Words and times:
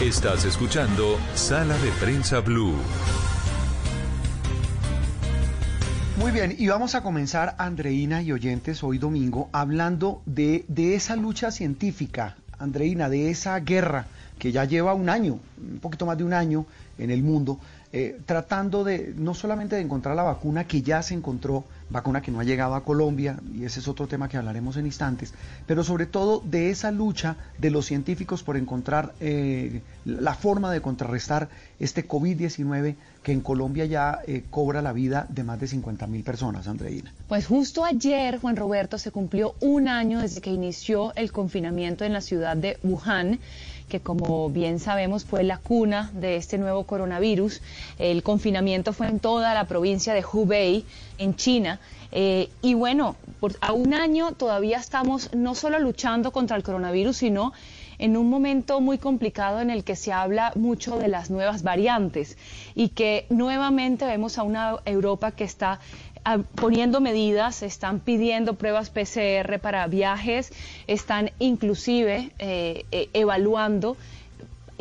Estás 0.00 0.44
escuchando 0.44 1.16
Sala 1.34 1.76
de 1.78 1.90
Prensa 1.92 2.40
Blue. 2.40 2.74
Muy 6.16 6.32
bien, 6.32 6.56
y 6.58 6.66
vamos 6.66 6.96
a 6.96 7.02
comenzar, 7.02 7.54
Andreina 7.58 8.20
y 8.20 8.32
oyentes, 8.32 8.82
hoy 8.82 8.98
domingo, 8.98 9.48
hablando 9.52 10.20
de, 10.26 10.64
de 10.66 10.96
esa 10.96 11.14
lucha 11.14 11.52
científica, 11.52 12.36
Andreina, 12.58 13.08
de 13.08 13.30
esa 13.30 13.60
guerra 13.60 14.06
que 14.40 14.50
ya 14.50 14.64
lleva 14.64 14.92
un 14.92 15.08
año, 15.08 15.38
un 15.56 15.78
poquito 15.78 16.04
más 16.04 16.18
de 16.18 16.24
un 16.24 16.32
año 16.32 16.66
en 16.98 17.12
el 17.12 17.22
mundo, 17.22 17.60
eh, 17.92 18.18
tratando 18.26 18.82
de 18.82 19.14
no 19.16 19.34
solamente 19.34 19.76
de 19.76 19.82
encontrar 19.82 20.16
la 20.16 20.24
vacuna 20.24 20.66
que 20.66 20.82
ya 20.82 21.00
se 21.02 21.14
encontró, 21.14 21.64
vacuna 21.92 22.22
que 22.22 22.30
no 22.30 22.40
ha 22.40 22.44
llegado 22.44 22.74
a 22.74 22.84
Colombia, 22.84 23.38
y 23.54 23.64
ese 23.64 23.80
es 23.80 23.88
otro 23.88 24.06
tema 24.06 24.28
que 24.28 24.36
hablaremos 24.36 24.76
en 24.76 24.86
instantes, 24.86 25.32
pero 25.66 25.84
sobre 25.84 26.06
todo 26.06 26.42
de 26.44 26.70
esa 26.70 26.90
lucha 26.90 27.36
de 27.58 27.70
los 27.70 27.86
científicos 27.86 28.42
por 28.42 28.56
encontrar 28.56 29.14
eh, 29.20 29.82
la 30.04 30.34
forma 30.34 30.72
de 30.72 30.80
contrarrestar 30.80 31.48
este 31.78 32.08
COVID-19 32.08 32.96
que 33.22 33.32
en 33.32 33.40
Colombia 33.40 33.84
ya 33.84 34.20
eh, 34.26 34.44
cobra 34.50 34.82
la 34.82 34.92
vida 34.92 35.26
de 35.28 35.44
más 35.44 35.60
de 35.60 35.68
50 35.68 36.06
mil 36.06 36.24
personas, 36.24 36.66
Andreina. 36.66 37.12
Pues 37.28 37.46
justo 37.46 37.84
ayer, 37.84 38.40
Juan 38.40 38.56
Roberto, 38.56 38.98
se 38.98 39.10
cumplió 39.10 39.54
un 39.60 39.88
año 39.88 40.20
desde 40.20 40.40
que 40.40 40.50
inició 40.50 41.14
el 41.14 41.30
confinamiento 41.30 42.04
en 42.04 42.12
la 42.12 42.20
ciudad 42.20 42.56
de 42.56 42.78
Wuhan 42.82 43.38
que 43.92 44.00
como 44.00 44.48
bien 44.48 44.80
sabemos 44.80 45.26
fue 45.26 45.42
la 45.44 45.58
cuna 45.58 46.10
de 46.14 46.36
este 46.36 46.56
nuevo 46.56 46.84
coronavirus. 46.84 47.60
El 47.98 48.22
confinamiento 48.22 48.94
fue 48.94 49.08
en 49.08 49.20
toda 49.20 49.52
la 49.52 49.64
provincia 49.66 50.14
de 50.14 50.24
Hubei, 50.24 50.86
en 51.18 51.36
China. 51.36 51.78
Eh, 52.10 52.48
y 52.62 52.72
bueno, 52.72 53.16
por, 53.38 53.52
a 53.60 53.74
un 53.74 53.92
año 53.92 54.32
todavía 54.32 54.78
estamos 54.78 55.28
no 55.34 55.54
solo 55.54 55.78
luchando 55.78 56.30
contra 56.32 56.56
el 56.56 56.62
coronavirus, 56.62 57.18
sino 57.18 57.52
en 57.98 58.16
un 58.16 58.30
momento 58.30 58.80
muy 58.80 58.96
complicado 58.96 59.60
en 59.60 59.68
el 59.68 59.84
que 59.84 59.94
se 59.94 60.10
habla 60.10 60.52
mucho 60.54 60.96
de 60.96 61.08
las 61.08 61.28
nuevas 61.28 61.62
variantes 61.62 62.38
y 62.74 62.88
que 62.88 63.26
nuevamente 63.28 64.06
vemos 64.06 64.38
a 64.38 64.42
una 64.42 64.78
Europa 64.86 65.32
que 65.32 65.44
está 65.44 65.80
poniendo 66.54 67.00
medidas, 67.00 67.62
están 67.62 68.00
pidiendo 68.00 68.54
pruebas 68.54 68.90
PCR 68.90 69.58
para 69.60 69.86
viajes, 69.86 70.52
están 70.86 71.32
inclusive 71.38 72.30
eh, 72.38 72.84
eh, 72.92 73.08
evaluando 73.12 73.96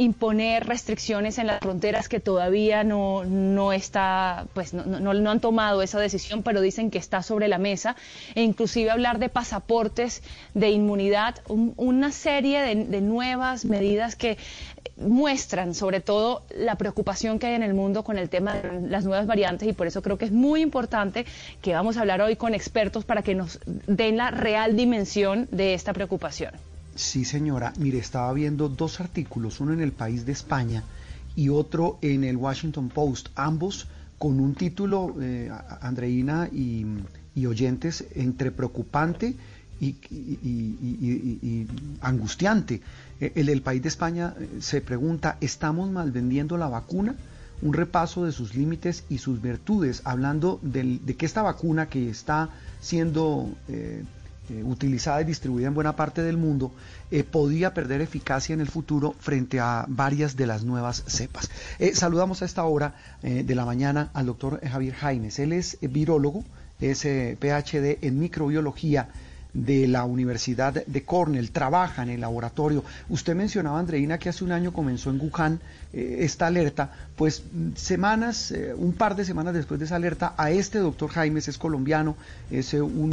imponer 0.02 0.66
restricciones 0.66 1.38
en 1.38 1.48
las 1.48 1.60
fronteras 1.60 2.10
que 2.10 2.20
todavía 2.20 2.84
no, 2.84 3.24
no 3.24 3.72
está, 3.72 4.48
pues 4.54 4.74
no, 4.74 4.84
no, 4.84 5.32
han 5.32 5.40
tomado 5.40 5.82
esa 5.82 6.00
decisión, 6.00 6.42
pero 6.42 6.60
dicen 6.62 6.90
que 6.90 6.98
está 6.98 7.22
sobre 7.22 7.48
la 7.48 7.60
mesa, 7.60 7.96
e 8.34 8.42
inclusive 8.42 8.90
hablar 8.90 9.20
de 9.20 9.30
pasaportes 9.30 10.24
de 10.56 10.72
inmunidad, 10.72 11.36
una 11.48 12.12
serie 12.12 12.62
de, 12.62 12.76
de, 12.86 13.02
nuevas 13.02 13.66
medidas 13.66 14.16
que 14.16 14.38
muestran 14.98 15.76
sobre 15.76 16.02
todo 16.02 16.44
la 16.56 16.76
preocupación 16.76 17.38
que 17.38 17.48
hay 17.48 17.54
en 17.56 17.64
el 17.64 17.74
mundo 17.74 18.04
con 18.04 18.18
el 18.18 18.30
tema 18.30 18.56
de 18.56 18.88
las 18.90 19.06
nuevas 19.06 19.28
variantes 19.28 19.68
y 19.68 19.74
por 19.74 19.88
eso 19.88 20.02
creo 20.02 20.18
que 20.18 20.26
es 20.26 20.32
muy 20.32 20.62
importante 20.62 21.26
que 21.62 21.74
vamos 21.74 21.98
a 21.98 22.02
hablar 22.02 22.22
hoy 22.22 22.36
con 22.36 22.54
expertos 22.54 23.06
para 23.06 23.22
que 23.22 23.36
nos 23.36 23.60
den 23.66 24.18
la 24.18 24.32
real 24.32 24.76
dimensión 24.76 25.48
de 25.52 25.74
esta 25.74 25.94
preocupación. 25.94 26.71
Sí, 26.96 27.26
señora. 27.26 27.74
Mire, 27.80 28.00
estaba 28.00 28.32
viendo 28.34 28.70
dos 28.70 29.00
artículos, 29.00 29.60
uno 29.60 29.74
en 29.74 29.82
el 29.82 29.92
País 29.92 30.26
de 30.26 30.32
España 30.32 30.84
y 31.36 31.50
otro 31.50 31.98
en 32.02 32.24
el 32.24 32.38
Washington 32.38 32.90
Post, 32.90 33.30
ambos 33.36 33.88
con 34.18 34.40
un 34.40 34.54
título, 34.54 35.16
eh, 35.20 35.50
Andreina 35.82 36.48
y, 36.52 36.86
oyentes, 37.46 38.06
entre 38.16 38.52
preocupante 38.52 39.36
y, 39.80 39.96
angustiante. 42.02 42.82
Eh, 43.20 43.32
el 43.36 43.48
del 43.48 43.62
País 43.62 43.82
de 43.82 43.90
España 43.90 44.36
eh, 44.40 44.58
se 44.60 44.82
pregunta, 44.82 45.38
¿estamos 45.42 45.90
mal 45.90 46.12
vendiendo 46.12 46.58
la 46.58 46.68
vacuna? 46.68 47.16
Un 47.62 47.74
repaso 47.74 48.26
de 48.26 48.32
sus 48.32 48.56
límites 48.56 49.04
y 49.10 49.20
sus 49.20 49.42
virtudes, 49.42 50.02
hablando 50.04 50.60
de 50.62 51.00
que 51.16 51.26
esta 51.26 51.44
vacuna 51.44 51.88
que 51.88 52.10
está 52.10 52.50
siendo 52.80 53.50
eh, 53.68 54.04
utilizada 54.64 55.22
y 55.22 55.26
distribuida 55.26 55.68
en 55.68 55.74
buena 55.74 55.96
parte 55.96 56.22
del 56.22 56.38
mundo, 56.38 56.72
eh, 57.10 57.24
podía 57.24 57.74
perder 57.74 58.02
eficacia 58.02 58.54
en 58.54 58.62
el 58.62 58.68
futuro 58.68 59.16
frente 59.20 59.60
a 59.60 59.86
varias 59.88 60.36
de 60.36 60.48
las 60.48 60.64
nuevas 60.64 61.04
cepas. 61.08 61.50
Eh, 61.80 61.96
saludamos 61.96 62.42
a 62.42 62.46
esta 62.46 62.64
hora 62.64 62.96
de 63.22 63.56
la 63.56 63.66
mañana 63.66 64.10
al 64.14 64.26
doctor 64.26 64.60
Javier 64.66 64.94
Jaimes. 64.96 65.40
Él 65.40 65.54
es 65.54 65.78
virólogo, 65.82 66.44
es 66.80 67.02
PhD 67.02 68.00
en 68.02 68.20
microbiología 68.20 69.10
de 69.54 69.88
la 69.88 70.06
Universidad 70.06 70.86
de 70.86 71.04
Cornell, 71.04 71.52
trabaja 71.52 72.04
en 72.04 72.10
el 72.10 72.22
laboratorio. 72.22 72.84
Usted 73.10 73.36
mencionaba, 73.36 73.80
Andreina, 73.80 74.18
que 74.18 74.30
hace 74.30 74.44
un 74.44 74.52
año 74.52 74.72
comenzó 74.72 75.10
en 75.10 75.20
Wuhan 75.20 75.60
eh, 75.94 76.18
esta 76.22 76.48
alerta, 76.48 76.92
pues 77.16 77.44
semanas, 77.76 78.52
eh, 78.52 78.74
un 78.76 78.94
par 78.94 79.16
de 79.16 79.26
semanas 79.26 79.54
después 79.54 79.80
de 79.80 79.86
esa 79.86 79.98
alerta, 79.98 80.34
a 80.38 80.52
este 80.52 80.80
doctor 80.80 81.10
Jaimes, 81.10 81.48
es 81.48 81.58
colombiano, 81.58 82.16
es 82.50 82.74
eh, 82.74 82.82
un, 82.82 83.12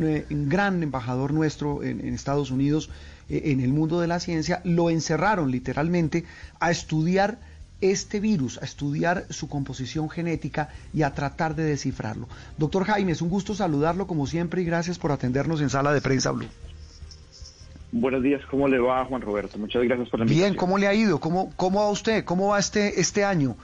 gran 0.48 0.82
embajador 0.82 1.32
nuestro 1.32 1.82
en, 1.82 2.00
en 2.00 2.14
Estados 2.14 2.50
Unidos, 2.50 2.90
en 3.30 3.60
el 3.60 3.74
mundo 3.74 4.00
de 4.00 4.06
la 4.06 4.20
ciencia, 4.20 4.62
lo 4.64 4.88
encerraron 4.88 5.50
literalmente 5.50 6.24
a 6.60 6.70
estudiar 6.70 7.38
este 7.80 8.20
virus, 8.20 8.60
a 8.60 8.64
estudiar 8.64 9.24
su 9.30 9.48
composición 9.48 10.10
genética 10.10 10.70
y 10.92 11.02
a 11.02 11.14
tratar 11.14 11.54
de 11.54 11.64
descifrarlo. 11.64 12.28
Doctor 12.56 12.84
Jaime, 12.84 13.12
es 13.12 13.22
un 13.22 13.28
gusto 13.28 13.54
saludarlo 13.54 14.06
como 14.06 14.26
siempre 14.26 14.62
y 14.62 14.64
gracias 14.64 14.98
por 14.98 15.12
atendernos 15.12 15.60
en 15.60 15.70
Sala 15.70 15.92
de 15.92 16.00
Prensa 16.00 16.32
Blue. 16.32 16.48
Buenos 17.90 18.22
días, 18.22 18.42
¿cómo 18.50 18.68
le 18.68 18.78
va 18.78 19.04
Juan 19.06 19.22
Roberto? 19.22 19.58
Muchas 19.58 19.82
gracias 19.84 20.10
por 20.10 20.20
la 20.20 20.24
invitación. 20.24 20.50
Bien, 20.50 20.58
¿cómo 20.58 20.76
le 20.76 20.88
ha 20.88 20.94
ido? 20.94 21.20
¿Cómo, 21.20 21.52
cómo 21.56 21.80
va 21.80 21.90
usted? 21.90 22.24
¿Cómo 22.24 22.48
va 22.48 22.58
este, 22.58 23.00
este 23.00 23.24
año? 23.24 23.56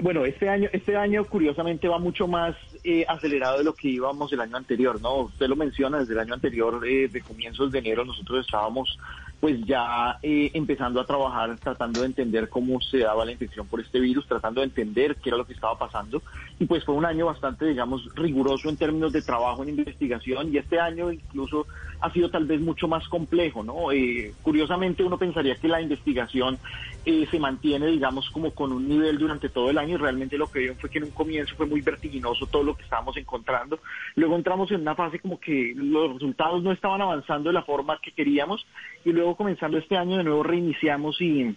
Bueno, 0.00 0.24
este 0.24 0.48
año, 0.48 0.68
este 0.72 0.96
año 0.96 1.24
curiosamente 1.24 1.88
va 1.88 1.98
mucho 1.98 2.28
más 2.28 2.54
eh, 2.84 3.04
acelerado 3.08 3.58
de 3.58 3.64
lo 3.64 3.74
que 3.74 3.88
íbamos 3.88 4.32
el 4.32 4.40
año 4.40 4.56
anterior, 4.56 5.00
¿no? 5.02 5.22
Usted 5.22 5.48
lo 5.48 5.56
menciona, 5.56 5.98
desde 5.98 6.12
el 6.12 6.20
año 6.20 6.34
anterior, 6.34 6.86
eh, 6.86 7.08
de 7.08 7.20
comienzos 7.20 7.72
de 7.72 7.80
enero, 7.80 8.04
nosotros 8.04 8.46
estábamos 8.46 8.98
pues 9.40 9.64
ya 9.64 10.18
eh, 10.22 10.50
empezando 10.54 11.00
a 11.00 11.06
trabajar, 11.06 11.56
tratando 11.58 12.00
de 12.00 12.06
entender 12.06 12.48
cómo 12.48 12.80
se 12.80 12.98
daba 12.98 13.24
la 13.24 13.32
infección 13.32 13.66
por 13.68 13.80
este 13.80 14.00
virus, 14.00 14.26
tratando 14.26 14.60
de 14.60 14.66
entender 14.66 15.16
qué 15.16 15.30
era 15.30 15.38
lo 15.38 15.46
que 15.46 15.52
estaba 15.52 15.78
pasando. 15.78 16.22
Y 16.58 16.66
pues 16.66 16.84
fue 16.84 16.96
un 16.96 17.04
año 17.04 17.26
bastante, 17.26 17.66
digamos, 17.66 18.12
riguroso 18.16 18.68
en 18.68 18.76
términos 18.76 19.12
de 19.12 19.22
trabajo 19.22 19.62
en 19.62 19.70
investigación 19.70 20.52
y 20.52 20.58
este 20.58 20.80
año 20.80 21.12
incluso 21.12 21.66
ha 22.00 22.12
sido 22.12 22.30
tal 22.30 22.46
vez 22.46 22.60
mucho 22.60 22.88
más 22.88 23.08
complejo, 23.08 23.62
¿no? 23.62 23.92
Eh, 23.92 24.32
curiosamente 24.42 25.02
uno 25.02 25.18
pensaría 25.18 25.56
que 25.56 25.68
la 25.68 25.80
investigación 25.80 26.58
eh, 27.04 27.26
se 27.30 27.38
mantiene, 27.38 27.86
digamos, 27.86 28.30
como 28.30 28.52
con 28.52 28.72
un 28.72 28.88
nivel 28.88 29.18
durante 29.18 29.48
todo 29.48 29.70
el 29.70 29.78
año 29.78 29.94
y 29.94 29.98
realmente 29.98 30.38
lo 30.38 30.50
que 30.50 30.60
vieron 30.60 30.76
fue 30.78 30.90
que 30.90 30.98
en 30.98 31.04
un 31.04 31.10
comienzo 31.10 31.54
fue 31.56 31.66
muy 31.66 31.80
vertiginoso 31.80 32.46
todo 32.46 32.62
lo 32.62 32.76
que 32.76 32.82
estábamos 32.82 33.16
encontrando. 33.16 33.80
Luego 34.14 34.36
entramos 34.36 34.70
en 34.70 34.80
una 34.82 34.94
fase 34.94 35.18
como 35.18 35.40
que 35.40 35.72
los 35.76 36.14
resultados 36.14 36.62
no 36.62 36.72
estaban 36.72 37.00
avanzando 37.00 37.50
de 37.50 37.54
la 37.54 37.62
forma 37.62 38.00
que 38.00 38.12
queríamos 38.12 38.66
y 39.04 39.12
luego 39.12 39.27
comenzando 39.36 39.78
este 39.78 39.96
año 39.96 40.18
de 40.18 40.24
nuevo 40.24 40.42
reiniciamos 40.42 41.20
y 41.20 41.54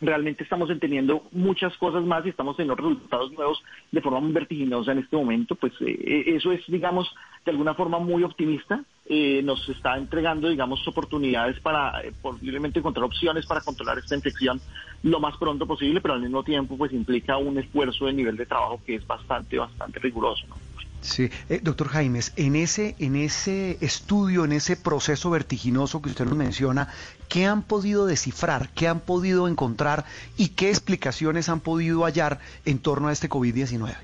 realmente 0.00 0.44
estamos 0.44 0.68
entendiendo 0.70 1.22
muchas 1.32 1.76
cosas 1.78 2.04
más 2.04 2.24
y 2.26 2.30
estamos 2.30 2.56
teniendo 2.56 2.76
resultados 2.76 3.32
nuevos 3.32 3.62
de 3.90 4.00
forma 4.00 4.20
muy 4.20 4.32
vertiginosa 4.32 4.92
en 4.92 4.98
este 4.98 5.16
momento, 5.16 5.54
pues 5.54 5.72
eh, 5.80 5.86
eh, 5.86 6.24
eso 6.36 6.52
es, 6.52 6.60
digamos, 6.68 7.12
de 7.44 7.50
alguna 7.50 7.74
forma 7.74 7.98
muy 7.98 8.22
optimista. 8.22 8.82
Eh, 9.08 9.40
nos 9.44 9.68
está 9.68 9.96
entregando, 9.96 10.48
digamos, 10.48 10.86
oportunidades 10.88 11.60
para 11.60 12.02
posiblemente 12.20 12.80
encontrar 12.80 13.04
opciones 13.04 13.46
para 13.46 13.60
controlar 13.60 13.98
esta 13.98 14.16
infección 14.16 14.60
lo 15.02 15.20
más 15.20 15.36
pronto 15.36 15.66
posible, 15.66 16.00
pero 16.00 16.14
al 16.14 16.20
mismo 16.20 16.42
tiempo, 16.42 16.76
pues 16.76 16.92
implica 16.92 17.36
un 17.36 17.58
esfuerzo 17.58 18.06
de 18.06 18.12
nivel 18.12 18.36
de 18.36 18.46
trabajo 18.46 18.80
que 18.84 18.96
es 18.96 19.06
bastante, 19.06 19.58
bastante 19.58 20.00
riguroso. 20.00 20.44
¿no? 20.48 20.75
Sí, 21.06 21.30
eh, 21.48 21.60
doctor 21.62 21.86
Jaimes, 21.88 22.32
en 22.36 22.56
ese, 22.56 22.96
en 22.98 23.14
ese 23.14 23.78
estudio, 23.80 24.44
en 24.44 24.50
ese 24.50 24.76
proceso 24.76 25.30
vertiginoso 25.30 26.02
que 26.02 26.08
usted 26.10 26.24
nos 26.24 26.36
menciona, 26.36 26.88
¿qué 27.28 27.46
han 27.46 27.62
podido 27.62 28.06
descifrar, 28.06 28.70
qué 28.70 28.88
han 28.88 28.98
podido 28.98 29.46
encontrar 29.46 30.04
y 30.36 30.48
qué 30.48 30.68
explicaciones 30.68 31.48
han 31.48 31.60
podido 31.60 32.02
hallar 32.02 32.40
en 32.64 32.80
torno 32.80 33.06
a 33.06 33.12
este 33.12 33.28
COVID-19? 33.28 33.94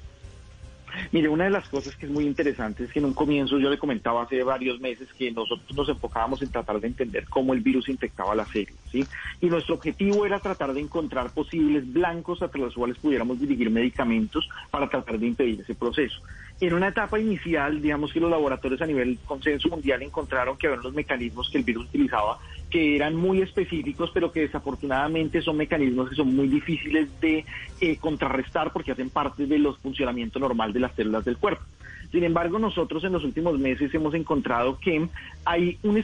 Mire, 1.11 1.29
una 1.29 1.45
de 1.45 1.51
las 1.51 1.69
cosas 1.69 1.97
que 1.97 2.07
es 2.07 2.13
muy 2.13 2.25
interesante 2.25 2.85
es 2.85 2.93
que 2.93 2.99
en 2.99 3.07
un 3.07 3.15
comienzo 3.15 3.59
yo 3.59 3.71
le 3.71 3.79
comentaba 3.79 4.23
hace 4.23 4.43
varios 4.43 4.81
meses 4.81 5.09
que 5.17 5.31
nosotros 5.31 5.75
nos 5.75 5.89
enfocábamos 5.89 6.43
en 6.43 6.51
tratar 6.51 6.81
de 6.81 6.89
entender 6.89 7.27
cómo 7.29 7.55
el 7.55 7.61
virus 7.61 7.89
infectaba 7.89 8.35
las 8.35 8.49
células. 8.49 8.77
¿sí? 8.91 9.05
Y 9.41 9.47
nuestro 9.47 9.75
objetivo 9.75 10.27
era 10.27 10.39
tratar 10.39 10.73
de 10.73 10.81
encontrar 10.81 11.31
posibles 11.31 11.91
blancos 11.91 12.43
a 12.43 12.51
los 12.55 12.75
cuales 12.75 12.99
pudiéramos 12.99 13.41
dirigir 13.41 13.71
medicamentos 13.71 14.49
para 14.71 14.89
tratar 14.89 15.19
de 15.19 15.27
impedir 15.27 15.61
ese 15.61 15.75
proceso. 15.75 16.21
En 16.63 16.75
una 16.75 16.87
etapa 16.87 17.19
inicial, 17.19 17.83
digamos 17.83 18.13
que 18.13 18.21
los 18.21 18.31
laboratorios 18.31 18.81
a 18.83 18.87
nivel 18.87 19.19
consenso 19.27 19.69
mundial 19.69 20.01
encontraron 20.01 20.57
que 20.57 20.69
había 20.69 20.79
los 20.79 20.95
mecanismos 20.95 21.51
que 21.51 21.59
el 21.59 21.65
virus 21.65 21.87
utilizaba 21.87 22.39
que 22.71 22.95
eran 22.95 23.17
muy 23.17 23.43
específicos, 23.43 24.13
pero 24.15 24.31
que 24.31 24.43
desafortunadamente 24.43 25.43
son 25.43 25.57
mecanismos 25.57 26.11
que 26.11 26.15
son 26.15 26.37
muy 26.37 26.47
difíciles 26.47 27.09
de 27.21 27.45
eh, 27.81 27.97
contrarrestar 27.97 28.73
porque 28.73 28.93
hacen 28.93 29.11
parte 29.11 29.47
de 29.47 29.59
los 29.59 29.77
funcionamiento 29.79 30.39
normal 30.39 30.73
de 30.73 30.79
las 30.79 30.95
células 30.95 31.25
del 31.25 31.37
cuerpo. 31.37 31.65
Sin 32.13 32.23
embargo, 32.23 32.61
nosotros 32.61 33.03
en 33.03 33.13
los 33.13 33.25
últimos 33.25 33.59
meses 33.59 33.93
hemos 33.93 34.15
encontrado 34.15 34.79
que 34.79 35.09
hay 35.45 35.79
un, 35.83 36.01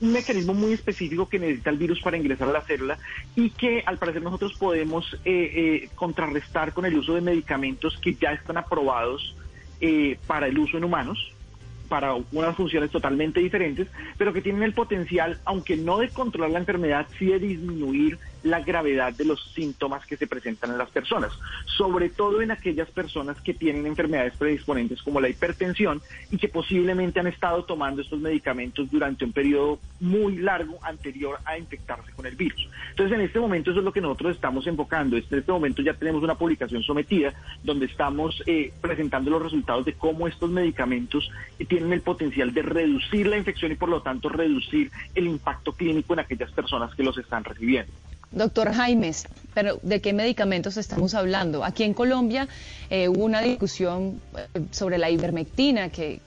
mecanismo 0.00 0.52
muy 0.52 0.74
específico 0.74 1.26
que 1.26 1.38
necesita 1.38 1.70
el 1.70 1.78
virus 1.78 2.02
para 2.02 2.18
ingresar 2.18 2.50
a 2.50 2.52
la 2.52 2.60
célula 2.60 2.98
y 3.34 3.48
que 3.48 3.82
al 3.86 3.96
parecer 3.96 4.20
nosotros 4.20 4.58
podemos 4.58 5.14
eh, 5.24 5.52
eh, 5.84 5.88
contrarrestar 5.94 6.74
con 6.74 6.84
el 6.84 6.98
uso 6.98 7.14
de 7.14 7.22
medicamentos 7.22 7.96
que 7.96 8.12
ya 8.12 8.32
están 8.32 8.58
aprobados 8.58 9.34
para 10.26 10.46
el 10.46 10.58
uso 10.58 10.78
en 10.78 10.84
humanos 10.84 11.32
para 11.88 12.14
unas 12.32 12.56
funciones 12.56 12.90
totalmente 12.90 13.40
diferentes, 13.40 13.88
pero 14.18 14.32
que 14.32 14.42
tienen 14.42 14.62
el 14.62 14.74
potencial, 14.74 15.38
aunque 15.44 15.76
no 15.76 15.98
de 15.98 16.10
controlar 16.10 16.50
la 16.50 16.58
enfermedad, 16.58 17.06
sí 17.18 17.26
de 17.26 17.38
disminuir 17.38 18.18
la 18.46 18.60
gravedad 18.60 19.12
de 19.12 19.24
los 19.24 19.52
síntomas 19.54 20.06
que 20.06 20.16
se 20.16 20.26
presentan 20.26 20.70
en 20.72 20.78
las 20.78 20.90
personas, 20.90 21.32
sobre 21.64 22.08
todo 22.08 22.42
en 22.42 22.50
aquellas 22.50 22.90
personas 22.90 23.40
que 23.40 23.54
tienen 23.54 23.86
enfermedades 23.86 24.34
predisponentes 24.36 25.02
como 25.02 25.20
la 25.20 25.28
hipertensión 25.28 26.00
y 26.30 26.38
que 26.38 26.48
posiblemente 26.48 27.20
han 27.20 27.26
estado 27.26 27.64
tomando 27.64 28.02
estos 28.02 28.20
medicamentos 28.20 28.90
durante 28.90 29.24
un 29.24 29.32
periodo 29.32 29.78
muy 30.00 30.36
largo 30.36 30.78
anterior 30.82 31.38
a 31.44 31.58
infectarse 31.58 32.12
con 32.12 32.26
el 32.26 32.36
virus. 32.36 32.68
Entonces, 32.90 33.18
en 33.18 33.24
este 33.24 33.40
momento 33.40 33.70
eso 33.70 33.80
es 33.80 33.84
lo 33.84 33.92
que 33.92 34.00
nosotros 34.00 34.34
estamos 34.34 34.66
enfocando. 34.66 35.16
En 35.16 35.22
este 35.22 35.52
momento 35.52 35.82
ya 35.82 35.94
tenemos 35.94 36.22
una 36.22 36.34
publicación 36.34 36.82
sometida 36.82 37.34
donde 37.62 37.86
estamos 37.86 38.42
eh, 38.46 38.72
presentando 38.80 39.30
los 39.30 39.42
resultados 39.42 39.84
de 39.84 39.94
cómo 39.94 40.28
estos 40.28 40.50
medicamentos 40.50 41.30
tienen 41.68 41.92
el 41.92 42.00
potencial 42.00 42.52
de 42.52 42.62
reducir 42.62 43.26
la 43.26 43.36
infección 43.36 43.72
y 43.72 43.76
por 43.76 43.88
lo 43.88 44.02
tanto 44.02 44.28
reducir 44.28 44.90
el 45.14 45.26
impacto 45.26 45.72
clínico 45.72 46.12
en 46.12 46.20
aquellas 46.20 46.52
personas 46.52 46.94
que 46.94 47.02
los 47.02 47.16
están 47.18 47.44
recibiendo. 47.44 47.92
Doctor 48.32 48.72
Jaimes, 48.72 49.26
pero 49.54 49.78
¿de 49.82 50.00
qué 50.00 50.12
medicamentos 50.12 50.76
estamos 50.76 51.14
hablando? 51.14 51.64
Aquí 51.64 51.84
en 51.84 51.94
Colombia 51.94 52.48
eh, 52.90 53.08
hubo 53.08 53.24
una 53.24 53.40
discusión 53.40 54.20
eh, 54.36 54.60
sobre 54.72 54.98
la 54.98 55.08
ivermectina 55.10 55.88
que, 55.88 56.20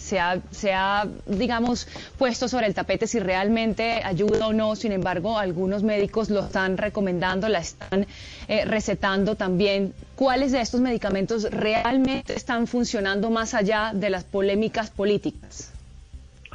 se, 0.00 0.72
ha, 0.72 1.08
digamos, 1.26 1.88
puesto 2.16 2.48
sobre 2.48 2.66
el 2.66 2.74
tapete 2.74 3.06
si 3.06 3.18
realmente 3.18 4.00
ayuda 4.04 4.46
o 4.46 4.52
no. 4.52 4.76
Sin 4.76 4.92
embargo, 4.92 5.38
algunos 5.38 5.82
médicos 5.82 6.30
lo 6.30 6.46
están 6.46 6.78
recomendando, 6.78 7.48
la 7.48 7.58
están 7.58 8.06
eh, 8.48 8.64
recetando 8.64 9.34
también. 9.34 9.92
¿Cuáles 10.14 10.52
de 10.52 10.60
estos 10.60 10.80
medicamentos 10.80 11.50
realmente 11.50 12.34
están 12.34 12.66
funcionando 12.68 13.28
más 13.30 13.54
allá 13.54 13.90
de 13.92 14.08
las 14.08 14.24
polémicas 14.24 14.90
políticas? 14.90 15.72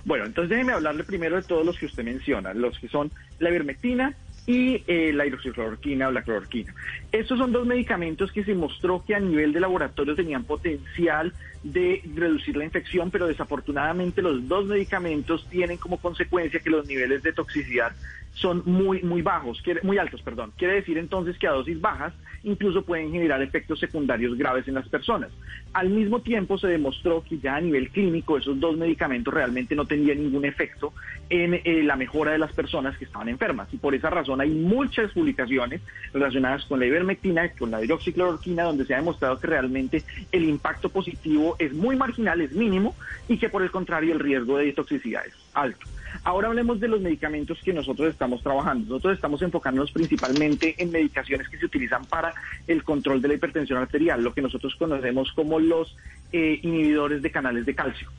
Bueno, 0.05 0.25
entonces 0.25 0.49
déjeme 0.49 0.73
hablarle 0.73 1.03
primero 1.03 1.35
de 1.35 1.43
todos 1.43 1.65
los 1.65 1.77
que 1.77 1.85
usted 1.85 2.03
menciona, 2.03 2.53
los 2.53 2.79
que 2.79 2.87
son 2.87 3.11
la 3.37 3.49
ivermectina, 3.49 4.15
y 4.45 4.83
eh, 4.87 5.11
la 5.13 5.25
hidroxicloroquina 5.25 6.07
o 6.07 6.11
la 6.11 6.23
cloroquina. 6.23 6.73
Estos 7.11 7.37
son 7.37 7.51
dos 7.51 7.65
medicamentos 7.65 8.31
que 8.31 8.43
se 8.43 8.55
mostró 8.55 9.03
que 9.05 9.15
a 9.15 9.19
nivel 9.19 9.53
de 9.53 9.59
laboratorio 9.59 10.15
tenían 10.15 10.43
potencial 10.43 11.33
de 11.63 12.01
reducir 12.15 12.55
la 12.55 12.65
infección, 12.65 13.11
pero 13.11 13.27
desafortunadamente 13.27 14.21
los 14.21 14.47
dos 14.47 14.65
medicamentos 14.65 15.45
tienen 15.49 15.77
como 15.77 15.97
consecuencia 15.97 16.59
que 16.61 16.69
los 16.69 16.85
niveles 16.85 17.21
de 17.21 17.33
toxicidad 17.33 17.93
son 18.33 18.63
muy 18.65 19.01
muy 19.01 19.21
bajos, 19.21 19.61
muy 19.83 19.97
altos, 19.97 20.21
perdón. 20.21 20.53
Quiere 20.57 20.75
decir 20.75 20.97
entonces 20.97 21.37
que 21.37 21.47
a 21.47 21.51
dosis 21.51 21.79
bajas 21.79 22.13
incluso 22.43 22.83
pueden 22.83 23.11
generar 23.11 23.41
efectos 23.41 23.79
secundarios 23.79 24.37
graves 24.37 24.67
en 24.67 24.75
las 24.75 24.87
personas. 24.87 25.29
Al 25.73 25.89
mismo 25.89 26.21
tiempo 26.21 26.57
se 26.57 26.67
demostró 26.67 27.23
que 27.27 27.37
ya 27.37 27.55
a 27.55 27.61
nivel 27.61 27.89
clínico 27.89 28.37
esos 28.37 28.59
dos 28.59 28.77
medicamentos 28.77 29.33
realmente 29.33 29.75
no 29.75 29.85
tenían 29.85 30.23
ningún 30.23 30.45
efecto 30.45 30.93
en 31.29 31.55
eh, 31.55 31.83
la 31.83 31.95
mejora 31.95 32.31
de 32.31 32.37
las 32.37 32.53
personas 32.53 32.97
que 32.97 33.05
estaban 33.05 33.29
enfermas 33.29 33.67
y 33.73 33.77
por 33.77 33.93
esa 33.93 34.09
razón 34.09 34.41
hay 34.41 34.49
muchas 34.49 35.11
publicaciones 35.11 35.81
relacionadas 36.13 36.65
con 36.65 36.79
la 36.79 36.85
ivermectina, 36.85 37.51
con 37.53 37.71
la 37.71 37.83
hidroxicloroquina, 37.83 38.63
donde 38.63 38.85
se 38.85 38.93
ha 38.93 38.97
demostrado 38.97 39.37
que 39.39 39.47
realmente 39.47 40.03
el 40.31 40.45
impacto 40.45 40.89
positivo 40.89 41.55
es 41.59 41.73
muy 41.73 41.95
marginal, 41.95 42.41
es 42.41 42.53
mínimo 42.53 42.95
y 43.27 43.37
que 43.37 43.49
por 43.49 43.61
el 43.61 43.71
contrario 43.71 44.13
el 44.13 44.19
riesgo 44.19 44.57
de 44.57 44.73
toxicidad 44.73 45.25
es 45.25 45.33
alto. 45.53 45.85
Ahora 46.23 46.47
hablemos 46.47 46.79
de 46.79 46.87
los 46.87 47.01
medicamentos 47.01 47.59
que 47.63 47.73
nosotros 47.73 48.09
estamos 48.09 48.41
trabajando. 48.41 48.95
Nosotros 48.95 49.15
estamos 49.15 49.41
enfocándonos 49.41 49.91
principalmente 49.91 50.75
en 50.77 50.91
medicaciones 50.91 51.47
que 51.49 51.57
se 51.57 51.65
utilizan 51.65 52.05
para 52.05 52.33
el 52.67 52.83
control 52.83 53.21
de 53.21 53.27
la 53.29 53.33
hipertensión 53.35 53.79
arterial, 53.79 54.23
lo 54.23 54.33
que 54.33 54.41
nosotros 54.41 54.75
conocemos 54.75 55.31
como 55.33 55.59
los 55.59 55.95
eh, 56.31 56.59
inhibidores 56.63 57.21
de 57.21 57.31
canales 57.31 57.65
de 57.65 57.75
calcio. 57.75 58.09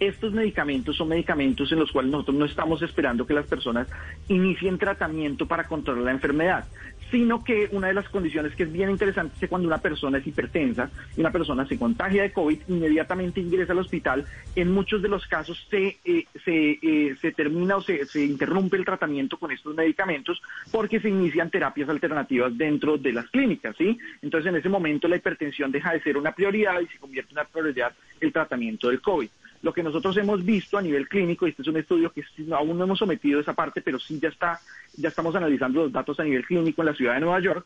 Estos 0.00 0.32
medicamentos 0.32 0.96
son 0.96 1.08
medicamentos 1.08 1.70
en 1.70 1.78
los 1.78 1.92
cuales 1.92 2.10
nosotros 2.10 2.36
no 2.36 2.44
estamos 2.44 2.82
esperando 2.82 3.26
que 3.26 3.34
las 3.34 3.46
personas 3.46 3.86
inicien 4.28 4.76
tratamiento 4.76 5.46
para 5.46 5.68
controlar 5.68 6.04
la 6.04 6.10
enfermedad, 6.10 6.64
sino 7.14 7.44
que 7.44 7.68
una 7.70 7.86
de 7.86 7.94
las 7.94 8.08
condiciones 8.08 8.56
que 8.56 8.64
es 8.64 8.72
bien 8.72 8.90
interesante 8.90 9.34
es 9.34 9.40
que 9.42 9.46
cuando 9.46 9.68
una 9.68 9.78
persona 9.78 10.18
es 10.18 10.26
hipertensa 10.26 10.90
y 11.16 11.20
una 11.20 11.30
persona 11.30 11.64
se 11.64 11.78
contagia 11.78 12.24
de 12.24 12.32
COVID, 12.32 12.62
inmediatamente 12.66 13.40
ingresa 13.40 13.70
al 13.70 13.78
hospital, 13.78 14.24
en 14.56 14.72
muchos 14.72 15.00
de 15.00 15.08
los 15.08 15.24
casos 15.28 15.64
se, 15.70 15.96
eh, 16.04 16.24
se, 16.44 16.70
eh, 16.82 17.14
se, 17.20 17.30
termina 17.30 17.76
o 17.76 17.82
se, 17.82 18.04
se 18.06 18.24
interrumpe 18.24 18.76
el 18.76 18.84
tratamiento 18.84 19.36
con 19.38 19.52
estos 19.52 19.76
medicamentos 19.76 20.42
porque 20.72 20.98
se 20.98 21.08
inician 21.08 21.50
terapias 21.50 21.88
alternativas 21.88 22.58
dentro 22.58 22.98
de 22.98 23.12
las 23.12 23.30
clínicas, 23.30 23.76
¿sí? 23.78 23.96
Entonces 24.20 24.48
en 24.48 24.56
ese 24.56 24.68
momento 24.68 25.06
la 25.06 25.14
hipertensión 25.14 25.70
deja 25.70 25.92
de 25.92 26.02
ser 26.02 26.16
una 26.16 26.32
prioridad 26.32 26.80
y 26.80 26.88
se 26.88 26.98
convierte 26.98 27.30
en 27.30 27.38
una 27.38 27.46
prioridad 27.46 27.92
el 28.20 28.32
tratamiento 28.32 28.88
del 28.88 29.00
COVID. 29.00 29.28
Lo 29.64 29.72
que 29.72 29.82
nosotros 29.82 30.14
hemos 30.18 30.44
visto 30.44 30.76
a 30.76 30.82
nivel 30.82 31.08
clínico, 31.08 31.46
y 31.46 31.50
este 31.50 31.62
es 31.62 31.68
un 31.68 31.78
estudio 31.78 32.12
que 32.12 32.22
aún 32.52 32.76
no 32.76 32.84
hemos 32.84 32.98
sometido 32.98 33.40
esa 33.40 33.54
parte, 33.54 33.80
pero 33.80 33.98
sí 33.98 34.20
ya 34.20 34.28
está, 34.28 34.60
ya 34.94 35.08
estamos 35.08 35.34
analizando 35.34 35.84
los 35.84 35.90
datos 35.90 36.20
a 36.20 36.24
nivel 36.24 36.44
clínico 36.44 36.82
en 36.82 36.86
la 36.86 36.94
ciudad 36.94 37.14
de 37.14 37.20
Nueva 37.20 37.40
York, 37.40 37.64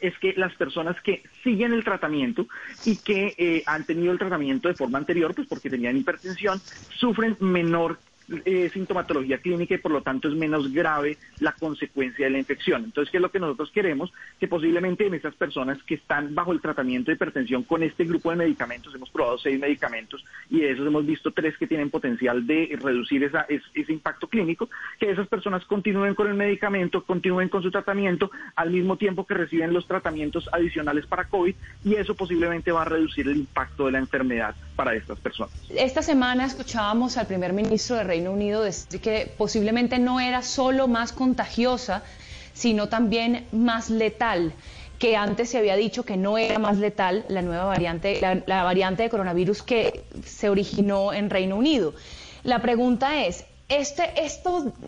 es 0.00 0.18
que 0.18 0.34
las 0.36 0.52
personas 0.56 1.00
que 1.00 1.22
siguen 1.44 1.72
el 1.72 1.84
tratamiento 1.84 2.48
y 2.84 2.96
que 2.96 3.36
eh, 3.38 3.62
han 3.66 3.86
tenido 3.86 4.10
el 4.10 4.18
tratamiento 4.18 4.66
de 4.66 4.74
forma 4.74 4.98
anterior, 4.98 5.32
pues 5.32 5.46
porque 5.46 5.70
tenían 5.70 5.96
hipertensión, 5.96 6.60
sufren 6.98 7.36
menor 7.38 8.00
eh, 8.44 8.68
sintomatología 8.72 9.38
clínica 9.38 9.74
y 9.74 9.78
por 9.78 9.92
lo 9.92 10.02
tanto 10.02 10.28
es 10.28 10.34
menos 10.34 10.72
grave 10.72 11.16
la 11.40 11.52
consecuencia 11.52 12.26
de 12.26 12.32
la 12.32 12.38
infección. 12.38 12.84
Entonces, 12.84 13.10
¿qué 13.10 13.18
es 13.18 13.22
lo 13.22 13.30
que 13.30 13.40
nosotros 13.40 13.70
queremos? 13.70 14.12
Que 14.38 14.48
posiblemente 14.48 15.06
en 15.06 15.14
esas 15.14 15.34
personas 15.34 15.82
que 15.84 15.94
están 15.94 16.34
bajo 16.34 16.52
el 16.52 16.60
tratamiento 16.60 17.10
de 17.10 17.14
hipertensión 17.14 17.62
con 17.62 17.82
este 17.82 18.04
grupo 18.04 18.30
de 18.30 18.36
medicamentos, 18.36 18.94
hemos 18.94 19.10
probado 19.10 19.38
seis 19.38 19.58
medicamentos 19.58 20.24
y 20.50 20.60
de 20.60 20.72
esos 20.72 20.86
hemos 20.86 21.06
visto 21.06 21.32
tres 21.32 21.56
que 21.56 21.66
tienen 21.66 21.90
potencial 21.90 22.46
de 22.46 22.78
reducir 22.80 23.24
esa, 23.24 23.46
ese 23.48 23.92
impacto 23.92 24.28
clínico, 24.28 24.68
que 24.98 25.10
esas 25.10 25.28
personas 25.28 25.64
continúen 25.64 26.14
con 26.14 26.28
el 26.28 26.34
medicamento, 26.34 27.04
continúen 27.04 27.48
con 27.48 27.62
su 27.62 27.70
tratamiento 27.70 28.30
al 28.56 28.70
mismo 28.70 28.96
tiempo 28.96 29.26
que 29.26 29.34
reciben 29.34 29.72
los 29.72 29.86
tratamientos 29.86 30.48
adicionales 30.52 31.06
para 31.06 31.24
COVID 31.28 31.54
y 31.84 31.94
eso 31.94 32.14
posiblemente 32.14 32.72
va 32.72 32.82
a 32.82 32.84
reducir 32.84 33.26
el 33.28 33.36
impacto 33.36 33.86
de 33.86 33.92
la 33.92 33.98
enfermedad 33.98 34.54
para 34.76 34.94
estas 34.94 35.18
personas. 35.18 35.52
Esta 35.70 36.02
semana 36.02 36.44
escuchábamos 36.44 37.16
al 37.16 37.26
primer 37.26 37.52
ministro 37.52 37.96
de 37.96 38.04
Reino 38.18 38.32
Unido 38.32 38.64
que 39.00 39.32
posiblemente 39.38 40.00
no 40.00 40.18
era 40.18 40.42
solo 40.42 40.88
más 40.88 41.12
contagiosa, 41.12 42.02
sino 42.52 42.88
también 42.88 43.46
más 43.52 43.90
letal 43.90 44.52
que 44.98 45.16
antes 45.16 45.50
se 45.50 45.58
había 45.58 45.76
dicho 45.76 46.04
que 46.04 46.16
no 46.16 46.36
era 46.36 46.58
más 46.58 46.78
letal 46.78 47.24
la 47.28 47.42
nueva 47.42 47.64
variante, 47.66 48.20
la, 48.20 48.64
variante 48.64 49.04
de 49.04 49.08
coronavirus 49.08 49.62
que 49.62 50.02
se 50.26 50.48
originó 50.48 51.12
en 51.12 51.30
Reino 51.30 51.54
Unido. 51.54 51.94
La 52.42 52.60
pregunta 52.60 53.24
es, 53.24 53.44
este, 53.68 54.02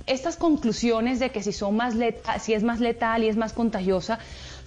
estas 0.06 0.36
conclusiones 0.36 1.20
de 1.20 1.30
que 1.30 1.44
si, 1.44 1.52
son 1.52 1.76
más 1.76 1.94
si 2.40 2.54
es 2.54 2.64
más 2.64 2.80
letal 2.80 3.22
y 3.22 3.28
es 3.28 3.36
más 3.36 3.52
contagiosa, 3.52 4.18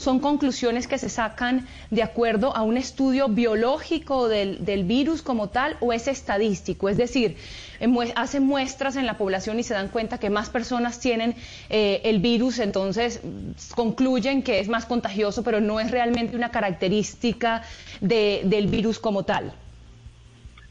son 0.04 0.20
conclusiones 0.20 0.88
que 0.88 0.98
se 0.98 1.10
sacan 1.10 1.66
de 1.90 2.04
acuerdo 2.04 2.56
a 2.56 2.62
un 2.62 2.78
estudio 2.78 3.30
biológico 3.30 4.28
del, 4.28 4.66
del 4.66 4.84
virus 4.84 5.22
como 5.22 5.50
tal 5.50 5.78
o 5.80 5.94
es 5.94 6.08
estadístico. 6.08 6.90
Es 6.90 6.98
decir, 6.98 7.38
hacen 8.16 8.44
muestras 8.44 8.96
en 8.96 9.06
la 9.06 9.18
población 9.18 9.60
y 9.60 9.64
se 9.64 9.74
dan 9.74 9.90
cuenta 9.90 10.18
que 10.20 10.30
más 10.30 10.50
personas 10.50 11.00
tienen 11.00 11.36
eh, 11.70 12.02
el 12.04 12.20
virus, 12.20 12.60
entonces 12.60 13.22
concluyen 13.76 14.44
que 14.44 14.60
es 14.60 14.68
más 14.68 14.86
contagioso, 14.86 15.44
pero 15.44 15.62
no 15.62 15.80
es 15.80 15.92
realmente 15.92 16.36
una 16.36 16.52
característica 16.52 17.64
del 18.02 18.68
virus 18.68 19.00
como 19.00 19.24
tal. 19.24 19.54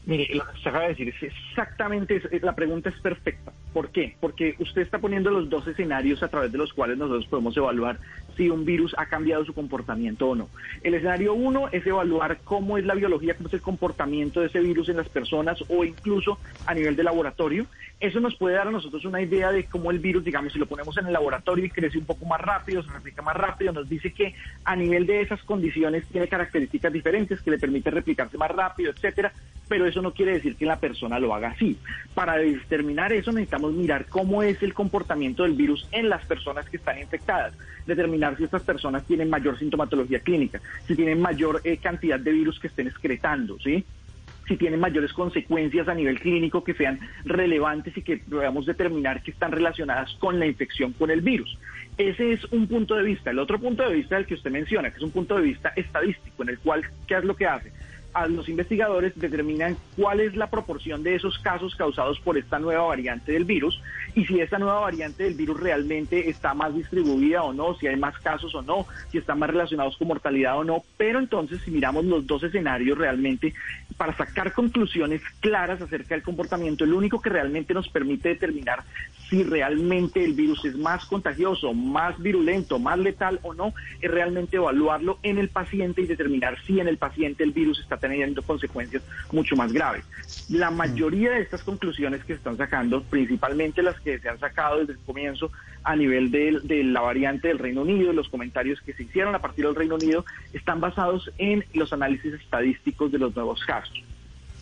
Mire, 0.05 0.27
lo 0.35 0.43
se 0.61 0.69
acaba 0.69 0.83
de 0.83 0.89
decir 0.89 1.09
es 1.09 1.33
exactamente, 1.49 2.21
la 2.41 2.53
pregunta 2.53 2.89
es 2.89 2.99
perfecta. 2.99 3.53
¿Por 3.73 3.89
qué? 3.89 4.15
Porque 4.19 4.55
usted 4.59 4.81
está 4.81 4.99
poniendo 4.99 5.31
los 5.31 5.49
dos 5.49 5.67
escenarios 5.67 6.21
a 6.21 6.27
través 6.27 6.51
de 6.51 6.59
los 6.59 6.73
cuales 6.73 6.97
nosotros 6.97 7.25
podemos 7.25 7.57
evaluar 7.57 7.97
si 8.37 8.49
un 8.49 8.65
virus 8.65 8.93
ha 8.97 9.07
cambiado 9.07 9.43
su 9.45 9.53
comportamiento 9.53 10.29
o 10.29 10.35
no. 10.35 10.49
El 10.83 10.93
escenario 10.93 11.33
uno 11.33 11.69
es 11.71 11.85
evaluar 11.85 12.39
cómo 12.43 12.77
es 12.77 12.85
la 12.85 12.93
biología, 12.93 13.35
cómo 13.35 13.47
es 13.47 13.53
el 13.55 13.61
comportamiento 13.61 14.41
de 14.41 14.47
ese 14.47 14.59
virus 14.59 14.89
en 14.89 14.97
las 14.97 15.09
personas 15.09 15.63
o 15.69 15.83
incluso 15.83 16.37
a 16.67 16.73
nivel 16.75 16.95
de 16.95 17.03
laboratorio. 17.03 17.65
Eso 18.03 18.19
nos 18.19 18.35
puede 18.35 18.57
dar 18.57 18.67
a 18.67 18.71
nosotros 18.71 19.05
una 19.05 19.21
idea 19.21 19.49
de 19.49 19.63
cómo 19.63 19.89
el 19.89 19.99
virus, 19.99 20.25
digamos, 20.25 20.51
si 20.51 20.59
lo 20.59 20.65
ponemos 20.65 20.97
en 20.97 21.07
el 21.07 21.13
laboratorio 21.13 21.63
y 21.63 21.69
crece 21.69 21.97
un 21.97 22.03
poco 22.03 22.25
más 22.25 22.41
rápido, 22.41 22.83
se 22.83 22.91
replica 22.91 23.21
más 23.21 23.37
rápido, 23.37 23.71
nos 23.71 23.87
dice 23.87 24.11
que 24.11 24.35
a 24.65 24.75
nivel 24.75 25.05
de 25.05 25.21
esas 25.21 25.41
condiciones 25.43 26.05
tiene 26.07 26.27
características 26.27 26.91
diferentes 26.91 27.39
que 27.39 27.51
le 27.51 27.57
permite 27.57 27.91
replicarse 27.91 28.37
más 28.37 28.51
rápido, 28.51 28.91
etcétera, 28.91 29.31
pero 29.69 29.85
eso 29.85 30.01
no 30.01 30.11
quiere 30.11 30.33
decir 30.33 30.57
que 30.57 30.65
la 30.65 30.81
persona 30.81 31.17
lo 31.17 31.33
haga 31.33 31.51
así. 31.51 31.77
Para 32.13 32.35
determinar 32.35 33.13
eso 33.13 33.31
necesitamos 33.31 33.71
mirar 33.71 34.07
cómo 34.07 34.43
es 34.43 34.61
el 34.63 34.73
comportamiento 34.73 35.43
del 35.43 35.53
virus 35.53 35.87
en 35.93 36.09
las 36.09 36.25
personas 36.25 36.69
que 36.69 36.75
están 36.75 36.99
infectadas, 36.99 37.53
determinar 37.87 38.35
si 38.35 38.43
estas 38.43 38.63
personas 38.63 39.05
tienen 39.05 39.29
mayor 39.29 39.57
sintomatología 39.57 40.19
clínica, 40.19 40.59
si 40.85 40.93
tienen 40.97 41.21
mayor 41.21 41.61
eh, 41.63 41.77
cantidad 41.77 42.19
de 42.19 42.33
virus 42.33 42.59
que 42.59 42.67
estén 42.67 42.87
excretando, 42.87 43.57
¿sí? 43.59 43.85
Si 44.47 44.57
tienen 44.57 44.79
mayores 44.79 45.13
consecuencias 45.13 45.87
a 45.87 45.93
nivel 45.93 46.19
clínico 46.19 46.63
que 46.63 46.73
sean 46.73 46.99
relevantes 47.25 47.95
y 47.97 48.01
que 48.01 48.17
podamos 48.17 48.65
determinar 48.65 49.21
que 49.23 49.31
están 49.31 49.51
relacionadas 49.51 50.13
con 50.19 50.39
la 50.39 50.45
infección 50.45 50.93
con 50.93 51.11
el 51.11 51.21
virus. 51.21 51.57
Ese 51.97 52.33
es 52.33 52.43
un 52.51 52.67
punto 52.67 52.95
de 52.95 53.03
vista. 53.03 53.29
El 53.29 53.39
otro 53.39 53.59
punto 53.59 53.87
de 53.87 53.95
vista 53.95 54.15
del 54.15 54.25
que 54.25 54.33
usted 54.33 54.51
menciona, 54.51 54.89
que 54.89 54.97
es 54.97 55.03
un 55.03 55.11
punto 55.11 55.35
de 55.35 55.43
vista 55.43 55.71
estadístico, 55.75 56.43
en 56.43 56.49
el 56.49 56.59
cual, 56.59 56.83
¿qué 57.07 57.15
es 57.15 57.23
lo 57.23 57.35
que 57.35 57.45
hace? 57.45 57.71
A 58.13 58.27
los 58.27 58.47
investigadores 58.47 59.13
determinan 59.15 59.75
cuál 59.95 60.19
es 60.19 60.35
la 60.35 60.49
proporción 60.49 61.01
de 61.01 61.15
esos 61.15 61.39
casos 61.39 61.75
causados 61.75 62.19
por 62.19 62.37
esta 62.37 62.59
nueva 62.59 62.83
variante 62.83 63.31
del 63.31 63.43
virus 63.43 63.81
y 64.13 64.25
si 64.25 64.39
esta 64.39 64.59
nueva 64.59 64.81
variante 64.81 65.23
del 65.23 65.33
virus 65.33 65.59
realmente 65.59 66.29
está 66.29 66.53
más 66.53 66.75
distribuida 66.75 67.41
o 67.41 67.53
no, 67.53 67.75
si 67.75 67.87
hay 67.87 67.95
más 67.95 68.15
casos 68.19 68.53
o 68.53 68.61
no, 68.61 68.85
si 69.11 69.17
están 69.17 69.39
más 69.39 69.49
relacionados 69.49 69.97
con 69.97 70.09
mortalidad 70.09 70.59
o 70.59 70.63
no. 70.63 70.83
Pero 70.95 71.17
entonces, 71.17 71.59
si 71.61 71.71
miramos 71.71 72.05
los 72.05 72.27
dos 72.27 72.43
escenarios 72.43 72.97
realmente, 72.97 73.53
para 73.93 74.15
sacar 74.15 74.53
conclusiones 74.53 75.21
claras 75.39 75.81
acerca 75.81 76.15
del 76.15 76.23
comportamiento, 76.23 76.83
el 76.83 76.93
único 76.93 77.21
que 77.21 77.29
realmente 77.29 77.73
nos 77.73 77.89
permite 77.89 78.29
determinar 78.29 78.83
si 79.29 79.43
realmente 79.43 80.23
el 80.23 80.33
virus 80.33 80.63
es 80.65 80.75
más 80.77 81.05
contagioso, 81.05 81.73
más 81.73 82.21
virulento, 82.21 82.79
más 82.79 82.99
letal 82.99 83.39
o 83.43 83.53
no, 83.53 83.73
es 84.01 84.09
realmente 84.09 84.57
evaluarlo 84.57 85.19
en 85.23 85.37
el 85.37 85.49
paciente 85.49 86.01
y 86.01 86.07
determinar 86.07 86.57
si 86.65 86.79
en 86.79 86.87
el 86.87 86.97
paciente 86.97 87.43
el 87.43 87.51
virus 87.51 87.79
está 87.79 87.97
teniendo 87.97 88.41
consecuencias 88.43 89.03
mucho 89.31 89.55
más 89.55 89.71
graves. 89.73 90.05
La 90.49 90.71
mayoría 90.71 91.31
de 91.31 91.41
estas 91.41 91.63
conclusiones 91.63 92.21
que 92.21 92.33
se 92.33 92.37
están 92.37 92.57
sacando, 92.57 93.03
principalmente 93.03 93.81
las 93.81 93.99
que 93.99 94.19
se 94.19 94.29
han 94.29 94.39
sacado 94.39 94.79
desde 94.79 94.93
el 94.93 94.99
comienzo 94.99 95.51
a 95.83 95.95
nivel 95.95 96.31
de, 96.31 96.59
de 96.63 96.83
la 96.83 97.01
variante 97.01 97.47
del 97.47 97.59
Reino 97.59 97.81
Unido, 97.81 98.13
los 98.13 98.29
comentarios 98.29 98.81
que 98.81 98.93
se 98.93 99.03
hicieron 99.03 99.35
a 99.35 99.39
partir 99.39 99.65
del 99.65 99.75
Reino 99.75 99.95
Unido, 99.95 100.25
están 100.53 100.79
basados 100.79 101.31
en 101.37 101.65
los 101.73 101.91
análisis 101.91 102.33
estadísticos 102.33 103.11
de 103.11 103.19
los 103.19 103.35
nuevos 103.35 103.63
casos 103.65 103.82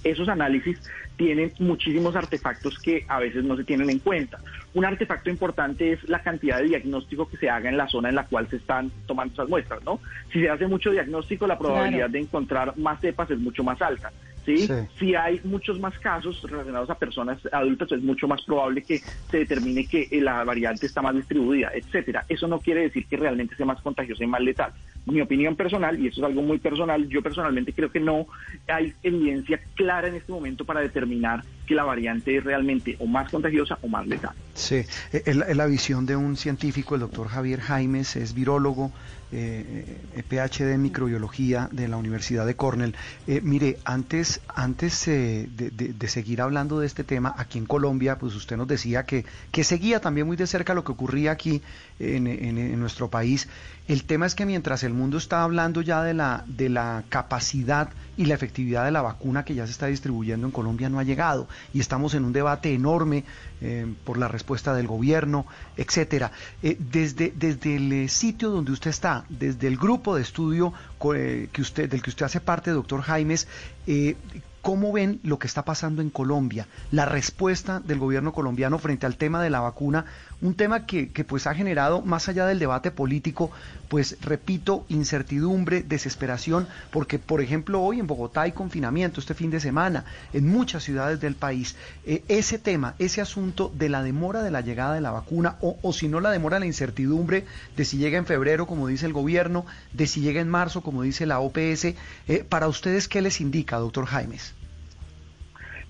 esos 0.04 0.30
análisis 0.30 0.80
tienen 1.16 1.54
muchísimos 1.60 2.16
artefactos 2.16 2.80
que 2.80 3.06
a 3.08 3.20
veces 3.20 3.44
no 3.44 3.56
se 3.56 3.64
tienen 3.64 3.90
en 3.90 4.00
cuenta. 4.00 4.40
Un 4.74 4.86
artefacto 4.86 5.30
importante 5.30 5.94
es 5.94 6.10
la 6.10 6.24
cantidad 6.24 6.58
de 6.58 6.70
diagnóstico 6.70 7.30
que 7.30 7.38
se 7.38 7.50
haga 7.50 7.70
en 7.70 7.78
la 7.78 7.88
zona 7.88 8.10
en 8.10 8.16
la 8.16 8.26
cual 8.26 8.50
se 8.50 8.56
están 8.56 8.92
tomando 9.06 9.34
esas 9.34 9.50
muestras, 9.50 9.84
¿no? 9.84 10.00
Si 10.32 10.42
se 10.42 10.50
hace 10.50 10.68
mucho 10.68 10.90
diagnóstico, 10.90 11.46
la 11.46 11.60
probabilidad 11.60 12.10
de 12.10 12.20
encontrar 12.20 12.76
más 12.78 13.00
cepas 13.02 13.30
es 13.30 13.38
mucho 13.38 13.64
más 13.64 13.80
alta. 13.82 14.12
¿Sí? 14.46 14.68
Si 15.00 15.16
hay 15.16 15.40
muchos 15.44 15.80
más 15.80 15.98
casos 16.00 16.42
relacionados 16.44 16.90
a 16.90 16.96
personas 16.96 17.40
adultas, 17.52 17.92
es 17.92 18.02
mucho 18.02 18.28
más 18.28 18.42
probable 18.44 18.82
que 18.84 19.02
se 19.30 19.38
determine 19.38 19.86
que 19.86 20.08
la 20.22 20.44
variante 20.44 20.86
está 20.86 21.02
más 21.02 21.16
distribuida, 21.16 21.72
etcétera. 21.74 22.26
Eso 22.30 22.48
no 22.48 22.60
quiere 22.60 22.82
decir 22.82 23.06
que 23.06 23.18
realmente 23.18 23.56
sea 23.56 23.66
más 23.66 23.82
contagiosa 23.82 24.24
y 24.24 24.28
más 24.28 24.42
letal. 24.42 24.72
Mi 25.06 25.22
opinión 25.22 25.56
personal, 25.56 26.00
y 26.00 26.08
eso 26.08 26.22
es 26.22 26.28
algo 26.28 26.42
muy 26.42 26.60
personal, 26.60 27.08
yo 27.08 27.22
personalmente 27.22 27.74
creo 27.74 27.92
que 27.92 28.00
no 28.00 28.28
hay 28.68 28.94
evidencia 29.02 29.60
clara 29.76 30.08
en 30.08 30.16
este 30.16 30.32
momento 30.32 30.64
para 30.64 30.82
determinar 30.82 31.44
que 31.66 31.74
la 31.74 31.84
variante 31.84 32.38
es 32.38 32.44
realmente 32.44 32.96
o 33.00 33.06
más 33.08 33.32
contagiosa 33.32 33.78
o 33.82 33.88
más 33.88 34.06
letal. 34.06 34.34
Sí, 34.54 34.84
es 35.12 35.36
la 35.36 35.66
visión 35.66 36.06
de 36.06 36.16
un 36.16 36.36
científico, 36.36 36.96
el 36.96 37.02
doctor 37.02 37.28
Javier 37.28 37.62
Jaimes, 37.62 38.16
es 38.16 38.34
virólogo, 38.34 38.92
eh, 39.32 39.98
eh 40.16 40.24
PhD 40.24 40.74
en 40.74 40.82
microbiología 40.82 41.70
de 41.72 41.88
la 41.88 41.98
Universidad 41.98 42.46
de 42.46 42.56
Cornell. 42.56 42.96
Eh, 43.28 43.42
mire, 43.42 43.78
antes, 43.86 44.42
antes 44.48 45.08
eh, 45.08 45.48
de, 45.52 46.08
seguir 46.08 46.42
hablando 46.42 46.80
de 46.80 46.88
este 46.88 47.04
tema, 47.04 47.34
aquí 47.38 47.58
en 47.58 47.66
Colombia, 47.66 48.18
pues 48.18 48.36
usted 48.36 48.58
nos 48.58 48.68
decía 48.68 49.06
que, 49.06 49.26
que 49.52 49.64
seguía 49.64 50.02
también 50.02 50.28
muy 50.28 50.38
de 50.38 50.48
cerca 50.48 50.74
lo 50.74 50.84
que 50.84 50.92
ocurría 50.92 51.32
aquí 51.32 51.62
en, 52.00 52.28
en, 52.28 52.80
nuestro 52.80 53.10
país. 53.10 53.48
El 53.88 54.04
tema 54.04 54.26
es 54.26 54.36
que 54.36 54.46
mientras 54.46 54.84
el 54.84 54.94
mundo 54.94 55.18
está 55.18 55.44
hablando 55.44 55.82
ya 55.82 56.02
de 56.04 56.14
la, 56.14 56.44
de 56.48 56.70
la 56.70 57.04
capacidad 57.10 57.90
y 58.16 58.26
la 58.26 58.36
efectividad 58.36 58.86
de 58.86 58.92
la 58.92 59.02
vacuna 59.02 59.44
que 59.44 59.56
ya 59.56 59.66
se 59.66 59.72
está 59.72 59.88
distribuyendo 59.88 60.48
en 60.48 60.52
Colombia 60.52 60.90
no 60.90 61.00
ha 61.00 61.04
llegado 61.04 61.48
y 61.74 61.80
estamos 61.80 62.14
en 62.14 62.24
un 62.24 62.34
debate 62.34 62.74
enorme 62.74 63.26
por 64.04 64.18
la 64.18 64.28
respuesta 64.28 64.74
del 64.74 64.88
gobierno, 64.88 65.46
etcétera. 65.78 66.32
desde, 66.62 67.34
desde 67.36 67.76
el 67.76 68.10
sitio 68.10 68.50
donde 68.50 68.72
usted 68.72 68.90
está, 68.90 69.26
desde 69.30 69.68
el 69.68 69.78
grupo 69.78 70.16
de 70.16 70.22
estudio 70.22 70.74
eh, 71.16 71.50
que 71.52 71.62
usted, 71.62 71.90
del 71.90 72.02
que 72.02 72.10
usted 72.10 72.26
hace 72.26 72.40
parte, 72.40 72.72
doctor 72.72 73.02
Jaimes, 73.02 73.48
eh, 73.88 74.16
¿Cómo 74.62 74.92
ven 74.92 75.20
lo 75.24 75.40
que 75.40 75.48
está 75.48 75.66
pasando 75.66 76.04
en 76.04 76.12
Colombia? 76.12 76.68
La 76.92 77.06
respuesta 77.06 77.80
del 77.80 77.98
gobierno 77.98 78.32
colombiano 78.32 78.78
frente 78.78 79.08
al 79.08 79.18
tema 79.18 79.42
de 79.42 79.50
la 79.50 79.60
vacuna, 79.60 80.06
un 80.42 80.56
tema 80.56 80.86
que, 80.86 81.08
pues 81.28 81.48
ha 81.48 81.54
generado, 81.54 82.02
más 82.02 82.28
allá 82.28 82.46
del 82.46 82.60
debate 82.60 82.92
político, 82.92 83.52
pues 83.88 84.18
repito, 84.22 84.86
incertidumbre, 84.90 85.84
desesperación, 85.84 86.68
porque 86.92 87.20
por 87.20 87.42
ejemplo 87.42 87.82
hoy 87.82 88.00
en 88.00 88.08
Bogotá 88.08 88.42
hay 88.42 88.52
confinamiento 88.52 89.20
este 89.20 89.34
fin 89.34 89.52
de 89.52 89.60
semana, 89.60 90.06
en 90.34 90.48
muchas 90.48 90.84
ciudades 90.84 91.20
del 91.20 91.36
país. 91.36 91.78
Eh, 92.06 92.24
ese 92.28 92.58
tema, 92.58 92.96
ese 93.00 93.22
asunto 93.22 93.72
de 93.76 93.90
la 93.90 94.02
demora 94.02 94.42
de 94.42 94.52
la 94.52 94.62
llegada 94.62 94.96
de 94.96 95.02
la 95.02 95.12
vacuna, 95.12 95.58
o, 95.62 95.94
si 95.94 96.08
no 96.08 96.20
la 96.20 96.32
demora, 96.32 96.60
la 96.60 96.66
incertidumbre 96.66 97.46
de 97.76 97.86
si 97.86 97.98
llega 97.98 98.18
en 98.18 98.26
febrero, 98.26 98.66
como 98.66 98.88
dice 98.88 99.06
el 99.06 99.14
gobierno, 99.14 99.66
de 99.94 100.08
si 100.08 100.22
llega 100.22 100.42
en 100.42 100.50
marzo, 100.50 100.82
como 100.82 101.04
dice 101.04 101.26
la 101.26 101.40
OPS, 101.40 101.86
eh, 101.86 101.96
para 102.48 102.68
ustedes, 102.68 103.08
¿qué 103.08 103.22
les 103.22 103.42
indica, 103.42 103.78
doctor 103.78 104.06
Jaimes? 104.06 104.56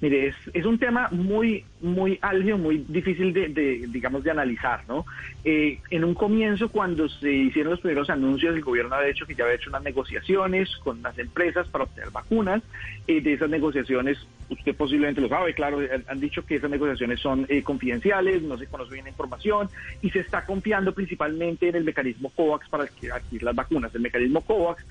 Mire, 0.02 0.30
es, 0.30 0.36
es 0.54 0.66
un 0.66 0.80
tema 0.80 1.10
muy, 1.12 1.64
muy 1.82 2.20
álgido, 2.22 2.58
muy 2.58 2.86
difícil 2.88 3.34
de, 3.34 3.88
digamos, 3.90 4.24
de 4.24 4.32
analizar, 4.32 4.84
¿no? 4.88 5.06
Eh, 5.44 5.80
en 5.90 6.04
un 6.04 6.14
comienzo, 6.14 6.70
cuando 6.70 7.10
se 7.10 7.32
hicieron 7.32 7.72
los 7.72 7.82
primeros 7.82 8.10
anuncios, 8.10 8.56
el 8.56 8.62
gobierno 8.62 8.96
había 8.96 9.10
hecho 9.10 9.26
que 9.26 9.36
ya 9.36 9.44
había 9.44 9.56
hecho 9.56 9.70
unas 9.70 9.84
negociaciones 9.84 10.70
con 10.78 11.02
las 11.02 11.18
empresas 11.18 11.68
para 11.68 11.86
obtener 11.86 12.12
vacunas. 12.12 12.62
Eh, 13.08 13.22
de 13.22 13.34
esas 13.34 13.50
negociaciones, 13.50 14.20
usted 14.50 14.76
posiblemente 14.76 15.22
lo 15.22 15.30
sabe, 15.30 15.54
claro, 15.54 15.80
han 16.08 16.20
dicho 16.20 16.46
que 16.46 16.56
esas 16.56 16.70
negociaciones 16.70 17.20
son 17.20 17.46
eh, 17.50 17.64
confidenciales, 17.64 18.44
no 18.44 18.58
se 18.58 18.68
conoce 18.68 18.94
bien 18.94 19.06
la 19.06 19.12
información 19.12 19.70
y 20.02 20.10
se 20.12 20.20
está 20.20 20.46
confiando 20.46 20.94
principalmente 20.94 21.70
en 21.70 21.76
el 21.76 21.84
mecanismo 21.84 22.30
COVAX 22.30 22.70
para 22.70 22.84
adquirir 22.84 23.44
las 23.44 23.56
vacunas. 23.56 23.94
El 23.96 24.02
mecanismo 24.02 24.42
COVAX, 24.42 24.86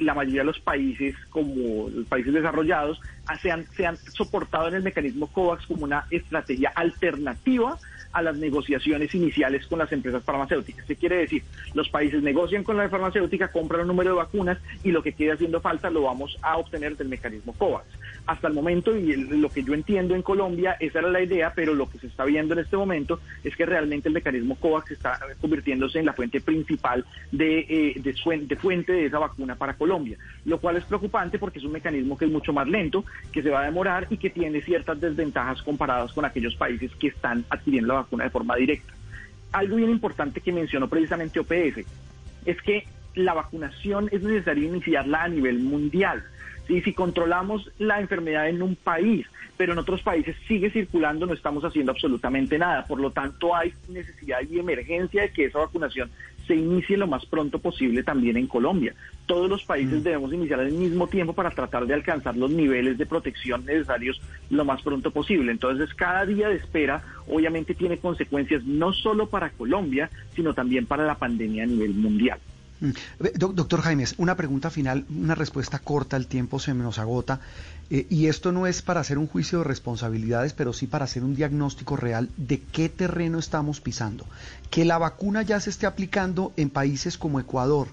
la 0.00 0.14
mayoría 0.14 0.40
de 0.40 0.46
los 0.46 0.60
países, 0.60 1.14
como 1.30 1.88
los 1.88 2.06
países 2.06 2.32
desarrollados, 2.32 3.00
se 3.40 3.50
han, 3.50 3.66
se 3.72 3.86
han 3.86 3.96
soportado 3.96 4.68
en 4.68 4.74
el 4.74 4.82
mecanismo 4.82 5.26
COVAX 5.28 5.66
como 5.66 5.84
una 5.84 6.06
estrategia 6.24 6.72
alternativa 6.74 7.78
a 8.14 8.22
las 8.22 8.36
negociaciones 8.36 9.14
iniciales 9.14 9.66
con 9.66 9.80
las 9.80 9.92
empresas 9.92 10.22
farmacéuticas. 10.22 10.86
¿Qué 10.86 10.96
quiere 10.96 11.16
decir? 11.16 11.42
Los 11.74 11.88
países 11.88 12.22
negocian 12.22 12.62
con 12.62 12.76
la 12.76 12.88
farmacéutica, 12.88 13.48
compran 13.48 13.82
un 13.82 13.88
número 13.88 14.10
de 14.10 14.16
vacunas 14.16 14.58
y 14.84 14.92
lo 14.92 15.02
que 15.02 15.12
quede 15.12 15.32
haciendo 15.32 15.60
falta 15.60 15.90
lo 15.90 16.02
vamos 16.02 16.38
a 16.40 16.56
obtener 16.56 16.96
del 16.96 17.08
mecanismo 17.08 17.52
COVAX. 17.52 17.86
Hasta 18.26 18.48
el 18.48 18.54
momento, 18.54 18.96
y 18.96 19.16
lo 19.16 19.50
que 19.50 19.64
yo 19.64 19.74
entiendo 19.74 20.14
en 20.14 20.22
Colombia, 20.22 20.76
esa 20.80 21.00
era 21.00 21.10
la 21.10 21.20
idea, 21.20 21.52
pero 21.54 21.74
lo 21.74 21.90
que 21.90 21.98
se 21.98 22.06
está 22.06 22.24
viendo 22.24 22.54
en 22.54 22.60
este 22.60 22.76
momento 22.76 23.20
es 23.42 23.54
que 23.56 23.66
realmente 23.66 24.08
el 24.08 24.14
mecanismo 24.14 24.56
COVAX 24.56 24.92
está 24.92 25.18
convirtiéndose 25.40 25.98
en 25.98 26.06
la 26.06 26.12
fuente 26.12 26.40
principal 26.40 27.04
de, 27.32 27.58
eh, 27.68 27.94
de, 27.96 28.14
de 28.46 28.56
fuente 28.56 28.92
de 28.92 29.06
esa 29.06 29.18
vacuna 29.18 29.56
para 29.56 29.74
Colombia, 29.74 30.16
lo 30.44 30.58
cual 30.58 30.76
es 30.76 30.84
preocupante 30.84 31.38
porque 31.38 31.58
es 31.58 31.64
un 31.64 31.72
mecanismo 31.72 32.16
que 32.16 32.26
es 32.26 32.30
mucho 32.30 32.52
más 32.52 32.68
lento, 32.68 33.04
que 33.32 33.42
se 33.42 33.50
va 33.50 33.62
a 33.62 33.64
demorar 33.64 34.06
y 34.08 34.18
que 34.18 34.30
tiene 34.30 34.62
ciertas 34.62 35.00
desventajas 35.00 35.60
comparadas 35.62 36.12
con 36.12 36.24
aquellos 36.24 36.54
países 36.54 36.92
que 36.94 37.08
están 37.08 37.44
adquiriendo 37.50 37.88
la 37.88 37.94
vacuna 37.94 38.03
de 38.10 38.30
forma 38.30 38.56
directa. 38.56 38.92
Algo 39.52 39.76
bien 39.76 39.90
importante 39.90 40.40
que 40.40 40.52
mencionó 40.52 40.88
precisamente 40.88 41.40
OPS 41.40 41.86
es 42.44 42.60
que 42.62 42.86
la 43.14 43.34
vacunación 43.34 44.08
es 44.12 44.22
necesario 44.22 44.64
iniciarla 44.64 45.24
a 45.24 45.28
nivel 45.28 45.60
mundial. 45.60 46.24
¿sí? 46.66 46.80
Si 46.80 46.92
controlamos 46.92 47.70
la 47.78 48.00
enfermedad 48.00 48.48
en 48.48 48.62
un 48.62 48.76
país, 48.76 49.26
pero 49.56 49.72
en 49.72 49.78
otros 49.78 50.02
países 50.02 50.36
sigue 50.48 50.70
circulando, 50.70 51.26
no 51.26 51.34
estamos 51.34 51.64
haciendo 51.64 51.92
absolutamente 51.92 52.58
nada. 52.58 52.84
Por 52.84 53.00
lo 53.00 53.10
tanto, 53.10 53.54
hay 53.54 53.72
necesidad 53.88 54.40
y 54.50 54.58
emergencia 54.58 55.22
de 55.22 55.30
que 55.30 55.44
esa 55.44 55.60
vacunación 55.60 56.10
se 56.46 56.54
inicie 56.54 56.96
lo 56.96 57.06
más 57.06 57.24
pronto 57.26 57.58
posible 57.58 58.02
también 58.02 58.36
en 58.36 58.46
Colombia. 58.46 58.94
Todos 59.26 59.48
los 59.48 59.64
países 59.64 60.00
Mm. 60.00 60.02
debemos 60.02 60.32
iniciar 60.32 60.60
al 60.60 60.72
mismo 60.72 61.06
tiempo 61.06 61.32
para 61.32 61.50
tratar 61.50 61.86
de 61.86 61.94
alcanzar 61.94 62.36
los 62.36 62.50
niveles 62.50 62.98
de 62.98 63.06
protección 63.06 63.64
necesarios 63.64 64.20
lo 64.50 64.64
más 64.64 64.82
pronto 64.82 65.10
posible. 65.10 65.52
Entonces, 65.52 65.92
cada 65.94 66.26
día 66.26 66.48
de 66.48 66.56
espera 66.56 67.02
obviamente 67.28 67.74
tiene 67.74 67.98
consecuencias 67.98 68.64
no 68.64 68.92
solo 68.92 69.28
para 69.28 69.50
Colombia, 69.50 70.10
sino 70.34 70.52
también 70.54 70.86
para 70.86 71.06
la 71.06 71.14
pandemia 71.16 71.64
a 71.64 71.66
nivel 71.66 71.94
mundial. 71.94 72.38
Mm. 72.80 72.90
Doctor 73.38 73.80
Jaimes, 73.82 74.14
una 74.18 74.36
pregunta 74.36 74.70
final, 74.70 75.06
una 75.08 75.34
respuesta 75.34 75.78
corta, 75.78 76.16
el 76.16 76.26
tiempo 76.26 76.58
se 76.58 76.74
nos 76.74 76.98
agota. 76.98 77.40
eh, 77.90 78.06
y 78.10 78.26
esto 78.26 78.50
no 78.52 78.66
es 78.66 78.82
para 78.82 79.00
hacer 79.00 79.18
un 79.18 79.26
juicio 79.26 79.58
de 79.58 79.64
responsabilidades, 79.64 80.52
pero 80.54 80.72
sí 80.72 80.86
para 80.86 81.04
hacer 81.04 81.22
un 81.22 81.34
diagnóstico 81.36 81.96
real 81.96 82.30
de 82.36 82.60
qué 82.60 82.88
terreno 82.88 83.38
estamos 83.38 83.80
pisando. 83.80 84.24
Que 84.70 84.84
la 84.84 84.98
vacuna 84.98 85.42
ya 85.42 85.60
se 85.60 85.70
esté 85.70 85.86
aplicando 85.86 86.52
en 86.56 86.70
países 86.70 87.18
como 87.18 87.40
Ecuador, 87.40 87.88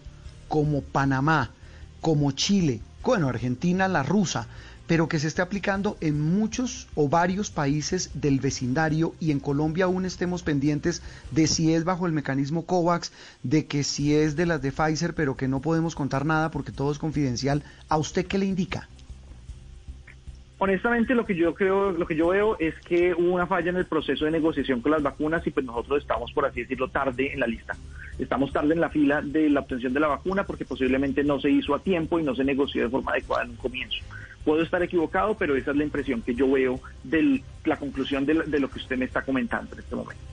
como 0.48 0.82
Panamá, 0.82 1.52
como 2.00 2.32
Chile, 2.32 2.82
bueno, 3.04 3.30
Argentina, 3.30 3.88
la 3.88 4.04
rusa, 4.04 4.48
pero 4.92 5.08
que 5.08 5.20
se 5.20 5.30
esté 5.30 5.42
aplicando 5.42 5.96
en 6.02 6.20
muchos 6.20 6.90
o 6.96 7.08
varios 7.08 7.50
países 7.50 8.12
del 8.14 8.42
vecindario 8.42 9.14
y 9.22 9.32
en 9.32 9.40
Colombia 9.40 9.86
aún 9.86 10.04
estemos 10.04 10.44
pendientes 10.44 11.02
de 11.32 11.48
si 11.48 11.74
es 11.74 11.86
bajo 11.86 12.08
el 12.08 12.12
mecanismo 12.12 12.66
COVAX, 12.66 13.14
de 13.42 13.68
que 13.68 13.84
si 13.84 14.14
es 14.14 14.36
de 14.36 14.46
las 14.46 14.62
de 14.62 14.74
Pfizer, 14.74 15.16
pero 15.16 15.38
que 15.38 15.48
no 15.48 15.62
podemos 15.62 15.96
contar 15.96 16.26
nada 16.26 16.52
porque 16.52 16.74
todo 16.74 16.92
es 16.92 17.00
confidencial. 17.00 17.64
¿A 17.88 17.96
usted 17.96 18.26
qué 18.26 18.38
le 18.38 18.48
indica? 18.48 18.90
Honestamente, 20.58 21.16
lo 21.16 21.26
que 21.26 21.36
yo 21.36 21.56
creo, 21.56 21.94
lo 21.94 22.06
que 22.06 22.18
yo 22.18 22.28
veo 22.28 22.58
es 22.60 22.76
que 22.82 23.14
hubo 23.14 23.32
una 23.32 23.48
falla 23.48 23.70
en 23.70 23.78
el 23.78 23.86
proceso 23.86 24.26
de 24.26 24.32
negociación 24.32 24.82
con 24.82 24.92
las 24.92 25.02
vacunas 25.02 25.48
y 25.48 25.52
pues 25.52 25.66
nosotros 25.66 26.02
estamos, 26.02 26.34
por 26.34 26.46
así 26.46 26.64
decirlo, 26.64 26.90
tarde 26.90 27.32
en 27.32 27.40
la 27.40 27.48
lista. 27.48 27.78
Estamos 28.20 28.52
tarde 28.52 28.74
en 28.74 28.82
la 28.82 28.90
fila 28.90 29.22
de 29.22 29.50
la 29.50 29.62
obtención 29.62 29.94
de 29.94 30.02
la 30.02 30.08
vacuna 30.08 30.44
porque 30.44 30.66
posiblemente 30.66 31.24
no 31.24 31.40
se 31.40 31.50
hizo 31.50 31.74
a 31.74 31.80
tiempo 31.80 32.20
y 32.20 32.24
no 32.24 32.36
se 32.36 32.44
negoció 32.44 32.84
de 32.84 32.90
forma 32.90 33.14
adecuada 33.14 33.46
en 33.46 33.52
un 33.52 33.56
comienzo. 33.56 34.04
Puedo 34.44 34.64
estar 34.64 34.82
equivocado, 34.82 35.36
pero 35.36 35.56
esa 35.56 35.72
es 35.72 35.78
la 35.78 35.84
impresión 35.84 36.22
que 36.22 36.34
yo 36.34 36.50
veo 36.52 36.80
de 37.04 37.44
la 37.66 37.78
conclusión 37.78 38.26
de, 38.26 38.34
de 38.46 38.60
lo 38.60 38.70
que 38.70 38.80
usted 38.80 38.98
me 38.98 39.06
está 39.06 39.22
comentando 39.22 39.74
en 39.74 39.80
este 39.80 39.96
momento. 39.96 40.32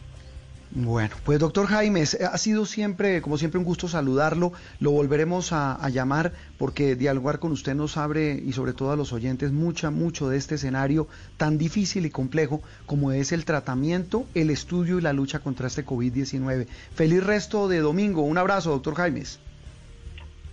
Bueno, 0.70 1.14
pues 1.24 1.38
doctor 1.38 1.66
Jaimes, 1.66 2.14
ha 2.20 2.36
sido 2.36 2.66
siempre, 2.66 3.22
como 3.22 3.38
siempre, 3.38 3.58
un 3.58 3.64
gusto 3.64 3.88
saludarlo. 3.88 4.52
Lo 4.80 4.90
volveremos 4.90 5.52
a, 5.52 5.74
a, 5.74 5.88
llamar 5.88 6.32
porque 6.58 6.94
dialogar 6.94 7.38
con 7.38 7.52
usted 7.52 7.74
nos 7.74 7.96
abre 7.96 8.34
y 8.34 8.52
sobre 8.52 8.74
todo 8.74 8.92
a 8.92 8.96
los 8.96 9.14
oyentes 9.14 9.50
mucha, 9.50 9.90
mucho 9.90 10.28
de 10.28 10.36
este 10.36 10.56
escenario 10.56 11.08
tan 11.38 11.56
difícil 11.56 12.04
y 12.04 12.10
complejo 12.10 12.60
como 12.84 13.12
es 13.12 13.32
el 13.32 13.46
tratamiento, 13.46 14.26
el 14.34 14.50
estudio 14.50 14.98
y 14.98 15.02
la 15.02 15.14
lucha 15.14 15.38
contra 15.38 15.68
este 15.68 15.86
COVID-19. 15.86 16.66
Feliz 16.94 17.24
resto 17.24 17.66
de 17.68 17.78
domingo. 17.78 18.20
Un 18.22 18.36
abrazo, 18.36 18.70
doctor 18.70 18.94
Jaimes. 18.94 19.40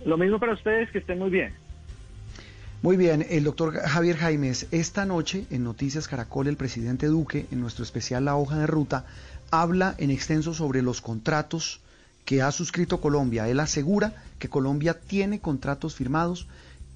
Lo 0.06 0.16
mismo 0.16 0.40
para 0.40 0.54
ustedes, 0.54 0.90
que 0.90 0.98
estén 0.98 1.18
muy 1.18 1.30
bien. 1.30 1.65
Muy 2.86 2.96
bien, 2.96 3.26
el 3.30 3.42
doctor 3.42 3.74
Javier 3.80 4.16
Jaimes, 4.16 4.68
esta 4.70 5.04
noche 5.06 5.44
en 5.50 5.64
Noticias 5.64 6.06
Caracol, 6.06 6.46
el 6.46 6.56
presidente 6.56 7.08
Duque, 7.08 7.48
en 7.50 7.60
nuestro 7.60 7.82
especial 7.82 8.24
La 8.24 8.36
Hoja 8.36 8.58
de 8.58 8.68
Ruta, 8.68 9.06
habla 9.50 9.96
en 9.98 10.12
extenso 10.12 10.54
sobre 10.54 10.82
los 10.82 11.00
contratos 11.00 11.80
que 12.24 12.42
ha 12.42 12.52
suscrito 12.52 13.00
Colombia. 13.00 13.48
Él 13.48 13.58
asegura 13.58 14.14
que 14.38 14.48
Colombia 14.48 15.00
tiene 15.00 15.40
contratos 15.40 15.96
firmados 15.96 16.46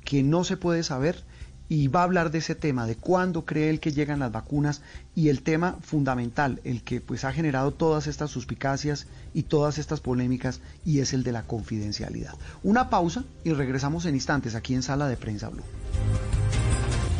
que 0.04 0.22
no 0.22 0.44
se 0.44 0.56
puede 0.56 0.84
saber 0.84 1.24
y 1.70 1.86
va 1.86 2.00
a 2.00 2.02
hablar 2.02 2.32
de 2.32 2.38
ese 2.38 2.56
tema, 2.56 2.84
de 2.84 2.96
cuándo 2.96 3.46
cree 3.46 3.70
él 3.70 3.78
que 3.78 3.92
llegan 3.92 4.18
las 4.18 4.32
vacunas 4.32 4.82
y 5.14 5.28
el 5.28 5.42
tema 5.42 5.78
fundamental, 5.80 6.60
el 6.64 6.82
que 6.82 7.00
pues 7.00 7.24
ha 7.24 7.32
generado 7.32 7.70
todas 7.70 8.08
estas 8.08 8.30
suspicacias 8.30 9.06
y 9.32 9.44
todas 9.44 9.78
estas 9.78 10.00
polémicas 10.00 10.60
y 10.84 10.98
es 10.98 11.12
el 11.12 11.22
de 11.22 11.30
la 11.30 11.44
confidencialidad. 11.44 12.34
Una 12.64 12.90
pausa 12.90 13.22
y 13.44 13.52
regresamos 13.52 14.04
en 14.04 14.16
instantes 14.16 14.56
aquí 14.56 14.74
en 14.74 14.82
Sala 14.82 15.06
de 15.06 15.16
Prensa 15.16 15.48
Blue. 15.48 15.62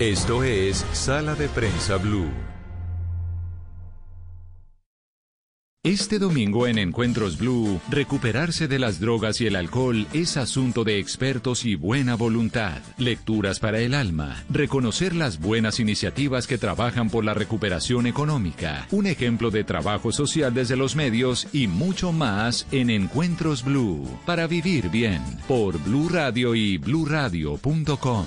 Esto 0.00 0.42
es 0.42 0.84
Sala 0.92 1.36
de 1.36 1.48
Prensa 1.48 1.96
Blue. 1.96 2.49
Este 5.82 6.18
domingo 6.18 6.66
en 6.66 6.76
Encuentros 6.76 7.38
Blue, 7.38 7.80
recuperarse 7.88 8.68
de 8.68 8.78
las 8.78 9.00
drogas 9.00 9.40
y 9.40 9.46
el 9.46 9.56
alcohol 9.56 10.06
es 10.12 10.36
asunto 10.36 10.84
de 10.84 10.98
expertos 10.98 11.64
y 11.64 11.74
buena 11.74 12.16
voluntad. 12.16 12.82
Lecturas 12.98 13.60
para 13.60 13.78
el 13.78 13.94
alma, 13.94 14.44
reconocer 14.50 15.14
las 15.16 15.40
buenas 15.40 15.80
iniciativas 15.80 16.46
que 16.46 16.58
trabajan 16.58 17.08
por 17.08 17.24
la 17.24 17.32
recuperación 17.32 18.06
económica, 18.06 18.88
un 18.90 19.06
ejemplo 19.06 19.50
de 19.50 19.64
trabajo 19.64 20.12
social 20.12 20.52
desde 20.52 20.76
los 20.76 20.96
medios 20.96 21.48
y 21.50 21.66
mucho 21.66 22.12
más 22.12 22.66
en 22.72 22.90
Encuentros 22.90 23.64
Blue. 23.64 24.06
Para 24.26 24.46
vivir 24.46 24.90
bien, 24.90 25.22
por 25.48 25.82
Blue 25.82 26.10
Radio 26.10 26.54
y 26.54 26.76
bluradio.com. 26.76 28.26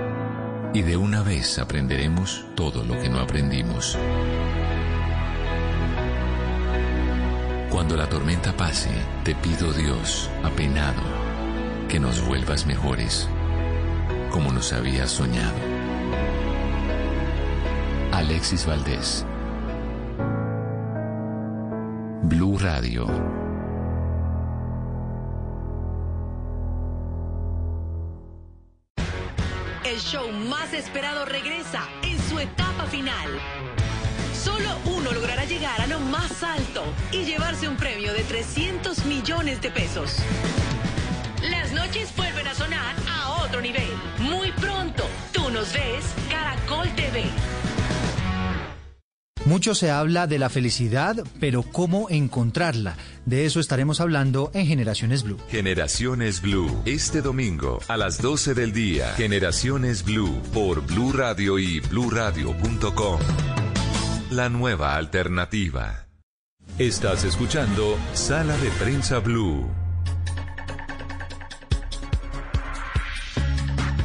y 0.73 0.81
de 0.83 0.95
una 0.95 1.21
vez 1.21 1.59
aprenderemos 1.59 2.45
todo 2.55 2.83
lo 2.83 2.99
que 2.99 3.09
no 3.09 3.19
aprendimos. 3.19 3.97
Cuando 7.69 7.97
la 7.97 8.07
tormenta 8.07 8.55
pase, 8.55 8.89
te 9.23 9.35
pido 9.35 9.73
Dios, 9.73 10.29
apenado, 10.43 11.01
que 11.89 11.99
nos 11.99 12.25
vuelvas 12.25 12.65
mejores, 12.65 13.27
como 14.31 14.51
nos 14.51 14.71
habías 14.71 15.11
soñado. 15.11 15.55
Alexis 18.11 18.65
Valdés. 18.65 19.25
Blue 22.23 22.57
Radio. 22.57 23.40
Más 30.51 30.73
esperado 30.73 31.23
regresa 31.23 31.87
en 32.03 32.19
su 32.29 32.37
etapa 32.37 32.85
final. 32.87 33.29
Solo 34.33 34.69
uno 34.83 35.13
logrará 35.13 35.45
llegar 35.45 35.79
a 35.79 35.87
lo 35.87 36.01
más 36.01 36.43
alto 36.43 36.83
y 37.13 37.23
llevarse 37.23 37.69
un 37.69 37.77
premio 37.77 38.11
de 38.11 38.21
300 38.25 39.05
millones 39.05 39.61
de 39.61 39.71
pesos. 39.71 40.17
Las 41.49 41.71
noches 41.71 42.13
vuelven 42.17 42.47
a 42.47 42.53
sonar 42.53 42.95
a 43.09 43.43
otro 43.45 43.61
nivel. 43.61 43.87
Muy 44.19 44.51
pronto, 44.51 45.05
tú 45.31 45.49
nos 45.51 45.71
ves, 45.71 46.03
Caracol 46.29 46.89
TV. 46.95 47.23
Mucho 49.45 49.73
se 49.73 49.89
habla 49.89 50.27
de 50.27 50.37
la 50.37 50.49
felicidad, 50.49 51.15
pero 51.39 51.63
¿cómo 51.63 52.09
encontrarla? 52.09 52.95
De 53.25 53.45
eso 53.45 53.59
estaremos 53.59 53.99
hablando 53.99 54.51
en 54.53 54.67
Generaciones 54.67 55.23
Blue. 55.23 55.37
Generaciones 55.49 56.41
Blue, 56.41 56.81
este 56.85 57.21
domingo 57.21 57.79
a 57.87 57.97
las 57.97 58.21
12 58.21 58.53
del 58.53 58.71
día. 58.71 59.13
Generaciones 59.13 60.03
Blue 60.03 60.39
por 60.53 60.85
Blue 60.85 61.11
Radio 61.11 61.57
y 61.57 61.79
bluradio.com. 61.79 63.19
La 64.29 64.49
nueva 64.49 64.95
alternativa. 64.95 66.07
Estás 66.77 67.23
escuchando 67.23 67.97
Sala 68.13 68.55
de 68.57 68.69
Prensa 68.79 69.19
Blue. 69.19 69.80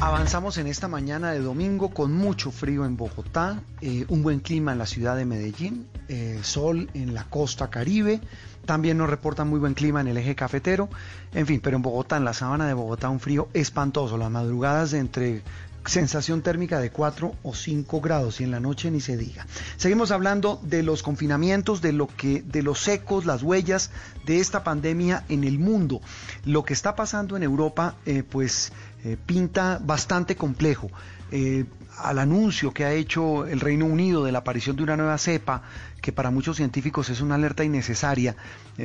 Avanzamos 0.07 0.57
en 0.57 0.67
esta 0.67 0.87
mañana 0.87 1.33
de 1.33 1.41
domingo 1.41 1.89
con 1.89 2.13
mucho 2.13 2.49
frío 2.49 2.85
en 2.85 2.95
Bogotá, 2.95 3.61
eh, 3.81 4.05
un 4.07 4.23
buen 4.23 4.39
clima 4.39 4.71
en 4.71 4.77
la 4.77 4.85
ciudad 4.85 5.17
de 5.17 5.25
Medellín, 5.25 5.85
eh, 6.07 6.39
sol 6.43 6.89
en 6.93 7.13
la 7.13 7.25
costa 7.25 7.69
caribe, 7.69 8.21
también 8.65 8.97
nos 8.97 9.09
reportan 9.09 9.49
muy 9.49 9.59
buen 9.59 9.73
clima 9.73 9.99
en 9.99 10.07
el 10.07 10.15
eje 10.15 10.33
cafetero, 10.33 10.87
en 11.33 11.45
fin, 11.45 11.59
pero 11.61 11.75
en 11.75 11.81
Bogotá, 11.81 12.15
en 12.15 12.23
la 12.23 12.31
sabana 12.31 12.67
de 12.67 12.73
Bogotá, 12.73 13.09
un 13.09 13.19
frío 13.19 13.49
espantoso, 13.53 14.17
las 14.17 14.31
madrugadas 14.31 14.91
de 14.91 14.99
entre 14.99 15.43
sensación 15.87 16.41
térmica 16.41 16.79
de 16.79 16.91
4 16.91 17.35
o 17.43 17.55
5 17.55 18.01
grados 18.01 18.41
y 18.41 18.43
en 18.43 18.51
la 18.51 18.59
noche 18.59 18.91
ni 18.91 19.01
se 19.01 19.17
diga. 19.17 19.47
Seguimos 19.77 20.11
hablando 20.11 20.59
de 20.63 20.83
los 20.83 21.03
confinamientos, 21.03 21.81
de 21.81 21.93
lo 21.93 22.07
que 22.07 22.41
de 22.41 22.61
los 22.61 22.87
ecos, 22.87 23.25
las 23.25 23.43
huellas 23.43 23.91
de 24.25 24.39
esta 24.39 24.63
pandemia 24.63 25.23
en 25.29 25.43
el 25.43 25.59
mundo. 25.59 26.01
Lo 26.45 26.63
que 26.63 26.73
está 26.73 26.95
pasando 26.95 27.37
en 27.37 27.43
Europa 27.43 27.95
eh, 28.05 28.23
pues 28.23 28.71
eh, 29.07 29.17
pinta 29.25 29.79
bastante 29.81 30.35
complejo. 30.35 30.89
Eh, 31.31 31.65
al 31.97 32.19
anuncio 32.19 32.73
que 32.73 32.85
ha 32.85 32.93
hecho 32.93 33.45
el 33.47 33.59
Reino 33.59 33.85
Unido 33.85 34.23
de 34.23 34.31
la 34.31 34.39
aparición 34.39 34.75
de 34.75 34.83
una 34.83 34.97
nueva 34.97 35.17
cepa, 35.17 35.63
que 36.01 36.11
para 36.11 36.29
muchos 36.29 36.57
científicos 36.57 37.09
es 37.09 37.21
una 37.21 37.35
alerta 37.35 37.63
innecesaria, 37.63 38.35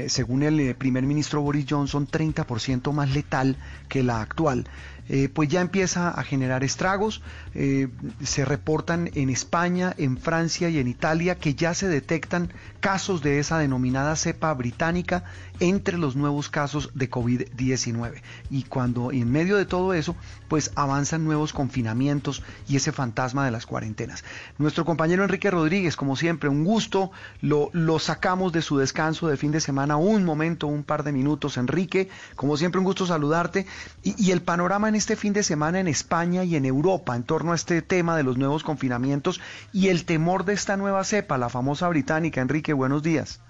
según 0.08 0.42
el 0.42 0.74
primer 0.76 1.04
ministro 1.04 1.42
Boris 1.42 1.66
Johnson, 1.68 2.08
30% 2.08 2.90
más 2.92 3.11
letal 3.11 3.58
que 3.90 4.02
la 4.02 4.22
actual. 4.22 4.64
Eh, 5.08 5.28
pues 5.28 5.48
ya 5.48 5.61
empieza 5.61 6.08
a 6.11 6.22
generar 6.22 6.62
estragos. 6.64 7.22
Eh, 7.54 7.88
se 8.22 8.44
reportan 8.44 9.11
en 9.14 9.30
España, 9.30 9.94
en 9.98 10.16
Francia 10.16 10.68
y 10.68 10.78
en 10.78 10.88
Italia 10.88 11.35
que 11.37 11.54
ya 11.54 11.74
se 11.74 11.88
detectan 11.88 12.52
casos 12.80 13.22
de 13.22 13.38
esa 13.38 13.58
denominada 13.58 14.14
cepa 14.16 14.54
británica 14.54 15.24
entre 15.62 15.96
los 15.96 16.16
nuevos 16.16 16.48
casos 16.48 16.90
de 16.94 17.09
COVID-19. 17.09 18.20
Y 18.51 18.64
cuando 18.64 19.12
en 19.12 19.31
medio 19.31 19.57
de 19.57 19.64
todo 19.64 19.94
eso, 19.94 20.16
pues 20.48 20.72
avanzan 20.75 21.25
nuevos 21.25 21.53
confinamientos 21.53 22.42
y 22.68 22.75
ese 22.75 22.90
fantasma 22.90 23.44
de 23.44 23.53
las 23.53 23.64
cuarentenas. 23.64 24.25
Nuestro 24.59 24.85
compañero 24.85 25.22
Enrique 25.22 25.53
Rodríguez, 25.53 25.94
como 25.94 26.16
siempre, 26.16 26.48
un 26.48 26.64
gusto, 26.64 27.12
lo, 27.40 27.70
sacamos 28.01 28.53
de 28.53 28.61
su 28.61 28.77
descanso 28.77 29.29
de 29.29 29.37
fin 29.37 29.53
de 29.53 29.61
semana 29.61 29.94
un 29.96 30.25
momento, 30.25 30.66
un 30.66 30.83
par 30.83 31.05
de 31.05 31.12
minutos. 31.12 31.57
Enrique, 31.57 32.09
como 32.35 32.57
siempre, 32.57 32.81
un 32.81 32.85
gusto 32.85 33.07
saludarte. 33.07 33.64
Y 34.03 34.33
el 34.33 34.42
panorama 34.42 34.88
en 34.88 34.96
este 34.96 35.14
fin 35.14 35.33
de 35.33 35.44
semana 35.44 35.79
en 35.79 35.87
España 35.87 36.42
y 36.42 36.57
en 36.57 36.64
Europa 36.64 37.14
en 37.14 37.22
torno 37.22 37.53
a 37.53 37.55
este 37.55 37.83
tema 37.83 38.16
de 38.16 38.25
los 38.25 38.37
nuevos 38.37 38.64
confinamientos 38.64 39.40
y 39.72 39.88
el 39.88 40.07
temor 40.07 40.44
de 40.44 40.55
esta 40.55 40.77
nueva 40.77 41.05
cepa, 41.05 41.38
la 41.38 41.48
famosa 41.48 41.88
británica. 41.88 42.40
Enrique, 42.40 42.72
buenos 42.72 43.05
días. 43.05 43.40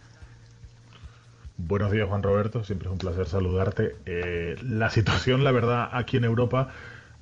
Buenos 1.58 1.92
días, 1.92 2.08
Juan 2.08 2.22
Roberto. 2.22 2.64
Siempre 2.64 2.88
es 2.88 2.92
un 2.92 2.98
placer 2.98 3.26
saludarte. 3.26 3.96
Eh, 4.06 4.56
la 4.62 4.90
situación, 4.90 5.44
la 5.44 5.52
verdad, 5.52 5.88
aquí 5.92 6.16
en 6.16 6.24
Europa 6.24 6.68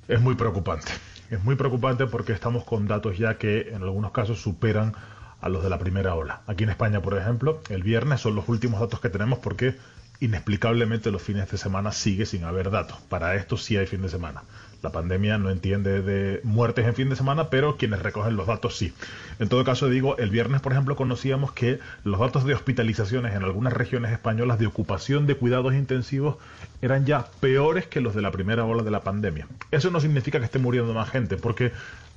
es 0.07 0.21
muy 0.21 0.35
preocupante. 0.35 0.91
Es 1.29 1.43
muy 1.43 1.55
preocupante 1.55 2.07
porque 2.07 2.33
estamos 2.33 2.63
con 2.63 2.87
datos 2.87 3.17
ya 3.17 3.37
que 3.37 3.69
en 3.69 3.83
algunos 3.83 4.11
casos 4.11 4.41
superan 4.41 4.93
a 5.41 5.49
los 5.49 5.63
de 5.63 5.69
la 5.69 5.79
primera 5.79 6.15
ola. 6.15 6.41
Aquí 6.47 6.63
en 6.63 6.69
España, 6.69 7.01
por 7.01 7.17
ejemplo, 7.17 7.61
el 7.69 7.83
viernes 7.83 8.21
son 8.21 8.35
los 8.35 8.47
últimos 8.47 8.79
datos 8.79 8.99
que 8.99 9.09
tenemos 9.09 9.39
porque 9.39 9.75
inexplicablemente 10.19 11.11
los 11.11 11.21
fines 11.21 11.49
de 11.49 11.57
semana 11.57 11.91
sigue 11.91 12.25
sin 12.25 12.43
haber 12.43 12.69
datos. 12.69 12.99
Para 13.09 13.35
esto 13.35 13.57
sí 13.57 13.77
hay 13.77 13.87
fin 13.87 14.01
de 14.01 14.09
semana. 14.09 14.43
La 14.81 14.91
pandemia 14.91 15.37
no 15.37 15.51
entiende 15.51 16.01
de 16.01 16.41
muertes 16.43 16.87
en 16.87 16.95
fin 16.95 17.09
de 17.09 17.15
semana, 17.15 17.49
pero 17.49 17.77
quienes 17.77 18.01
recogen 18.01 18.35
los 18.35 18.47
datos 18.47 18.77
sí. 18.77 18.93
En 19.39 19.47
todo 19.47 19.63
caso, 19.63 19.89
digo, 19.89 20.17
el 20.17 20.31
viernes, 20.31 20.61
por 20.61 20.71
ejemplo, 20.71 20.95
conocíamos 20.95 21.51
que 21.51 21.79
los 22.03 22.19
datos 22.19 22.45
de 22.45 22.55
hospitalizaciones 22.55 23.35
en 23.35 23.43
algunas 23.43 23.73
regiones 23.73 24.11
españolas 24.11 24.57
de 24.57 24.65
ocupación 24.65 25.27
de 25.27 25.35
cuidados 25.35 25.75
intensivos 25.75 26.37
eran 26.81 27.05
ya 27.05 27.25
peores 27.39 27.85
que 27.85 28.01
los 28.01 28.15
de 28.15 28.23
la 28.23 28.31
primera 28.31 28.65
ola 28.65 28.81
de 28.81 28.91
la 28.91 29.01
pandemia. 29.01 29.47
Eso 29.69 29.91
no 29.91 29.99
significa 29.99 30.39
que 30.39 30.45
esté 30.45 30.57
muriendo 30.57 30.93
más 30.93 31.09
gente, 31.11 31.37
porque 31.37 31.71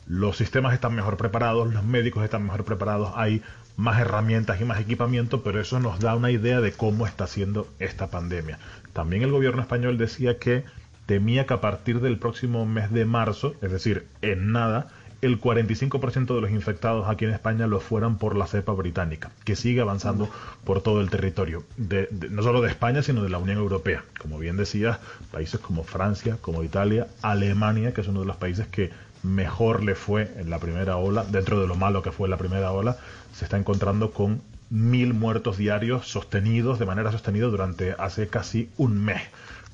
los 0.06 0.36
sistemas 0.36 0.74
están 0.74 0.94
mejor 0.94 1.16
preparados, 1.16 1.72
los 1.72 1.84
médicos 1.84 2.24
están 2.24 2.44
mejor 2.44 2.64
preparados, 2.64 3.12
hay 3.14 3.42
más 3.76 3.98
herramientas 4.00 4.60
y 4.60 4.64
más 4.64 4.80
equipamiento, 4.80 5.42
pero 5.42 5.60
eso 5.60 5.80
nos 5.80 6.00
da 6.00 6.14
una 6.14 6.30
idea 6.30 6.60
de 6.60 6.72
cómo 6.72 7.06
está 7.06 7.26
siendo 7.26 7.68
esta 7.78 8.08
pandemia. 8.08 8.58
También 8.92 9.22
el 9.22 9.32
gobierno 9.32 9.60
español 9.60 9.98
decía 9.98 10.38
que 10.38 10.64
temía 11.06 11.46
que 11.46 11.54
a 11.54 11.60
partir 11.60 12.00
del 12.00 12.18
próximo 12.18 12.66
mes 12.66 12.90
de 12.90 13.04
marzo, 13.04 13.54
es 13.60 13.70
decir, 13.70 14.06
en 14.22 14.52
nada, 14.52 14.88
el 15.24 15.40
45% 15.40 16.34
de 16.34 16.40
los 16.40 16.50
infectados 16.50 17.08
aquí 17.08 17.24
en 17.24 17.30
España 17.30 17.66
lo 17.66 17.80
fueran 17.80 18.18
por 18.18 18.36
la 18.36 18.46
cepa 18.46 18.72
británica, 18.72 19.30
que 19.44 19.56
sigue 19.56 19.80
avanzando 19.80 20.28
por 20.64 20.82
todo 20.82 21.00
el 21.00 21.08
territorio, 21.08 21.64
de, 21.78 22.08
no 22.30 22.42
solo 22.42 22.60
de 22.60 22.68
España, 22.68 23.02
sino 23.02 23.22
de 23.22 23.30
la 23.30 23.38
Unión 23.38 23.58
Europea. 23.58 24.04
Como 24.20 24.38
bien 24.38 24.56
decías, 24.56 24.98
países 25.30 25.60
como 25.60 25.82
Francia, 25.82 26.36
como 26.40 26.62
Italia, 26.62 27.06
Alemania, 27.22 27.94
que 27.94 28.02
es 28.02 28.08
uno 28.08 28.20
de 28.20 28.26
los 28.26 28.36
países 28.36 28.66
que 28.66 28.90
mejor 29.22 29.82
le 29.82 29.94
fue 29.94 30.30
en 30.36 30.50
la 30.50 30.58
primera 30.58 30.96
ola, 30.98 31.24
dentro 31.24 31.58
de 31.58 31.66
lo 31.66 31.74
malo 31.74 32.02
que 32.02 32.12
fue 32.12 32.28
la 32.28 32.36
primera 32.36 32.70
ola, 32.72 32.98
se 33.32 33.44
está 33.44 33.56
encontrando 33.56 34.12
con 34.12 34.42
mil 34.68 35.14
muertos 35.14 35.56
diarios 35.56 36.06
sostenidos, 36.06 36.78
de 36.78 36.86
manera 36.86 37.12
sostenida 37.12 37.46
durante 37.46 37.92
hace 37.98 38.28
casi 38.28 38.68
un 38.76 39.02
mes. 39.02 39.22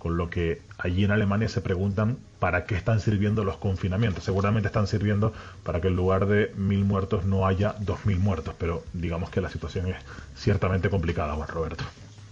Con 0.00 0.16
lo 0.16 0.28
que 0.30 0.62
allí 0.78 1.04
en 1.04 1.12
Alemania 1.12 1.48
se 1.48 1.60
preguntan 1.60 2.18
para 2.40 2.64
qué 2.64 2.74
están 2.74 2.98
sirviendo 2.98 3.44
los 3.44 3.58
confinamientos. 3.58 4.24
Seguramente 4.24 4.66
están 4.66 4.88
sirviendo 4.88 5.32
para 5.62 5.80
que 5.80 5.88
en 5.88 5.94
lugar 5.94 6.26
de 6.26 6.52
mil 6.56 6.84
muertos 6.84 7.24
no 7.24 7.46
haya 7.46 7.76
dos 7.78 8.04
mil 8.06 8.18
muertos, 8.18 8.54
pero 8.58 8.82
digamos 8.94 9.30
que 9.30 9.40
la 9.40 9.50
situación 9.50 9.86
es 9.88 9.96
ciertamente 10.34 10.90
complicada, 10.90 11.34
Juan 11.34 11.48
Roberto. 11.48 11.84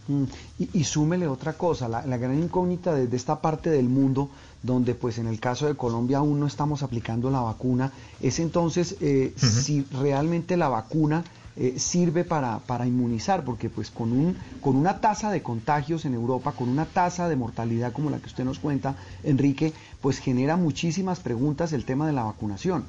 Mm, 0.08 0.24
y, 0.72 0.84
súmele 0.84 1.28
otra 1.28 1.52
cosa, 1.52 1.86
la, 1.86 2.02
gran 2.16 2.42
incógnita 2.42 2.94
desde 2.94 3.14
esta 3.14 3.42
parte 3.42 3.68
del 3.68 3.90
mundo, 3.90 4.30
donde 4.62 4.94
pues 4.94 5.18
en 5.18 5.26
el 5.26 5.38
caso 5.38 5.66
de 5.66 5.74
Colombia 5.74 6.18
aún 6.18 6.40
no 6.40 6.46
estamos 6.46 6.82
aplicando 6.82 7.30
la 7.30 7.40
vacuna, 7.40 7.92
es 8.22 8.38
entonces 8.40 8.96
eh, 9.02 9.34
si 9.36 9.84
realmente 9.92 10.56
la 10.56 10.70
vacuna 10.70 11.24
eh, 11.60 11.78
sirve 11.78 12.22
para, 12.22 12.60
para, 12.60 12.86
inmunizar, 12.86 13.44
porque 13.44 13.68
pues 13.68 13.90
con, 13.90 14.12
un, 14.12 14.36
con 14.60 14.76
una 14.76 15.00
tasa 15.00 15.32
de 15.32 15.42
contagios 15.42 16.04
en 16.04 16.14
Europa, 16.14 16.52
con 16.52 16.68
una 16.68 16.84
tasa 16.84 17.28
de 17.28 17.34
mortalidad 17.34 17.92
como 17.92 18.10
la 18.10 18.18
que 18.18 18.26
usted 18.26 18.44
nos 18.44 18.60
cuenta, 18.60 18.94
Enrique, 19.24 19.72
pues 20.00 20.18
genera 20.20 20.56
muchísimas 20.56 21.18
preguntas 21.18 21.72
el 21.72 21.84
tema 21.84 22.06
de 22.06 22.12
la 22.12 22.22
vacunación. 22.22 22.84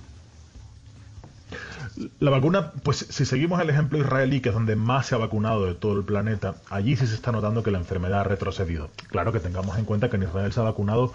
La 2.20 2.30
vacuna, 2.30 2.72
pues 2.84 3.08
si 3.10 3.26
seguimos 3.26 3.60
el 3.60 3.72
ejemplo 3.72 3.98
israelí, 3.98 4.40
que 4.40 4.50
es 4.50 4.56
donde 4.56 4.76
más 4.76 5.08
se 5.08 5.16
ha 5.16 5.18
vacunado 5.18 5.66
de 5.66 5.74
todo 5.74 5.98
el 5.98 6.04
planeta, 6.04 6.56
allí 6.70 6.96
sí 6.96 7.08
se 7.08 7.16
está 7.16 7.32
notando 7.32 7.64
que 7.64 7.72
la 7.72 7.80
enfermedad 7.80 8.22
ha 8.22 8.24
retrocedido. 8.24 8.92
Claro 9.08 9.32
que 9.32 9.40
tengamos 9.40 9.80
en 9.80 9.86
cuenta 9.86 10.12
que 10.12 10.18
en 10.18 10.24
Israel 10.24 10.54
se 10.54 10.60
ha 10.60 10.64
vacunado 10.64 11.12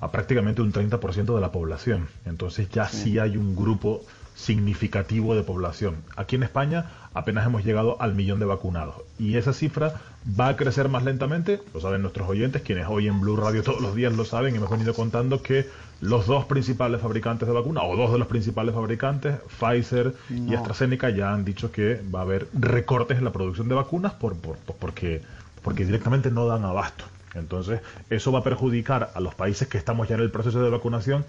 a 0.00 0.10
prácticamente 0.10 0.60
un 0.60 0.72
30% 0.72 1.34
de 1.34 1.40
la 1.40 1.52
población. 1.52 2.08
Entonces 2.24 2.68
ya 2.68 2.88
sí 2.88 3.20
hay 3.20 3.36
un 3.36 3.54
grupo 3.54 4.02
significativo 4.36 5.34
de 5.34 5.42
población. 5.42 5.96
Aquí 6.14 6.36
en 6.36 6.42
España 6.42 6.86
apenas 7.14 7.46
hemos 7.46 7.64
llegado 7.64 8.00
al 8.00 8.14
millón 8.14 8.38
de 8.38 8.44
vacunados 8.44 8.96
y 9.18 9.36
esa 9.36 9.54
cifra 9.54 9.94
va 10.38 10.48
a 10.48 10.56
crecer 10.56 10.88
más 10.90 11.04
lentamente, 11.04 11.62
lo 11.72 11.80
saben 11.80 12.02
nuestros 12.02 12.28
oyentes, 12.28 12.62
quienes 12.62 12.86
hoy 12.88 13.08
en 13.08 13.20
Blue 13.20 13.36
Radio 13.36 13.62
todos 13.62 13.80
los 13.80 13.94
días 13.94 14.14
lo 14.14 14.24
saben, 14.24 14.54
hemos 14.54 14.70
venido 14.70 14.92
contando 14.92 15.42
que 15.42 15.66
los 16.02 16.26
dos 16.26 16.44
principales 16.44 17.00
fabricantes 17.00 17.48
de 17.48 17.54
vacunas, 17.54 17.84
o 17.86 17.96
dos 17.96 18.12
de 18.12 18.18
los 18.18 18.28
principales 18.28 18.74
fabricantes, 18.74 19.36
Pfizer 19.58 20.14
y 20.28 20.54
AstraZeneca, 20.54 21.08
ya 21.08 21.32
han 21.32 21.44
dicho 21.46 21.72
que 21.72 22.02
va 22.14 22.18
a 22.18 22.22
haber 22.22 22.48
recortes 22.52 23.16
en 23.16 23.24
la 23.24 23.32
producción 23.32 23.68
de 23.68 23.74
vacunas 23.74 24.12
por, 24.12 24.36
por, 24.36 24.58
porque, 24.58 25.22
porque 25.62 25.86
directamente 25.86 26.30
no 26.30 26.46
dan 26.46 26.64
abasto. 26.64 27.06
Entonces, 27.34 27.80
eso 28.10 28.32
va 28.32 28.40
a 28.40 28.44
perjudicar 28.44 29.10
a 29.14 29.20
los 29.20 29.34
países 29.34 29.68
que 29.68 29.78
estamos 29.78 30.08
ya 30.08 30.16
en 30.16 30.22
el 30.22 30.30
proceso 30.30 30.62
de 30.62 30.70
vacunación 30.70 31.24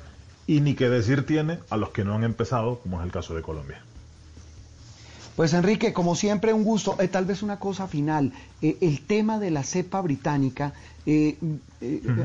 y 0.48 0.62
ni 0.62 0.74
qué 0.74 0.90
decir 0.90 1.26
tiene 1.26 1.60
a 1.70 1.78
los 1.78 1.90
que 1.90 2.04
no 2.04 2.16
han 2.16 2.24
empezado, 2.24 2.80
como 2.80 3.00
es 3.00 3.06
el 3.06 3.12
caso 3.12 3.36
de 3.36 3.42
Colombia. 3.42 3.82
Pues 5.36 5.54
Enrique, 5.54 5.94
como 5.94 6.16
siempre, 6.16 6.52
un 6.52 6.64
gusto. 6.64 6.96
Eh, 7.00 7.10
tal 7.10 7.26
vez 7.26 7.44
una 7.44 7.60
cosa 7.60 7.88
final. 7.88 8.34
Eh, 8.60 8.78
el 8.82 9.02
tema 9.02 9.38
de 9.38 9.52
la 9.52 9.62
cepa 9.62 10.02
británica, 10.02 10.74
eh, 11.06 11.38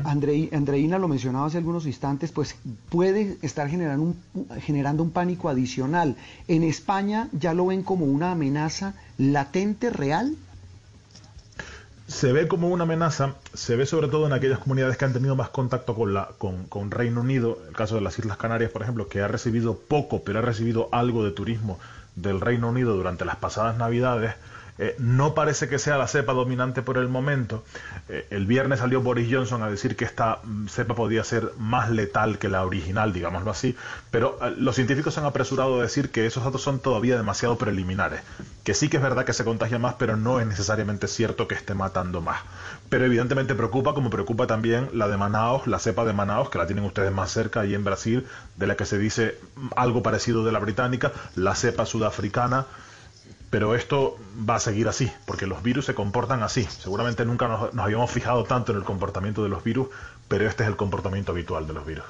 Andreina 0.03 0.97
lo 0.97 1.07
mencionaba 1.07 1.45
hace 1.45 1.59
algunos 1.59 1.85
instantes, 1.85 2.31
pues 2.31 2.55
puede 2.89 3.37
estar 3.43 3.69
generando 3.69 4.03
un, 4.03 4.15
generando 4.61 5.03
un 5.03 5.11
pánico 5.11 5.47
adicional. 5.47 6.15
¿En 6.47 6.63
España 6.63 7.29
ya 7.33 7.53
lo 7.53 7.67
ven 7.67 7.83
como 7.83 8.05
una 8.05 8.31
amenaza 8.31 8.95
latente, 9.19 9.91
real? 9.91 10.35
Se 12.07 12.33
ve 12.33 12.47
como 12.47 12.67
una 12.67 12.83
amenaza, 12.83 13.35
se 13.53 13.75
ve 13.75 13.85
sobre 13.85 14.07
todo 14.07 14.25
en 14.25 14.33
aquellas 14.33 14.59
comunidades 14.59 14.97
que 14.97 15.05
han 15.05 15.13
tenido 15.13 15.35
más 15.35 15.49
contacto 15.49 15.95
con, 15.95 16.13
la, 16.13 16.29
con, 16.37 16.65
con, 16.65 16.91
Reino 16.91 17.21
Unido, 17.21 17.59
el 17.67 17.75
caso 17.75 17.95
de 17.95 18.01
las 18.01 18.19
Islas 18.19 18.37
Canarias, 18.37 18.71
por 18.71 18.81
ejemplo, 18.81 19.07
que 19.07 19.21
ha 19.21 19.27
recibido 19.27 19.77
poco, 19.77 20.23
pero 20.23 20.39
ha 20.39 20.41
recibido 20.41 20.89
algo 20.91 21.23
de 21.23 21.31
turismo 21.31 21.79
del 22.15 22.41
Reino 22.41 22.69
Unido 22.69 22.95
durante 22.95 23.25
las 23.25 23.37
pasadas 23.37 23.77
Navidades. 23.77 24.35
Eh, 24.79 24.95
no 24.97 25.35
parece 25.35 25.69
que 25.69 25.77
sea 25.77 25.97
la 25.97 26.07
cepa 26.07 26.33
dominante 26.33 26.81
por 26.81 26.97
el 26.97 27.07
momento. 27.07 27.63
Eh, 28.09 28.25
el 28.31 28.45
viernes 28.45 28.79
salió 28.79 29.01
Boris 29.01 29.27
Johnson 29.31 29.61
a 29.61 29.69
decir 29.69 29.95
que 29.95 30.05
esta 30.05 30.39
mm, 30.43 30.67
cepa 30.67 30.95
podía 30.95 31.23
ser 31.23 31.51
más 31.57 31.91
letal 31.91 32.39
que 32.39 32.49
la 32.49 32.65
original, 32.65 33.13
digámoslo 33.13 33.51
así, 33.51 33.75
pero 34.09 34.39
eh, 34.41 34.53
los 34.57 34.75
científicos 34.75 35.17
han 35.17 35.25
apresurado 35.25 35.79
a 35.79 35.83
decir 35.83 36.09
que 36.09 36.25
esos 36.25 36.43
datos 36.43 36.63
son 36.63 36.79
todavía 36.79 37.17
demasiado 37.17 37.57
preliminares, 37.57 38.21
que 38.63 38.73
sí 38.73 38.89
que 38.89 38.97
es 38.97 39.03
verdad 39.03 39.25
que 39.25 39.33
se 39.33 39.45
contagia 39.45 39.77
más, 39.77 39.95
pero 39.95 40.17
no 40.17 40.39
es 40.39 40.47
necesariamente 40.47 41.07
cierto 41.07 41.47
que 41.47 41.55
esté 41.55 41.75
matando 41.75 42.21
más. 42.21 42.41
Pero 42.89 43.05
evidentemente 43.05 43.53
preocupa, 43.53 43.93
como 43.93 44.09
preocupa 44.09 44.47
también 44.47 44.89
la 44.93 45.07
de 45.07 45.17
Manaos, 45.17 45.67
la 45.67 45.79
cepa 45.79 46.03
de 46.03 46.13
Manaos, 46.13 46.49
que 46.49 46.57
la 46.57 46.65
tienen 46.65 46.85
ustedes 46.85 47.11
más 47.11 47.31
cerca 47.31 47.61
ahí 47.61 47.75
en 47.75 47.83
Brasil, 47.83 48.25
de 48.55 48.67
la 48.67 48.75
que 48.75 48.85
se 48.85 48.97
dice 48.97 49.37
algo 49.75 50.01
parecido 50.01 50.43
de 50.43 50.51
la 50.51 50.59
británica, 50.59 51.11
la 51.35 51.55
cepa 51.55 51.85
sudafricana 51.85 52.65
pero 53.53 53.75
esto 53.75 54.17
va 54.49 54.55
a 54.55 54.59
seguir 54.59 54.87
así, 54.87 55.11
porque 55.27 55.45
los 55.45 55.61
virus 55.61 55.85
se 55.85 55.93
comportan 55.93 56.41
así. 56.41 56.63
Seguramente 56.63 57.23
nunca 57.23 57.47
nos, 57.47 57.77
habíamos 57.77 58.09
fijado 58.09 58.45
tanto 58.45 58.71
en 58.71 58.79
el 58.79 58.83
comportamiento 58.83 59.43
de 59.43 59.49
los 59.49 59.63
virus, 59.63 59.89
pero 60.27 60.49
este 60.49 60.63
es 60.63 60.69
el 60.69 60.75
comportamiento 60.75 61.33
habitual 61.33 61.67
de 61.67 61.73
los 61.73 61.85
virus. 61.85 62.05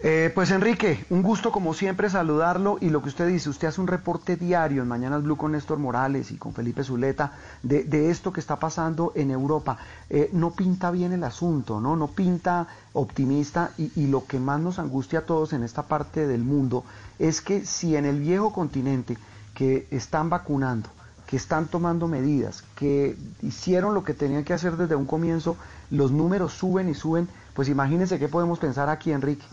Eh, 0.00 0.32
pues 0.34 0.50
Enrique, 0.50 1.04
un 1.10 1.22
gusto 1.22 1.52
como 1.52 1.74
siempre 1.74 2.08
saludarlo 2.08 2.78
y 2.80 2.88
lo 2.88 3.02
que 3.02 3.10
usted 3.10 3.28
dice, 3.28 3.50
usted 3.50 3.68
hace 3.68 3.82
un 3.82 3.86
reporte 3.86 4.36
diario 4.36 4.80
en 4.80 4.88
Mañanas 4.88 5.22
Blue 5.22 5.36
con 5.36 5.52
Néstor 5.52 5.76
Morales 5.76 6.30
y 6.30 6.38
con 6.38 6.54
Felipe 6.54 6.84
Zuleta 6.84 7.32
de, 7.62 8.10
esto 8.10 8.32
que 8.32 8.40
está 8.40 8.56
pasando 8.56 9.12
en 9.14 9.30
Europa. 9.30 9.76
Eh, 10.08 10.30
no 10.32 10.52
pinta 10.52 10.90
bien 10.90 11.12
el 11.12 11.22
asunto, 11.22 11.82
¿no? 11.82 11.96
No 11.96 12.06
pinta 12.06 12.66
optimista 12.94 13.72
y, 13.76 13.92
y 13.94 14.06
lo 14.06 14.24
que 14.24 14.40
más 14.40 14.58
nos 14.58 14.78
angustia 14.78 15.18
a 15.18 15.26
todos 15.26 15.52
en 15.52 15.64
esta 15.64 15.82
parte 15.82 16.26
del 16.26 16.44
mundo 16.44 16.84
es 17.18 17.42
que 17.42 17.66
si 17.66 17.94
en 17.94 18.06
el 18.06 18.20
viejo 18.20 18.54
continente 18.54 19.18
que 19.58 19.88
están 19.90 20.30
vacunando, 20.30 20.88
que 21.26 21.36
están 21.36 21.66
tomando 21.66 22.06
medidas, 22.06 22.62
que 22.76 23.16
hicieron 23.42 23.92
lo 23.92 24.04
que 24.04 24.14
tenían 24.14 24.44
que 24.44 24.54
hacer 24.54 24.76
desde 24.76 24.94
un 24.94 25.04
comienzo, 25.04 25.56
los 25.90 26.12
números 26.12 26.52
suben 26.52 26.88
y 26.88 26.94
suben, 26.94 27.28
pues 27.54 27.68
imagínense 27.68 28.20
qué 28.20 28.28
podemos 28.28 28.60
pensar 28.60 28.88
aquí, 28.88 29.10
Enrique. 29.10 29.44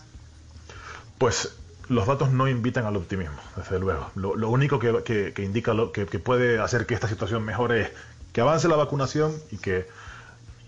Pues 1.18 1.56
los 1.88 2.06
datos 2.06 2.30
no 2.30 2.46
invitan 2.46 2.86
al 2.86 2.94
optimismo, 2.94 3.34
desde 3.56 3.80
luego. 3.80 4.08
Lo, 4.14 4.48
único 4.48 4.78
que, 4.78 5.34
indica 5.38 5.74
lo, 5.74 5.90
que, 5.90 6.06
puede 6.20 6.60
hacer 6.60 6.86
que 6.86 6.94
esta 6.94 7.08
situación 7.08 7.44
mejore 7.44 7.80
es 7.80 7.90
que 8.32 8.40
avance 8.40 8.68
la 8.68 8.76
vacunación 8.76 9.32
y 9.50 9.56
que 9.56 9.88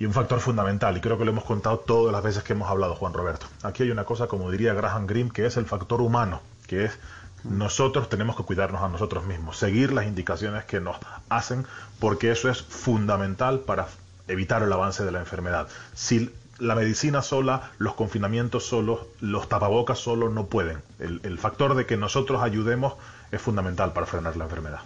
y 0.01 0.07
un 0.07 0.13
factor 0.13 0.41
fundamental, 0.41 0.97
y 0.97 1.01
creo 1.01 1.17
que 1.17 1.25
lo 1.25 1.31
hemos 1.31 1.45
contado 1.45 1.79
todas 1.79 2.13
las 2.13 2.25
veces 2.25 2.43
que 2.43 2.55
hemos 2.55 2.69
hablado, 2.69 2.97
Juan 2.97 3.13
Roberto. 3.13 3.47
Aquí 3.63 3.85
hay 3.85 3.93
una 3.93 4.05
cosa, 4.05 4.27
como 4.27 4.51
diría 4.51 4.75
Graham 4.75 5.07
Greene, 5.07 5.31
que 5.31 5.47
es 5.47 5.57
el 5.57 5.67
factor 5.67 6.01
humano, 6.01 6.41
que 6.67 6.87
es 6.87 6.99
nosotros 7.45 8.09
tenemos 8.09 8.37
que 8.37 8.43
cuidarnos 8.43 8.83
a 8.83 8.89
nosotros 8.89 9.25
mismos, 9.25 9.59
seguir 9.59 9.93
las 9.93 10.07
indicaciones 10.07 10.65
que 10.65 10.81
nos 10.81 10.97
hacen, 11.29 11.67
porque 11.99 12.31
eso 12.31 12.51
es 12.51 12.63
fundamental 12.63 13.61
para 13.61 13.89
evitar 14.27 14.63
el 14.63 14.73
avance 14.73 15.05
de 15.05 15.13
la 15.13 15.21
enfermedad. 15.21 15.69
Si 15.95 16.31
la 16.59 16.75
medicina 16.75 17.23
sola, 17.23 17.71
los 17.79 17.95
confinamientos 17.95 18.67
solos, 18.67 19.01
los 19.21 19.49
tapabocas 19.49 19.99
solos 19.99 20.33
no 20.33 20.47
pueden. 20.47 20.79
El, 20.99 21.39
factor 21.39 21.75
de 21.75 21.87
que 21.87 21.97
nosotros 21.97 22.43
ayudemos 22.43 22.95
es 23.31 23.41
fundamental 23.41 23.93
para 23.93 24.07
frenar 24.07 24.37
la 24.37 24.45
enfermedad. 24.45 24.81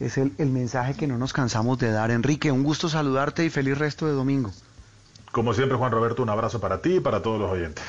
Es 0.00 0.18
el, 0.18 0.32
el 0.38 0.50
mensaje 0.50 0.94
que 0.94 1.06
no 1.06 1.18
nos 1.18 1.32
cansamos 1.32 1.78
de 1.78 1.90
dar. 1.90 2.10
Enrique, 2.10 2.50
un 2.50 2.62
gusto 2.62 2.88
saludarte 2.88 3.44
y 3.44 3.50
feliz 3.50 3.78
resto 3.78 4.06
de 4.06 4.12
domingo. 4.12 4.52
Como 5.32 5.52
siempre, 5.52 5.76
Juan 5.76 5.90
Roberto, 5.90 6.22
un 6.22 6.30
abrazo 6.30 6.60
para 6.60 6.80
ti 6.80 6.96
y 6.96 7.00
para 7.00 7.22
todos 7.22 7.40
los 7.40 7.50
oyentes. 7.50 7.84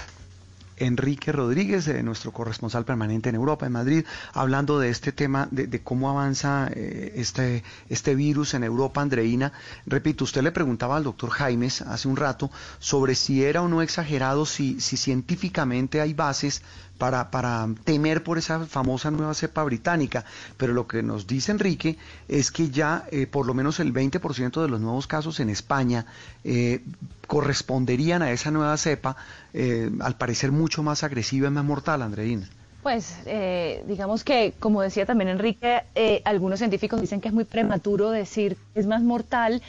Enrique 0.77 1.31
Rodríguez, 1.31 1.87
eh, 1.87 2.03
nuestro 2.03 2.31
corresponsal 2.31 2.85
permanente 2.85 3.29
en 3.29 3.35
Europa, 3.35 3.65
en 3.65 3.71
Madrid, 3.71 4.05
hablando 4.33 4.79
de 4.79 4.89
este 4.89 5.11
tema, 5.11 5.47
de, 5.51 5.81
cómo 5.81 6.09
avanza 6.09 6.69
eh, 6.73 7.13
este, 7.15 7.63
este 7.89 8.15
virus 8.15 8.53
en 8.53 8.63
Europa, 8.63 9.01
Andreina. 9.01 9.53
Repito, 9.85 10.23
usted 10.23 10.41
le 10.41 10.51
preguntaba 10.51 10.97
al 10.97 11.03
doctor 11.03 11.29
Jaimes 11.29 11.81
hace 11.81 12.07
un 12.07 12.17
rato 12.17 12.51
sobre 12.79 13.15
si 13.15 13.43
era 13.43 13.61
o 13.61 13.67
no 13.67 13.81
exagerado, 13.81 14.45
si, 14.45 14.79
si 14.81 14.97
científicamente 14.97 16.01
hay 16.01 16.13
bases 16.13 16.61
para, 16.97 17.31
para 17.31 17.67
temer 17.83 18.23
por 18.23 18.37
esa 18.37 18.65
famosa 18.65 19.11
nueva 19.11 19.33
cepa 19.33 19.63
británica. 19.63 20.25
Pero 20.57 20.73
lo 20.73 20.87
que 20.87 21.03
nos 21.03 21.27
dice 21.27 21.51
Enrique 21.51 21.97
es 22.27 22.51
que 22.51 22.69
ya 22.69 23.05
eh, 23.11 23.27
por 23.27 23.45
lo 23.45 23.53
menos 23.53 23.79
el 23.79 23.93
20% 23.93 24.61
de 24.61 24.67
los 24.67 24.79
nuevos 24.79 25.07
casos 25.07 25.39
en 25.39 25.49
España 25.49 26.05
eh, 26.43 26.81
corresponderían 27.27 28.21
a 28.21 28.31
esa 28.31 28.51
nueva 28.51 28.77
cepa, 28.77 29.15
eh, 29.53 29.89
al 29.99 30.17
parecer 30.17 30.51
mucho 30.51 30.83
más 30.83 31.03
agresiva 31.03 31.47
y 31.47 31.51
más 31.51 31.65
mortal, 31.65 32.01
Andreina. 32.01 32.49
Pues 32.83 33.17
digamos 33.87 34.23
que, 34.23 34.53
como 34.59 34.83
decía 34.83 35.07
también 35.07 35.29
Enrique, 35.29 35.81
algunos 36.23 36.59
científicos 36.59 37.01
dicen 37.01 37.19
que 37.19 37.29
es 37.29 37.33
muy 37.33 37.43
prematuro 37.43 38.11
decir 38.11 38.57
que 38.75 38.79
es 38.79 38.85
más 38.85 39.01
mortal. 39.01 39.63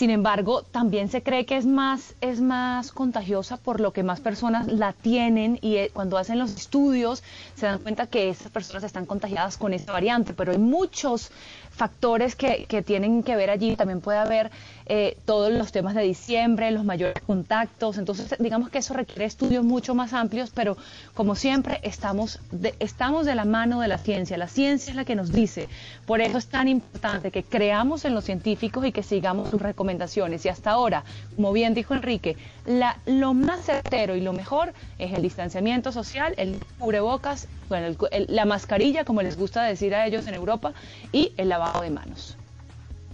Sin 0.00 0.08
embargo, 0.08 0.62
también 0.62 1.10
se 1.10 1.22
cree 1.22 1.44
que 1.44 1.58
es 1.58 1.66
más, 1.66 2.14
es 2.22 2.40
más 2.40 2.90
contagiosa 2.90 3.58
por 3.58 3.80
lo 3.80 3.92
que 3.92 4.02
más 4.02 4.18
personas 4.18 4.66
la 4.66 4.94
tienen 4.94 5.58
y 5.60 5.76
eh, 5.76 5.90
cuando 5.92 6.16
hacen 6.16 6.38
los 6.38 6.52
estudios 6.52 7.22
se 7.54 7.66
dan 7.66 7.80
cuenta 7.80 8.06
que 8.06 8.30
esas 8.30 8.50
personas 8.50 8.82
están 8.82 9.04
contagiadas 9.04 9.58
con 9.58 9.74
esta 9.74 9.92
variante, 9.92 10.32
pero 10.32 10.52
hay 10.52 10.58
muchos 10.58 11.30
factores 11.70 12.34
que, 12.34 12.64
que 12.64 12.80
tienen 12.80 13.22
que 13.22 13.36
ver 13.36 13.50
allí. 13.50 13.76
También 13.76 14.00
puede 14.00 14.16
haber 14.16 14.50
eh, 14.92 15.16
todos 15.24 15.52
los 15.52 15.70
temas 15.70 15.94
de 15.94 16.02
diciembre, 16.02 16.68
los 16.72 16.84
mayores 16.84 17.22
contactos. 17.24 17.96
Entonces, 17.96 18.34
digamos 18.40 18.70
que 18.70 18.78
eso 18.78 18.92
requiere 18.92 19.24
estudios 19.24 19.64
mucho 19.64 19.94
más 19.94 20.12
amplios, 20.12 20.50
pero 20.52 20.76
como 21.14 21.36
siempre, 21.36 21.78
estamos 21.84 22.40
de, 22.50 22.74
estamos 22.80 23.24
de 23.24 23.36
la 23.36 23.44
mano 23.44 23.78
de 23.78 23.86
la 23.86 23.98
ciencia. 23.98 24.36
La 24.36 24.48
ciencia 24.48 24.90
es 24.90 24.96
la 24.96 25.04
que 25.04 25.14
nos 25.14 25.30
dice. 25.30 25.68
Por 26.06 26.20
eso 26.20 26.38
es 26.38 26.48
tan 26.48 26.66
importante 26.66 27.30
que 27.30 27.44
creamos 27.44 28.04
en 28.04 28.16
los 28.16 28.24
científicos 28.24 28.84
y 28.84 28.90
que 28.90 29.04
sigamos 29.04 29.50
sus 29.50 29.62
recomendaciones. 29.62 30.44
Y 30.44 30.48
hasta 30.48 30.72
ahora, 30.72 31.04
como 31.36 31.52
bien 31.52 31.72
dijo 31.72 31.94
Enrique, 31.94 32.36
la, 32.66 32.98
lo 33.06 33.32
más 33.32 33.66
certero 33.66 34.16
y 34.16 34.20
lo 34.20 34.32
mejor 34.32 34.72
es 34.98 35.12
el 35.12 35.22
distanciamiento 35.22 35.92
social, 35.92 36.34
el 36.36 36.58
cubrebocas, 36.80 37.46
bueno, 37.68 37.96
la 38.10 38.44
mascarilla, 38.44 39.04
como 39.04 39.22
les 39.22 39.36
gusta 39.36 39.62
decir 39.62 39.94
a 39.94 40.04
ellos 40.04 40.26
en 40.26 40.34
Europa, 40.34 40.72
y 41.12 41.32
el 41.36 41.48
lavado 41.48 41.82
de 41.82 41.90
manos. 41.90 42.36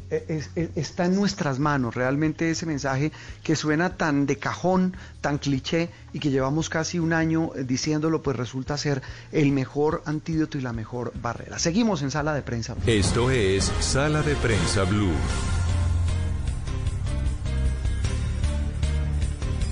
Eh, 0.09 0.71
está 0.77 1.07
en 1.07 1.17
nuestras 1.17 1.59
manos 1.59 1.97
realmente 1.97 2.51
ese 2.51 2.65
mensaje 2.65 3.11
que 3.43 3.57
suena 3.57 3.97
tan 3.97 4.27
de 4.27 4.37
cajón, 4.37 4.97
tan 5.21 5.39
cliché 5.39 5.91
y 6.13 6.21
que 6.21 6.31
llevamos 6.31 6.69
casi 6.69 7.01
un 7.01 7.13
año 7.13 7.51
eh, 7.57 7.65
diciéndolo, 7.65 8.23
pues 8.23 8.37
resulta 8.37 8.79
ser 8.79 9.03
el 9.33 9.51
mejor 9.51 10.03
antídoto 10.07 10.59
y 10.59 10.61
la 10.61 10.73
mejor 10.73 11.13
barrera. 11.21 11.59
Seguimos 11.59 12.03
en 12.03 12.13
Sala 12.13 12.35
de 12.35 12.43
Prensa. 12.43 12.75
Blue. 12.75 12.85
Esto 12.87 13.31
es 13.31 13.73
Sala 13.81 14.23
de 14.23 14.37
Prensa 14.37 14.85
Blue. 14.85 15.11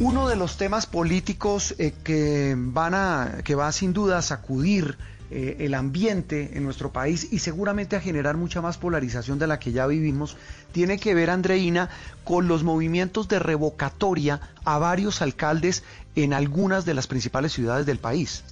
Uno 0.01 0.27
de 0.27 0.35
los 0.35 0.57
temas 0.57 0.87
políticos 0.87 1.77
eh, 1.79 1.95
que 2.03 2.57
van 2.59 2.95
a 2.95 3.43
que 3.45 3.55
va 3.55 3.71
sin 3.71 3.93
duda 3.93 4.19
a 4.19 4.23
sacudir 4.23 4.99
eh, 5.31 5.57
el 5.61 5.75
ambiente 5.75 6.51
en 6.55 6.65
nuestro 6.65 6.93
país 6.93 7.29
y 7.33 7.39
seguramente 7.39 7.97
a 7.97 8.01
generar 8.01 8.37
mucha 8.37 8.61
más 8.61 8.79
polarización 8.79 9.39
de 9.39 9.47
la 9.47 9.59
que 9.59 9.73
ya 9.73 9.87
vivimos, 9.87 10.37
tiene 10.73 10.99
que 10.99 11.15
ver, 11.15 11.31
Andreina, 11.31 11.89
con 12.25 12.47
los 12.47 12.63
movimientos 12.63 13.27
de 13.29 13.39
revocatoria 13.39 14.41
a 14.65 14.79
varios 14.79 15.23
alcaldes 15.23 15.83
en 16.15 16.35
algunas 16.35 16.85
de 16.85 16.95
las 16.95 17.07
principales 17.07 17.53
ciudades 17.53 17.87
del 17.87 17.99
país. 17.99 18.45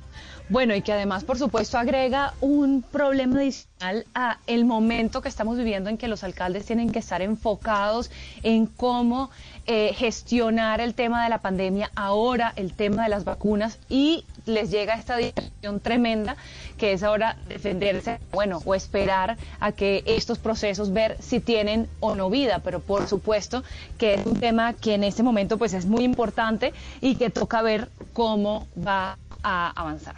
Bueno, 0.49 0.75
y 0.75 0.83
que 0.83 0.93
además, 0.93 1.25
por 1.25 1.39
supuesto, 1.39 1.79
agrega 1.79 2.35
un 2.41 2.83
problema 2.83 3.39
adicional 3.41 4.05
a 4.15 4.39
el 4.47 4.65
momento 4.65 5.23
que 5.23 5.29
estamos 5.29 5.57
viviendo 5.57 5.89
en 5.89 5.97
que 5.97 6.09
los 6.09 6.25
alcaldes 6.25 6.67
tienen 6.67 6.91
que 6.91 6.99
estar 6.99 7.23
enfocados 7.23 8.11
en 8.43 8.67
cómo 8.67 9.31
eh, 9.67 9.95
gestionar 9.95 10.81
el 10.81 10.95
tema 10.95 11.25
de 11.25 11.31
la 11.31 11.39
pandemia, 11.39 11.91
ahora 11.95 12.53
el 12.57 12.75
tema 12.75 13.05
de 13.05 13.09
las 13.09 13.25
vacunas 13.25 13.79
y 13.89 14.25
les 14.45 14.71
llega 14.71 14.95
esta 14.95 15.17
distracción 15.17 15.81
tremenda 15.81 16.37
que 16.77 16.93
es 16.93 17.03
ahora 17.03 17.37
defenderse, 17.49 18.19
bueno, 18.33 18.61
o 18.65 18.75
esperar 18.75 19.39
a 19.61 19.73
que 19.73 20.03
estos 20.07 20.39
procesos 20.39 20.93
ver 20.93 21.17
si 21.21 21.39
tienen 21.39 21.89
o 22.01 22.15
no 22.15 22.29
vida, 22.29 22.59
pero 22.59 22.81
por 22.81 23.07
supuesto 23.07 23.63
que 23.99 24.15
es 24.15 24.27
un 24.27 24.39
tema 24.41 24.75
que 24.75 24.95
en 24.95 25.05
este 25.05 25.23
momento 25.23 25.59
pues 25.59 25.75
es 25.75 25.87
muy 25.87 26.03
importante 26.03 26.73
y 27.01 27.15
que 27.15 27.31
toca 27.31 27.63
ver 27.63 27.89
cómo 28.13 28.67
va 28.77 29.17
a 29.43 29.71
avanzar. 29.71 30.17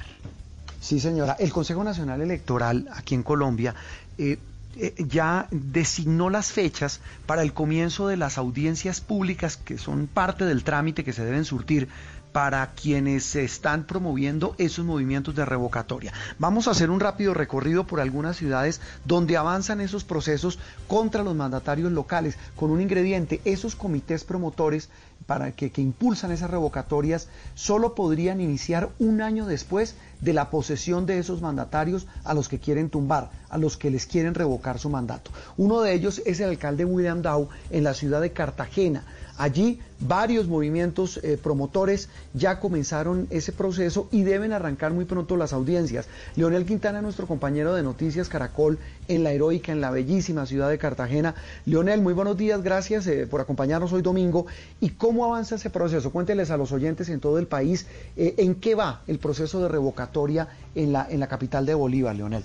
Sí, 0.80 1.00
señora. 1.00 1.36
El 1.38 1.52
Consejo 1.52 1.82
Nacional 1.82 2.20
Electoral 2.20 2.88
aquí 2.92 3.14
en 3.14 3.22
Colombia 3.22 3.74
eh, 4.18 4.38
eh, 4.76 4.94
ya 5.08 5.46
designó 5.50 6.30
las 6.30 6.52
fechas 6.52 7.00
para 7.26 7.42
el 7.42 7.52
comienzo 7.52 8.08
de 8.08 8.16
las 8.16 8.38
audiencias 8.38 9.00
públicas 9.00 9.56
que 9.56 9.78
son 9.78 10.06
parte 10.06 10.44
del 10.44 10.64
trámite 10.64 11.04
que 11.04 11.12
se 11.12 11.24
deben 11.24 11.44
surtir 11.44 11.88
para 12.34 12.72
quienes 12.72 13.36
están 13.36 13.84
promoviendo 13.84 14.56
esos 14.58 14.84
movimientos 14.84 15.36
de 15.36 15.44
revocatoria. 15.44 16.12
Vamos 16.40 16.66
a 16.66 16.72
hacer 16.72 16.90
un 16.90 16.98
rápido 16.98 17.32
recorrido 17.32 17.86
por 17.86 18.00
algunas 18.00 18.36
ciudades 18.36 18.80
donde 19.04 19.36
avanzan 19.36 19.80
esos 19.80 20.02
procesos 20.02 20.58
contra 20.88 21.22
los 21.22 21.36
mandatarios 21.36 21.92
locales, 21.92 22.36
con 22.56 22.72
un 22.72 22.80
ingrediente, 22.80 23.40
esos 23.44 23.76
comités 23.76 24.24
promotores 24.24 24.88
para 25.26 25.52
que, 25.52 25.70
que, 25.70 25.80
impulsan 25.80 26.32
esas 26.32 26.50
revocatorias 26.50 27.28
solo 27.54 27.94
podrían 27.94 28.40
iniciar 28.40 28.90
un 28.98 29.22
año 29.22 29.46
después 29.46 29.94
de 30.20 30.32
la 30.32 30.50
posesión 30.50 31.06
de 31.06 31.18
esos 31.18 31.40
mandatarios 31.40 32.06
a 32.24 32.34
los 32.34 32.48
que 32.48 32.58
quieren 32.58 32.90
tumbar. 32.90 33.30
a 33.54 33.58
los 33.58 33.76
que 33.76 33.88
les 33.88 34.06
quieren 34.06 34.34
revocar 34.34 34.80
su 34.80 34.90
mandato. 34.90 35.30
Uno 35.56 35.80
de 35.80 35.92
ellos 35.92 36.20
es 36.26 36.40
el 36.40 36.50
alcalde 36.50 36.84
William 36.84 37.22
Dow 37.22 37.48
en 37.70 37.84
la 37.84 37.94
ciudad 37.94 38.20
de 38.20 38.32
Cartagena. 38.32 39.04
Allí 39.36 39.80
varios 40.00 40.46
movimientos 40.46 41.18
eh, 41.22 41.38
promotores 41.42 42.08
ya 42.34 42.60
comenzaron 42.60 43.26
ese 43.30 43.52
proceso 43.52 44.08
y 44.12 44.22
deben 44.22 44.52
arrancar 44.52 44.92
muy 44.92 45.04
pronto 45.06 45.36
las 45.36 45.52
audiencias. 45.52 46.06
Leonel 46.36 46.66
Quintana, 46.66 47.02
nuestro 47.02 47.26
compañero 47.26 47.74
de 47.74 47.82
Noticias 47.82 48.28
Caracol 48.28 48.78
en 49.08 49.24
la 49.24 49.32
heroica, 49.32 49.72
en 49.72 49.80
la 49.80 49.90
bellísima 49.90 50.46
ciudad 50.46 50.68
de 50.68 50.78
Cartagena. 50.78 51.34
Leonel, 51.66 52.00
muy 52.00 52.14
buenos 52.14 52.36
días, 52.36 52.62
gracias 52.62 53.06
eh, 53.06 53.26
por 53.26 53.40
acompañarnos 53.40 53.92
hoy 53.92 54.02
domingo. 54.02 54.46
¿Y 54.80 54.90
cómo 54.90 55.24
avanza 55.24 55.56
ese 55.56 55.70
proceso? 55.70 56.12
Cuénteles 56.12 56.50
a 56.50 56.56
los 56.56 56.70
oyentes 56.72 57.08
en 57.08 57.20
todo 57.20 57.38
el 57.38 57.46
país 57.46 57.86
eh, 58.16 58.34
en 58.38 58.54
qué 58.54 58.74
va 58.74 59.02
el 59.06 59.18
proceso 59.18 59.60
de 59.60 59.68
revocatoria 59.68 60.48
en 60.74 60.92
la, 60.92 61.06
en 61.10 61.20
la 61.20 61.26
capital 61.26 61.66
de 61.66 61.74
Bolívar, 61.74 62.14
Leonel. 62.14 62.44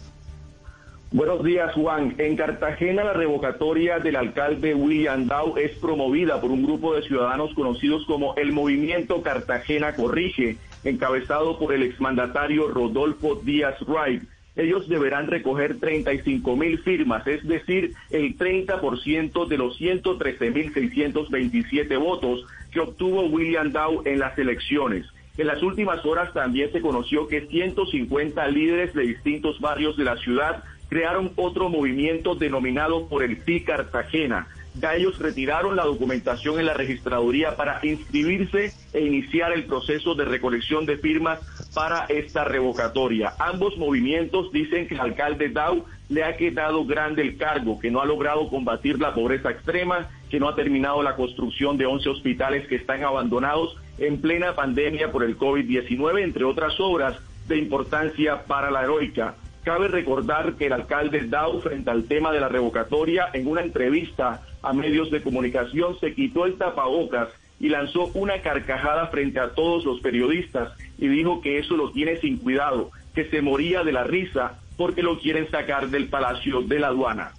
Buenos 1.12 1.44
días, 1.44 1.74
Juan. 1.74 2.14
En 2.20 2.36
Cartagena, 2.36 3.04
la 3.04 3.14
revocatoria 3.14 3.98
del 3.98 4.16
alcalde 4.16 4.76
William 4.76 5.26
Dow 5.26 5.58
es 5.58 5.72
promovida 5.80 6.40
por 6.40 6.52
un 6.52 6.62
grupo 6.62 6.94
de 6.94 7.02
ciudadanos 7.02 7.52
conocidos 7.56 8.06
como 8.06 8.36
el 8.36 8.52
Movimiento 8.52 9.24
Cartagena 9.24 9.96
Corrige, 9.96 10.58
encabezado 10.84 11.58
por 11.58 11.74
el 11.74 11.82
exmandatario 11.82 12.68
Rodolfo 12.68 13.42
Díaz 13.44 13.76
Wright. 13.88 14.22
Ellos 14.56 14.88
deberán 14.88 15.26
recoger 15.26 15.80
35 15.80 16.56
mil 16.56 16.78
firmas, 16.78 17.26
es 17.26 17.44
decir, 17.48 17.94
el 18.12 18.38
30% 18.38 19.48
de 19.48 19.58
los 19.58 19.78
113 19.78 20.52
mil 20.52 20.72
627 20.72 21.98
votos 21.98 22.46
que 22.72 22.82
obtuvo 22.82 23.24
William 23.24 23.72
Dow 23.72 24.04
en 24.06 24.20
las 24.20 24.38
elecciones. 24.38 25.08
En 25.40 25.48
las 25.48 25.64
últimas 25.64 26.06
horas 26.06 26.34
también 26.34 26.72
se 26.72 26.82
conoció 26.82 27.28
que 27.28 27.48
150 27.48 28.48
líderes 28.50 28.94
de 28.94 29.04
distintos 29.04 29.60
barrios 29.60 29.98
de 29.98 30.04
la 30.04 30.18
ciudad 30.18 30.64
crearon 30.90 31.32
otro 31.36 31.70
movimiento 31.70 32.36
denominado 32.36 33.08
por 33.08 33.24
el 33.24 33.44
Sí 33.46 33.62
Cartagena. 33.62 34.48
Ya 34.76 34.96
ellos 34.96 35.20
retiraron 35.20 35.76
la 35.76 35.84
documentación 35.84 36.60
en 36.60 36.66
la 36.66 36.74
registraduría 36.74 37.56
para 37.56 37.80
inscribirse 37.84 38.72
e 38.94 39.02
iniciar 39.02 39.52
el 39.52 39.66
proceso 39.66 40.16
de 40.16 40.26
recolección 40.26 40.86
de 40.86 40.98
firmas 40.98 41.40
para 41.74 42.06
esta 42.06 42.44
revocatoria. 42.44 43.34
Ambos 43.40 43.78
movimientos 43.78 44.52
dicen 44.52 44.88
que 44.88 44.94
el 44.96 45.02
alcalde 45.02 45.50
Dow 45.50 45.86
le 46.10 46.24
ha 46.24 46.38
quedado 46.38 46.86
grande 46.86 47.22
el 47.22 47.38
cargo, 47.38 47.80
que 47.80 47.92
no 47.92 48.02
ha 48.02 48.06
logrado 48.06 48.48
combatir 48.50 49.00
la 49.00 49.14
pobreza 49.14 49.52
extrema, 49.52 50.10
que 50.30 50.40
no 50.40 50.48
ha 50.48 50.56
terminado 50.56 51.04
la 51.04 51.16
construcción 51.16 51.78
de 51.78 51.86
11 51.86 52.10
hospitales 52.10 52.68
que 52.68 52.76
están 52.76 53.04
abandonados 53.04 53.76
en 53.98 54.22
plena 54.22 54.56
pandemia 54.56 55.12
por 55.12 55.24
el 55.24 55.38
COVID-19, 55.38 56.24
entre 56.24 56.46
otras 56.46 56.80
obras 56.80 57.18
de 57.48 57.58
importancia 57.58 58.44
para 58.46 58.72
la 58.72 58.84
heroica. 58.84 59.36
Cabe 59.64 59.88
recordar 59.88 60.54
que 60.54 60.68
el 60.68 60.74
alcalde 60.74 61.22
Dow, 61.22 61.62
frente 61.62 61.90
al 61.90 62.06
tema 62.06 62.32
de 62.32 62.40
la 62.40 62.48
revocatoria, 62.48 63.30
en 63.34 63.48
una 63.48 63.62
entrevista 63.62 64.42
a 64.62 64.74
medios 64.74 65.12
de 65.12 65.22
comunicación, 65.22 66.00
se 66.00 66.14
quitó 66.14 66.46
el 66.46 66.58
tapabocas 66.58 67.30
y 67.60 67.70
lanzó 67.70 68.10
una 68.14 68.42
carcajada 68.42 69.08
frente 69.08 69.40
a 69.40 69.50
todos 69.50 69.84
los 69.84 70.00
periodistas 70.00 70.72
y 70.98 71.08
dijo 71.08 71.42
que 71.42 71.60
eso 71.60 71.76
lo 71.76 71.92
tiene 71.92 72.18
sin 72.18 72.38
cuidado, 72.38 72.92
que 73.14 73.30
se 73.30 73.42
moría 73.42 73.84
de 73.84 73.92
la 73.92 74.06
risa 74.06 74.60
porque 74.78 75.04
lo 75.04 75.20
quieren 75.20 75.50
sacar 75.52 75.90
del 75.90 76.08
palacio 76.08 76.62
de 76.62 76.80
la 76.80 76.88
aduana. 76.88 77.32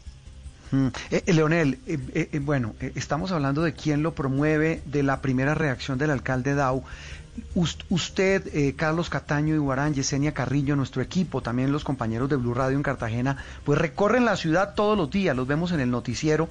Mm. 0.72 0.88
Eh, 1.11 1.22
eh, 1.26 1.33
Leonel, 1.33 1.78
eh, 1.87 2.38
bueno, 2.42 2.74
estamos 2.94 3.33
hablando 3.33 3.62
de 3.62 3.72
quién 3.72 4.02
lo 4.02 4.14
promueve, 4.14 4.83
de 4.85 5.02
la 5.02 5.20
primera 5.20 5.54
reacción 5.54 5.98
del 5.98 6.11
alcalde 6.11 6.54
Dow, 6.54 6.85
usted, 7.54 8.48
eh, 8.54 8.74
Carlos 8.76 9.10
Cataño 9.10 9.54
y 9.54 9.58
Guarán, 9.58 9.94
Yesenia 9.94 10.32
Carrillo, 10.32 10.76
nuestro 10.76 11.02
equipo, 11.02 11.40
también 11.40 11.72
los 11.72 11.84
compañeros 11.84 12.28
de 12.28 12.36
Blue 12.36 12.54
Radio 12.54 12.76
en 12.76 12.82
Cartagena, 12.82 13.36
pues 13.64 13.78
recorren 13.78 14.24
la 14.24 14.36
ciudad 14.36 14.74
todos 14.74 14.96
los 14.96 15.10
días, 15.10 15.36
los 15.36 15.46
vemos 15.46 15.72
en 15.72 15.80
el 15.80 15.90
noticiero. 15.90 16.48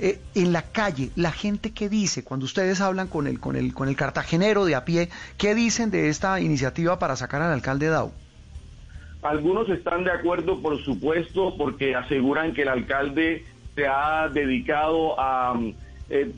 Eh, 0.00 0.18
en 0.34 0.52
la 0.52 0.62
calle, 0.62 1.10
la 1.14 1.30
gente 1.30 1.70
qué 1.70 1.88
dice 1.88 2.24
cuando 2.24 2.46
ustedes 2.46 2.80
hablan 2.80 3.06
con 3.06 3.28
el, 3.28 3.38
con 3.38 3.54
el, 3.54 3.72
con 3.72 3.88
el 3.88 3.94
cartagenero 3.94 4.64
de 4.64 4.74
a 4.74 4.84
pie, 4.84 5.08
¿qué 5.38 5.54
dicen 5.54 5.92
de 5.92 6.08
esta 6.08 6.40
iniciativa 6.40 6.98
para 6.98 7.14
sacar 7.14 7.42
al 7.42 7.52
alcalde 7.52 7.86
Dau? 7.86 8.12
Algunos 9.22 9.68
están 9.70 10.04
de 10.04 10.10
acuerdo, 10.10 10.60
por 10.60 10.82
supuesto, 10.82 11.56
porque 11.56 11.94
aseguran 11.94 12.52
que 12.52 12.62
el 12.62 12.68
alcalde 12.68 13.44
se 13.74 13.86
ha 13.86 14.28
dedicado 14.28 15.18
a 15.18 15.58
eh, 16.10 16.32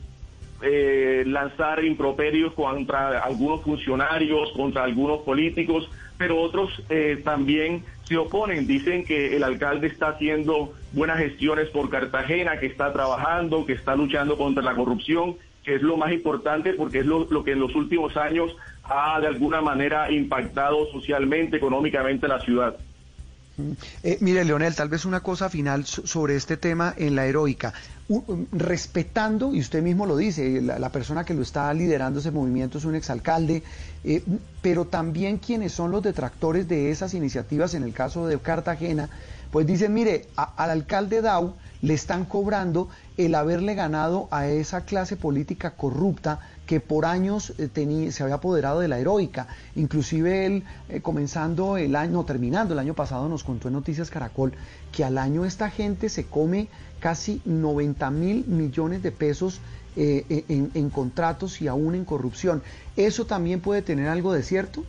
eh, 0.61 1.23
lanzar 1.25 1.83
improperios 1.83 2.53
contra 2.53 3.19
algunos 3.19 3.61
funcionarios, 3.61 4.51
contra 4.53 4.83
algunos 4.83 5.19
políticos, 5.19 5.89
pero 6.17 6.41
otros 6.41 6.71
eh, 6.89 7.21
también 7.23 7.83
se 8.03 8.17
oponen. 8.17 8.65
Dicen 8.65 9.05
que 9.05 9.35
el 9.35 9.43
alcalde 9.43 9.87
está 9.87 10.09
haciendo 10.09 10.73
buenas 10.93 11.19
gestiones 11.19 11.69
por 11.69 11.89
Cartagena, 11.89 12.59
que 12.59 12.65
está 12.65 12.91
trabajando, 12.91 13.65
que 13.65 13.73
está 13.73 13.95
luchando 13.95 14.37
contra 14.37 14.63
la 14.63 14.73
corrupción, 14.73 15.35
que 15.63 15.75
es 15.75 15.81
lo 15.81 15.97
más 15.97 16.11
importante 16.11 16.73
porque 16.73 16.99
es 16.99 17.05
lo, 17.05 17.27
que 17.43 17.51
en 17.51 17.59
los 17.59 17.75
últimos 17.75 18.15
años 18.15 18.55
ha 18.83 19.19
de 19.19 19.27
alguna 19.27 19.61
manera 19.61 20.11
impactado 20.11 20.89
socialmente, 20.91 21.57
económicamente 21.57 22.27
la 22.27 22.39
ciudad. 22.39 22.77
Eh, 24.03 24.17
mire, 24.21 24.45
Leonel, 24.45 24.75
tal 24.75 24.87
vez 24.87 25.05
una 25.05 25.21
cosa 25.21 25.49
final 25.49 25.85
sobre 25.85 26.35
este 26.35 26.57
tema 26.57 26.93
en 26.97 27.15
la 27.15 27.25
heroica. 27.25 27.73
respetando, 28.51 29.53
y 29.53 29.59
usted 29.59 29.81
mismo 29.81 30.05
lo 30.05 30.15
dice, 30.15 30.61
la, 30.61 30.89
persona 30.91 31.25
que 31.25 31.33
lo 31.33 31.41
está 31.41 31.73
liderando 31.73 32.19
ese 32.19 32.31
movimiento 32.31 32.77
es 32.77 32.85
un 32.85 32.95
exalcalde, 32.95 33.63
eh, 34.03 34.23
pero 34.61 34.85
también 34.85 35.37
quienes 35.39 35.73
son 35.73 35.91
los 35.91 36.03
detractores 36.03 36.67
de 36.67 36.91
esas 36.91 37.13
iniciativas, 37.13 37.73
en 37.73 37.83
el 37.83 37.93
caso 37.93 38.27
de 38.27 38.37
Cartagena, 38.39 39.09
pues 39.51 39.65
dicen, 39.65 39.93
mire, 39.93 40.27
al 40.35 40.69
alcalde 40.69 41.21
Dau 41.21 41.55
le 41.81 41.93
están 41.93 42.25
cobrando 42.25 42.89
el 43.17 43.35
haberle 43.35 43.75
ganado 43.75 44.27
a 44.31 44.47
esa 44.47 44.81
clase 44.81 45.15
política 45.15 45.71
corrupta 45.71 46.39
que 46.67 46.79
por 46.81 47.05
años 47.05 47.53
eh, 47.57 48.11
se 48.11 48.23
había 48.23 48.35
apoderado 48.35 48.81
de 48.81 48.87
la 48.87 48.99
heroica. 48.99 49.47
Inclusive 49.75 50.45
él, 50.45 50.63
eh, 50.89 51.01
comenzando 51.01 51.77
el 51.77 51.95
año, 51.95 52.23
terminando 52.25 52.73
el 52.73 52.79
año 52.79 52.93
pasado, 52.93 53.27
nos 53.29 53.43
contó 53.43 53.69
en 53.69 53.73
Noticias 53.73 54.11
Caracol 54.11 54.51
que 54.91 55.03
al 55.03 55.17
año 55.17 55.45
esta 55.45 55.71
gente 55.71 56.09
se 56.09 56.25
come 56.25 56.67
casi 56.99 57.41
90 57.45 58.11
mil 58.11 58.45
millones 58.45 59.01
de 59.01 59.11
pesos 59.11 59.61
eh, 59.95 60.43
en, 60.49 60.69
en 60.75 60.89
contratos 60.89 61.61
y 61.61 61.67
aún 61.67 61.95
en 61.95 62.05
corrupción. 62.05 62.61
¿Eso 62.97 63.25
también 63.25 63.61
puede 63.61 63.81
tener 63.81 64.09
algo 64.09 64.33
de 64.33 64.43
cierto? 64.43 64.83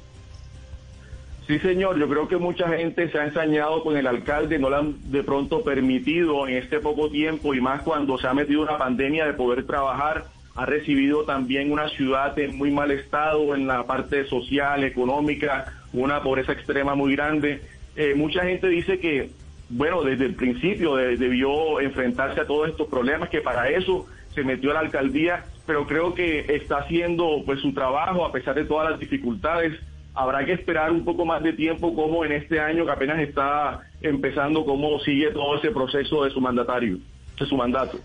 Sí, 1.47 1.59
señor, 1.61 1.99
yo 1.99 2.07
creo 2.11 2.29
que 2.29 2.37
mucha 2.37 2.69
gente 2.69 3.11
se 3.11 3.19
ha 3.19 3.25
ensañado 3.25 3.83
con 3.83 3.97
el 3.97 4.07
alcalde, 4.07 4.59
no 4.59 4.69
le 4.69 4.77
han 4.77 5.11
de 5.11 5.23
pronto 5.23 5.62
permitido 5.62 6.47
en 6.47 6.57
este 6.57 6.79
poco 6.79 7.09
tiempo 7.09 7.55
y 7.55 7.61
más 7.62 7.83
cuando 7.83 8.19
se 8.19 8.27
ha 8.27 8.35
metido 8.35 8.61
una 8.61 8.77
pandemia 8.77 9.25
de 9.25 9.33
poder 9.33 9.67
trabajar 9.67 10.27
ha 10.59 10.66
recibido 10.66 11.23
también 11.23 11.71
una 11.71 11.88
ciudad 11.90 12.37
en 12.37 12.59
muy 12.59 12.73
mal 12.73 12.90
estado 12.90 13.55
en 13.55 13.68
la 13.68 13.85
parte 13.85 14.25
social, 14.25 14.83
económica, 14.83 15.73
una 15.92 16.21
pobreza 16.21 16.51
extrema 16.51 16.97
muy 16.97 17.14
grande. 17.14 17.62
Eh, 17.94 18.14
mucha 18.16 18.42
gente 18.42 18.66
dice 18.66 18.99
que, 18.99 19.31
bueno, 19.68 20.03
desde 20.03 20.27
el 20.27 20.35
principio 20.35 20.97
debió 20.97 21.79
enfrentarse 21.79 22.40
a 22.40 22.44
todos 22.44 22.68
estos 22.71 22.88
problemas, 22.88 23.29
que 23.29 23.40
para 23.40 23.68
eso 23.68 24.09
se 24.35 24.42
metió 24.42 24.73
a 24.73 24.75
la 24.75 24.81
alcaldía, 24.81 25.44
pero 25.64 25.87
creo 25.87 26.12
que 26.12 26.40
está 26.49 26.79
haciendo 26.79 27.40
pues 27.47 27.61
su 27.61 27.73
trabajo 27.73 28.25
a 28.25 28.33
pesar 28.33 28.57
de 28.57 28.64
todas 28.64 28.90
las 28.90 28.99
dificultades. 28.99 29.79
Habrá 30.12 30.44
que 30.44 30.55
esperar 30.55 30.90
un 30.90 31.05
poco 31.05 31.25
más 31.25 31.40
de 31.40 31.53
tiempo 31.53 31.94
como 31.94 32.25
en 32.25 32.33
este 32.33 32.59
año 32.59 32.85
que 32.85 32.90
apenas 32.90 33.21
está 33.21 33.83
empezando, 34.01 34.64
cómo 34.64 34.99
sigue 34.99 35.31
todo 35.31 35.57
ese 35.57 35.71
proceso 35.71 36.25
de 36.25 36.31
su 36.31 36.40
mandatario, 36.40 36.99
de 37.38 37.47
su 37.47 37.57
mandato. 37.57 38.01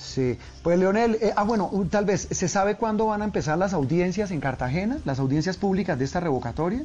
Sí, 0.00 0.38
pues 0.62 0.78
Leonel, 0.78 1.18
eh, 1.20 1.32
ah 1.36 1.44
bueno, 1.44 1.70
tal 1.90 2.06
vez, 2.06 2.26
¿se 2.30 2.48
sabe 2.48 2.76
cuándo 2.76 3.06
van 3.06 3.20
a 3.20 3.26
empezar 3.26 3.58
las 3.58 3.74
audiencias 3.74 4.30
en 4.30 4.40
Cartagena, 4.40 4.98
las 5.04 5.20
audiencias 5.20 5.58
públicas 5.58 5.98
de 5.98 6.06
esta 6.06 6.20
revocatoria? 6.20 6.82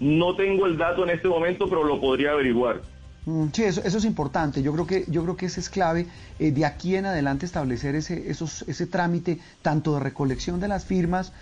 No 0.00 0.36
tengo 0.36 0.66
el 0.66 0.76
dato 0.76 1.02
en 1.04 1.10
este 1.10 1.28
momento, 1.28 1.66
pero 1.66 1.82
lo 1.82 1.98
podría 1.98 2.32
averiguar. 2.32 2.82
Mm, 3.26 3.48
sí, 3.52 3.64
eso, 3.64 3.80
es 3.80 4.04
importante. 4.04 4.62
Yo 4.62 4.72
creo 4.72 4.86
que, 4.86 5.04
yo 5.08 5.24
creo 5.24 5.36
que 5.36 5.46
ese 5.46 5.58
es 5.58 5.68
clave 5.68 6.06
eh, 6.38 6.52
de 6.52 6.64
aquí 6.64 6.94
en 6.94 7.06
adelante 7.06 7.44
establecer 7.44 7.96
ese, 7.96 8.30
esos, 8.30 8.62
ese 8.68 8.86
trámite 8.86 9.40
tanto 9.62 9.94
de 9.94 10.00
recolección 10.00 10.60
de 10.60 10.68
las 10.68 10.84
firmas, 10.84 11.32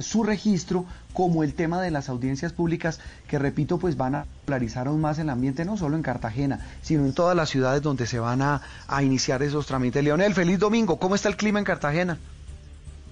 su 0.00 0.24
registro, 0.24 0.84
como 1.14 1.42
el 1.42 1.54
tema 1.54 1.80
de 1.80 1.90
las 1.90 2.10
audiencias 2.10 2.52
públicas, 2.52 3.00
que 3.28 3.38
repito, 3.38 3.78
pues 3.78 3.96
van 3.96 4.14
a 4.14 4.26
polarizar 4.44 4.88
aún 4.88 5.00
más 5.00 5.18
el 5.18 5.30
ambiente, 5.30 5.64
no 5.64 5.78
solo 5.78 5.96
en 5.96 6.02
Cartagena, 6.02 6.60
sino 6.82 7.04
en 7.06 7.14
todas 7.14 7.34
las 7.34 7.48
ciudades 7.48 7.80
donde 7.80 8.06
se 8.06 8.18
van 8.18 8.42
a, 8.42 8.60
a 8.86 9.02
iniciar 9.02 9.42
esos 9.42 9.66
trámites. 9.66 10.04
Leonel, 10.04 10.34
feliz 10.34 10.58
domingo. 10.58 10.98
¿Cómo 10.98 11.14
está 11.14 11.30
el 11.30 11.36
clima 11.36 11.58
en 11.58 11.64
Cartagena? 11.64 12.18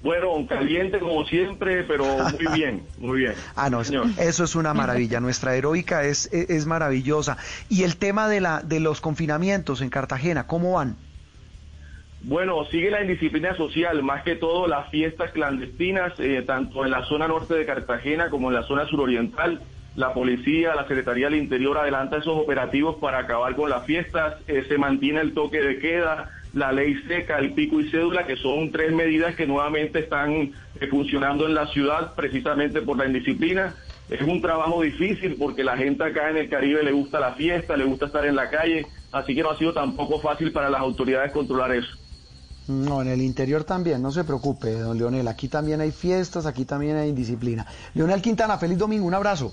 Bueno, 0.03 0.47
caliente 0.49 0.99
como 0.99 1.25
siempre, 1.27 1.85
pero 1.85 2.05
muy 2.05 2.47
bien, 2.55 2.83
muy 2.99 3.19
bien. 3.21 3.35
ah, 3.55 3.69
no, 3.69 3.83
eso 3.83 4.45
es 4.45 4.55
una 4.55 4.73
maravilla. 4.73 5.21
Nuestra 5.21 5.55
heroica 5.55 6.05
es, 6.05 6.33
es, 6.33 6.67
maravillosa. 6.67 7.37
Y 7.69 7.83
el 7.83 7.97
tema 7.97 8.29
de, 8.29 8.41
la, 8.41 8.63
de 8.63 8.81
los 8.81 9.01
confinamientos 9.01 9.83
en 9.83 9.91
Cartagena, 9.91 10.47
¿cómo 10.47 10.73
van? 10.75 10.97
Bueno, 12.23 12.65
sigue 12.67 12.91
la 12.91 13.03
indisciplina 13.03 13.57
social, 13.57 14.03
más 14.03 14.23
que 14.25 14.37
todo 14.37 14.67
las 14.67 14.91
fiestas 14.91 15.33
clandestinas, 15.33 16.13
eh, 16.19 16.43
tanto 16.47 16.85
en 16.85 16.91
la 16.91 17.05
zona 17.05 17.29
norte 17.29 17.55
de 17.55 17.65
Cartagena 17.65 18.29
como 18.29 18.49
en 18.49 18.55
la 18.55 18.63
zona 18.65 18.87
suroriental. 18.87 19.61
la 19.97 20.15
policía, 20.15 20.75
la 20.77 20.87
Secretaría 20.87 21.27
del 21.29 21.39
Interior 21.39 21.77
adelanta 21.77 22.19
esos 22.19 22.39
operativos 22.39 22.97
para 23.01 23.19
acabar 23.19 23.57
con 23.57 23.69
las 23.69 23.85
fiestas, 23.85 24.37
eh, 24.47 24.65
se 24.69 24.79
mantiene 24.79 25.21
el 25.21 25.35
toque 25.35 25.61
de 25.61 25.79
queda, 25.79 26.31
la 26.53 26.73
ley 26.73 26.95
seca, 27.07 27.39
el 27.39 27.53
pico 27.53 27.81
y 27.81 27.91
cédula, 27.91 28.27
que 28.27 28.37
son 28.37 28.71
tres 28.71 28.93
medidas 28.93 29.35
que 29.37 29.47
nuevamente 29.47 30.01
están 30.01 30.33
eh, 30.33 30.87
funcionando 30.89 31.47
en 31.47 31.55
la 31.55 31.67
ciudad 31.69 32.15
precisamente 32.15 32.83
por 32.83 32.97
la 32.97 33.07
indisciplina. 33.07 33.75
Es 34.09 34.23
un 34.23 34.41
trabajo 34.41 34.83
difícil 34.83 35.37
porque 35.39 35.63
la 35.63 35.77
gente 35.77 36.03
acá 36.03 36.31
en 36.31 36.39
el 36.39 36.49
Caribe 36.49 36.83
le 36.83 36.91
gusta 36.93 37.21
la 37.21 37.35
fiesta, 37.35 37.77
le 37.77 37.85
gusta 37.85 38.07
estar 38.07 38.27
en 38.27 38.35
la 38.35 38.51
calle, 38.51 38.87
así 39.13 39.35
que 39.35 39.43
no 39.43 39.51
ha 39.51 39.59
sido 39.59 39.73
tampoco 39.73 40.21
fácil 40.21 40.51
para 40.53 40.69
las 40.69 40.81
autoridades 40.81 41.33
controlar 41.33 41.73
eso. 41.73 41.97
No, 42.67 43.03
en 43.03 43.09
el 43.09 43.23
interior 43.23 43.65
también, 43.65 44.03
no 44.03 44.11
se 44.11 44.25
preocupe, 44.25 44.73
don 44.73 44.99
Leonel. 44.99 45.27
Aquí 45.29 45.49
también 45.49 45.81
hay 45.81 45.91
fiestas, 45.91 46.47
aquí 46.47 46.65
también 46.65 46.97
hay 46.97 47.09
indisciplina. 47.09 47.67
Leonel 47.95 48.23
Quintana, 48.23 48.59
feliz 48.59 48.79
domingo, 48.79 49.07
un 49.07 49.15
abrazo. 49.15 49.53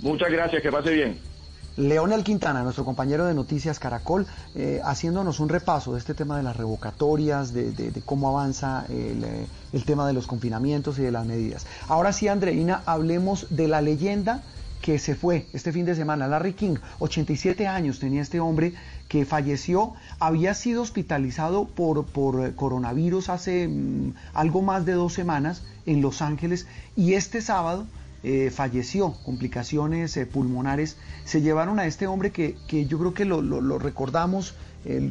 Muchas 0.00 0.30
gracias, 0.30 0.62
que 0.62 0.70
pase 0.70 0.92
bien. 0.92 1.31
Leonel 1.76 2.22
Quintana, 2.22 2.62
nuestro 2.62 2.84
compañero 2.84 3.24
de 3.24 3.34
Noticias 3.34 3.78
Caracol, 3.78 4.26
eh, 4.54 4.80
haciéndonos 4.84 5.40
un 5.40 5.48
repaso 5.48 5.92
de 5.92 5.98
este 5.98 6.12
tema 6.12 6.36
de 6.36 6.42
las 6.42 6.56
revocatorias, 6.56 7.54
de, 7.54 7.92
cómo 8.04 8.28
avanza 8.28 8.84
el, 8.90 9.24
eh, 9.24 9.46
el, 9.72 9.84
tema 9.84 10.06
de 10.06 10.12
los 10.12 10.26
confinamientos 10.26 10.98
y 10.98 11.02
de 11.02 11.10
las 11.10 11.24
medidas. 11.24 11.66
Ahora 11.88 12.12
sí, 12.12 12.28
Andreina, 12.28 12.82
hablemos 12.84 13.46
de 13.50 13.68
la 13.68 13.80
leyenda 13.80 14.42
que 14.82 14.98
se 14.98 15.14
fue 15.14 15.46
este 15.54 15.72
fin 15.72 15.86
de 15.86 15.94
semana. 15.94 16.26
Larry 16.26 16.52
King, 16.52 16.74
87 16.98 17.66
años 17.66 18.00
tenía 18.00 18.20
este 18.20 18.40
hombre 18.40 18.74
que 19.08 19.24
falleció, 19.24 19.94
había 20.18 20.52
sido 20.54 20.82
hospitalizado 20.82 21.66
por, 21.66 22.04
por 22.04 22.54
coronavirus 22.54 23.30
hace 23.30 23.68
mm, 23.68 24.14
algo 24.34 24.60
más 24.60 24.84
de 24.84 24.92
dos 24.92 25.14
semanas 25.14 25.62
en 25.86 26.02
Los 26.02 26.20
Ángeles 26.20 26.66
y 26.96 27.14
este 27.14 27.40
sábado 27.40 27.86
eh, 28.24 28.50
falleció, 28.50 29.14
complicaciones 29.24 30.16
eh, 30.16 30.26
pulmonares, 30.26 30.96
se 31.24 31.40
llevaron 31.40 31.78
a 31.78 31.86
este 31.86 32.06
hombre 32.06 32.30
que, 32.30 32.56
que 32.68 32.86
yo 32.86 32.98
creo 32.98 33.14
que 33.14 33.24
lo, 33.24 33.42
lo, 33.42 33.78
recordamos 33.78 34.54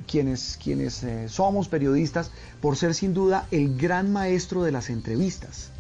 quienes, 0.06 0.60
quienes 0.62 1.04
eh, 1.04 1.30
somos 1.30 1.70
periodistas 1.70 2.32
por 2.62 2.76
ser 2.76 2.94
sin 2.94 3.14
duda 3.14 3.48
el 3.52 3.78
gran 3.78 4.12
maestro 4.12 4.64
de 4.64 4.72
las 4.72 4.90
entrevistas. 4.90 5.72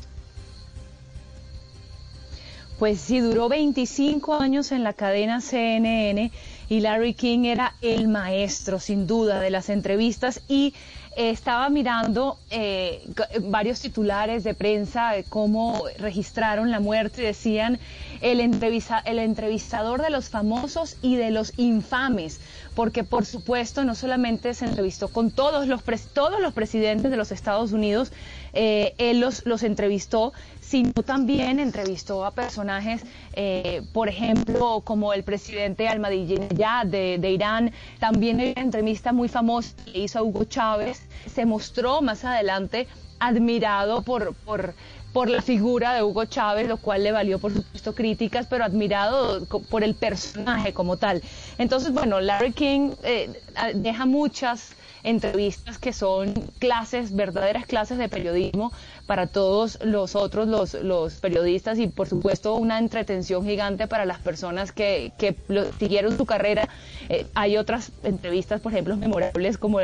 Pues 2.80 3.00
sí, 3.00 3.20
duró 3.20 3.48
25 3.48 4.34
años 4.34 4.72
en 4.72 4.84
la 4.84 4.94
cadena 4.94 5.40
CNN 5.40 6.32
y 6.72 6.80
Larry 6.80 7.16
King 7.16 7.44
era 7.44 7.76
el 7.82 8.08
maestro, 8.08 8.80
sin 8.80 9.06
duda, 9.06 9.42
de 9.42 9.50
las 9.50 9.68
entrevistas 9.68 10.40
y 10.48 10.74
estaba 11.18 11.70
mirando 11.70 12.38
eh, 12.50 13.04
varios 13.42 13.82
titulares 13.82 14.46
de 14.46 14.54
prensa 14.54 15.12
de 15.12 15.26
cómo 15.26 15.84
registraron 16.00 16.72
la 16.72 16.80
muerte 16.80 17.22
y 17.22 17.26
decían 17.26 17.78
el, 18.22 18.40
el 18.40 19.20
entrevistador 19.20 20.02
de 20.02 20.10
los 20.10 20.30
famosos 20.30 20.96
y 21.02 21.18
de 21.18 21.32
los 21.32 21.52
infames, 21.58 22.40
porque 22.74 23.04
por 23.04 23.26
supuesto 23.26 23.84
no 23.84 23.94
solamente 23.94 24.54
se 24.54 24.64
entrevistó 24.64 25.10
con 25.10 25.32
todos 25.32 25.68
los, 25.68 25.82
todos 26.14 26.40
los 26.40 26.54
presidentes 26.54 27.12
de 27.12 27.18
los 27.18 27.34
Estados 27.34 27.74
Unidos, 27.74 28.14
eh, 28.54 28.94
él 28.98 29.20
los, 29.20 29.46
los 29.46 29.64
entrevistó, 29.64 30.32
sino 30.72 31.04
también 31.04 31.60
entrevistó 31.60 32.24
a 32.24 32.32
personajes, 32.32 33.02
eh, 33.34 33.82
por 33.92 34.08
ejemplo, 34.08 34.80
como 34.86 35.12
el 35.12 35.24
presidente 35.24 35.90
Ahmadinejad 35.90 36.86
de, 36.86 37.18
de 37.20 37.32
Irán, 37.32 37.74
también 38.00 38.40
hay 38.40 38.54
una 38.56 38.62
entrevista 38.62 39.12
muy 39.12 39.28
famosa 39.28 39.76
que 39.84 40.00
hizo 40.00 40.20
a 40.20 40.24
Hugo 40.24 40.46
Chávez, 40.46 41.02
se 41.28 41.46
mostró 41.46 42.02
más 42.02 42.24
adelante 42.24 42.88
admirado 43.20 44.02
por, 44.02 44.34
por, 44.46 44.74
por 45.12 45.30
la 45.30 45.42
figura 45.42 45.94
de 45.94 46.04
Hugo 46.04 46.24
Chávez, 46.24 46.70
lo 46.70 46.78
cual 46.78 47.04
le 47.04 47.12
valió, 47.12 47.38
por 47.38 47.54
supuesto, 47.54 47.94
críticas, 47.94 48.48
pero 48.50 48.64
admirado 48.64 49.46
por 49.70 49.84
el 49.84 49.94
personaje 49.94 50.72
como 50.72 50.96
tal. 50.96 51.22
Entonces, 51.58 51.92
bueno, 51.92 52.22
Larry 52.22 52.54
King 52.54 52.92
eh, 53.04 53.30
deja 53.76 54.06
muchas 54.06 54.74
entrevistas 55.04 55.78
que 55.78 55.93
son 55.93 56.34
clases, 56.60 57.16
verdaderas 57.16 57.66
clases 57.66 57.97
de 57.97 58.10
periodismo 58.10 58.72
para 59.06 59.28
todos 59.28 59.80
los 59.84 60.16
otros, 60.16 60.47
los, 60.47 60.74
los 60.74 61.16
periodistas 61.16 61.80
y 61.80 61.88
por 61.88 62.08
supuesto 62.08 62.56
una 62.56 62.80
entretención 62.80 63.45
gigante 63.45 63.88
para 63.88 64.06
las 64.06 64.20
personas 64.20 64.72
que, 64.72 65.12
que 65.18 65.36
siguieron 65.80 66.18
su 66.18 66.26
carrera. 66.26 66.70
Eh, 67.10 67.26
hay 67.34 67.58
otras 67.58 67.91
entrevistas, 68.04 68.62
por 68.62 68.72
ejemplo, 68.72 68.95
memorables 68.97 69.58
como 69.58 69.80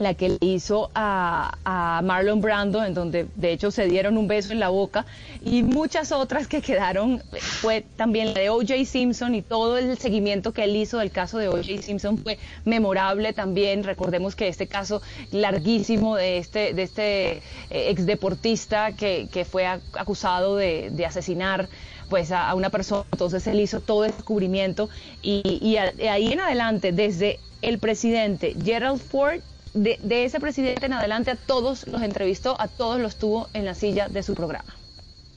la 0.00 0.14
que 0.14 0.30
le 0.30 0.38
hizo 0.40 0.90
a, 0.94 2.00
Marlon 2.02 2.40
Brando, 2.40 2.82
en 2.82 2.94
donde 2.94 3.26
de 3.36 3.52
hecho 3.52 3.70
se 3.70 3.84
dieron 3.86 4.16
un 4.16 4.26
beso 4.26 4.52
en 4.52 4.58
la 4.58 4.70
boca, 4.70 5.04
y 5.44 5.62
muchas 5.62 6.10
otras 6.10 6.48
que 6.48 6.62
quedaron, 6.62 7.22
fue 7.38 7.84
también 7.96 8.32
la 8.32 8.40
de 8.40 8.48
O.J. 8.48 8.84
Simpson 8.86 9.34
y 9.34 9.42
todo 9.42 9.76
el 9.76 9.98
seguimiento 9.98 10.52
que 10.52 10.64
él 10.64 10.74
hizo 10.74 10.98
del 10.98 11.10
caso 11.10 11.38
de 11.38 11.48
O.J. 11.48 11.82
Simpson 11.82 12.16
fue 12.18 12.38
memorable 12.64 13.32
también. 13.34 13.84
Recordemos 13.84 14.34
que 14.34 14.48
este 14.48 14.66
caso 14.66 15.02
larguísimo 15.32 16.16
de 16.16 16.38
este, 16.38 16.72
de 16.72 16.82
este 16.82 17.30
eh, 17.32 17.42
exdeportista 17.70 18.92
que, 18.92 19.28
que 19.30 19.44
fue 19.44 19.66
acusado 19.66 20.56
de, 20.56 20.90
asesinar 21.06 21.68
pues 22.08 22.30
a, 22.32 22.54
una 22.54 22.70
persona, 22.70 23.04
entonces 23.12 23.46
él 23.46 23.60
hizo 23.60 23.80
todo 23.80 24.04
el 24.04 24.12
descubrimiento 24.12 24.88
y, 25.22 25.42
y 25.62 25.76
ahí 25.76 26.32
en 26.32 26.40
adelante, 26.40 26.92
desde 26.92 27.38
el 27.62 27.78
presidente 27.78 28.54
Gerald 28.62 29.00
Ford 29.00 29.40
de, 29.74 30.24
ese 30.24 30.40
presidente 30.40 30.86
en 30.86 30.92
adelante 30.92 31.30
a 31.30 31.36
todos 31.36 31.86
los 31.86 32.02
entrevistó, 32.02 32.60
a 32.60 32.68
todos 32.68 33.00
los 33.00 33.16
tuvo 33.16 33.48
en 33.52 33.64
la 33.64 33.74
silla 33.74 34.08
de 34.08 34.22
su 34.22 34.34
programa. 34.34 34.74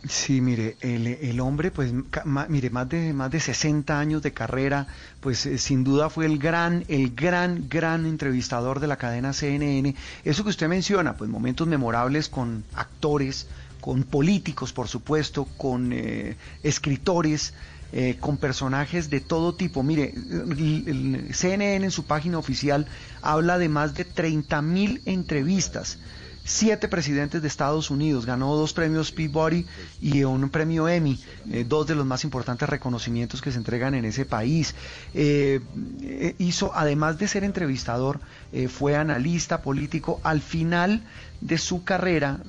Sí, 0.07 0.41
mire, 0.41 0.75
el, 0.81 1.39
hombre, 1.39 1.71
pues, 1.71 1.93
mire, 2.49 2.69
más 2.69 2.89
de, 2.89 3.13
más 3.13 3.31
de 3.31 3.39
60 3.39 3.97
años 3.97 4.21
de 4.21 4.33
carrera, 4.33 4.85
pues 5.21 5.45
eh, 5.45 5.57
sin 5.57 5.85
duda 5.85 6.09
fue 6.09 6.25
el 6.25 6.39
gran, 6.39 6.83
el 6.89 7.15
gran, 7.15 7.69
gran 7.69 8.05
entrevistador 8.05 8.81
de 8.81 8.87
la 8.87 8.97
cadena 8.97 9.31
CNN. 9.31 9.95
Eso 10.25 10.43
que 10.43 10.49
usted 10.49 10.67
menciona, 10.67 11.15
pues 11.15 11.29
momentos 11.29 11.67
memorables 11.67 12.27
con 12.27 12.65
actores, 12.75 13.47
con 13.79 14.03
políticos, 14.03 14.73
por 14.73 14.89
supuesto, 14.89 15.45
con 15.57 15.93
eh, 15.93 16.35
escritores, 16.63 17.53
eh, 17.95 18.17
con 18.19 18.37
personajes 18.37 19.11
de 19.11 19.19
todo 19.19 19.53
tipo. 19.53 19.83
Mire, 19.83 20.15
el, 20.15 21.29
CNN 21.31 21.85
en 21.85 21.91
su 21.91 22.05
página 22.05 22.39
oficial 22.39 22.87
habla 23.21 23.59
de 23.59 23.69
más 23.69 23.93
de 23.93 24.03
30 24.03 24.63
mil 24.63 25.03
entrevistas 25.05 25.99
siete 26.43 26.87
presidentes 26.87 27.41
de 27.41 27.47
Estados 27.47 27.89
Unidos, 27.91 28.25
ganó 28.25 28.53
dos 28.55 28.73
premios 28.73 29.11
Peabody 29.11 29.65
y 30.01 30.23
un 30.23 30.49
premio 30.49 30.89
Emmy, 30.89 31.17
eh, 31.49 31.65
dos 31.65 31.87
de 31.87 31.95
los 31.95 32.05
más 32.05 32.23
importantes 32.25 32.67
reconocimientos 32.67 33.41
que 33.41 33.51
se 33.51 33.59
entregan 33.59 33.93
en 33.93 34.05
ese 34.05 34.25
país. 34.25 34.73
Eh, 35.13 35.61
hizo, 36.39 36.71
además 36.73 37.19
de 37.19 37.27
ser 37.27 37.43
entrevistador, 37.43 38.19
fue 38.69 38.95
analista 38.95 39.61
político. 39.61 40.19
Al 40.23 40.41
final 40.41 41.03
de 41.39 41.57
su 41.57 41.83
carrera, 41.85 42.39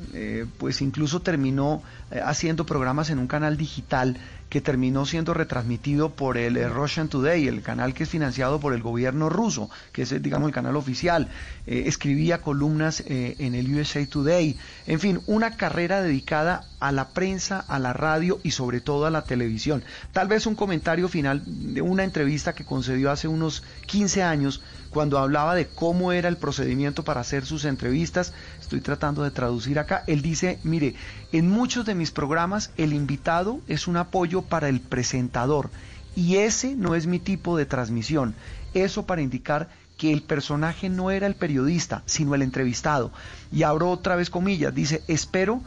pues 0.59 0.83
incluso 0.83 1.21
terminó 1.21 1.83
haciendo 2.25 2.67
programas 2.67 3.11
en 3.11 3.19
un 3.19 3.27
canal 3.27 3.57
digital 3.57 4.19
que 4.55 4.61
terminó 4.61 5.05
siendo 5.05 5.35
retransmitido 5.35 6.11
por 6.11 6.39
el 6.39 6.57
eh, 6.57 6.69
Russian 6.69 7.09
Today, 7.09 7.49
el 7.49 7.61
canal 7.61 7.93
que 7.93 8.05
es 8.05 8.09
financiado 8.09 8.61
por 8.61 8.73
el 8.73 8.83
gobierno 8.83 9.29
ruso, 9.29 9.69
que 9.91 10.03
es, 10.03 10.23
digamos, 10.23 10.47
el 10.47 10.55
canal 10.55 10.77
oficial. 10.77 11.27
Eh, 11.67 11.83
escribía 11.87 12.41
columnas 12.41 13.01
eh, 13.01 13.35
en 13.41 13.57
el 13.57 13.75
USA 13.75 14.07
Today. 14.07 14.57
En 14.87 15.01
fin, 15.01 15.21
una 15.27 15.57
carrera 15.57 16.03
dedicada 16.03 16.69
a 16.79 16.93
la 16.93 17.09
prensa, 17.09 17.59
a 17.67 17.81
la 17.81 17.95
radio 17.95 18.39
y 18.45 18.53
sobre 18.53 18.81
todo 18.81 19.07
a 19.07 19.11
la 19.11 19.25
televisión. 19.25 19.83
Tal 20.13 20.29
vez 20.29 20.47
un 20.47 20.55
comentario 20.55 21.09
final 21.09 21.43
de 21.45 21.83
una 21.83 22.05
entrevista 22.05 22.53
que 22.53 22.65
concedió 22.65 23.11
hace 23.11 23.27
unos 23.27 23.65
15 23.87 24.23
años 24.23 24.63
cuando 24.95 25.19
hablaba 25.19 25.55
de 25.57 25.67
cómo 25.67 26.13
era 26.13 26.29
el 26.29 26.39
procedimiento 26.39 27.03
para 27.03 27.21
hacer 27.21 27.45
sus 27.45 27.65
entrevistas. 27.65 28.33
Estoy 28.61 28.81
tratando 28.81 29.25
de 29.25 29.33
traducir 29.33 29.79
acá. 29.79 30.05
Él 30.07 30.23
dice, 30.23 30.61
mire, 30.63 30.95
en 31.33 31.51
muchos 31.51 31.85
de 31.85 31.97
mis 31.97 32.13
programas 32.13 32.71
el 32.79 32.95
invitado 32.95 33.61
es 33.69 33.89
un 33.89 33.97
apoyo 33.97 34.41
para 34.43 34.69
el 34.69 34.81
presentador 34.81 35.71
y 36.17 36.37
ese 36.37 36.77
no 36.77 36.95
es 36.95 37.07
mi 37.07 37.19
tipo 37.19 37.59
de 37.59 37.67
transmisión. 37.67 38.35
Eso 38.73 39.05
para 39.05 39.21
indicar 39.21 39.69
que 39.99 40.13
el 40.13 40.23
personaje 40.23 40.89
no 40.89 41.11
era 41.11 41.27
el 41.27 41.35
periodista, 41.35 42.03
sino 42.07 42.35
el 42.35 42.43
entrevistado. 42.43 43.11
Y 43.53 43.65
abro 43.65 43.91
otra 43.91 44.15
vez 44.15 44.31
comillas, 44.31 44.75
dice, 44.75 45.03
espero 45.09 45.61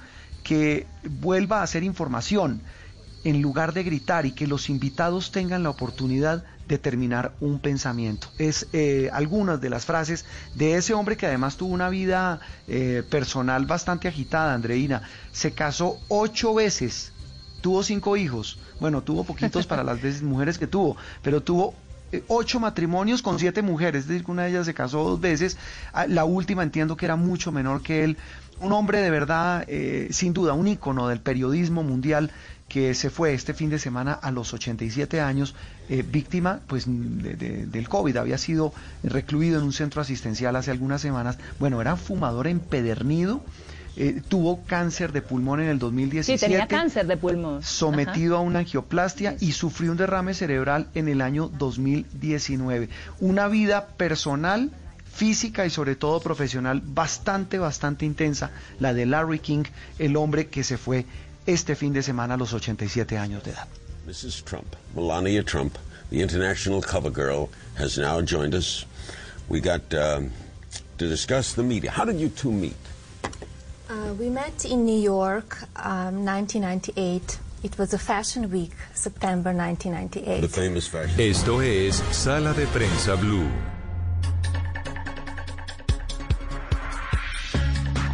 que 0.43 0.87
vuelva 1.03 1.59
a 1.59 1.63
hacer 1.63 1.83
información 1.83 2.61
en 3.25 3.41
lugar 3.41 3.73
de 3.73 3.83
gritar 3.83 4.25
y 4.25 4.31
que 4.31 4.47
los 4.47 4.69
invitados 4.69 5.31
tengan 5.31 5.63
la 5.63 5.69
oportunidad 5.69 6.45
de 6.67 6.77
terminar 6.77 7.33
un 7.39 7.59
pensamiento. 7.59 8.27
Es 8.37 8.67
eh, 8.73 9.09
algunas 9.13 9.61
de 9.61 9.69
las 9.69 9.85
frases 9.85 10.25
de 10.55 10.75
ese 10.75 10.93
hombre 10.93 11.17
que 11.17 11.25
además 11.25 11.57
tuvo 11.57 11.73
una 11.73 11.89
vida 11.89 12.39
eh, 12.67 13.03
personal 13.09 13.65
bastante 13.65 14.07
agitada, 14.07 14.53
Andreina. 14.53 15.03
Se 15.31 15.51
casó 15.51 15.99
ocho 16.09 16.53
veces, 16.53 17.13
tuvo 17.61 17.83
cinco 17.83 18.17
hijos. 18.17 18.59
Bueno, 18.79 19.01
tuvo 19.01 19.23
poquitos 19.23 19.65
para 19.65 19.83
las 19.83 20.01
veces 20.01 20.21
mujeres 20.23 20.57
que 20.57 20.67
tuvo, 20.67 20.97
pero 21.21 21.41
tuvo 21.41 21.73
eh, 22.11 22.23
ocho 22.27 22.59
matrimonios 22.59 23.21
con 23.21 23.37
siete 23.37 23.61
mujeres, 23.61 24.03
es 24.03 24.07
decir, 24.07 24.23
que 24.23 24.31
una 24.31 24.43
de 24.43 24.51
ellas 24.51 24.65
se 24.65 24.73
casó 24.73 25.03
dos 25.03 25.19
veces, 25.19 25.57
ah, 25.91 26.07
la 26.07 26.23
última 26.23 26.63
entiendo 26.63 26.95
que 26.95 27.05
era 27.05 27.17
mucho 27.17 27.51
menor 27.51 27.81
que 27.81 28.05
él, 28.05 28.17
un 28.61 28.71
hombre 28.71 29.01
de 29.01 29.09
verdad, 29.09 29.65
eh, 29.67 30.07
sin 30.11 30.31
duda, 30.31 30.53
un 30.53 30.67
ícono 30.67 31.09
del 31.09 31.19
periodismo 31.19 31.83
mundial 31.83 32.31
que 32.67 32.93
se 32.93 33.09
fue 33.09 33.33
este 33.33 33.53
fin 33.53 33.69
de 33.69 33.79
semana 33.79 34.13
a 34.13 34.31
los 34.31 34.53
87 34.53 35.21
años, 35.21 35.55
eh, 35.89 36.03
víctima 36.07 36.59
pues 36.67 36.85
del 36.87 37.87
COVID, 37.89 38.17
había 38.17 38.37
sido 38.37 38.73
recluido 39.03 39.59
en 39.59 39.65
un 39.65 39.73
centro 39.73 40.01
asistencial 40.01 40.55
hace 40.55 40.71
algunas 40.71 41.01
semanas, 41.01 41.37
bueno, 41.59 41.79
era 41.81 41.95
fumador 41.95 42.47
empedernido, 42.47 43.41
eh, 43.99 44.21
tuvo 44.27 44.63
cáncer 44.63 45.11
de 45.11 45.23
pulmón 45.23 45.61
en 45.61 45.69
el 45.69 45.79
2017. 45.79 46.37
Sí, 46.37 46.45
tenía 46.45 46.67
cáncer 46.67 47.07
de 47.07 47.17
pulmón. 47.17 47.63
Sometido 47.63 48.37
a 48.37 48.41
una 48.41 48.59
angioplastia 48.59 49.35
y 49.39 49.53
sufrió 49.53 49.91
un 49.91 49.97
derrame 49.97 50.35
cerebral 50.35 50.87
en 50.93 51.07
el 51.07 51.19
año 51.19 51.49
2019. 51.57 52.89
Una 53.21 53.47
vida 53.47 53.87
personal, 53.87 54.69
física 55.11 55.65
y 55.65 55.71
sobre 55.71 55.95
todo 55.95 56.19
profesional 56.19 56.83
bastante, 56.85 57.57
bastante 57.57 58.05
intensa, 58.05 58.51
la 58.79 58.93
de 58.93 59.07
Larry 59.07 59.39
King, 59.39 59.63
el 59.97 60.15
hombre 60.15 60.45
que 60.45 60.63
se 60.63 60.77
fue 60.77 61.07
este 61.47 61.75
fin 61.75 61.93
de 61.93 62.03
semana 62.03 62.35
a 62.35 62.37
los 62.37 62.53
87 62.53 63.17
años 63.17 63.43
de 63.43 63.51
edad. 63.51 63.67
Mrs. 64.05 64.43
Trump, 64.43 64.75
Melania 64.95 65.43
Trump, 65.43 65.77
the 66.11 66.21
international 66.21 66.81
cover 66.81 67.09
girl, 67.09 67.49
has 67.77 67.97
now 67.97 68.21
joined 68.21 68.53
us. 68.53 68.85
We 69.49 69.59
got 69.59 69.93
um, 69.93 70.31
to 70.97 71.07
discuss 71.07 71.53
the 71.53 71.63
media. 71.63 71.91
How 71.91 72.05
did 72.05 72.19
you 72.19 72.29
two 72.29 72.51
meet? 72.51 72.75
Uh, 73.89 74.13
we 74.19 74.29
met 74.29 74.65
in 74.65 74.85
New 74.85 74.99
York, 74.99 75.57
um, 75.77 76.25
1998. 76.25 77.39
It 77.63 77.77
was 77.77 77.93
a 77.93 77.97
fashion 77.97 78.49
week, 78.51 78.73
September 78.93 79.53
1998. 79.53 80.41
The 80.41 80.47
famous 80.47 80.87
fashion. 80.87 81.19
Esto 81.19 81.59
es 81.59 81.95
Sala 82.11 82.53
de 82.53 82.65
Prensa 82.67 83.17
Blue. 83.19 83.49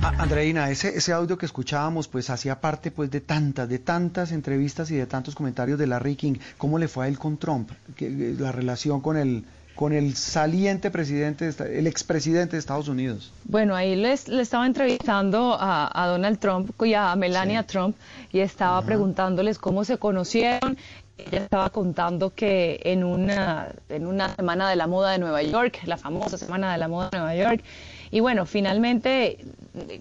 Andreina, 0.03 0.69
ese, 0.69 0.97
ese 0.97 1.13
audio 1.13 1.37
que 1.37 1.45
escuchábamos 1.45 2.09
pues 2.09 2.29
hacía 2.29 2.59
parte 2.59 2.91
pues 2.91 3.09
de 3.09 3.21
tantas, 3.21 3.69
de 3.69 3.79
tantas 3.79 4.33
entrevistas 4.33 4.91
y 4.91 4.95
de 4.95 5.05
tantos 5.05 5.33
comentarios 5.33 5.79
de 5.79 5.87
Larry 5.87 6.15
King. 6.15 6.33
¿Cómo 6.57 6.77
le 6.77 6.89
fue 6.89 7.05
a 7.05 7.07
él 7.07 7.17
con 7.17 7.37
Trump? 7.37 7.71
la 7.99 8.51
relación 8.51 8.99
con 8.99 9.15
el, 9.15 9.45
con 9.75 9.93
el 9.93 10.15
saliente 10.15 10.91
presidente, 10.91 11.49
el 11.71 11.87
expresidente 11.87 12.57
de 12.57 12.59
Estados 12.59 12.89
Unidos. 12.89 13.31
Bueno, 13.45 13.75
ahí 13.75 13.95
le 13.95 14.13
estaba 14.13 14.65
entrevistando 14.65 15.57
a, 15.59 16.07
Donald 16.07 16.37
Trump 16.37 16.71
y 16.83 16.93
a 16.93 17.15
Melania 17.15 17.63
Trump 17.63 17.95
y 18.31 18.39
estaba 18.39 18.81
preguntándoles 18.81 19.57
cómo 19.57 19.85
se 19.85 19.97
conocieron. 19.97 20.77
Ella 21.17 21.43
estaba 21.43 21.69
contando 21.69 22.33
que 22.33 22.81
en 22.83 23.03
una, 23.03 23.67
en 23.87 24.07
una 24.07 24.35
semana 24.35 24.69
de 24.69 24.75
la 24.75 24.87
moda 24.87 25.11
de 25.11 25.19
Nueva 25.19 25.43
York, 25.43 25.79
la 25.85 25.95
famosa 25.95 26.37
semana 26.37 26.73
de 26.73 26.77
la 26.79 26.87
moda 26.87 27.09
de 27.11 27.17
Nueva 27.19 27.35
York, 27.35 27.63
y 28.13 28.19
bueno, 28.19 28.45
finalmente 28.45 29.39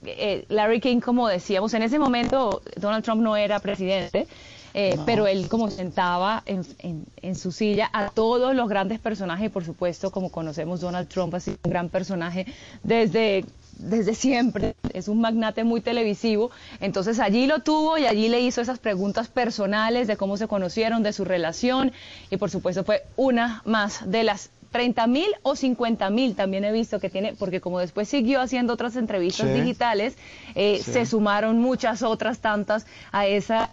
eh, 0.04 0.44
Larry 0.50 0.80
King, 0.80 1.00
como 1.00 1.28
decíamos, 1.28 1.72
en 1.72 1.82
ese 1.82 1.98
momento 1.98 2.60
Donald 2.76 3.02
Trump 3.02 3.22
no 3.22 3.38
era 3.38 3.58
presidente, 3.58 4.26
eh, 4.74 4.98
pero 5.06 5.26
él 5.26 5.48
como 5.48 5.70
sentaba 5.70 6.42
en, 6.44 7.34
su 7.34 7.52
silla 7.52 7.88
a 7.90 8.10
todos 8.10 8.54
los 8.54 8.68
grandes 8.68 8.98
personajes, 8.98 9.46
y 9.46 9.48
por 9.48 9.64
supuesto, 9.64 10.10
como 10.10 10.30
conocemos, 10.30 10.82
Donald 10.82 11.08
Trump 11.08 11.34
ha 11.34 11.40
sido 11.40 11.56
un 11.64 11.70
gran 11.70 11.88
personaje 11.88 12.44
desde 12.82 13.46
desde 13.78 14.14
siempre, 14.14 14.76
es 14.92 15.08
un 15.08 15.22
magnate 15.22 15.64
muy 15.64 15.80
televisivo, 15.80 16.50
entonces 16.80 17.18
allí 17.18 17.46
lo 17.46 17.60
tuvo 17.60 17.96
y 17.96 18.04
allí 18.04 18.28
le 18.28 18.40
hizo 18.40 18.60
esas 18.60 18.78
preguntas 18.78 19.28
personales 19.28 20.06
de 20.06 20.18
cómo 20.18 20.36
se 20.36 20.46
conocieron, 20.46 21.02
de 21.02 21.14
su 21.14 21.24
relación 21.24 21.92
y 22.30 22.36
por 22.36 22.50
supuesto 22.50 22.84
fue 22.84 23.04
una 23.16 23.62
más 23.64 24.08
de 24.08 24.22
las 24.24 24.50
30 24.72 25.06
mil 25.06 25.28
o 25.42 25.54
50 25.54 26.10
mil 26.10 26.34
también 26.34 26.64
he 26.64 26.72
visto 26.72 26.98
que 26.98 27.10
tiene, 27.10 27.34
porque 27.34 27.60
como 27.60 27.78
después 27.78 28.08
siguió 28.08 28.40
haciendo 28.40 28.72
otras 28.72 28.96
entrevistas 28.96 29.54
digitales, 29.54 30.16
eh, 30.54 30.80
se 30.82 31.06
sumaron 31.06 31.58
muchas 31.58 32.02
otras 32.02 32.40
tantas 32.40 32.86
a 33.12 33.26
esa, 33.26 33.70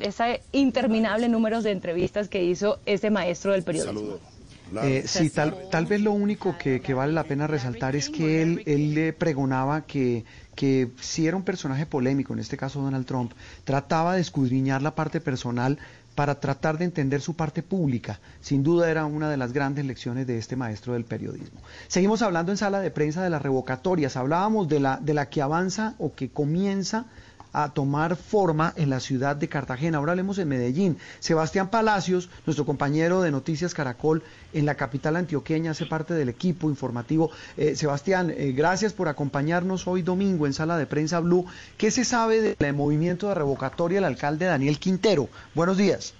esa 0.00 0.26
interminable 0.52 1.28
número 1.28 1.60
de 1.60 1.72
entrevistas 1.72 2.28
que 2.28 2.44
hizo 2.44 2.78
ese 2.86 3.10
maestro 3.10 3.52
del 3.52 3.64
periodismo. 3.64 4.18
Eh, 4.82 5.04
sí, 5.06 5.30
tal, 5.30 5.68
tal 5.70 5.86
vez 5.86 6.00
lo 6.00 6.12
único 6.12 6.56
que, 6.56 6.80
vale 6.94 7.12
la 7.12 7.24
pena 7.24 7.46
resaltar 7.46 7.94
es 7.96 8.08
que 8.08 8.42
él, 8.42 8.62
él 8.66 8.94
le 8.94 9.12
pregonaba 9.12 9.82
que, 9.82 10.24
que 10.54 10.88
si 11.00 11.26
era 11.26 11.36
un 11.36 11.42
personaje 11.42 11.86
polémico, 11.86 12.32
en 12.32 12.38
este 12.38 12.56
caso 12.56 12.80
Donald 12.80 13.06
Trump, 13.06 13.32
trataba 13.64 14.14
de 14.14 14.20
escudriñar 14.20 14.82
la 14.82 14.94
parte 14.94 15.20
personal 15.20 15.78
para 16.14 16.40
tratar 16.40 16.78
de 16.78 16.84
entender 16.84 17.20
su 17.20 17.34
parte 17.34 17.62
pública. 17.62 18.20
Sin 18.40 18.62
duda 18.62 18.90
era 18.90 19.04
una 19.04 19.28
de 19.28 19.36
las 19.36 19.52
grandes 19.52 19.84
lecciones 19.84 20.26
de 20.26 20.38
este 20.38 20.56
maestro 20.56 20.92
del 20.92 21.04
periodismo. 21.04 21.60
Seguimos 21.88 22.22
hablando 22.22 22.52
en 22.52 22.58
sala 22.58 22.80
de 22.80 22.90
prensa 22.90 23.22
de 23.22 23.30
las 23.30 23.42
revocatorias. 23.42 24.16
Hablábamos 24.16 24.68
de 24.68 24.80
la, 24.80 25.28
que 25.30 25.42
avanza 25.42 25.94
o 25.98 26.14
que 26.14 26.30
comienza 26.30 27.06
a 27.54 27.72
tomar 27.72 28.16
forma 28.16 28.74
en 28.76 28.90
la 28.90 29.00
ciudad 29.00 29.36
de 29.36 29.48
Cartagena. 29.48 29.98
Ahora 29.98 30.12
hablemos 30.12 30.38
en 30.38 30.48
Medellín. 30.48 30.98
Sebastián 31.20 31.70
Palacios, 31.70 32.28
nuestro 32.44 32.66
compañero 32.66 33.22
de 33.22 33.30
Noticias 33.30 33.72
Caracol 33.72 34.22
en 34.52 34.66
la 34.66 34.74
capital 34.74 35.16
antioqueña, 35.16 35.70
hace 35.70 35.86
parte 35.86 36.14
del 36.14 36.28
equipo 36.28 36.68
informativo. 36.68 37.30
Eh, 37.56 37.76
Sebastián, 37.76 38.30
eh, 38.30 38.52
gracias 38.52 38.92
por 38.92 39.08
acompañarnos 39.08 39.86
hoy 39.86 40.02
domingo 40.02 40.46
en 40.46 40.52
Sala 40.52 40.76
de 40.76 40.86
Prensa 40.86 41.20
Blue. 41.20 41.46
¿Qué 41.78 41.90
se 41.90 42.04
sabe 42.04 42.56
del 42.58 42.74
movimiento 42.74 43.28
de 43.28 43.34
revocatoria 43.34 43.98
del 43.98 44.04
alcalde 44.04 44.46
Daniel 44.46 44.78
Quintero? 44.78 45.28
Buenos 45.54 45.76
días. 45.76 46.14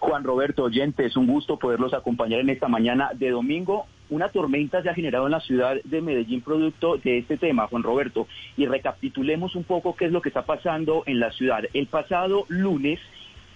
Juan 0.00 0.24
Roberto 0.24 0.64
Oyente, 0.64 1.04
es 1.04 1.16
un 1.16 1.26
gusto 1.26 1.58
poderlos 1.58 1.92
acompañar 1.92 2.40
en 2.40 2.48
esta 2.48 2.68
mañana 2.68 3.10
de 3.14 3.30
domingo 3.30 3.86
una 4.10 4.28
tormenta 4.28 4.82
se 4.82 4.90
ha 4.90 4.94
generado 4.94 5.26
en 5.26 5.32
la 5.32 5.40
ciudad 5.40 5.76
de 5.82 6.00
Medellín 6.02 6.42
producto 6.42 6.96
de 6.96 7.18
este 7.18 7.36
tema, 7.36 7.66
Juan 7.68 7.82
Roberto, 7.82 8.26
y 8.56 8.66
recapitulemos 8.66 9.56
un 9.56 9.64
poco 9.64 9.96
qué 9.96 10.06
es 10.06 10.12
lo 10.12 10.20
que 10.20 10.28
está 10.28 10.42
pasando 10.42 11.04
en 11.06 11.20
la 11.20 11.32
ciudad. 11.32 11.64
El 11.72 11.86
pasado 11.86 12.44
lunes 12.48 13.00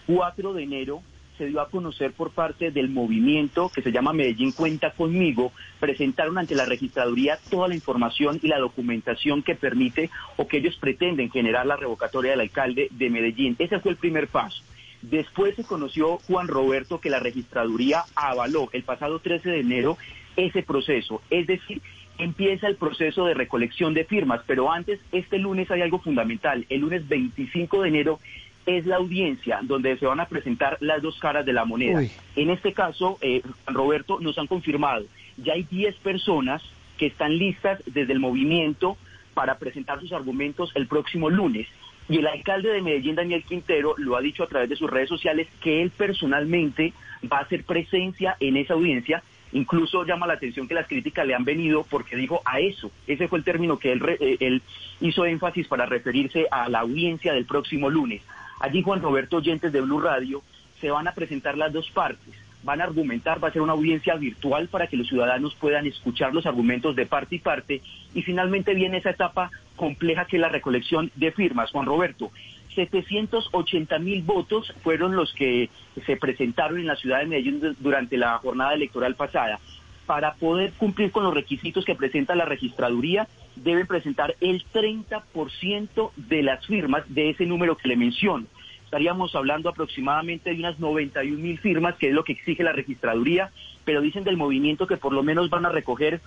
4 0.07 0.55
de 0.55 0.63
enero 0.63 1.03
se 1.37 1.47
dio 1.47 1.61
a 1.61 1.69
conocer 1.69 2.13
por 2.13 2.31
parte 2.31 2.71
del 2.71 2.89
movimiento 2.89 3.71
que 3.75 3.83
se 3.83 3.91
llama 3.91 4.13
Medellín 4.13 4.53
Cuenta 4.53 4.93
conmigo, 4.93 5.53
presentaron 5.81 6.39
ante 6.39 6.55
la 6.55 6.65
registraduría 6.65 7.39
toda 7.51 7.69
la 7.69 7.75
información 7.75 8.39
y 8.43 8.49
la 8.49 8.59
documentación 8.59 9.43
que 9.43 9.57
permite 9.57 10.11
o 10.37 10.47
que 10.47 10.59
ellos 10.59 10.77
pretenden 10.81 11.31
generar 11.31 11.67
la 11.67 11.77
revocatoria 11.77 12.33
del 12.33 12.41
alcalde 12.41 12.89
de 12.93 13.11
Medellín. 13.11 13.57
Ese 13.59 13.81
fue 13.81 13.93
el 13.93 13.97
primer 13.97 14.29
paso. 14.29 14.63
Después 15.03 15.55
se 15.55 15.65
conoció 15.65 16.19
Juan 16.19 16.49
Roberto 16.49 16.99
que 16.99 17.11
la 17.11 17.21
registraduría 17.21 18.05
avaló 18.15 18.71
el 18.73 18.85
pasado 18.85 19.19
13 19.19 19.51
de 19.51 19.61
enero 19.61 19.99
ese 20.37 20.63
proceso. 20.63 21.23
Es 21.31 21.47
decir, 21.47 21.81
empieza 22.19 22.67
el 22.67 22.77
proceso 22.77 23.27
de 23.27 23.35
recolección 23.35 23.95
de 23.95 24.05
firmas, 24.05 24.41
pero 24.47 24.73
antes, 24.73 25.01
este 25.13 25.39
lunes 25.39 25.71
hay 25.71 25.83
algo 25.83 25.99
fundamental. 25.99 26.67
El 26.69 26.81
lunes 26.81 27.09
25 27.09 27.83
de 27.83 27.89
enero 27.89 28.21
es 28.67 28.87
la 28.87 28.97
audiencia 28.97 29.61
donde 29.63 29.97
se 29.99 30.07
van 30.07 30.21
a 30.21 30.27
presentar 30.27 30.79
las 30.81 31.03
dos 31.03 31.19
caras 31.19 31.45
de 31.45 31.53
la 31.53 31.65
moneda. 31.65 32.03
En 32.37 32.51
este 32.51 32.73
caso, 32.73 33.19
eh, 33.21 33.43
Roberto, 33.67 34.21
nos 34.21 34.39
han 34.39 34.47
confirmado, 34.47 35.05
ya 35.37 35.55
hay 35.55 35.65
10 35.65 35.97
personas 35.97 36.63
que 36.97 37.07
están 37.07 37.37
listas 37.37 37.83
desde 37.87 38.13
el 38.13 38.21
movimiento 38.21 38.97
para 39.35 39.59
presentar 39.59 40.01
sus 40.01 40.13
argumentos 40.13 40.71
el 40.75 40.87
próximo 40.87 41.29
lunes. 41.29 41.67
Y 42.09 42.19
el 42.19 42.27
alcalde 42.27 42.71
de 42.71 42.83
Medellín, 42.83 43.17
Daniel 43.17 43.43
Quintero, 43.43 43.95
lo 43.97 44.17
ha 44.17 44.21
dicho 44.21 44.45
a 44.45 44.47
través 44.47 44.69
de 44.69 44.77
sus 44.77 44.91
redes 44.91 45.09
sociales 45.09 45.49
que 45.63 45.83
él 45.83 45.91
personalmente 45.91 46.93
va 47.31 47.39
a 47.39 47.43
hacer 47.43 47.65
presencia 47.65 48.37
en 48.41 48.57
esa 48.57 48.75
audiencia 48.75 49.23
Incluso 49.55 50.05
llama 50.05 50.27
la 50.27 50.35
atención 50.35 50.67
que 50.67 50.75
las 50.75 50.89
críticas 50.89 51.25
le 51.27 51.35
han 51.35 51.45
venido 51.45 51.87
porque 51.89 52.17
dijo 52.17 52.43
a 52.45 52.59
eso. 52.59 52.91
Ese 53.07 53.29
fue 53.29 53.39
el 53.39 53.45
término 53.45 53.79
que 53.79 53.93
él, 53.93 54.03
eh, 54.21 54.37
él 54.41 54.63
hizo 55.01 55.25
énfasis 55.25 55.69
para 55.69 55.87
referirse 55.87 56.47
a 56.51 56.69
la 56.69 56.81
audiencia 56.81 57.33
del 57.33 57.47
próximo 57.47 57.89
lunes. 57.89 58.21
Allí 58.59 58.83
Juan 58.83 59.01
Roberto 59.01 59.37
Oyentes 59.37 59.73
de 59.73 59.81
Blue 59.81 60.01
Radio 60.01 60.43
se 60.81 60.91
van 60.91 61.07
a 61.07 61.13
presentar 61.13 61.57
las 61.57 61.73
dos 61.73 61.89
partes. 61.93 62.35
Van 62.65 62.81
a 62.81 62.85
argumentar, 62.85 63.43
va 63.43 63.49
a 63.49 63.53
ser 63.53 63.63
una 63.63 63.75
audiencia 63.75 64.17
virtual 64.17 64.67
para 64.69 64.89
que 64.89 64.97
los 64.97 65.07
ciudadanos 65.07 65.55
puedan 65.55 65.87
escuchar 65.87 66.35
los 66.35 66.47
argumentos 66.47 66.97
de 66.97 67.07
parte 67.07 67.37
y 67.37 67.39
parte. 67.39 67.81
Y 68.13 68.23
finalmente 68.23 68.75
viene 68.75 68.99
esa 68.99 69.11
etapa 69.11 69.53
compleja 69.77 70.25
que 70.25 70.37
es 70.37 70.41
la 70.41 70.49
recolección 70.49 71.13
de 71.15 71.31
firmas. 71.31 71.71
Juan 71.71 71.87
Roberto, 71.87 72.33
780 72.75 73.99
mil 73.99 74.23
votos 74.23 74.73
fueron 74.83 75.17
los 75.17 75.33
que 75.35 75.71
se 76.07 76.17
presentaron 76.17 76.79
en 76.79 76.87
la 76.87 76.97
ciudad 76.97 77.21
de 77.21 77.27
Medellín 77.27 77.61
durante 77.81 78.17
la 78.17 78.39
jornada 78.39 78.75
electoral 78.75 79.15
pasada. 79.15 79.61
Para 80.07 80.35
poder 80.35 80.73
cumplir 80.73 81.11
con 81.11 81.25
los 81.25 81.35
requisitos 81.35 81.85
que 81.85 81.95
presenta 81.95 82.35
la 82.35 82.45
registraduría, 82.45 83.27
deben 83.57 83.87
presentar 83.87 84.35
el 84.41 84.65
30% 84.73 86.11
de 86.17 86.43
las 86.43 86.67
firmas 86.67 87.05
de 87.09 87.31
ese 87.31 87.47
número 87.47 87.77
que 87.77 87.89
le 87.89 87.97
menciono. 87.97 88.47
Estaríamos 88.85 89.35
hablando 89.35 89.69
aproximadamente 89.69 90.51
de 90.51 90.59
unas 90.59 90.79
91 90.79 91.39
mil 91.39 91.59
firmas, 91.59 91.97
que 91.97 92.09
es 92.09 92.15
lo 92.15 92.23
que 92.23 92.33
exige 92.33 92.63
la 92.63 92.73
registraduría, 92.73 93.51
pero 93.85 94.01
dicen 94.01 94.25
del 94.25 94.37
movimiento 94.37 94.87
que 94.87 94.97
por 94.97 95.13
lo 95.13 95.23
menos 95.23 95.51
van 95.51 95.67
a 95.67 95.71
recoger 95.71 96.21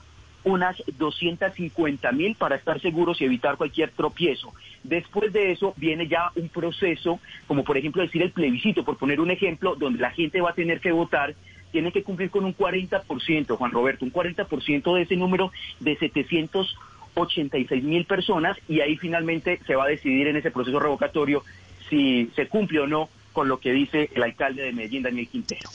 unas 0.43 0.81
250 0.97 2.11
mil 2.11 2.35
para 2.35 2.55
estar 2.55 2.79
seguros 2.81 3.19
y 3.21 3.25
evitar 3.25 3.57
cualquier 3.57 3.91
tropiezo. 3.91 4.53
Después 4.83 5.33
de 5.33 5.51
eso 5.51 5.73
viene 5.77 6.07
ya 6.07 6.31
un 6.35 6.49
proceso, 6.49 7.19
como 7.47 7.63
por 7.63 7.77
ejemplo 7.77 8.01
decir 8.01 8.21
el 8.21 8.31
plebiscito, 8.31 8.83
por 8.83 8.97
poner 8.97 9.19
un 9.19 9.31
ejemplo, 9.31 9.75
donde 9.75 9.99
la 9.99 10.11
gente 10.11 10.41
va 10.41 10.51
a 10.51 10.55
tener 10.55 10.79
que 10.79 10.91
votar 10.91 11.35
tiene 11.71 11.91
que 11.91 12.03
cumplir 12.03 12.29
con 12.29 12.45
un 12.45 12.55
40%, 12.55 13.57
Juan 13.57 13.71
Roberto, 13.71 14.05
un 14.05 14.13
40% 14.13 14.95
de 14.95 15.01
ese 15.01 15.17
número 15.17 15.51
de 15.79 15.97
786 15.97 17.83
mil 17.83 18.05
personas 18.05 18.57
y 18.67 18.79
ahí 18.79 18.97
finalmente 18.97 19.59
se 19.67 19.75
va 19.75 19.83
a 19.83 19.87
decidir 19.87 20.27
en 20.27 20.37
ese 20.37 20.49
proceso 20.49 20.79
revocatorio 20.79 21.43
si 21.89 22.31
se 22.35 22.47
cumple 22.47 22.79
o 22.79 22.87
no 22.87 23.09
con 23.33 23.47
lo 23.47 23.59
que 23.59 23.71
dice 23.71 24.09
el 24.15 24.23
alcalde 24.23 24.63
de 24.63 24.73
Medellín, 24.73 25.03
Daniel 25.03 25.27
Quintero. 25.27 25.69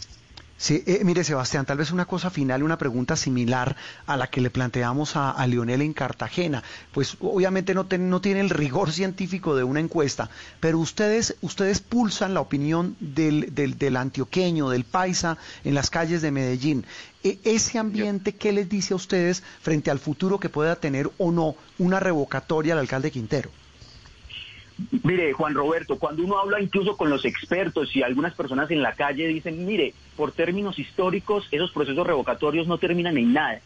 Sí, 0.62 0.84
eh, 0.86 1.00
mire 1.02 1.24
Sebastián, 1.24 1.66
tal 1.66 1.78
vez 1.78 1.90
una 1.90 2.04
cosa 2.04 2.30
final, 2.30 2.62
una 2.62 2.78
pregunta 2.78 3.16
similar 3.16 3.74
a 4.06 4.16
la 4.16 4.28
que 4.28 4.40
le 4.40 4.48
planteamos 4.48 5.16
a, 5.16 5.44
Lionel 5.48 5.82
en 5.82 5.92
Cartagena. 5.92 6.62
Pues 6.92 7.16
obviamente 7.18 7.74
no, 7.74 7.88
no 7.98 8.20
tiene 8.20 8.38
el 8.38 8.48
rigor 8.48 8.92
científico 9.00 9.56
de 9.56 9.64
una 9.64 9.80
encuesta, 9.80 10.30
pero 10.60 10.78
ustedes, 10.78 11.34
ustedes 11.40 11.80
pulsan 11.80 12.32
la 12.32 12.40
opinión 12.42 12.94
del, 13.00 13.52
del, 13.52 13.76
del 13.76 13.96
antioqueño, 13.96 14.70
del 14.70 14.84
paisa 14.84 15.36
en 15.64 15.74
las 15.74 15.90
calles 15.90 16.22
de 16.22 16.30
Medellín. 16.30 16.84
E, 17.24 17.40
ese 17.42 17.80
ambiente, 17.80 18.36
¿qué 18.36 18.52
les 18.52 18.68
dice 18.68 18.92
a 18.92 18.98
ustedes 18.98 19.42
frente 19.62 19.90
al 19.90 19.98
futuro 19.98 20.38
que 20.38 20.48
pueda 20.48 20.76
tener 20.76 21.10
o 21.18 21.32
no 21.32 21.56
una 21.80 21.98
revocatoria 21.98 22.74
al 22.74 22.78
alcalde 22.78 23.10
Quintero? 23.10 23.50
Mire, 25.03 25.33
Juan 25.33 25.55
Roberto, 25.55 25.99
cuando 25.99 26.22
uno 26.22 26.39
habla 26.39 26.61
incluso 26.61 26.97
con 26.97 27.11
los 27.11 27.24
expertos 27.24 27.95
y 27.95 28.03
algunas 28.03 28.35
personas 28.35 28.70
en 28.70 28.83
la 28.83 28.93
calle 28.93 29.26
dicen, 29.28 29.66
mire, 29.66 29.95
por 30.16 30.33
términos 30.33 30.78
históricos, 30.78 31.47
esos 31.51 31.70
procesos 31.72 32.07
revocatorios 32.07 32.66
no 32.66 32.78
terminan 32.78 33.18
en 33.18 33.33
nada. 33.33 33.61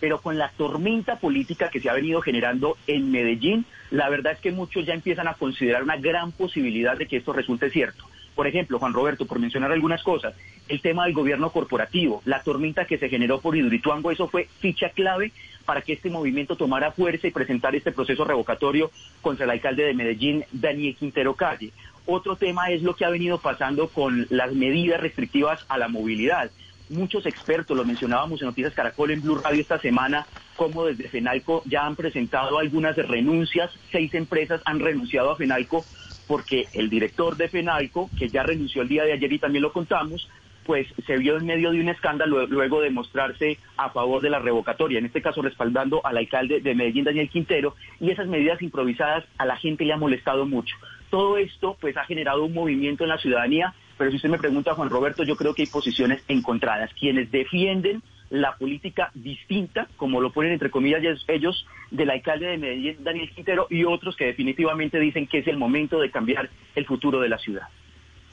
Pero 0.00 0.20
con 0.20 0.36
la 0.38 0.50
tormenta 0.50 1.16
política 1.16 1.70
que 1.70 1.80
se 1.80 1.88
ha 1.88 1.94
venido 1.94 2.20
generando 2.20 2.76
en 2.86 3.10
Medellín, 3.10 3.64
la 3.90 4.08
verdad 4.08 4.34
es 4.34 4.40
que 4.40 4.52
muchos 4.52 4.84
ya 4.84 4.94
empiezan 4.94 5.28
a 5.28 5.34
considerar 5.34 5.82
una 5.82 5.96
gran 5.96 6.32
posibilidad 6.32 6.96
de 6.96 7.06
que 7.06 7.16
esto 7.16 7.32
resulte 7.32 7.70
cierto. 7.70 8.04
Por 8.34 8.46
ejemplo, 8.46 8.78
Juan 8.78 8.92
Roberto, 8.92 9.24
por 9.24 9.38
mencionar 9.38 9.72
algunas 9.72 10.02
cosas, 10.02 10.34
el 10.68 10.82
tema 10.82 11.04
del 11.04 11.14
gobierno 11.14 11.50
corporativo, 11.50 12.20
la 12.26 12.42
tormenta 12.42 12.84
que 12.84 12.98
se 12.98 13.08
generó 13.08 13.40
por 13.40 13.56
Hidroituango, 13.56 14.10
eso 14.10 14.28
fue 14.28 14.48
ficha 14.60 14.90
clave 14.90 15.32
para 15.66 15.82
que 15.82 15.92
este 15.92 16.08
movimiento 16.08 16.56
tomara 16.56 16.92
fuerza 16.92 17.26
y 17.26 17.32
presentar 17.32 17.74
este 17.74 17.92
proceso 17.92 18.24
revocatorio 18.24 18.90
contra 19.20 19.44
el 19.44 19.50
alcalde 19.50 19.84
de 19.84 19.94
Medellín, 19.94 20.44
Daniel 20.52 20.96
Quintero 20.96 21.34
Calle. 21.34 21.72
Otro 22.06 22.36
tema 22.36 22.70
es 22.70 22.82
lo 22.82 22.94
que 22.94 23.04
ha 23.04 23.10
venido 23.10 23.38
pasando 23.38 23.88
con 23.88 24.26
las 24.30 24.54
medidas 24.54 25.00
restrictivas 25.00 25.66
a 25.68 25.76
la 25.76 25.88
movilidad. 25.88 26.50
Muchos 26.88 27.26
expertos, 27.26 27.76
lo 27.76 27.84
mencionábamos 27.84 28.40
en 28.40 28.46
Noticias 28.46 28.72
Caracol 28.72 29.10
en 29.10 29.20
Blue 29.20 29.40
Radio 29.42 29.60
esta 29.60 29.80
semana, 29.80 30.24
como 30.54 30.86
desde 30.86 31.08
FENALCO 31.08 31.64
ya 31.66 31.84
han 31.84 31.96
presentado 31.96 32.58
algunas 32.58 32.96
renuncias, 32.96 33.72
seis 33.90 34.14
empresas 34.14 34.62
han 34.64 34.78
renunciado 34.78 35.32
a 35.32 35.36
FENALCO 35.36 35.84
porque 36.28 36.66
el 36.72 36.88
director 36.88 37.36
de 37.36 37.48
FENALCO, 37.48 38.10
que 38.16 38.28
ya 38.28 38.42
renunció 38.42 38.82
el 38.82 38.88
día 38.88 39.04
de 39.04 39.12
ayer 39.12 39.32
y 39.32 39.38
también 39.38 39.62
lo 39.62 39.72
contamos, 39.72 40.28
pues 40.66 40.88
se 41.06 41.16
vio 41.16 41.36
en 41.36 41.46
medio 41.46 41.70
de 41.70 41.80
un 41.80 41.88
escándalo 41.88 42.46
luego 42.46 42.80
de 42.80 42.90
mostrarse 42.90 43.58
a 43.76 43.90
favor 43.90 44.20
de 44.20 44.30
la 44.30 44.40
revocatoria, 44.40 44.98
en 44.98 45.06
este 45.06 45.22
caso 45.22 45.40
respaldando 45.40 46.04
al 46.04 46.16
alcalde 46.16 46.60
de 46.60 46.74
Medellín, 46.74 47.04
Daniel 47.04 47.30
Quintero, 47.30 47.76
y 48.00 48.10
esas 48.10 48.26
medidas 48.26 48.60
improvisadas 48.60 49.24
a 49.38 49.46
la 49.46 49.56
gente 49.56 49.84
le 49.84 49.92
ha 49.92 49.96
molestado 49.96 50.44
mucho. 50.44 50.76
Todo 51.08 51.38
esto 51.38 51.76
pues 51.80 51.96
ha 51.96 52.04
generado 52.04 52.44
un 52.44 52.52
movimiento 52.52 53.04
en 53.04 53.10
la 53.10 53.18
ciudadanía, 53.18 53.74
pero 53.96 54.10
si 54.10 54.16
usted 54.16 54.28
me 54.28 54.38
pregunta, 54.38 54.74
Juan 54.74 54.90
Roberto, 54.90 55.22
yo 55.22 55.36
creo 55.36 55.54
que 55.54 55.62
hay 55.62 55.68
posiciones 55.68 56.22
encontradas. 56.26 56.90
Quienes 56.98 57.30
defienden 57.30 58.02
la 58.28 58.56
política 58.56 59.10
distinta, 59.14 59.86
como 59.96 60.20
lo 60.20 60.32
ponen 60.32 60.52
entre 60.52 60.70
comillas 60.70 61.02
ellos, 61.28 61.64
del 61.92 62.10
alcalde 62.10 62.46
de 62.46 62.58
Medellín, 62.58 63.04
Daniel 63.04 63.30
Quintero, 63.30 63.68
y 63.70 63.84
otros 63.84 64.16
que 64.16 64.26
definitivamente 64.26 64.98
dicen 64.98 65.28
que 65.28 65.38
es 65.38 65.46
el 65.46 65.56
momento 65.56 66.00
de 66.00 66.10
cambiar 66.10 66.50
el 66.74 66.84
futuro 66.86 67.20
de 67.20 67.28
la 67.28 67.38
ciudad. 67.38 67.68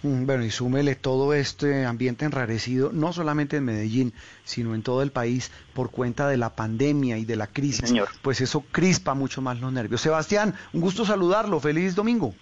Mm, 0.04 0.26
bueno, 0.26 0.44
y 0.44 0.52
súmele 0.52 0.96
todo 0.96 1.34
este 1.34 1.86
ambiente 1.86 2.26
enrarecido, 2.26 2.92
no 2.94 3.14
solamente 3.14 3.58
en 3.58 3.66
Medellín, 3.66 4.14
sino 4.44 4.76
en 4.76 4.84
todo 4.84 5.02
el 5.02 5.12
país 5.12 5.50
por 5.74 5.92
cuenta 5.92 6.28
de 6.28 6.38
la 6.38 6.56
pandemia 6.56 7.18
y 7.18 7.26
de 7.26 7.38
la 7.38 7.48
crisis. 7.48 7.90
Señor. 7.90 8.10
Pues 8.22 8.42
eso 8.42 8.64
crispa 8.72 9.14
mucho 9.14 9.42
más 9.42 9.60
los 9.60 9.72
nervios. 9.72 10.02
Sebastián, 10.02 10.54
un 10.74 10.82
gusto 10.82 11.06
saludarlo. 11.06 11.60
Feliz 11.60 11.96
domingo. 11.96 12.36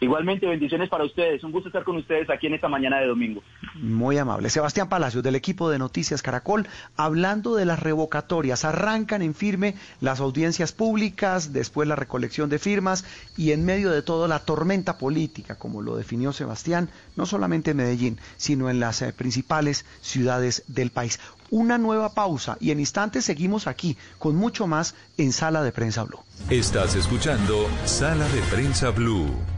Igualmente, 0.00 0.46
bendiciones 0.46 0.88
para 0.88 1.04
ustedes. 1.04 1.42
Un 1.42 1.50
gusto 1.50 1.68
estar 1.68 1.82
con 1.82 1.96
ustedes 1.96 2.30
aquí 2.30 2.46
en 2.46 2.54
esta 2.54 2.68
mañana 2.68 3.00
de 3.00 3.06
domingo. 3.06 3.42
Muy 3.74 4.16
amable. 4.16 4.48
Sebastián 4.48 4.88
Palacios, 4.88 5.24
del 5.24 5.34
equipo 5.34 5.70
de 5.70 5.78
Noticias 5.78 6.22
Caracol, 6.22 6.68
hablando 6.96 7.56
de 7.56 7.64
las 7.64 7.80
revocatorias. 7.80 8.64
Arrancan 8.64 9.22
en 9.22 9.34
firme 9.34 9.74
las 10.00 10.20
audiencias 10.20 10.72
públicas, 10.72 11.52
después 11.52 11.88
la 11.88 11.96
recolección 11.96 12.48
de 12.48 12.60
firmas 12.60 13.04
y 13.36 13.50
en 13.50 13.64
medio 13.64 13.90
de 13.90 14.02
todo 14.02 14.28
la 14.28 14.38
tormenta 14.38 14.98
política, 14.98 15.56
como 15.56 15.82
lo 15.82 15.96
definió 15.96 16.32
Sebastián, 16.32 16.90
no 17.16 17.26
solamente 17.26 17.72
en 17.72 17.78
Medellín, 17.78 18.18
sino 18.36 18.70
en 18.70 18.78
las 18.78 19.02
eh, 19.02 19.12
principales 19.12 19.84
ciudades 20.00 20.62
del 20.68 20.90
país. 20.90 21.18
Una 21.50 21.76
nueva 21.76 22.14
pausa 22.14 22.56
y 22.60 22.70
en 22.70 22.78
instantes 22.78 23.24
seguimos 23.24 23.66
aquí 23.66 23.96
con 24.18 24.36
mucho 24.36 24.68
más 24.68 24.94
en 25.16 25.32
Sala 25.32 25.62
de 25.62 25.72
Prensa 25.72 26.04
Blue. 26.04 26.20
Estás 26.50 26.94
escuchando 26.94 27.66
Sala 27.84 28.28
de 28.28 28.40
Prensa 28.42 28.90
Blue. 28.90 29.57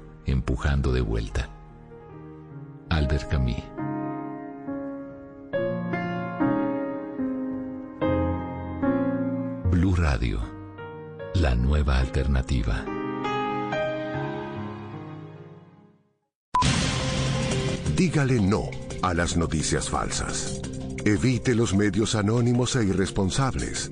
empujando 0.25 0.91
de 0.91 1.01
vuelta. 1.01 1.49
Albert 2.89 3.29
Camus. 3.29 3.55
Blue 9.71 9.95
Radio, 9.95 10.39
la 11.35 11.55
nueva 11.55 11.99
alternativa. 11.99 12.85
Dígale 17.95 18.41
no 18.41 18.69
a 19.01 19.13
las 19.13 19.37
noticias 19.37 19.89
falsas. 19.89 20.61
Evite 21.05 21.55
los 21.55 21.73
medios 21.73 22.15
anónimos 22.15 22.75
e 22.75 22.83
irresponsables. 22.83 23.91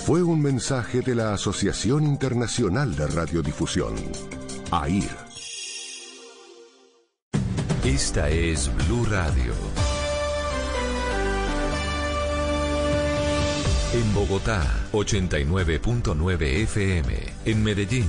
fue 0.00 0.22
un 0.22 0.40
mensaje 0.40 1.02
de 1.02 1.14
la 1.14 1.34
Asociación 1.34 2.04
Internacional 2.04 2.96
de 2.96 3.06
Radiodifusión, 3.06 3.94
AIR. 4.70 5.10
Esta 7.84 8.30
es 8.30 8.70
Blue 8.86 9.04
Radio. 9.04 9.52
En 13.92 14.14
Bogotá, 14.14 14.62
89.9 14.92 16.42
FM. 16.62 17.14
En 17.44 17.62
Medellín, 17.62 18.08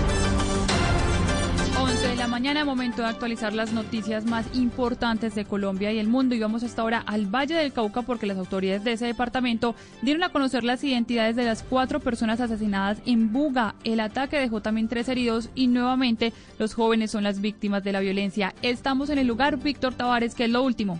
11 2.31 2.37
de 2.37 2.53
la 2.53 2.53
mañana, 2.53 2.65
momento 2.65 3.01
de 3.01 3.09
actualizar 3.09 3.53
las 3.53 3.73
noticias 3.73 4.25
más 4.25 4.45
importantes 4.53 5.35
de 5.35 5.43
Colombia 5.43 5.91
y 5.91 5.99
el 5.99 6.07
mundo. 6.07 6.33
Y 6.33 6.39
vamos 6.39 6.63
hasta 6.63 6.81
ahora 6.81 7.03
al 7.05 7.25
Valle 7.25 7.55
del 7.55 7.73
Cauca 7.73 8.03
porque 8.03 8.25
las 8.25 8.37
autoridades 8.37 8.85
de 8.85 8.93
ese 8.93 9.05
departamento 9.05 9.75
dieron 10.01 10.23
a 10.23 10.29
conocer 10.29 10.63
las 10.63 10.81
identidades 10.83 11.35
de 11.35 11.43
las 11.43 11.61
cuatro 11.61 11.99
personas 11.99 12.39
asesinadas 12.39 12.99
en 13.05 13.33
Buga. 13.33 13.75
El 13.83 13.99
ataque 13.99 14.39
dejó 14.39 14.61
también 14.61 14.87
tres 14.87 15.09
heridos 15.09 15.49
y 15.55 15.67
nuevamente 15.67 16.31
los 16.57 16.73
jóvenes 16.73 17.11
son 17.11 17.23
las 17.23 17.41
víctimas 17.41 17.83
de 17.83 17.91
la 17.91 17.99
violencia. 17.99 18.53
Estamos 18.61 19.09
en 19.09 19.17
el 19.17 19.27
lugar, 19.27 19.57
Víctor 19.57 19.93
Tavares, 19.93 20.33
que 20.33 20.45
es 20.45 20.49
lo 20.49 20.63
último. 20.63 20.99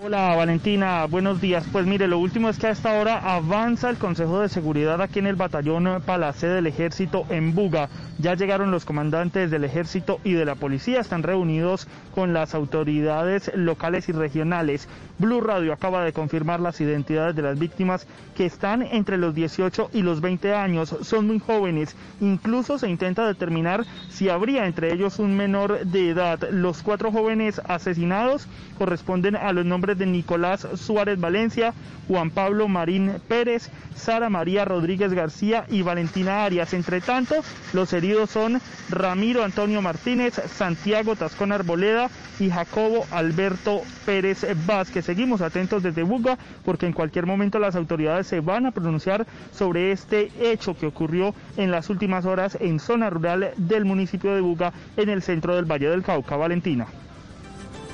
Hola 0.00 0.36
Valentina, 0.36 1.06
buenos 1.06 1.40
días. 1.40 1.66
Pues 1.72 1.84
mire, 1.84 2.06
lo 2.06 2.20
último 2.20 2.48
es 2.48 2.56
que 2.56 2.68
a 2.68 2.70
esta 2.70 3.00
hora 3.00 3.18
avanza 3.18 3.90
el 3.90 3.96
Consejo 3.96 4.38
de 4.38 4.48
Seguridad 4.48 5.02
aquí 5.02 5.18
en 5.18 5.26
el 5.26 5.34
batallón 5.34 6.00
Palacé 6.06 6.46
del 6.46 6.68
Ejército 6.68 7.26
en 7.30 7.52
Buga. 7.52 7.88
Ya 8.20 8.34
llegaron 8.34 8.70
los 8.70 8.84
comandantes 8.84 9.50
del 9.50 9.64
Ejército 9.64 10.20
y 10.22 10.34
de 10.34 10.44
la 10.44 10.54
Policía, 10.54 11.00
están 11.00 11.24
reunidos 11.24 11.88
con 12.14 12.32
las 12.32 12.54
autoridades 12.54 13.50
locales 13.56 14.08
y 14.08 14.12
regionales. 14.12 14.88
Blue 15.18 15.40
Radio 15.40 15.72
acaba 15.72 16.04
de 16.04 16.12
confirmar 16.12 16.60
las 16.60 16.80
identidades 16.80 17.34
de 17.34 17.42
las 17.42 17.58
víctimas 17.58 18.06
que 18.36 18.46
están 18.46 18.82
entre 18.82 19.18
los 19.18 19.34
18 19.34 19.90
y 19.92 20.02
los 20.02 20.20
20 20.20 20.54
años, 20.54 20.96
son 21.02 21.26
muy 21.26 21.40
jóvenes. 21.40 21.96
Incluso 22.20 22.78
se 22.78 22.88
intenta 22.88 23.26
determinar 23.26 23.84
si 24.10 24.28
habría 24.28 24.66
entre 24.66 24.92
ellos 24.92 25.18
un 25.18 25.36
menor 25.36 25.86
de 25.86 26.10
edad. 26.10 26.48
Los 26.50 26.84
cuatro 26.84 27.10
jóvenes 27.10 27.60
asesinados 27.66 28.46
corresponden 28.78 29.34
a 29.34 29.52
los 29.52 29.64
nombres 29.64 29.87
de 29.96 30.06
Nicolás 30.06 30.66
Suárez 30.74 31.18
Valencia, 31.18 31.72
Juan 32.08 32.30
Pablo 32.30 32.68
Marín 32.68 33.14
Pérez, 33.28 33.70
Sara 33.94 34.28
María 34.28 34.64
Rodríguez 34.64 35.12
García 35.12 35.64
y 35.68 35.82
Valentina 35.82 36.44
Arias. 36.44 36.74
Entre 36.74 37.00
tanto, 37.00 37.36
los 37.72 37.92
heridos 37.92 38.30
son 38.30 38.60
Ramiro 38.90 39.44
Antonio 39.44 39.82
Martínez, 39.82 40.34
Santiago 40.56 41.16
Tascón 41.16 41.52
Arboleda 41.52 42.10
y 42.40 42.50
Jacobo 42.50 43.06
Alberto 43.10 43.82
Pérez 44.06 44.46
Vázquez. 44.66 45.04
Seguimos 45.04 45.40
atentos 45.40 45.82
desde 45.82 46.02
Buga 46.02 46.38
porque 46.64 46.86
en 46.86 46.92
cualquier 46.92 47.26
momento 47.26 47.58
las 47.58 47.76
autoridades 47.76 48.26
se 48.26 48.40
van 48.40 48.66
a 48.66 48.70
pronunciar 48.70 49.26
sobre 49.52 49.92
este 49.92 50.30
hecho 50.40 50.76
que 50.76 50.86
ocurrió 50.86 51.34
en 51.56 51.70
las 51.70 51.90
últimas 51.90 52.24
horas 52.24 52.56
en 52.60 52.80
zona 52.80 53.10
rural 53.10 53.50
del 53.56 53.84
municipio 53.84 54.34
de 54.34 54.40
Buga 54.40 54.72
en 54.96 55.08
el 55.08 55.22
centro 55.22 55.56
del 55.56 55.64
Valle 55.64 55.88
del 55.88 56.02
Cauca. 56.02 56.36
Valentina. 56.36 56.86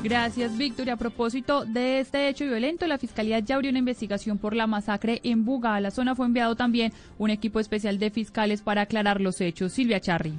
Gracias, 0.04 0.58
Víctor. 0.58 0.88
Y 0.88 0.90
a 0.90 0.96
propósito 0.96 1.64
de 1.64 1.98
este 2.00 2.28
hecho 2.28 2.44
violento, 2.44 2.86
la 2.86 2.98
Fiscalía 2.98 3.38
ya 3.38 3.54
abrió 3.54 3.70
una 3.70 3.78
investigación 3.78 4.36
por 4.36 4.54
la 4.54 4.66
masacre 4.66 5.22
en 5.24 5.46
Buga. 5.46 5.76
A 5.76 5.80
la 5.80 5.90
zona 5.90 6.14
fue 6.14 6.26
enviado 6.26 6.56
también 6.56 6.92
un 7.16 7.30
equipo 7.30 7.58
especial 7.58 7.98
de 7.98 8.10
fiscales 8.10 8.60
para 8.60 8.82
aclarar 8.82 9.22
los 9.22 9.40
hechos. 9.40 9.72
Silvia 9.72 10.00
Charri. 10.00 10.34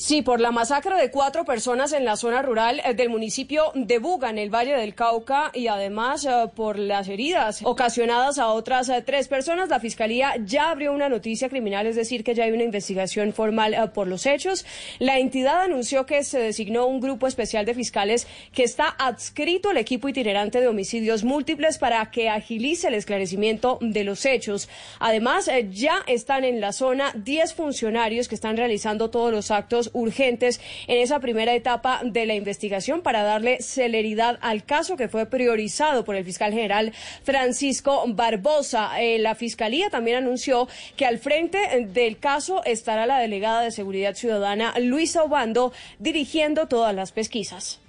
Sí, 0.00 0.22
por 0.22 0.40
la 0.40 0.50
masacre 0.50 0.96
de 0.96 1.10
cuatro 1.10 1.44
personas 1.44 1.92
en 1.92 2.06
la 2.06 2.16
zona 2.16 2.40
rural 2.40 2.80
eh, 2.86 2.94
del 2.94 3.10
municipio 3.10 3.64
de 3.74 3.98
Buga, 3.98 4.30
en 4.30 4.38
el 4.38 4.48
Valle 4.48 4.74
del 4.74 4.94
Cauca, 4.94 5.50
y 5.52 5.66
además 5.66 6.24
eh, 6.24 6.46
por 6.56 6.78
las 6.78 7.06
heridas 7.06 7.60
ocasionadas 7.64 8.38
a 8.38 8.48
otras 8.48 8.88
eh, 8.88 9.02
tres 9.04 9.28
personas, 9.28 9.68
la 9.68 9.78
Fiscalía 9.78 10.36
ya 10.42 10.70
abrió 10.70 10.94
una 10.94 11.10
noticia 11.10 11.50
criminal, 11.50 11.86
es 11.86 11.96
decir, 11.96 12.24
que 12.24 12.34
ya 12.34 12.44
hay 12.44 12.52
una 12.52 12.64
investigación 12.64 13.34
formal 13.34 13.90
por 13.92 14.08
los 14.08 14.24
hechos. 14.24 14.64
La 15.00 15.18
entidad 15.18 15.60
anunció 15.60 16.06
que 16.06 16.24
se 16.24 16.38
designó 16.38 16.86
un 16.86 17.00
grupo 17.00 17.26
especial 17.26 17.66
de 17.66 17.74
fiscales 17.74 18.26
que 18.54 18.62
está 18.62 18.88
adscrito 18.88 19.68
al 19.68 19.76
equipo 19.76 20.08
itinerante 20.08 20.62
de 20.62 20.68
homicidios 20.68 21.24
múltiples 21.24 21.76
para 21.76 22.10
que 22.10 22.30
agilice 22.30 22.88
el 22.88 22.94
esclarecimiento 22.94 23.76
de 23.82 24.04
los 24.04 24.24
hechos. 24.24 24.70
Además, 24.98 25.50
ya 25.70 26.02
están 26.06 26.44
en 26.44 26.62
la 26.62 26.72
zona 26.72 27.12
10 27.16 27.52
funcionarios 27.52 28.28
que 28.28 28.34
están 28.34 28.56
realizando 28.56 29.10
todos 29.10 29.30
los 29.30 29.50
actos 29.50 29.89
urgentes 29.92 30.60
en 30.86 30.98
esa 30.98 31.20
primera 31.20 31.54
etapa 31.54 32.00
de 32.04 32.26
la 32.26 32.34
investigación 32.34 33.02
para 33.02 33.22
darle 33.22 33.62
celeridad 33.62 34.38
al 34.42 34.64
caso 34.64 34.96
que 34.96 35.08
fue 35.08 35.26
priorizado 35.26 36.04
por 36.04 36.16
el 36.16 36.24
fiscal 36.24 36.52
general 36.52 36.92
Francisco 37.22 38.04
Barbosa. 38.08 39.00
Eh, 39.00 39.18
la 39.18 39.34
fiscalía 39.34 39.90
también 39.90 40.18
anunció 40.18 40.68
que 40.96 41.06
al 41.06 41.18
frente 41.18 41.86
del 41.88 42.18
caso 42.18 42.62
estará 42.64 43.06
la 43.06 43.18
delegada 43.18 43.62
de 43.62 43.70
Seguridad 43.70 44.14
Ciudadana 44.14 44.74
Luisa 44.78 45.22
Obando 45.22 45.72
dirigiendo 45.98 46.66
todas 46.66 46.94
las 46.94 47.12
pesquisas. 47.12 47.80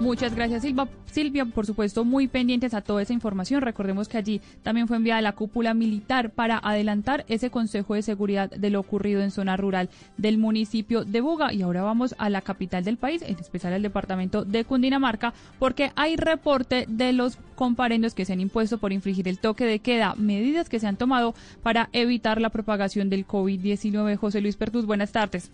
Muchas 0.00 0.34
gracias, 0.34 0.62
Silva. 0.62 0.88
Silvia, 1.12 1.44
por 1.44 1.66
supuesto, 1.66 2.06
muy 2.06 2.26
pendientes 2.26 2.72
a 2.72 2.80
toda 2.80 3.02
esa 3.02 3.12
información. 3.12 3.60
Recordemos 3.60 4.08
que 4.08 4.16
allí 4.16 4.40
también 4.62 4.88
fue 4.88 4.96
enviada 4.96 5.20
la 5.20 5.32
cúpula 5.32 5.74
militar 5.74 6.30
para 6.30 6.58
adelantar 6.58 7.26
ese 7.28 7.50
Consejo 7.50 7.94
de 7.94 8.00
Seguridad 8.00 8.48
de 8.48 8.70
lo 8.70 8.80
ocurrido 8.80 9.20
en 9.20 9.30
zona 9.30 9.58
rural 9.58 9.90
del 10.16 10.38
municipio 10.38 11.04
de 11.04 11.20
Buga. 11.20 11.52
Y 11.52 11.60
ahora 11.60 11.82
vamos 11.82 12.14
a 12.16 12.30
la 12.30 12.40
capital 12.40 12.82
del 12.82 12.96
país, 12.96 13.20
en 13.20 13.38
especial 13.38 13.74
al 13.74 13.82
departamento 13.82 14.46
de 14.46 14.64
Cundinamarca, 14.64 15.34
porque 15.58 15.92
hay 15.96 16.16
reporte 16.16 16.86
de 16.88 17.12
los 17.12 17.36
comparendos 17.54 18.14
que 18.14 18.24
se 18.24 18.32
han 18.32 18.40
impuesto 18.40 18.78
por 18.78 18.94
infringir 18.94 19.28
el 19.28 19.38
toque 19.38 19.66
de 19.66 19.80
queda, 19.80 20.14
medidas 20.16 20.70
que 20.70 20.80
se 20.80 20.86
han 20.86 20.96
tomado 20.96 21.34
para 21.62 21.90
evitar 21.92 22.40
la 22.40 22.48
propagación 22.48 23.10
del 23.10 23.26
COVID-19. 23.26 24.16
José 24.16 24.40
Luis 24.40 24.56
Pertus, 24.56 24.86
buenas 24.86 25.12
tardes. 25.12 25.50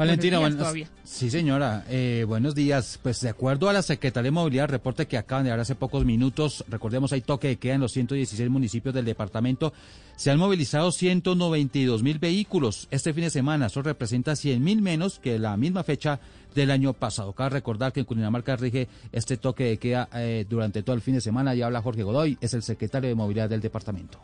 Valentina, 0.00 0.38
buenos, 0.38 0.66
sí 1.04 1.28
señora, 1.28 1.84
eh, 1.90 2.24
buenos 2.26 2.54
días. 2.54 2.98
Pues 3.02 3.20
de 3.20 3.28
acuerdo 3.28 3.68
a 3.68 3.74
la 3.74 3.82
Secretaría 3.82 4.28
de 4.28 4.30
Movilidad, 4.30 4.70
reporte 4.70 5.06
que 5.06 5.18
acaban 5.18 5.44
de 5.44 5.50
dar 5.50 5.60
hace 5.60 5.74
pocos 5.74 6.06
minutos, 6.06 6.64
recordemos 6.68 7.12
hay 7.12 7.20
toque 7.20 7.48
de 7.48 7.56
queda 7.58 7.74
en 7.74 7.82
los 7.82 7.92
116 7.92 8.48
municipios 8.48 8.94
del 8.94 9.04
departamento, 9.04 9.74
se 10.16 10.30
han 10.30 10.38
movilizado 10.38 10.90
192 10.90 12.02
mil 12.02 12.18
vehículos 12.18 12.88
este 12.90 13.12
fin 13.12 13.24
de 13.24 13.30
semana, 13.30 13.66
eso 13.66 13.82
representa 13.82 14.36
100 14.36 14.64
mil 14.64 14.80
menos 14.80 15.18
que 15.18 15.38
la 15.38 15.54
misma 15.58 15.84
fecha 15.84 16.18
del 16.54 16.70
año 16.70 16.94
pasado. 16.94 17.34
Cabe 17.34 17.50
recordar 17.50 17.92
que 17.92 18.00
en 18.00 18.06
Cundinamarca 18.06 18.56
rige 18.56 18.88
este 19.12 19.36
toque 19.36 19.64
de 19.64 19.76
queda 19.76 20.08
eh, 20.14 20.46
durante 20.48 20.82
todo 20.82 20.96
el 20.96 21.02
fin 21.02 21.12
de 21.12 21.20
semana, 21.20 21.54
y 21.54 21.60
habla 21.60 21.82
Jorge 21.82 22.04
Godoy, 22.04 22.38
es 22.40 22.54
el 22.54 22.62
secretario 22.62 23.10
de 23.10 23.14
Movilidad 23.14 23.50
del 23.50 23.60
departamento. 23.60 24.18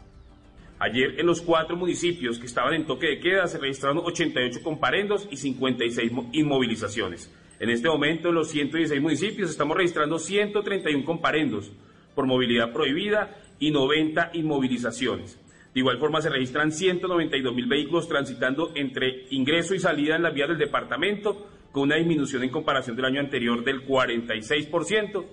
Ayer 0.78 1.18
en 1.18 1.26
los 1.26 1.40
cuatro 1.40 1.74
municipios 1.74 2.38
que 2.38 2.46
estaban 2.46 2.74
en 2.74 2.84
toque 2.84 3.06
de 3.06 3.20
queda 3.20 3.46
se 3.46 3.58
registraron 3.58 3.98
88 3.98 4.60
comparendos 4.62 5.26
y 5.30 5.38
56 5.38 6.12
inmovilizaciones. 6.32 7.32
En 7.58 7.70
este 7.70 7.88
momento 7.88 8.28
en 8.28 8.34
los 8.34 8.50
116 8.50 9.00
municipios 9.00 9.50
estamos 9.50 9.76
registrando 9.76 10.18
131 10.18 11.04
comparendos 11.06 11.72
por 12.14 12.26
movilidad 12.26 12.74
prohibida 12.74 13.38
y 13.58 13.70
90 13.70 14.32
inmovilizaciones. 14.34 15.40
De 15.72 15.80
igual 15.80 15.98
forma 15.98 16.20
se 16.20 16.28
registran 16.28 16.70
192 16.72 17.54
mil 17.54 17.66
vehículos 17.66 18.06
transitando 18.06 18.72
entre 18.74 19.26
ingreso 19.30 19.74
y 19.74 19.78
salida 19.78 20.16
en 20.16 20.22
las 20.22 20.34
vías 20.34 20.48
del 20.48 20.58
departamento 20.58 21.46
con 21.72 21.84
una 21.84 21.96
disminución 21.96 22.42
en 22.42 22.50
comparación 22.50 22.96
del 22.96 23.06
año 23.06 23.20
anterior 23.20 23.64
del 23.64 23.86
46%. 23.86 25.24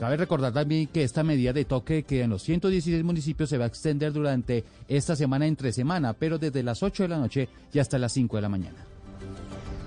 Cabe 0.00 0.16
recordar 0.16 0.54
también 0.54 0.86
que 0.86 1.04
esta 1.04 1.22
medida 1.22 1.52
de 1.52 1.66
toque 1.66 2.04
que 2.04 2.22
en 2.22 2.30
los 2.30 2.42
116 2.42 3.04
municipios 3.04 3.50
se 3.50 3.58
va 3.58 3.64
a 3.64 3.68
extender 3.68 4.14
durante 4.14 4.64
esta 4.88 5.14
semana 5.14 5.46
entre 5.46 5.74
semana, 5.74 6.14
pero 6.14 6.38
desde 6.38 6.62
las 6.62 6.82
8 6.82 7.02
de 7.02 7.08
la 7.10 7.18
noche 7.18 7.50
y 7.70 7.80
hasta 7.80 7.98
las 7.98 8.10
5 8.14 8.36
de 8.36 8.40
la 8.40 8.48
mañana. 8.48 8.89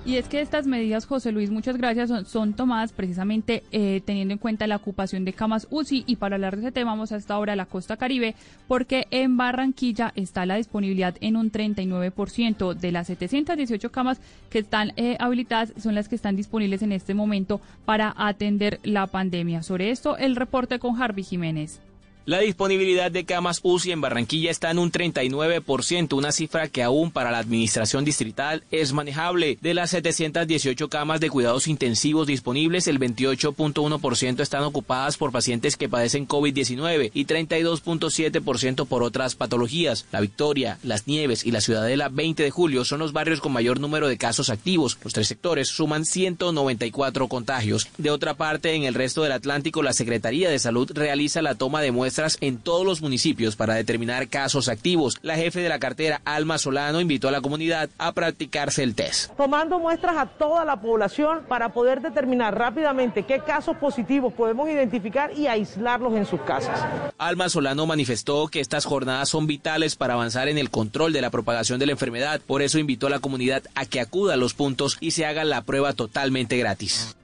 Y 0.05 0.17
es 0.17 0.27
que 0.27 0.41
estas 0.41 0.67
medidas, 0.67 1.05
José 1.05 1.31
Luis, 1.31 1.49
muchas 1.49 1.77
gracias, 1.77 2.11
son, 2.27 2.53
tomadas 2.53 2.91
precisamente 2.91 3.63
eh, 3.71 4.01
teniendo 4.03 4.33
en 4.33 4.37
cuenta 4.37 4.67
la 4.67 4.75
ocupación 4.75 5.23
de 5.23 5.31
camas 5.31 5.65
UCI. 5.69 6.03
Y 6.05 6.17
para 6.17 6.35
hablar 6.35 6.57
de 6.57 6.63
ese 6.63 6.71
tema, 6.73 6.91
vamos 6.91 7.13
hasta 7.13 7.33
ahora 7.33 7.53
a 7.53 7.55
la 7.55 7.67
costa 7.67 7.95
caribe, 7.95 8.35
porque 8.67 9.07
en 9.11 9.37
Barranquilla 9.37 10.11
está 10.17 10.45
la 10.45 10.55
disponibilidad 10.55 11.15
en 11.21 11.37
un 11.37 11.53
39%. 11.53 12.73
De 12.73 12.91
las 12.91 13.07
718 13.07 13.91
camas 13.91 14.19
que 14.49 14.59
están 14.59 14.91
eh, 14.97 15.15
habilitadas, 15.21 15.71
son 15.77 15.95
las 15.95 16.09
que 16.09 16.15
están 16.15 16.35
disponibles 16.35 16.81
en 16.81 16.91
este 16.91 17.13
momento 17.13 17.61
para 17.85 18.13
atender 18.17 18.81
la 18.83 19.07
pandemia. 19.07 19.63
Sobre 19.63 19.89
esto, 19.89 20.17
el 20.17 20.35
reporte 20.35 20.79
con 20.79 21.01
Harvey 21.01 21.23
Jiménez. 21.23 21.79
La 22.25 22.39
disponibilidad 22.39 23.11
de 23.11 23.25
camas 23.25 23.59
UCI 23.63 23.91
en 23.91 23.99
Barranquilla 23.99 24.49
está 24.49 24.71
en 24.71 24.79
un 24.79 24.93
39%, 24.93 26.13
una 26.13 26.31
cifra 26.31 26.69
que 26.69 26.81
aún 26.81 27.11
para 27.11 27.31
la 27.31 27.39
administración 27.39 28.05
distrital 28.05 28.63
es 28.71 28.93
manejable. 28.93 29.57
De 29.59 29.73
las 29.73 29.89
718 29.89 30.87
camas 30.87 31.19
de 31.19 31.29
cuidados 31.29 31.67
intensivos 31.67 32.25
disponibles, 32.25 32.87
el 32.87 32.97
28.1% 32.97 34.39
están 34.39 34.63
ocupadas 34.63 35.17
por 35.17 35.33
pacientes 35.33 35.75
que 35.75 35.89
padecen 35.89 36.25
COVID-19 36.25 37.11
y 37.13 37.25
32.7% 37.25 38.87
por 38.87 39.03
otras 39.03 39.35
patologías. 39.35 40.05
La 40.13 40.21
Victoria, 40.21 40.79
Las 40.81 41.07
Nieves 41.07 41.45
y 41.45 41.51
la 41.51 41.59
Ciudadela 41.59 42.07
20 42.07 42.41
de 42.41 42.51
julio 42.51 42.85
son 42.85 42.99
los 42.99 43.11
barrios 43.11 43.41
con 43.41 43.51
mayor 43.51 43.81
número 43.81 44.07
de 44.07 44.17
casos 44.17 44.49
activos. 44.49 44.97
Los 45.03 45.11
tres 45.11 45.27
sectores 45.27 45.67
suman 45.67 46.05
194 46.05 47.27
contagios. 47.27 47.89
De 47.97 48.11
otra 48.11 48.35
parte, 48.35 48.75
en 48.75 48.83
el 48.83 48.93
resto 48.93 49.23
del 49.23 49.33
Atlántico, 49.33 49.83
la 49.83 49.91
Secretaría 49.91 50.49
de 50.49 50.59
Salud 50.59 50.89
realiza 50.93 51.41
la 51.41 51.55
toma 51.55 51.81
de 51.81 51.91
muestras 51.91 52.12
en 52.41 52.57
todos 52.57 52.85
los 52.85 53.01
municipios 53.01 53.55
para 53.55 53.73
determinar 53.73 54.27
casos 54.27 54.69
activos. 54.69 55.17
La 55.21 55.35
jefe 55.35 55.61
de 55.61 55.69
la 55.69 55.79
cartera, 55.79 56.21
Alma 56.25 56.57
Solano, 56.57 57.01
invitó 57.01 57.27
a 57.27 57.31
la 57.31 57.41
comunidad 57.41 57.89
a 57.97 58.11
practicarse 58.11 58.83
el 58.83 58.93
test. 58.93 59.31
Tomando 59.35 59.79
muestras 59.79 60.15
a 60.17 60.25
toda 60.27 60.63
la 60.63 60.79
población 60.79 61.41
para 61.47 61.69
poder 61.69 62.01
determinar 62.01 62.57
rápidamente 62.57 63.23
qué 63.23 63.39
casos 63.39 63.77
positivos 63.77 64.33
podemos 64.33 64.69
identificar 64.69 65.31
y 65.35 65.47
aislarlos 65.47 66.13
en 66.13 66.25
sus 66.25 66.41
casas. 66.41 66.79
Alma 67.17 67.49
Solano 67.49 67.87
manifestó 67.87 68.47
que 68.47 68.59
estas 68.59 68.85
jornadas 68.85 69.29
son 69.29 69.47
vitales 69.47 69.95
para 69.95 70.13
avanzar 70.13 70.47
en 70.47 70.57
el 70.57 70.69
control 70.69 71.13
de 71.13 71.21
la 71.21 71.31
propagación 71.31 71.79
de 71.79 71.87
la 71.87 71.93
enfermedad. 71.93 72.41
Por 72.45 72.61
eso 72.61 72.77
invitó 72.77 73.07
a 73.07 73.11
la 73.11 73.19
comunidad 73.19 73.63
a 73.73 73.85
que 73.85 73.99
acuda 73.99 74.35
a 74.35 74.37
los 74.37 74.53
puntos 74.53 74.97
y 74.99 75.11
se 75.11 75.25
haga 75.25 75.43
la 75.43 75.63
prueba 75.63 75.93
totalmente 75.93 76.57
gratis. 76.57 77.15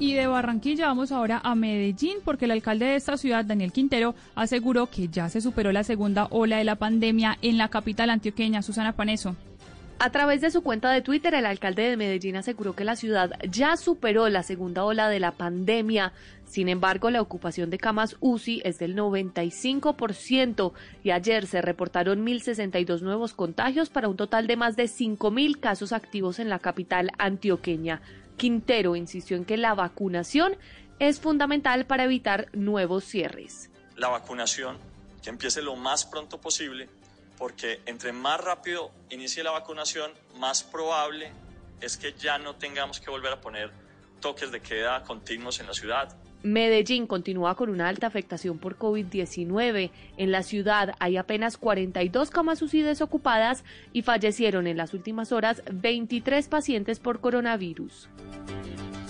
Y 0.00 0.14
de 0.14 0.26
Barranquilla 0.26 0.86
vamos 0.86 1.12
ahora 1.12 1.42
a 1.44 1.54
Medellín 1.54 2.20
porque 2.24 2.46
el 2.46 2.52
alcalde 2.52 2.86
de 2.86 2.96
esta 2.96 3.18
ciudad, 3.18 3.44
Daniel 3.44 3.70
Quintero, 3.70 4.14
aseguró 4.34 4.86
que 4.86 5.08
ya 5.08 5.28
se 5.28 5.42
superó 5.42 5.72
la 5.72 5.84
segunda 5.84 6.26
ola 6.30 6.56
de 6.56 6.64
la 6.64 6.76
pandemia 6.76 7.36
en 7.42 7.58
la 7.58 7.68
capital 7.68 8.08
antioqueña. 8.08 8.62
Susana 8.62 8.96
Paneso. 8.96 9.36
A 9.98 10.08
través 10.08 10.40
de 10.40 10.50
su 10.50 10.62
cuenta 10.62 10.90
de 10.90 11.02
Twitter, 11.02 11.34
el 11.34 11.44
alcalde 11.44 11.82
de 11.82 11.98
Medellín 11.98 12.36
aseguró 12.36 12.74
que 12.74 12.84
la 12.84 12.96
ciudad 12.96 13.32
ya 13.50 13.76
superó 13.76 14.30
la 14.30 14.42
segunda 14.42 14.84
ola 14.84 15.10
de 15.10 15.20
la 15.20 15.32
pandemia. 15.32 16.14
Sin 16.46 16.70
embargo, 16.70 17.10
la 17.10 17.20
ocupación 17.20 17.68
de 17.68 17.76
camas 17.76 18.16
UCI 18.20 18.62
es 18.64 18.78
del 18.78 18.96
95% 18.96 20.72
y 21.04 21.10
ayer 21.10 21.46
se 21.46 21.60
reportaron 21.60 22.24
1.062 22.24 23.02
nuevos 23.02 23.34
contagios 23.34 23.90
para 23.90 24.08
un 24.08 24.16
total 24.16 24.46
de 24.46 24.56
más 24.56 24.76
de 24.76 24.84
5.000 24.84 25.60
casos 25.60 25.92
activos 25.92 26.38
en 26.38 26.48
la 26.48 26.58
capital 26.58 27.10
antioqueña. 27.18 28.00
Quintero 28.40 28.96
insistió 28.96 29.36
en 29.36 29.44
que 29.44 29.58
la 29.58 29.74
vacunación 29.74 30.56
es 30.98 31.20
fundamental 31.20 31.84
para 31.84 32.04
evitar 32.04 32.48
nuevos 32.54 33.04
cierres. 33.04 33.68
La 33.96 34.08
vacunación, 34.08 34.78
que 35.22 35.28
empiece 35.28 35.60
lo 35.60 35.76
más 35.76 36.06
pronto 36.06 36.40
posible, 36.40 36.88
porque 37.36 37.82
entre 37.84 38.12
más 38.12 38.40
rápido 38.40 38.92
inicie 39.10 39.44
la 39.44 39.50
vacunación, 39.50 40.10
más 40.38 40.62
probable 40.62 41.30
es 41.82 41.98
que 41.98 42.14
ya 42.14 42.38
no 42.38 42.54
tengamos 42.56 42.98
que 42.98 43.10
volver 43.10 43.34
a 43.34 43.42
poner 43.42 43.70
toques 44.22 44.50
de 44.50 44.62
queda 44.62 45.02
continuos 45.02 45.60
en 45.60 45.66
la 45.66 45.74
ciudad. 45.74 46.16
Medellín 46.42 47.06
continúa 47.06 47.54
con 47.54 47.68
una 47.68 47.88
alta 47.88 48.06
afectación 48.06 48.58
por 48.58 48.78
COVID-19. 48.78 49.90
En 50.16 50.32
la 50.32 50.42
ciudad 50.42 50.94
hay 50.98 51.16
apenas 51.16 51.56
42 51.56 52.30
camas 52.30 52.62
UCI 52.62 52.82
desocupadas 52.82 53.64
y 53.92 54.02
fallecieron 54.02 54.66
en 54.66 54.76
las 54.76 54.94
últimas 54.94 55.32
horas 55.32 55.62
23 55.70 56.48
pacientes 56.48 56.98
por 56.98 57.20
coronavirus. 57.20 58.08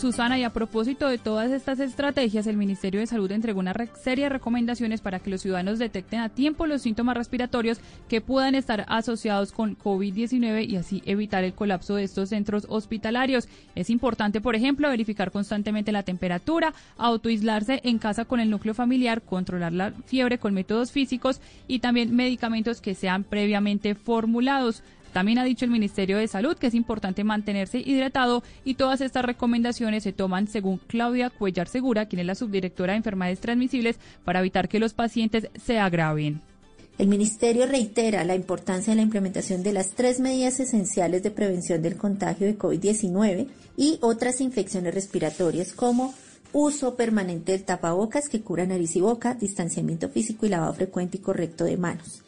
Susana, 0.01 0.39
y 0.39 0.45
a 0.45 0.51
propósito 0.51 1.09
de 1.09 1.18
todas 1.18 1.51
estas 1.51 1.78
estrategias, 1.78 2.47
el 2.47 2.57
Ministerio 2.57 3.01
de 3.01 3.07
Salud 3.07 3.31
entregó 3.33 3.61
una 3.61 3.74
serie 4.03 4.24
de 4.24 4.31
recomendaciones 4.31 5.03
para 5.03 5.18
que 5.18 5.28
los 5.28 5.43
ciudadanos 5.43 5.78
detecten 5.78 6.20
a 6.20 6.31
tiempo 6.31 6.66
los 6.66 6.81
síntomas 6.81 7.18
respiratorios 7.18 7.81
que 8.09 8.22
puedan 8.22 8.55
estar 8.55 8.87
asociados 8.89 9.53
con 9.53 9.76
COVID-19 9.76 10.66
y 10.66 10.76
así 10.76 11.03
evitar 11.05 11.45
el 11.45 11.53
colapso 11.53 11.97
de 11.97 12.05
estos 12.05 12.31
centros 12.31 12.64
hospitalarios. 12.70 13.47
Es 13.74 13.91
importante, 13.91 14.41
por 14.41 14.57
ejemplo, 14.57 14.89
verificar 14.89 15.31
constantemente 15.31 15.93
la 15.93 16.03
temperatura, 16.03 16.72
autoaislarse 17.20 17.80
en 17.84 17.98
casa 17.98 18.24
con 18.24 18.40
el 18.40 18.48
núcleo 18.48 18.72
familiar, 18.72 19.20
controlar 19.20 19.72
la 19.72 19.92
fiebre 20.06 20.38
con 20.38 20.54
métodos 20.54 20.90
físicos 20.90 21.40
y 21.68 21.80
también 21.80 22.16
medicamentos 22.16 22.80
que 22.80 22.94
sean 22.94 23.24
previamente 23.24 23.94
formulados. 23.94 24.82
También 25.12 25.38
ha 25.38 25.44
dicho 25.44 25.64
el 25.66 25.70
Ministerio 25.70 26.16
de 26.16 26.28
Salud 26.28 26.56
que 26.56 26.68
es 26.68 26.74
importante 26.74 27.24
mantenerse 27.24 27.78
hidratado 27.78 28.42
y 28.64 28.74
todas 28.74 29.02
estas 29.02 29.24
recomendaciones 29.24 30.02
se 30.02 30.12
toman 30.12 30.46
según 30.46 30.78
Claudia 30.86 31.28
Cuellar 31.28 31.68
Segura, 31.68 32.06
quien 32.06 32.20
es 32.20 32.26
la 32.26 32.34
subdirectora 32.34 32.94
de 32.94 32.98
enfermedades 32.98 33.40
transmisibles, 33.40 33.98
para 34.24 34.40
evitar 34.40 34.68
que 34.68 34.78
los 34.78 34.94
pacientes 34.94 35.48
se 35.62 35.78
agraven. 35.78 36.40
El 36.96 37.08
Ministerio 37.08 37.66
reitera 37.66 38.24
la 38.24 38.34
importancia 38.34 38.92
de 38.92 38.96
la 38.96 39.02
implementación 39.02 39.62
de 39.62 39.72
las 39.72 39.90
tres 39.90 40.20
medidas 40.20 40.60
esenciales 40.60 41.22
de 41.22 41.30
prevención 41.30 41.82
del 41.82 41.96
contagio 41.96 42.46
de 42.46 42.58
COVID-19 42.58 43.46
y 43.76 43.98
otras 44.00 44.40
infecciones 44.40 44.94
respiratorias 44.94 45.72
como 45.72 46.14
uso 46.53 46.96
permanente 46.96 47.53
del 47.53 47.64
tapabocas 47.64 48.28
que 48.28 48.42
cura 48.42 48.66
nariz 48.66 48.96
y 48.96 49.01
boca, 49.01 49.34
distanciamiento 49.34 50.09
físico 50.09 50.46
y 50.46 50.48
lavado 50.48 50.74
frecuente 50.74 51.18
y 51.18 51.20
correcto 51.20 51.64
de 51.64 51.76
manos. 51.76 52.22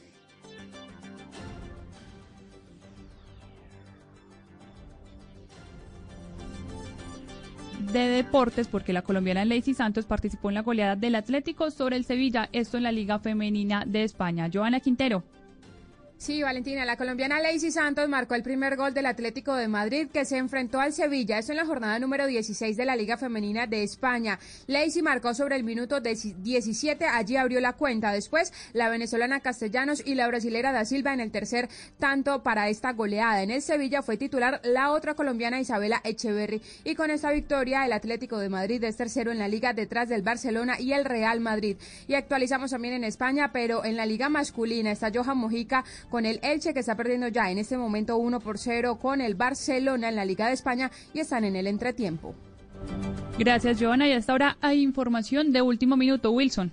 de 7.93 8.09
deportes 8.09 8.69
porque 8.69 8.95
la 8.95 9.03
colombiana 9.03 9.45
Lacey 9.45 9.75
Santos 9.75 10.07
participó 10.07 10.49
en 10.49 10.55
la 10.55 10.63
goleada 10.63 10.97
del 10.97 11.15
Atlético 11.15 11.71
sobre 11.71 11.97
el 11.97 12.05
Sevilla, 12.07 12.49
esto 12.53 12.79
en 12.79 12.85
la 12.85 12.93
Liga 12.93 13.19
Femenina 13.19 13.85
de 13.87 14.03
España. 14.03 14.49
Joana 14.51 14.81
Quintero. 14.81 15.23
Sí, 16.23 16.41
Valentina, 16.41 16.85
la 16.85 16.97
colombiana 16.97 17.41
Lacey 17.41 17.73
Santos 17.73 18.09
marcó 18.09 18.37
el 18.37 18.45
primer 18.45 18.77
gol 18.77 18.95
del 18.95 19.07
Atlético 19.07 19.57
de 19.57 19.67
Madrid 19.67 20.07
que 20.07 20.25
se 20.25 20.37
enfrentó 20.37 20.79
al 20.79 20.93
Sevilla, 20.93 21.37
eso 21.37 21.51
en 21.51 21.57
la 21.57 21.67
jornada 21.67 21.99
número 21.99 22.29
16 22.29 22.77
de 22.77 22.85
la 22.85 22.95
Liga 22.95 23.17
Femenina 23.17 23.67
de 23.67 23.83
España. 23.83 24.39
Lacey 24.69 25.03
marcó 25.03 25.35
sobre 25.35 25.57
el 25.57 25.65
minuto 25.65 26.01
17, 26.01 27.07
allí 27.07 27.37
abrió 27.37 27.61
la 27.61 27.73
cuenta. 27.73 28.13
Después, 28.13 28.53
la 28.73 28.89
venezolana 28.89 29.41
Castellanos 29.41 30.01
y 30.07 30.15
la 30.15 30.29
brasilera 30.29 30.71
da 30.71 30.85
Silva 30.85 31.13
en 31.13 31.19
el 31.19 31.33
tercer 31.33 31.69
tanto 31.99 32.45
para 32.45 32.69
esta 32.69 32.93
goleada. 32.93 33.43
En 33.43 33.51
el 33.51 33.61
Sevilla 33.61 34.01
fue 34.01 34.17
titular 34.17 34.61
la 34.63 34.93
otra 34.93 35.15
colombiana 35.15 35.59
Isabela 35.59 36.03
Echeverry 36.05 36.63
y 36.85 36.95
con 36.95 37.11
esta 37.11 37.33
victoria 37.33 37.85
el 37.85 37.93
Atlético 37.93 38.39
de 38.39 38.49
Madrid 38.49 38.85
es 38.85 38.97
tercero 38.97 39.33
en 39.33 39.41
la 39.41 39.49
liga 39.49 39.73
detrás 39.73 40.09
del 40.09 40.23
Barcelona 40.23 40.79
y 40.79 40.93
el 40.93 41.05
Real 41.05 41.41
Madrid. 41.41 41.79
Y 42.07 42.15
actualizamos 42.15 42.71
también 42.71 42.95
en 42.95 43.03
España, 43.03 43.51
pero 43.53 43.85
en 43.85 43.97
la 43.97 44.07
liga 44.07 44.29
masculina 44.29 44.93
está 44.93 45.11
Johan 45.13 45.39
Mojica 45.39 45.85
con 46.13 46.27
el 46.27 46.41
Elche 46.43 46.75
que 46.75 46.81
está 46.81 46.95
perdiendo 46.95 47.29
ya 47.29 47.51
en 47.51 47.57
este 47.57 47.79
momento 47.79 48.19
1 48.19 48.39
por 48.41 48.59
0 48.59 48.99
con 49.01 49.23
el 49.23 49.35
Barcelona 49.35 50.11
en 50.11 50.17
la 50.17 50.27
Liga 50.27 50.47
de 50.47 50.53
España 50.53 50.91
y 51.15 51.21
están 51.21 51.43
en 51.45 51.57
el 51.57 51.67
entretiempo. 51.67 52.35
Gracias, 53.39 53.79
Joana. 53.81 54.07
Y 54.07 54.13
hasta 54.13 54.33
ahora 54.33 54.59
hay 54.61 54.83
información 54.83 55.53
de 55.53 55.63
último 55.63 55.97
minuto, 55.97 56.31
Wilson. 56.31 56.71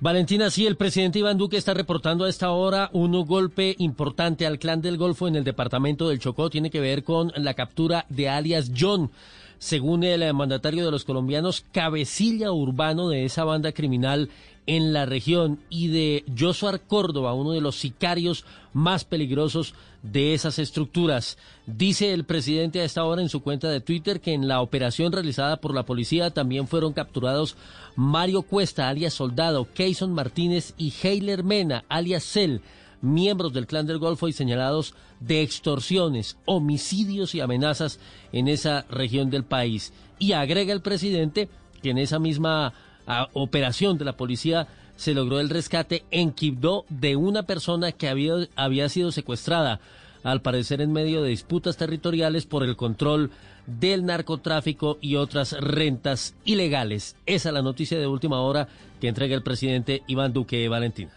Valentina, 0.00 0.48
sí, 0.48 0.66
el 0.66 0.76
presidente 0.76 1.18
Iván 1.18 1.36
Duque 1.36 1.58
está 1.58 1.74
reportando 1.74 2.24
a 2.24 2.30
esta 2.30 2.50
hora 2.50 2.88
un 2.94 3.12
golpe 3.26 3.74
importante 3.78 4.46
al 4.46 4.58
clan 4.58 4.80
del 4.80 4.96
Golfo 4.96 5.28
en 5.28 5.36
el 5.36 5.44
departamento 5.44 6.08
del 6.08 6.18
Chocó. 6.18 6.48
Tiene 6.48 6.70
que 6.70 6.80
ver 6.80 7.04
con 7.04 7.32
la 7.36 7.52
captura 7.52 8.06
de 8.08 8.30
alias 8.30 8.72
John 8.74 9.10
según 9.58 10.04
el 10.04 10.32
mandatario 10.34 10.84
de 10.84 10.90
los 10.90 11.04
colombianos, 11.04 11.64
cabecilla 11.72 12.52
urbano 12.52 13.08
de 13.08 13.24
esa 13.24 13.44
banda 13.44 13.72
criminal 13.72 14.28
en 14.66 14.92
la 14.92 15.06
región 15.06 15.60
y 15.70 15.88
de 15.88 16.24
Josuar 16.38 16.80
Córdoba, 16.80 17.34
uno 17.34 17.52
de 17.52 17.60
los 17.60 17.76
sicarios 17.76 18.44
más 18.72 19.04
peligrosos 19.04 19.74
de 20.02 20.34
esas 20.34 20.58
estructuras. 20.58 21.38
Dice 21.66 22.12
el 22.12 22.24
presidente 22.24 22.80
a 22.80 22.84
esta 22.84 23.04
hora 23.04 23.22
en 23.22 23.28
su 23.28 23.42
cuenta 23.42 23.70
de 23.70 23.80
Twitter 23.80 24.20
que 24.20 24.34
en 24.34 24.48
la 24.48 24.60
operación 24.60 25.12
realizada 25.12 25.58
por 25.58 25.74
la 25.74 25.84
policía 25.84 26.30
también 26.30 26.68
fueron 26.68 26.92
capturados 26.92 27.56
Mario 27.94 28.42
Cuesta, 28.42 28.88
alias 28.88 29.14
Soldado, 29.14 29.68
Keyson 29.72 30.12
Martínez 30.12 30.74
y 30.76 30.92
Heiler 31.02 31.44
Mena, 31.44 31.84
alias 31.88 32.24
Cel, 32.24 32.60
miembros 33.00 33.52
del 33.52 33.66
clan 33.66 33.86
del 33.86 33.98
Golfo 33.98 34.28
y 34.28 34.32
señalados 34.32 34.94
de 35.20 35.42
extorsiones, 35.42 36.36
homicidios 36.44 37.34
y 37.34 37.40
amenazas 37.40 37.98
en 38.32 38.48
esa 38.48 38.84
región 38.90 39.30
del 39.30 39.44
país. 39.44 39.92
Y 40.18 40.32
agrega 40.32 40.72
el 40.72 40.82
presidente 40.82 41.48
que 41.82 41.90
en 41.90 41.98
esa 41.98 42.18
misma 42.18 42.72
ah, 43.06 43.28
operación 43.32 43.98
de 43.98 44.04
la 44.04 44.16
policía 44.16 44.68
se 44.96 45.14
logró 45.14 45.40
el 45.40 45.50
rescate 45.50 46.04
en 46.10 46.32
Quibdó 46.32 46.86
de 46.88 47.16
una 47.16 47.44
persona 47.44 47.92
que 47.92 48.08
había, 48.08 48.34
había 48.56 48.88
sido 48.88 49.12
secuestrada, 49.12 49.80
al 50.22 50.42
parecer 50.42 50.80
en 50.80 50.92
medio 50.92 51.22
de 51.22 51.30
disputas 51.30 51.76
territoriales 51.76 52.46
por 52.46 52.64
el 52.64 52.76
control 52.76 53.30
del 53.66 54.04
narcotráfico 54.04 54.98
y 55.00 55.16
otras 55.16 55.52
rentas 55.52 56.34
ilegales. 56.44 57.16
Esa 57.26 57.50
es 57.50 57.54
la 57.54 57.62
noticia 57.62 57.98
de 57.98 58.06
última 58.06 58.40
hora 58.40 58.68
que 59.00 59.08
entrega 59.08 59.34
el 59.34 59.42
presidente 59.42 60.02
Iván 60.06 60.32
Duque 60.32 60.68
Valentina. 60.68 61.12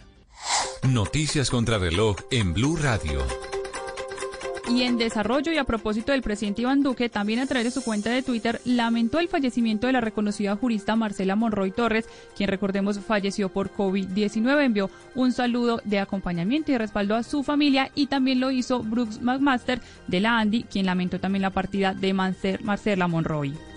Noticias 0.84 1.50
contra 1.50 1.78
reloj 1.78 2.18
en 2.32 2.54
Blue 2.54 2.78
Radio. 2.78 3.20
Y 4.70 4.84
en 4.84 4.98
desarrollo 4.98 5.52
y 5.52 5.58
a 5.58 5.64
propósito 5.64 6.12
del 6.12 6.22
presidente 6.22 6.62
Iván 6.62 6.84
Duque, 6.84 7.10
también 7.10 7.40
a 7.40 7.48
través 7.48 7.66
de 7.66 7.72
su 7.72 7.84
cuenta 7.84 8.12
de 8.12 8.22
Twitter 8.22 8.62
lamentó 8.66 9.20
el 9.20 9.28
fallecimiento 9.28 9.88
de 9.88 9.94
la 9.94 10.02
reconocida 10.02 10.56
jurista 10.56 10.96
Marcela 10.96 11.36
Monroy 11.36 11.72
Torres, 11.72 12.08
quien 12.38 12.50
recordemos 12.50 13.00
falleció 13.00 13.50
por 13.50 13.74
COVID-19. 13.74 14.64
Envió 14.64 14.92
un 15.16 15.32
saludo 15.32 15.82
de 15.86 16.00
acompañamiento 16.00 16.72
y 16.72 16.78
respaldo 16.78 17.16
a 17.16 17.24
su 17.24 17.44
familia 17.44 17.90
y 17.96 18.08
también 18.08 18.40
lo 18.40 18.52
hizo 18.52 18.84
Brooks 18.84 19.22
McMaster 19.22 19.82
de 20.08 20.20
la 20.20 20.38
Andy, 20.38 20.64
quien 20.64 20.86
lamentó 20.86 21.20
también 21.20 21.42
la 21.42 21.50
partida 21.50 21.96
de 21.96 22.14
Marcela 22.14 23.08
Monroy. 23.08 23.69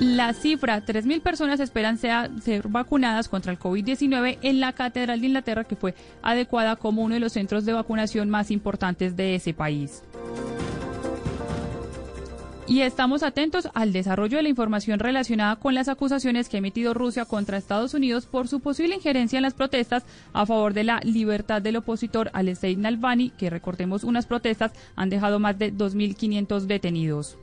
La 0.00 0.32
cifra, 0.32 0.84
3.000 0.84 1.22
personas 1.22 1.58
esperan 1.58 1.98
ser 1.98 2.68
vacunadas 2.68 3.28
contra 3.28 3.50
el 3.50 3.58
COVID-19 3.58 4.38
en 4.42 4.60
la 4.60 4.72
Catedral 4.72 5.20
de 5.20 5.26
Inglaterra, 5.26 5.64
que 5.64 5.74
fue 5.74 5.94
adecuada 6.22 6.76
como 6.76 7.02
uno 7.02 7.14
de 7.14 7.20
los 7.20 7.32
centros 7.32 7.64
de 7.64 7.72
vacunación 7.72 8.30
más 8.30 8.52
importantes 8.52 9.16
de 9.16 9.34
ese 9.34 9.54
país. 9.54 10.04
Y 12.68 12.82
estamos 12.82 13.24
atentos 13.24 13.68
al 13.74 13.92
desarrollo 13.92 14.36
de 14.36 14.44
la 14.44 14.50
información 14.50 15.00
relacionada 15.00 15.56
con 15.56 15.74
las 15.74 15.88
acusaciones 15.88 16.48
que 16.48 16.58
ha 16.58 16.58
emitido 16.58 16.94
Rusia 16.94 17.24
contra 17.24 17.56
Estados 17.56 17.94
Unidos 17.94 18.26
por 18.26 18.46
su 18.46 18.60
posible 18.60 18.94
injerencia 18.94 19.38
en 19.38 19.42
las 19.42 19.54
protestas 19.54 20.04
a 20.32 20.46
favor 20.46 20.74
de 20.74 20.84
la 20.84 21.00
libertad 21.00 21.60
del 21.60 21.76
opositor 21.76 22.30
Alexei 22.34 22.76
Navalny, 22.76 23.30
que 23.30 23.50
recordemos 23.50 24.04
unas 24.04 24.26
protestas 24.26 24.72
han 24.94 25.08
dejado 25.08 25.40
más 25.40 25.58
de 25.58 25.72
2.500 25.72 26.66
detenidos. 26.66 27.38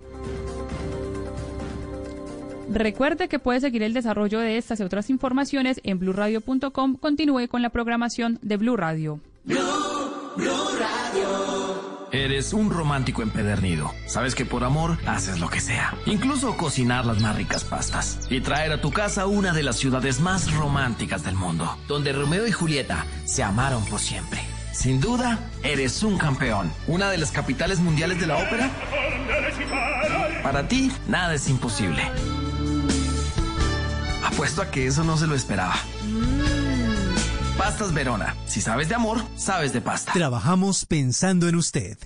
Recuerde 2.69 3.27
que 3.27 3.39
puede 3.39 3.59
seguir 3.59 3.83
el 3.83 3.93
desarrollo 3.93 4.39
de 4.39 4.57
estas 4.57 4.79
y 4.79 4.83
otras 4.83 5.09
informaciones 5.09 5.79
en 5.83 5.99
blurradio.com. 5.99 6.95
Continúe 6.95 7.47
con 7.47 7.61
la 7.61 7.69
programación 7.69 8.39
de 8.41 8.57
Blue 8.57 8.75
Radio. 8.77 9.19
Eres 12.11 12.53
un 12.53 12.69
romántico 12.69 13.23
empedernido. 13.23 13.91
Sabes 14.07 14.35
que 14.35 14.45
por 14.45 14.63
amor 14.63 14.97
haces 15.05 15.39
lo 15.39 15.49
que 15.49 15.59
sea. 15.59 15.93
Incluso 16.05 16.55
cocinar 16.55 17.05
las 17.05 17.21
más 17.21 17.35
ricas 17.35 17.65
pastas. 17.65 18.27
Y 18.29 18.41
traer 18.41 18.71
a 18.71 18.81
tu 18.81 18.91
casa 18.91 19.25
una 19.25 19.53
de 19.53 19.63
las 19.63 19.75
ciudades 19.75 20.21
más 20.21 20.53
románticas 20.53 21.23
del 21.23 21.35
mundo. 21.35 21.77
Donde 21.87 22.13
Romeo 22.13 22.47
y 22.47 22.51
Julieta 22.51 23.05
se 23.25 23.43
amaron 23.43 23.83
por 23.85 23.99
siempre. 23.99 24.39
Sin 24.71 25.01
duda, 25.01 25.39
eres 25.63 26.03
un 26.03 26.17
campeón. 26.17 26.71
Una 26.87 27.09
de 27.09 27.17
las 27.17 27.31
capitales 27.31 27.79
mundiales 27.79 28.19
de 28.19 28.27
la 28.27 28.37
ópera. 28.37 28.69
Para 30.41 30.67
ti, 30.67 30.91
nada 31.07 31.33
es 31.33 31.49
imposible. 31.49 32.01
Apuesto 34.25 34.61
a 34.61 34.71
que 34.71 34.87
eso 34.87 35.03
no 35.03 35.17
se 35.17 35.27
lo 35.27 35.35
esperaba. 35.35 35.75
Mm. 36.03 37.57
Pastas 37.57 37.93
Verona. 37.93 38.35
Si 38.45 38.59
sabes 38.59 38.89
de 38.89 38.95
amor, 38.95 39.21
sabes 39.37 39.71
de 39.71 39.81
pasta. 39.81 40.11
Trabajamos 40.11 40.85
pensando 40.85 41.47
en 41.47 41.55
usted. 41.55 41.97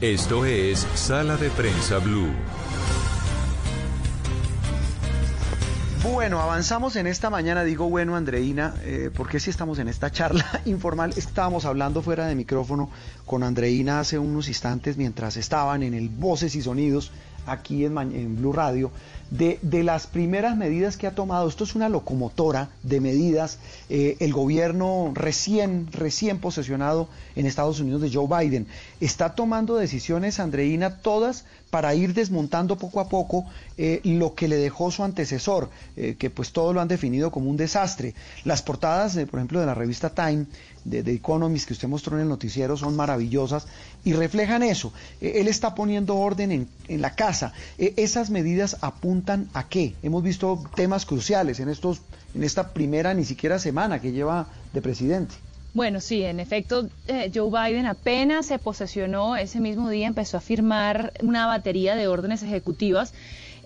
Esto 0.00 0.44
es 0.44 0.86
Sala 0.94 1.36
de 1.36 1.50
Prensa 1.50 1.98
Blue. 1.98 2.32
Bueno, 6.02 6.40
avanzamos 6.40 6.96
en 6.96 7.06
esta 7.06 7.30
mañana, 7.30 7.64
digo 7.64 7.88
bueno, 7.88 8.14
Andreina, 8.14 8.74
eh, 8.82 9.10
porque 9.14 9.40
si 9.40 9.50
estamos 9.50 9.78
en 9.78 9.88
esta 9.88 10.12
charla 10.12 10.60
informal, 10.66 11.14
estábamos 11.16 11.64
hablando 11.64 12.02
fuera 12.02 12.26
de 12.26 12.34
micrófono 12.34 12.90
con 13.24 13.42
Andreina 13.42 14.00
hace 14.00 14.18
unos 14.18 14.48
instantes 14.48 14.96
mientras 14.96 15.38
estaban 15.38 15.82
en 15.82 15.94
el 15.94 16.10
Voces 16.10 16.54
y 16.56 16.62
Sonidos 16.62 17.10
aquí 17.46 17.84
en, 17.84 17.96
en 17.98 18.36
Blue 18.36 18.52
Radio 18.52 18.90
de, 19.30 19.58
las 19.82 20.06
primeras 20.06 20.56
medidas 20.56 20.96
que 20.96 21.06
ha 21.06 21.14
tomado. 21.14 21.48
Esto 21.48 21.64
es 21.64 21.74
una 21.74 21.88
locomotora 21.88 22.70
de 22.82 23.00
medidas. 23.00 23.58
Eh, 23.88 24.16
el 24.20 24.32
gobierno 24.32 25.12
recién, 25.14 25.88
recién 25.92 26.38
posesionado 26.38 27.08
en 27.36 27.46
Estados 27.46 27.80
Unidos 27.80 28.02
de 28.02 28.12
Joe 28.12 28.26
Biden 28.28 28.66
está 29.00 29.34
tomando 29.34 29.76
decisiones, 29.76 30.40
Andreina, 30.40 30.98
todas 30.98 31.44
para 31.70 31.94
ir 31.94 32.14
desmontando 32.14 32.76
poco 32.76 33.00
a 33.00 33.08
poco 33.08 33.46
eh, 33.76 34.00
lo 34.04 34.34
que 34.34 34.46
le 34.46 34.56
dejó 34.56 34.92
su 34.92 35.02
antecesor, 35.02 35.70
eh, 35.96 36.14
que 36.16 36.30
pues 36.30 36.52
todo 36.52 36.72
lo 36.72 36.80
han 36.80 36.88
definido 36.88 37.32
como 37.32 37.50
un 37.50 37.56
desastre. 37.56 38.14
Las 38.44 38.62
portadas, 38.62 39.14
por 39.14 39.40
ejemplo, 39.40 39.58
de 39.58 39.66
la 39.66 39.74
revista 39.74 40.10
Time, 40.10 40.46
de, 40.84 41.02
de, 41.02 41.12
Economist 41.12 41.66
que 41.66 41.72
usted 41.72 41.88
mostró 41.88 42.16
en 42.16 42.22
el 42.22 42.28
noticiero 42.28 42.76
son 42.76 42.96
maravillosas 42.96 43.66
y 44.04 44.12
reflejan 44.12 44.62
eso. 44.62 44.92
él 45.20 45.48
está 45.48 45.74
poniendo 45.74 46.16
orden 46.16 46.52
en, 46.52 46.68
en 46.88 47.00
la 47.00 47.14
casa. 47.14 47.52
esas 47.78 48.30
medidas 48.30 48.76
apuntan 48.80 49.48
a 49.54 49.68
qué? 49.68 49.94
Hemos 50.02 50.22
visto 50.22 50.62
temas 50.74 51.06
cruciales 51.06 51.60
en, 51.60 51.68
estos, 51.68 52.02
en 52.34 52.42
esta 52.44 52.72
primera 52.72 53.14
ni 53.14 53.24
siquiera 53.24 53.58
semana 53.58 54.00
que 54.00 54.12
lleva 54.12 54.46
de 54.72 54.82
presidente. 54.82 55.34
Bueno, 55.74 56.00
sí, 56.00 56.22
en 56.22 56.38
efecto, 56.38 56.88
eh, 57.08 57.32
Joe 57.34 57.50
Biden 57.50 57.86
apenas 57.86 58.46
se 58.46 58.60
posesionó 58.60 59.36
ese 59.36 59.58
mismo 59.58 59.90
día, 59.90 60.06
empezó 60.06 60.36
a 60.36 60.40
firmar 60.40 61.12
una 61.20 61.48
batería 61.48 61.96
de 61.96 62.06
órdenes 62.06 62.44
ejecutivas 62.44 63.12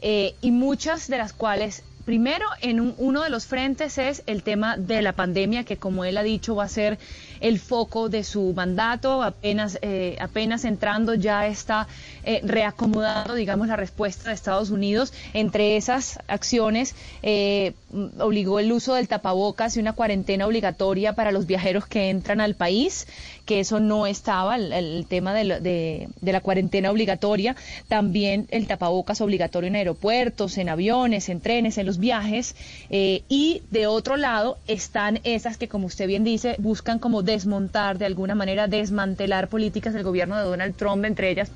eh, 0.00 0.34
y 0.40 0.50
muchas 0.50 1.08
de 1.08 1.18
las 1.18 1.34
cuales 1.34 1.82
Primero, 2.08 2.46
en 2.62 2.94
uno 2.96 3.22
de 3.22 3.28
los 3.28 3.44
frentes 3.44 3.98
es 3.98 4.22
el 4.24 4.42
tema 4.42 4.78
de 4.78 5.02
la 5.02 5.12
pandemia, 5.12 5.64
que 5.64 5.76
como 5.76 6.06
él 6.06 6.16
ha 6.16 6.22
dicho 6.22 6.56
va 6.56 6.64
a 6.64 6.68
ser 6.70 6.98
el 7.40 7.58
foco 7.58 8.08
de 8.08 8.24
su 8.24 8.54
mandato. 8.54 9.22
Apenas, 9.22 9.78
eh, 9.82 10.16
apenas 10.18 10.64
entrando 10.64 11.12
ya 11.12 11.46
está 11.46 11.86
eh, 12.24 12.40
reacomodando, 12.42 13.34
digamos, 13.34 13.68
la 13.68 13.76
respuesta 13.76 14.30
de 14.30 14.34
Estados 14.34 14.70
Unidos. 14.70 15.12
Entre 15.34 15.76
esas 15.76 16.18
acciones, 16.28 16.94
eh, 17.22 17.74
obligó 18.18 18.58
el 18.58 18.72
uso 18.72 18.94
del 18.94 19.06
tapabocas 19.06 19.76
y 19.76 19.80
una 19.80 19.92
cuarentena 19.92 20.46
obligatoria 20.46 21.12
para 21.12 21.30
los 21.30 21.46
viajeros 21.46 21.86
que 21.86 22.08
entran 22.08 22.40
al 22.40 22.54
país 22.54 23.06
que 23.48 23.60
eso 23.60 23.80
no 23.80 24.06
estaba, 24.06 24.56
el, 24.56 25.06
tema 25.08 25.32
de, 25.32 26.08
la 26.20 26.40
cuarentena 26.42 26.90
obligatoria, 26.90 27.56
también 27.88 28.46
el 28.50 28.66
tapabocas 28.66 29.22
obligatorio 29.22 29.68
en 29.68 29.76
aeropuertos, 29.76 30.58
en 30.58 30.68
aviones, 30.68 31.30
en 31.30 31.40
trenes, 31.40 31.78
en 31.78 31.86
los 31.86 31.97
viajes, 31.98 32.54
eh, 32.90 33.22
y 33.28 33.62
de 33.70 33.86
otro 33.86 34.16
lado 34.16 34.58
están 34.66 35.20
esas 35.24 35.56
que, 35.56 35.68
como 35.68 35.86
usted 35.86 36.06
bien 36.06 36.24
dice, 36.24 36.56
buscan 36.58 36.98
como 36.98 37.22
desmontar, 37.22 37.98
de 37.98 38.06
alguna 38.06 38.34
manera 38.34 38.66
desmantelar 38.68 39.48
políticas 39.48 39.94
del 39.94 40.04
gobierno 40.04 40.36
de 40.36 40.44
Donald 40.44 40.74
Trump, 40.76 41.04
entre 41.04 41.30
ellas 41.30 41.50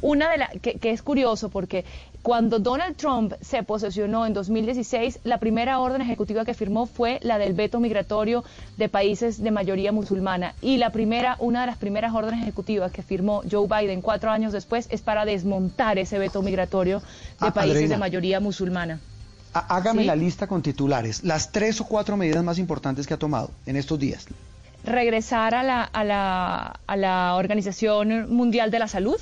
una 0.00 0.30
de 0.30 0.38
las 0.38 0.50
que, 0.60 0.74
que 0.74 0.90
es 0.90 1.02
curioso 1.02 1.48
porque 1.48 1.84
cuando 2.22 2.58
Donald 2.58 2.96
Trump 2.96 3.34
se 3.40 3.62
posesionó 3.62 4.26
en 4.26 4.32
2016, 4.32 5.20
la 5.24 5.38
primera 5.38 5.78
orden 5.78 6.00
ejecutiva 6.00 6.44
que 6.44 6.54
firmó 6.54 6.86
fue 6.86 7.20
la 7.22 7.38
del 7.38 7.52
veto 7.52 7.80
migratorio 7.80 8.44
de 8.78 8.88
países 8.88 9.42
de 9.42 9.50
mayoría 9.50 9.92
musulmana. 9.92 10.54
Y 10.62 10.78
la 10.78 10.90
primera, 10.90 11.36
una 11.38 11.60
de 11.60 11.66
las 11.66 11.76
primeras 11.76 12.14
órdenes 12.14 12.42
ejecutivas 12.42 12.92
que 12.92 13.02
firmó 13.02 13.42
Joe 13.50 13.68
Biden 13.68 14.00
cuatro 14.00 14.30
años 14.30 14.52
después 14.52 14.88
es 14.90 15.02
para 15.02 15.26
desmontar 15.26 15.98
ese 15.98 16.18
veto 16.18 16.40
migratorio 16.40 17.00
de 17.00 17.48
ah, 17.48 17.52
países 17.52 17.90
de 17.90 17.98
mayoría 17.98 18.40
musulmana. 18.40 19.00
Hágame 19.54 20.04
la 20.04 20.16
lista 20.16 20.46
con 20.46 20.62
titulares, 20.62 21.22
las 21.22 21.52
tres 21.52 21.80
o 21.80 21.84
cuatro 21.84 22.16
medidas 22.16 22.42
más 22.42 22.58
importantes 22.58 23.06
que 23.06 23.14
ha 23.14 23.16
tomado 23.18 23.50
en 23.66 23.76
estos 23.76 23.98
días. 23.98 24.26
Regresar 24.84 25.54
a 25.54 25.62
la, 25.62 25.82
a 25.82 26.04
la, 26.04 26.80
a 26.86 26.96
la 26.96 27.36
Organización 27.36 28.34
Mundial 28.34 28.70
de 28.70 28.78
la 28.80 28.88
Salud, 28.88 29.16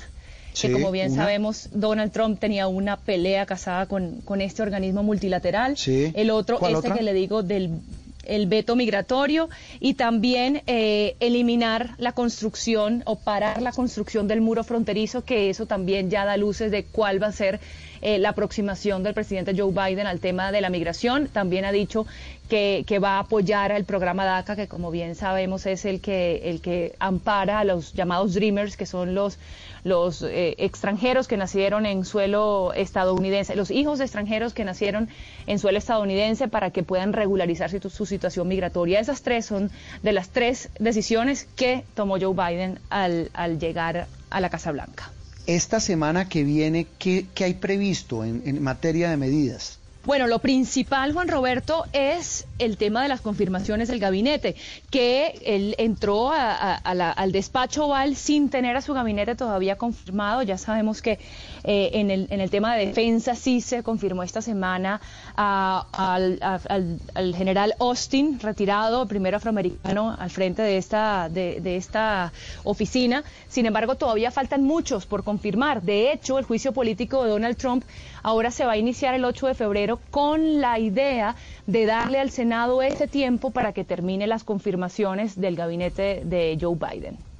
que 0.59 0.71
como 0.71 0.91
bien 0.91 1.13
sabemos, 1.13 1.69
Donald 1.71 2.11
Trump 2.11 2.39
tenía 2.39 2.67
una 2.67 2.97
pelea 2.97 3.45
casada 3.45 3.85
con, 3.85 4.21
con 4.21 4.41
este 4.41 4.61
organismo 4.61 5.03
multilateral. 5.03 5.77
El 5.85 6.31
otro, 6.31 6.59
este 6.67 6.91
que 6.91 7.03
le 7.03 7.13
digo, 7.13 7.43
del 7.43 7.79
el 8.25 8.47
veto 8.47 8.75
migratorio 8.75 9.49
y 9.79 9.95
también 9.95 10.61
eh, 10.67 11.15
eliminar 11.19 11.95
la 11.97 12.13
construcción 12.13 13.03
o 13.05 13.17
parar 13.17 13.61
la 13.61 13.71
construcción 13.71 14.27
del 14.27 14.41
muro 14.41 14.63
fronterizo, 14.63 15.23
que 15.23 15.49
eso 15.49 15.65
también 15.65 16.09
ya 16.09 16.25
da 16.25 16.37
luces 16.37 16.71
de 16.71 16.85
cuál 16.85 17.21
va 17.21 17.27
a 17.27 17.31
ser 17.31 17.59
eh, 18.05 18.19
la 18.19 18.29
aproximación 18.29 19.01
del 19.01 19.13
presidente 19.13 19.53
Joe 19.57 19.71
Biden 19.71 20.07
al 20.07 20.19
tema 20.19 20.51
de 20.51 20.59
la 20.59 20.69
migración. 20.69 21.29
También 21.29 21.63
ha 21.63 21.71
dicho 21.71 22.05
que, 22.49 22.83
va 23.01 23.11
a 23.11 23.19
apoyar 23.19 23.71
el 23.71 23.85
programa 23.85 24.25
DACA, 24.25 24.57
que 24.57 24.67
como 24.67 24.91
bien 24.91 25.15
sabemos 25.15 25.65
es 25.65 25.85
el 25.85 26.01
que, 26.01 26.49
el 26.49 26.59
que 26.59 26.95
ampara 26.99 27.59
a 27.59 27.63
los 27.63 27.93
llamados 27.93 28.33
Dreamers, 28.33 28.75
que 28.75 28.85
son 28.85 29.15
los 29.15 29.39
los 29.85 30.21
eh, 30.21 30.55
extranjeros 30.59 31.27
que 31.27 31.35
nacieron 31.35 31.85
en 31.85 32.05
suelo 32.05 32.71
estadounidense, 32.73 33.55
los 33.55 33.69
hijos 33.69 33.99
de 33.99 34.05
extranjeros 34.05 34.53
que 34.53 34.63
nacieron 34.63 35.09
en 35.45 35.59
suelo 35.59 35.77
estadounidense 35.77 36.47
para 36.47 36.71
que 36.71 36.83
puedan 36.83 37.11
regularizar 37.11 37.69
su, 37.69 37.89
su 37.89 38.05
situación 38.05 38.47
migratoria. 38.47 38.99
Esas 38.99 39.21
tres 39.21 39.45
son 39.45 39.71
de 40.01 40.11
las 40.11 40.29
tres 40.29 40.69
decisiones 40.79 41.45
que 41.55 41.83
tomó 41.95 42.17
Joe 42.19 42.33
Biden 42.33 42.79
al, 42.89 43.29
al 43.33 43.59
llegar 43.59 44.07
a 44.29 44.39
la 44.39 44.49
Casa 44.49 44.71
Blanca. 44.71 45.11
Esta 45.47 45.79
semana 45.79 46.29
que 46.29 46.43
viene, 46.43 46.87
¿qué, 46.99 47.25
hay 47.39 47.55
previsto 47.55 48.23
en 48.23 48.61
materia 48.61 49.09
de 49.09 49.17
medidas? 49.17 49.79
Bueno, 50.05 50.27
lo 50.27 50.39
principal, 50.39 51.13
Juan 51.13 51.29
Roberto, 51.29 51.85
es 51.93 52.45
el 52.59 52.75
tema 52.75 53.01
de 53.03 53.07
las 53.07 53.21
confirmaciones 53.21 53.87
del 53.87 53.99
gabinete, 53.99 54.55
que 54.89 55.39
él 55.45 55.75
entró 55.77 56.29
al 56.33 57.31
despacho 57.31 57.85
Oval 57.85 58.17
sin 58.17 58.49
tener 58.49 58.75
a 58.75 58.81
su 58.81 58.93
gabinete 58.93 59.35
todavía 59.35 59.77
confirmado. 59.77 60.41
Ya 60.41 60.57
sabemos 60.57 61.01
que 61.01 61.19
eh, 61.63 61.91
en, 61.93 62.11
el, 62.11 62.27
en, 62.29 62.41
el, 62.41 62.49
tema 62.49 62.75
de 62.75 62.87
defensa 62.87 63.35
sí 63.35 63.61
se 63.61 63.83
confirmó 63.83 64.23
esta 64.23 64.41
semana 64.41 64.99
al, 65.35 66.39
al, 66.41 67.35
general 67.35 67.73
Austin, 67.79 68.39
retirado, 68.39 69.07
primero 69.07 69.37
afroamericano 69.37 70.15
al 70.17 70.29
frente 70.29 70.61
de 70.61 70.77
esta, 70.77 71.29
de, 71.29 71.61
de 71.61 71.77
esta 71.77 72.33
oficina. 72.63 73.23
Sin 73.47 73.65
embargo, 73.65 73.95
todavía 73.95 74.31
faltan 74.31 74.63
muchos 74.63 75.05
por 75.05 75.23
confirmar. 75.23 75.81
De 75.81 76.11
hecho, 76.11 76.37
el 76.37 76.45
juicio 76.45 76.73
político 76.73 77.23
de 77.23 77.29
Donald 77.29 77.57
Trump 77.57 77.83
ahora 78.23 78.51
se 78.51 78.65
va 78.65 78.73
a 78.73 78.77
iniciar 78.77 79.13
el 79.13 79.25
8 79.25 79.47
de 79.47 79.53
febrero 79.53 79.99
con 80.11 80.59
la 80.59 80.79
idea 80.79 81.35
de 81.67 81.85
darle 81.85 82.19
al 82.19 82.31
Senado 82.31 82.81
ese 82.81 83.07
tiempo 83.07 83.51
para 83.51 83.73
que 83.73 83.83
termine 83.83 84.27
las 84.27 84.43
confirmaciones 84.43 85.39
del 85.39 85.55
gabinete 85.55 86.21
de 86.25 86.57
Joe 86.59 86.75
Biden. 86.75 87.32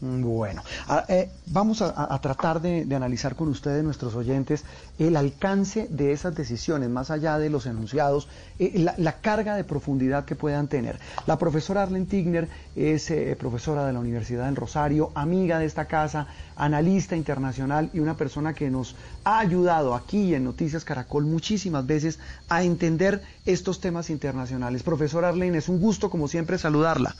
Bueno, 0.00 0.62
eh, 1.08 1.28
vamos 1.46 1.82
a, 1.82 2.16
tratar 2.20 2.60
de, 2.60 2.86
analizar 2.94 3.34
con 3.34 3.48
ustedes, 3.48 3.82
nuestros 3.82 4.14
oyentes, 4.14 4.64
el 4.96 5.16
alcance 5.16 5.88
de 5.90 6.12
esas 6.12 6.36
decisiones, 6.36 6.88
más 6.88 7.10
allá 7.10 7.36
de 7.38 7.50
los 7.50 7.66
enunciados, 7.66 8.28
eh, 8.60 8.86
la, 8.96 9.12
carga 9.20 9.56
de 9.56 9.64
profundidad 9.64 10.24
que 10.24 10.36
puedan 10.36 10.68
tener. 10.68 11.00
La 11.26 11.36
profesora 11.36 11.82
Arlen 11.82 12.06
Tigner 12.06 12.48
es 12.76 13.10
eh, 13.10 13.36
profesora 13.36 13.86
de 13.86 13.92
la 13.92 13.98
Universidad 13.98 14.46
del 14.46 14.54
Rosario, 14.54 15.10
amiga 15.16 15.58
de 15.58 15.66
esta 15.66 15.86
casa, 15.86 16.28
analista 16.54 17.16
internacional 17.16 17.90
y 17.92 17.98
una 17.98 18.16
persona 18.16 18.54
que 18.54 18.70
nos 18.70 18.94
ha 19.24 19.40
ayudado 19.40 19.96
aquí 19.96 20.32
en 20.32 20.44
Noticias 20.44 20.84
Caracol 20.84 21.24
muchísimas 21.24 21.84
veces 21.84 22.20
a 22.48 22.62
entender 22.62 23.20
estos 23.46 23.80
temas 23.80 24.10
internacionales. 24.10 24.84
Profesora 24.84 25.30
Arlen, 25.30 25.56
es 25.56 25.68
un 25.68 25.80
gusto 25.80 26.08
como 26.08 26.28
siempre 26.28 26.56
saludarla. 26.56 27.16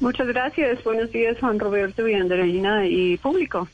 Muchas 0.00 0.26
gracias. 0.26 0.82
Buenos 0.84 1.10
días, 1.10 1.38
Juan 1.40 1.58
Roberto 1.58 2.04
Andreina 2.04 2.86
y 2.86 3.16
público. 3.16 3.68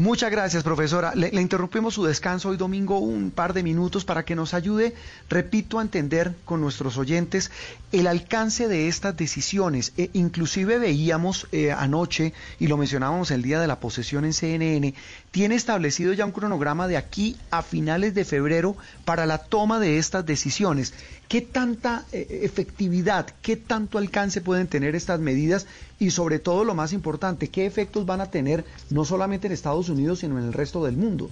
Muchas 0.00 0.30
gracias, 0.30 0.62
profesora. 0.62 1.14
Le, 1.14 1.28
interrumpimos 1.42 1.92
su 1.92 2.04
descanso 2.04 2.48
hoy 2.48 2.56
domingo 2.56 3.00
un 3.00 3.30
par 3.30 3.52
de 3.52 3.62
minutos 3.62 4.06
para 4.06 4.24
que 4.24 4.34
nos 4.34 4.54
ayude, 4.54 4.94
repito, 5.28 5.78
a 5.78 5.82
entender 5.82 6.34
con 6.46 6.62
nuestros 6.62 6.96
oyentes 6.96 7.50
el 7.92 8.06
alcance 8.06 8.66
de 8.66 8.88
estas 8.88 9.14
decisiones. 9.14 9.92
E, 9.98 10.08
inclusive 10.14 10.78
veíamos 10.78 11.48
eh, 11.52 11.72
anoche, 11.72 12.32
y 12.58 12.68
lo 12.68 12.78
mencionábamos 12.78 13.30
el 13.30 13.42
día 13.42 13.60
de 13.60 13.66
la 13.66 13.78
posesión 13.78 14.24
en 14.24 14.32
CNN, 14.32 14.94
tiene 15.32 15.54
establecido 15.54 16.14
ya 16.14 16.24
un 16.24 16.32
cronograma 16.32 16.88
de 16.88 16.96
aquí 16.96 17.36
a 17.50 17.60
finales 17.60 18.14
de 18.14 18.24
febrero 18.24 18.76
para 19.04 19.26
la 19.26 19.36
toma 19.36 19.80
de 19.80 19.98
estas 19.98 20.24
decisiones. 20.24 20.94
¿Qué 21.30 21.42
tanta 21.42 22.06
eh, 22.10 22.40
efectividad, 22.42 23.24
qué 23.40 23.54
tanto 23.54 23.98
alcance 23.98 24.40
pueden 24.40 24.66
tener 24.66 24.96
estas 24.96 25.20
medidas 25.20 25.68
y 26.00 26.10
sobre 26.10 26.40
todo 26.40 26.64
lo 26.64 26.74
más 26.74 26.92
importante, 26.92 27.46
qué 27.46 27.66
efectos 27.66 28.04
van 28.04 28.20
a 28.20 28.32
tener 28.32 28.64
no 28.90 29.04
solamente 29.04 29.46
en 29.46 29.52
Estados 29.52 29.88
Unidos, 29.88 30.18
sino 30.18 30.40
en 30.40 30.46
el 30.46 30.52
resto 30.52 30.84
del 30.84 30.96
mundo? 30.96 31.30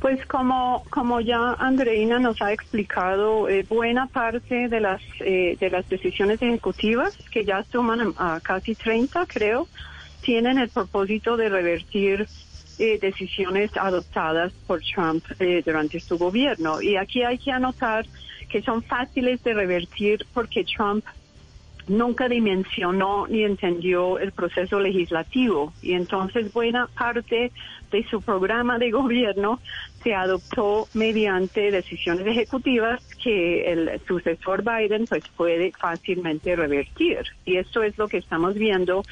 Pues 0.00 0.26
como, 0.26 0.82
como 0.90 1.20
ya 1.20 1.52
Andreina 1.60 2.18
nos 2.18 2.42
ha 2.42 2.52
explicado, 2.52 3.48
eh, 3.48 3.64
buena 3.68 4.08
parte 4.08 4.68
de 4.68 4.80
las, 4.80 5.00
eh, 5.20 5.56
de 5.60 5.70
las 5.70 5.88
decisiones 5.88 6.42
ejecutivas, 6.42 7.16
que 7.30 7.44
ya 7.44 7.62
suman 7.62 8.14
a, 8.18 8.40
casi 8.40 8.74
30 8.74 9.26
creo, 9.26 9.68
tienen 10.22 10.58
el 10.58 10.70
propósito 10.70 11.36
de 11.36 11.48
revertir 11.48 12.26
decisiones 13.00 13.70
adoptadas 13.76 14.52
por 14.66 14.80
Trump 14.80 15.24
durante 15.64 16.00
su 16.00 16.18
gobierno. 16.18 16.82
Y 16.82 16.96
aquí 16.96 17.22
hay 17.22 17.38
que 17.38 17.52
anotar 17.52 18.06
que 18.52 18.60
son 18.60 18.82
fáciles 18.82 19.42
de 19.42 19.54
revertir 19.54 20.26
porque 20.34 20.62
Trump 20.64 21.04
nunca 21.88 22.28
dimensionó 22.28 23.26
ni 23.26 23.44
entendió 23.44 24.18
el 24.18 24.30
proceso 24.30 24.78
legislativo. 24.78 25.72
Y 25.80 25.94
entonces 25.94 26.52
buena 26.52 26.86
parte 26.86 27.50
de 27.90 28.04
su 28.08 28.20
programa 28.20 28.78
de 28.78 28.90
gobierno 28.90 29.58
se 30.02 30.14
adoptó 30.14 30.86
mediante 30.92 31.70
decisiones 31.70 32.26
ejecutivas 32.26 33.02
que 33.22 33.72
el 33.72 34.00
sucesor 34.06 34.62
Biden 34.62 35.06
pues 35.06 35.24
puede 35.34 35.72
fácilmente 35.72 36.54
revertir. 36.54 37.22
Y 37.46 37.56
esto 37.56 37.82
es 37.82 37.96
lo 37.96 38.06
que 38.06 38.18
estamos 38.18 38.54
viendo 38.54 39.02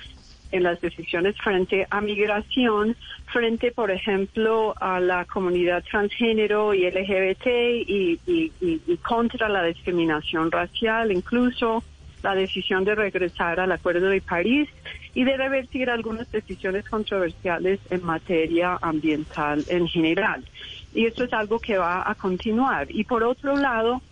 en 0.53 0.63
las 0.63 0.81
decisiones 0.81 1.37
frente 1.37 1.87
a 1.91 2.01
migración, 2.01 2.97
frente, 3.27 3.73
por 3.73 3.91
ejemplo, 3.91 4.75
a 4.81 5.01
la 5.01 5.25
comunidad 5.25 5.85
transgénero 5.85 6.75
y 6.75 6.91
LGBT 6.91 7.47
y, 7.87 8.81
contra 9.03 9.49
la 9.49 9.65
discriminación 9.65 10.51
racial, 10.51 11.13
incluso 11.13 11.83
la 12.23 12.35
decisión 12.35 12.85
de 12.85 12.95
regresar 12.95 13.61
al 13.61 13.73
Acuerdo 13.73 14.09
de 14.09 14.21
París 14.21 14.69
y 15.15 15.25
de 15.25 15.37
revertir 15.37 15.89
algunas 15.89 16.31
decisiones 16.31 16.89
controversiales 16.89 17.81
en 17.91 18.05
materia 18.05 18.79
ambiental 18.81 19.65
en 19.69 19.89
general. 19.89 20.45
Y 20.93 21.07
esto 21.07 21.25
es 21.25 21.33
algo 21.33 21.59
que 21.59 21.79
va 21.79 22.09
a 22.09 22.15
continuar. 22.15 22.89
Y 22.91 23.05
por 23.05 23.23
otro 23.23 23.57
lado, 23.57 24.03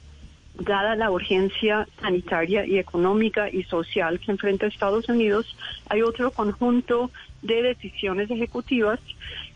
dada 0.59 0.97
la 0.97 1.11
urgencia 1.11 1.87
sanitaria 2.01 2.67
y 2.67 2.79
económica 2.79 3.49
y 3.49 3.63
social 3.65 4.19
que 4.19 4.33
enfrenta 4.33 4.67
Estados 4.67 5.09
Unidos, 5.09 5.57
hay 5.89 6.03
otro 6.03 6.31
conjunto 6.33 7.11
de 7.43 7.63
decisiones 7.63 8.31
ejecutivas 8.31 8.99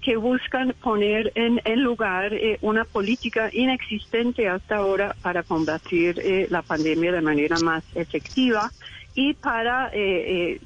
que 0.00 0.16
buscan 0.16 0.74
poner 0.80 1.32
en, 1.34 1.61
lugar 1.82 2.32
eh, 2.32 2.59
una 2.61 2.84
política 2.84 3.50
inexistente 3.53 4.48
hasta 4.48 4.76
ahora 4.76 5.16
para 5.22 5.42
combatir 5.42 6.20
eh, 6.20 6.46
la 6.50 6.62
pandemia 6.62 7.12
de 7.12 7.20
manera 7.20 7.57
más 7.59 7.84
efectiva 7.94 8.70
y 9.14 9.34
para 9.34 9.90
eh, 9.92 10.61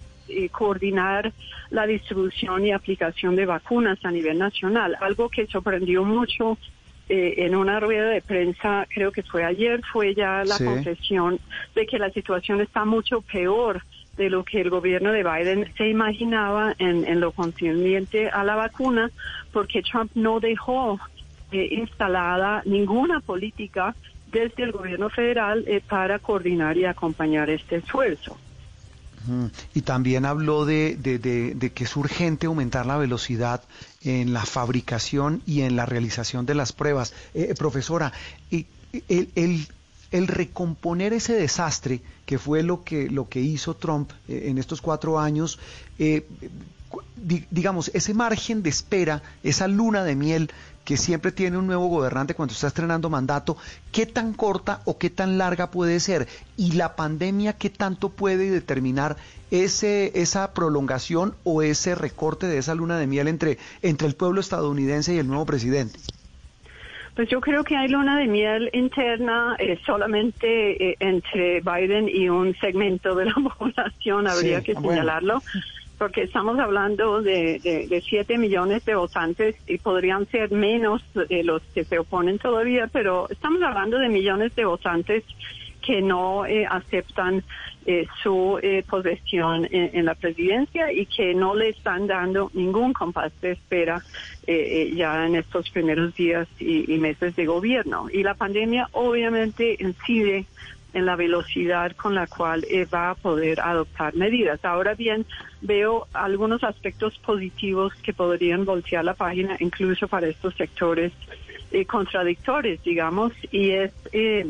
coordinar 0.52 1.32
la 1.70 1.86
distribución 1.86 2.66
y 2.66 2.72
aplicación 2.72 3.36
de 3.36 3.46
vacunas 3.46 3.98
a 4.04 4.10
nivel 4.10 4.38
nacional, 4.38 4.96
algo 5.00 5.28
que 5.28 5.46
sorprendió 5.46 6.04
mucho 6.04 6.58
eh, 7.08 7.34
en 7.38 7.54
una 7.54 7.78
rueda 7.80 8.08
de 8.08 8.20
prensa, 8.20 8.86
creo 8.92 9.12
que 9.12 9.22
fue 9.22 9.44
ayer, 9.44 9.80
fue 9.92 10.14
ya 10.14 10.44
la 10.44 10.58
confesión 10.58 11.38
de 11.74 11.86
que 11.86 11.98
la 11.98 12.10
situación 12.10 12.60
está 12.60 12.84
mucho 12.84 13.20
peor 13.20 13.82
de 14.16 14.30
lo 14.30 14.44
que 14.44 14.60
el 14.60 14.70
gobierno 14.70 15.12
de 15.12 15.22
Biden 15.22 15.72
se 15.76 15.88
imaginaba 15.88 16.74
en, 16.78 17.20
lo 17.20 17.32
concerniente 17.32 18.28
a 18.28 18.44
la 18.44 18.56
vacuna, 18.56 19.10
porque 19.52 19.82
Trump 19.82 20.10
no 20.14 20.40
dejó 20.40 20.98
eh, 21.52 21.68
instalada 21.70 22.62
ninguna 22.64 23.20
política 23.20 23.94
desde 24.32 24.64
el 24.64 24.72
gobierno 24.72 25.08
federal 25.10 25.64
eh, 25.66 25.80
para 25.86 26.18
coordinar 26.18 26.76
y 26.76 26.86
acompañar 26.86 27.50
este 27.50 27.76
esfuerzo. 27.76 28.36
Y 29.74 29.82
también 29.82 30.24
habló 30.24 30.64
de, 30.64 30.98
que 31.74 31.84
es 31.84 31.96
urgente 31.96 32.46
aumentar 32.46 32.86
la 32.86 32.96
velocidad 32.96 33.62
en 34.06 34.32
la 34.32 34.44
fabricación 34.44 35.42
y 35.46 35.62
en 35.62 35.76
la 35.76 35.84
realización 35.84 36.46
de 36.46 36.54
las 36.54 36.72
pruebas. 36.72 37.12
Eh, 37.34 37.54
profesora, 37.58 38.12
el, 38.50 38.66
el, 39.08 39.68
el, 40.12 40.26
recomponer 40.28 41.12
ese 41.12 41.34
desastre 41.34 42.00
que 42.24 42.38
fue 42.38 42.62
lo 42.62 42.84
que, 42.84 43.10
lo 43.10 43.28
que 43.28 43.40
hizo 43.40 43.74
Trump 43.74 44.12
eh, 44.28 44.44
en 44.46 44.58
estos 44.58 44.80
cuatro 44.80 45.18
años, 45.18 45.58
eh, 45.98 46.24
digamos, 47.50 47.90
ese 47.94 48.14
margen 48.14 48.62
de 48.62 48.70
espera, 48.70 49.22
esa 49.42 49.66
luna 49.66 50.04
de 50.04 50.14
miel 50.14 50.50
que 50.86 50.96
siempre 50.96 51.32
tiene 51.32 51.58
un 51.58 51.66
nuevo 51.66 51.88
gobernante 51.88 52.34
cuando 52.34 52.54
está 52.54 52.68
estrenando 52.68 53.10
mandato, 53.10 53.56
¿qué 53.90 54.06
tan 54.06 54.32
corta 54.32 54.82
o 54.84 54.96
qué 54.98 55.10
tan 55.10 55.36
larga 55.36 55.72
puede 55.72 55.98
ser? 55.98 56.28
Y 56.56 56.72
la 56.72 56.94
pandemia, 56.94 57.54
¿qué 57.54 57.70
tanto 57.70 58.10
puede 58.10 58.50
determinar 58.50 59.16
ese, 59.50 60.12
esa 60.14 60.54
prolongación 60.54 61.34
o 61.42 61.62
ese 61.62 61.96
recorte 61.96 62.46
de 62.46 62.58
esa 62.58 62.76
luna 62.76 62.98
de 62.98 63.08
miel 63.08 63.26
entre, 63.26 63.58
entre 63.82 64.06
el 64.06 64.14
pueblo 64.14 64.40
estadounidense 64.40 65.12
y 65.12 65.18
el 65.18 65.26
nuevo 65.26 65.44
presidente? 65.44 65.98
Pues 67.16 67.28
yo 67.30 67.40
creo 67.40 67.64
que 67.64 67.76
hay 67.76 67.88
luna 67.88 68.16
de 68.18 68.28
miel 68.28 68.70
interna 68.72 69.56
eh, 69.58 69.80
solamente 69.84 70.90
eh, 70.90 70.96
entre 71.00 71.62
Biden 71.62 72.08
y 72.08 72.28
un 72.28 72.54
segmento 72.58 73.16
de 73.16 73.24
la 73.24 73.34
población, 73.58 74.28
habría 74.28 74.62
que 74.62 74.74
señalarlo 74.74 75.42
porque 75.98 76.22
estamos 76.22 76.58
hablando 76.58 77.22
de, 77.22 77.58
de, 77.88 78.02
7 78.06 78.38
millones 78.38 78.84
de 78.84 78.94
votantes 78.94 79.56
y 79.66 79.78
podrían 79.78 80.26
ser 80.26 80.50
menos 80.50 81.02
de 81.14 81.42
los 81.42 81.62
que 81.74 81.84
se 81.84 81.98
oponen 81.98 82.38
todavía, 82.38 82.88
pero 82.92 83.28
estamos 83.30 83.62
hablando 83.62 83.98
de 83.98 84.08
millones 84.08 84.54
de 84.54 84.64
votantes 84.64 85.24
que 85.86 86.02
no 86.02 86.44
eh, 86.44 86.66
aceptan 86.68 87.44
eh, 87.86 88.06
su 88.22 88.58
eh, 88.60 88.82
posesión 88.88 89.68
en, 89.70 90.04
la 90.04 90.16
presidencia 90.16 90.92
y 90.92 91.06
que 91.06 91.32
no 91.32 91.54
le 91.54 91.68
están 91.68 92.08
dando 92.08 92.50
ningún 92.54 92.92
compás 92.92 93.32
de 93.40 93.52
espera 93.52 94.02
ya 94.46 95.26
en 95.26 95.36
estos 95.36 95.70
primeros 95.70 96.14
días 96.14 96.46
y, 96.58 96.92
y 96.92 96.98
meses 96.98 97.34
de 97.36 97.46
gobierno. 97.46 98.06
Y 98.12 98.22
la 98.22 98.34
pandemia 98.34 98.88
obviamente 98.92 99.76
incide 99.78 100.46
en 100.96 101.04
la 101.04 101.14
velocidad 101.14 101.92
con 101.94 102.14
la 102.14 102.26
cual 102.26 102.64
eh, 102.70 102.86
va 102.86 103.10
a 103.10 103.14
poder 103.14 103.60
adoptar 103.60 104.14
medidas. 104.14 104.64
Ahora 104.64 104.94
bien, 104.94 105.26
veo 105.60 106.08
algunos 106.14 106.64
aspectos 106.64 107.18
positivos 107.18 107.92
que 108.02 108.14
podrían 108.14 108.64
voltear 108.64 109.04
la 109.04 109.12
página 109.12 109.56
incluso 109.60 110.08
para 110.08 110.26
estos 110.26 110.54
sectores 110.54 111.12
eh, 111.70 111.84
contradictores, 111.84 112.82
digamos, 112.82 113.34
y 113.52 113.72
es 113.72 113.92
eh, 114.12 114.46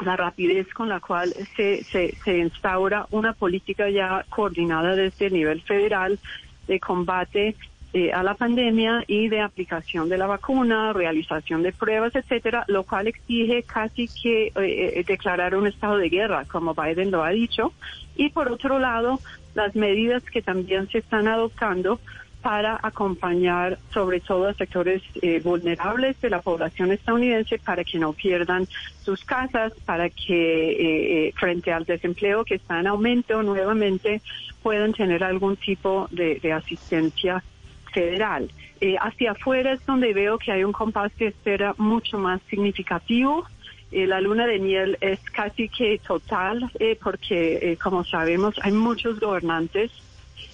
la 0.00 0.16
rapidez 0.16 0.66
con 0.74 0.88
la 0.88 0.98
cual 0.98 1.32
se, 1.56 1.84
se, 1.84 2.16
se 2.24 2.38
instaura 2.38 3.06
una 3.12 3.32
política 3.32 3.88
ya 3.88 4.24
coordinada 4.28 4.96
desde 4.96 5.26
el 5.26 5.34
nivel 5.34 5.60
federal 5.62 6.18
de 6.66 6.80
combate 6.80 7.54
eh, 7.94 8.12
a 8.12 8.22
la 8.22 8.34
pandemia 8.34 9.02
y 9.06 9.28
de 9.28 9.40
aplicación 9.40 10.10
de 10.10 10.18
la 10.18 10.26
vacuna, 10.26 10.92
realización 10.92 11.62
de 11.62 11.72
pruebas, 11.72 12.14
etcétera, 12.14 12.64
lo 12.68 12.82
cual 12.82 13.06
exige 13.06 13.62
casi 13.62 14.08
que 14.08 14.48
eh, 14.48 14.52
eh, 14.56 15.04
declarar 15.06 15.54
un 15.54 15.66
estado 15.66 15.96
de 15.96 16.10
guerra, 16.10 16.44
como 16.44 16.74
Biden 16.74 17.10
lo 17.10 17.24
ha 17.24 17.30
dicho. 17.30 17.72
Y 18.14 18.28
por 18.28 18.52
otro 18.52 18.78
lado, 18.78 19.20
las 19.54 19.74
medidas 19.74 20.22
que 20.24 20.42
también 20.42 20.86
se 20.90 20.98
están 20.98 21.28
adoptando 21.28 21.98
para 22.42 22.78
acompañar 22.82 23.78
sobre 23.90 24.20
todo 24.20 24.48
a 24.48 24.54
sectores 24.54 25.02
vulnerables 25.42 26.20
de 26.20 26.30
la 26.30 26.40
población 26.40 26.92
estadounidense 26.92 27.58
para 27.58 27.84
que 27.84 27.98
no 27.98 28.12
pierdan 28.12 28.68
sus 29.02 29.24
casas, 29.24 29.72
para 29.86 30.08
que 30.08 31.32
frente 31.36 31.72
al 31.72 31.84
desempleo 31.84 32.44
que 32.44 32.56
está 32.56 32.78
en 32.78 32.86
aumento 32.86 33.42
nuevamente 33.42 34.22
puedan 34.62 34.92
tener 34.92 35.24
algún 35.24 35.56
tipo 35.56 36.06
de 36.12 36.52
asistencia 36.52 37.42
federal. 37.98 38.48
Eh, 38.80 38.96
hacia 39.00 39.32
afuera 39.32 39.72
es 39.72 39.84
donde 39.84 40.12
veo 40.12 40.38
que 40.38 40.52
hay 40.52 40.62
un 40.62 40.72
compás 40.72 41.10
de 41.18 41.26
espera 41.28 41.74
mucho 41.78 42.16
más 42.16 42.40
significativo. 42.48 43.44
Eh, 43.90 44.06
la 44.06 44.20
luna 44.20 44.46
de 44.46 44.60
miel 44.60 44.96
es 45.00 45.18
casi 45.32 45.68
que 45.68 45.98
total 46.06 46.70
eh, 46.78 46.96
porque, 47.02 47.76
como 47.82 48.04
sabemos, 48.04 48.54
hay 48.62 48.72
muchos 48.72 49.18
gobernantes 49.18 49.90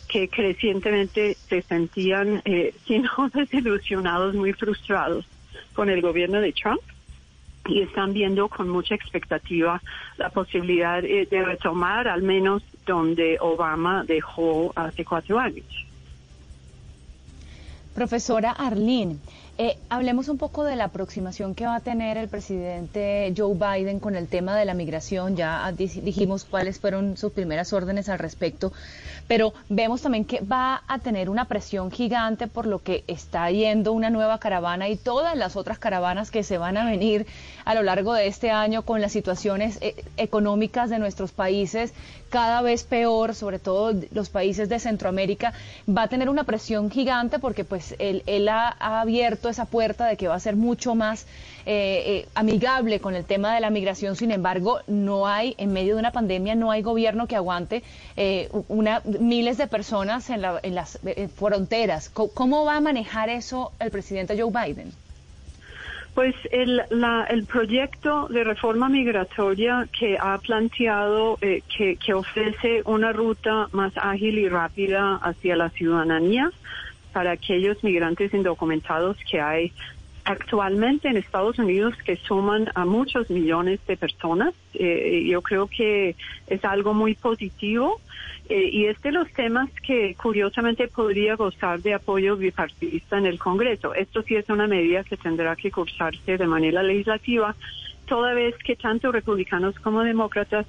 que 0.09 0.29
crecientemente 0.29 1.37
se 1.49 1.61
sentían, 1.63 2.43
si 2.87 2.99
no 3.01 3.29
desilusionados, 3.35 4.35
muy 4.35 4.53
frustrados 4.55 5.27
con 5.75 5.91
el 5.91 6.01
gobierno 6.01 6.41
de 6.41 6.53
Trump 6.53 6.81
y 7.67 7.81
están 7.81 8.13
viendo 8.13 8.49
con 8.49 8.69
mucha 8.69 8.95
expectativa 8.95 9.83
la 10.17 10.31
posibilidad 10.31 11.03
de 11.03 11.45
retomar 11.45 12.09
al 12.09 12.23
menos 12.23 12.63
donde 12.87 13.39
Obama 13.41 14.05
dejó 14.05 14.73
hace 14.77 15.05
cuatro 15.05 15.39
años. 15.39 15.67
Profesora 17.95 18.51
Arlene, 18.59 19.21
eh, 19.57 19.79
hablemos 19.89 20.29
un 20.29 20.37
poco 20.37 20.65
de 20.65 20.75
la 20.75 20.85
aproximación 20.85 21.55
que 21.55 21.65
va 21.65 21.77
a 21.77 21.81
tener 21.81 22.17
el 22.17 22.29
presidente 22.29 23.33
Joe 23.37 23.55
Biden 23.55 24.01
con 24.01 24.17
el 24.17 24.27
tema 24.27 24.57
de 24.57 24.65
la 24.65 24.75
migración. 24.75 25.37
Ya 25.37 25.71
dijimos 25.73 26.45
cuáles 26.45 26.81
fueron 26.81 27.17
sus 27.17 27.33
primeras 27.33 27.73
órdenes 27.73 28.09
al 28.09 28.19
respecto, 28.19 28.73
pero 29.29 29.55
vemos 29.69 30.03
también 30.03 30.25
que 30.25 30.41
va 30.41 30.83
a 30.89 30.99
tener 30.99 31.31
una 31.31 31.45
presión 31.45 31.93
gigante 31.93 32.49
por 32.49 32.67
lo 32.67 32.83
que 32.83 33.05
está 33.07 33.49
yendo 33.51 33.93
una 33.93 34.11
nueva 34.11 34.39
caravana 34.39 34.89
y 34.89 34.97
todas 34.97 35.37
las 35.37 35.55
otras 35.55 35.79
caravanas 35.79 36.33
que 36.33 36.43
se 36.43 36.59
van 36.59 36.77
a 36.77 36.85
venir 36.85 37.25
a 37.65 37.75
lo 37.75 37.83
largo 37.85 38.13
de 38.13 38.27
este 38.27 38.51
año 38.51 38.83
con 38.83 39.01
las 39.01 39.13
situaciones 39.13 39.79
eh, 39.81 39.95
económicas 40.17 40.91
de 40.91 40.99
nuestros 40.99 41.31
países 41.31 41.93
cada 42.35 42.63
vez 42.63 42.83
peor, 42.83 43.33
sobre 43.33 43.61
todo 43.61 43.93
los 44.11 44.29
países 44.29 44.69
de 44.69 44.81
Centroamérica, 44.81 45.53
va 45.89 46.03
a 46.03 46.09
tener 46.09 46.29
una 46.29 46.43
presión 46.43 46.91
gigante 46.91 47.39
porque 47.39 47.63
pues 47.63 47.95
él, 48.01 48.25
él 48.27 48.49
ha, 48.49 48.71
abierto 48.81 49.44
esa 49.51 49.67
puerta 49.67 50.07
de 50.07 50.17
que 50.17 50.29
va 50.29 50.35
a 50.35 50.41
ser 50.41 50.57
mucho 50.57 50.95
más 50.95 51.27
eh, 51.67 52.03
eh, 52.07 52.29
amigable 52.35 53.01
con 53.01 53.15
el 53.15 53.25
tema 53.25 53.55
de 53.55 53.61
la 53.61 53.71
migración. 53.71 54.17
Sin 54.17 54.31
embargo, 54.31 54.81
no 54.87 55.27
hay, 55.27 55.55
en 55.59 55.73
medio 55.73 55.95
de 55.95 56.01
una 56.01 56.13
pandemia, 56.13 56.55
no 56.55 56.71
hay 56.71 56.83
gobierno 56.83 57.27
que 57.27 57.37
aguante 57.37 57.83
una, 58.69 59.03
miles 59.05 59.59
de 59.59 59.67
personas 59.67 60.31
en, 60.31 60.43
en 60.63 60.75
las 60.75 60.99
fronteras. 61.37 62.11
¿Cómo 62.11 62.65
va 62.65 62.77
a 62.77 62.81
manejar 62.81 63.29
eso 63.29 63.73
el 63.79 63.91
presidente 63.91 64.41
Joe 64.41 64.51
Biden? 64.51 64.93
Pues 66.15 66.37
el, 66.53 66.81
la, 66.91 67.25
el 67.29 67.45
proyecto 67.45 68.29
de 68.29 68.45
reforma 68.45 68.89
migratoria 68.89 69.89
que 69.99 70.17
ha 70.17 70.39
planteado, 70.39 71.39
eh, 71.41 71.63
que, 71.77 71.97
que 71.97 72.15
ofrece 72.15 72.83
una 72.85 73.13
ruta 73.13 73.69
más 73.73 73.93
ágil 73.97 74.39
y 74.39 74.49
rápida 74.49 75.17
hacia 75.17 75.57
la 75.57 75.71
ciudadanía 75.71 76.53
para 77.15 77.31
aquellos 77.31 77.83
migrantes 77.85 78.35
indocumentados 78.35 79.17
que 79.31 79.41
hay 79.41 79.73
actualmente 80.25 81.09
en 81.09 81.17
Estados 81.17 81.59
Unidos 81.59 81.95
que 82.05 82.17
suman 82.17 82.71
a 82.75 82.85
muchos 82.85 83.31
millones 83.31 83.79
de 83.87 83.97
personas. 83.97 84.53
Eh, 84.75 85.25
yo 85.27 85.43
creo 85.43 85.69
que 85.69 86.17
es 86.49 86.65
algo 86.65 86.93
muy 86.93 87.15
positivo 87.15 88.01
eh, 88.49 88.69
y 88.73 88.87
es 88.87 89.01
de 89.03 89.13
los 89.13 89.31
temas 89.33 89.71
que 89.87 90.17
curiosamente 90.17 90.89
podría 90.89 91.37
gozar 91.37 91.81
de 91.83 91.95
apoyo 91.95 92.37
bipartidista 92.37 93.17
en 93.17 93.27
el 93.27 93.39
Congreso. 93.39 93.95
Esto 93.95 94.23
sí 94.23 94.35
es 94.35 94.49
una 94.49 94.67
medida 94.67 95.05
que 95.05 95.17
tendrá 95.17 95.55
que 95.55 95.71
cursarse 95.71 96.37
de 96.37 96.47
manera 96.47 96.83
legislativa, 96.83 97.55
toda 98.07 98.35
vez 98.35 98.57
que 98.59 98.75
tanto 98.75 99.13
republicanos 99.13 99.79
como 99.79 100.03
demócratas 100.03 100.67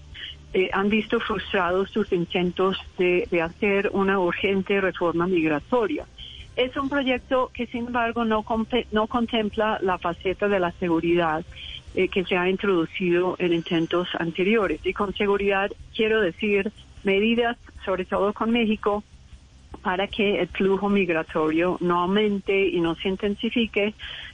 eh, 0.57 0.69
han 0.71 0.87
visto 0.87 1.19
frustrados 1.19 1.91
sus 1.91 2.13
intentos 2.13 2.77
de, 2.97 3.27
hacer 3.41 3.89
una 3.91 4.19
urgente 4.19 4.79
reforma 4.79 5.27
migratoria. 5.27 6.05
Es 6.55 6.75
un 6.77 6.89
proyecto 6.89 7.51
que, 7.53 7.67
sin 7.67 7.87
embargo, 7.87 8.23
no, 8.23 8.45
no 8.91 9.07
contempla 9.07 9.77
la 9.81 9.97
faceta 9.97 10.47
de 10.47 10.59
la 10.59 10.71
seguridad 10.73 11.43
eh, 11.95 12.07
que 12.07 12.23
se 12.25 12.37
ha 12.37 12.49
introducido 12.49 13.35
en 13.39 13.53
intentos 13.53 14.07
anteriores. 14.19 14.79
Y 14.85 14.93
con 14.93 15.13
seguridad 15.13 15.71
quiero 15.95 16.21
decir 16.21 16.71
medidas, 17.03 17.57
sobre 17.83 18.05
todo 18.05 18.33
con 18.33 18.51
México, 18.51 19.03
para 19.81 20.07
que 20.07 20.39
el 20.39 20.47
flujo 20.47 20.89
migratorio 20.89 21.77
no 21.81 22.01
aumente 22.01 22.67
y 22.67 22.79
no 22.79 22.95
se 22.95 23.09
intensifique 23.09 23.93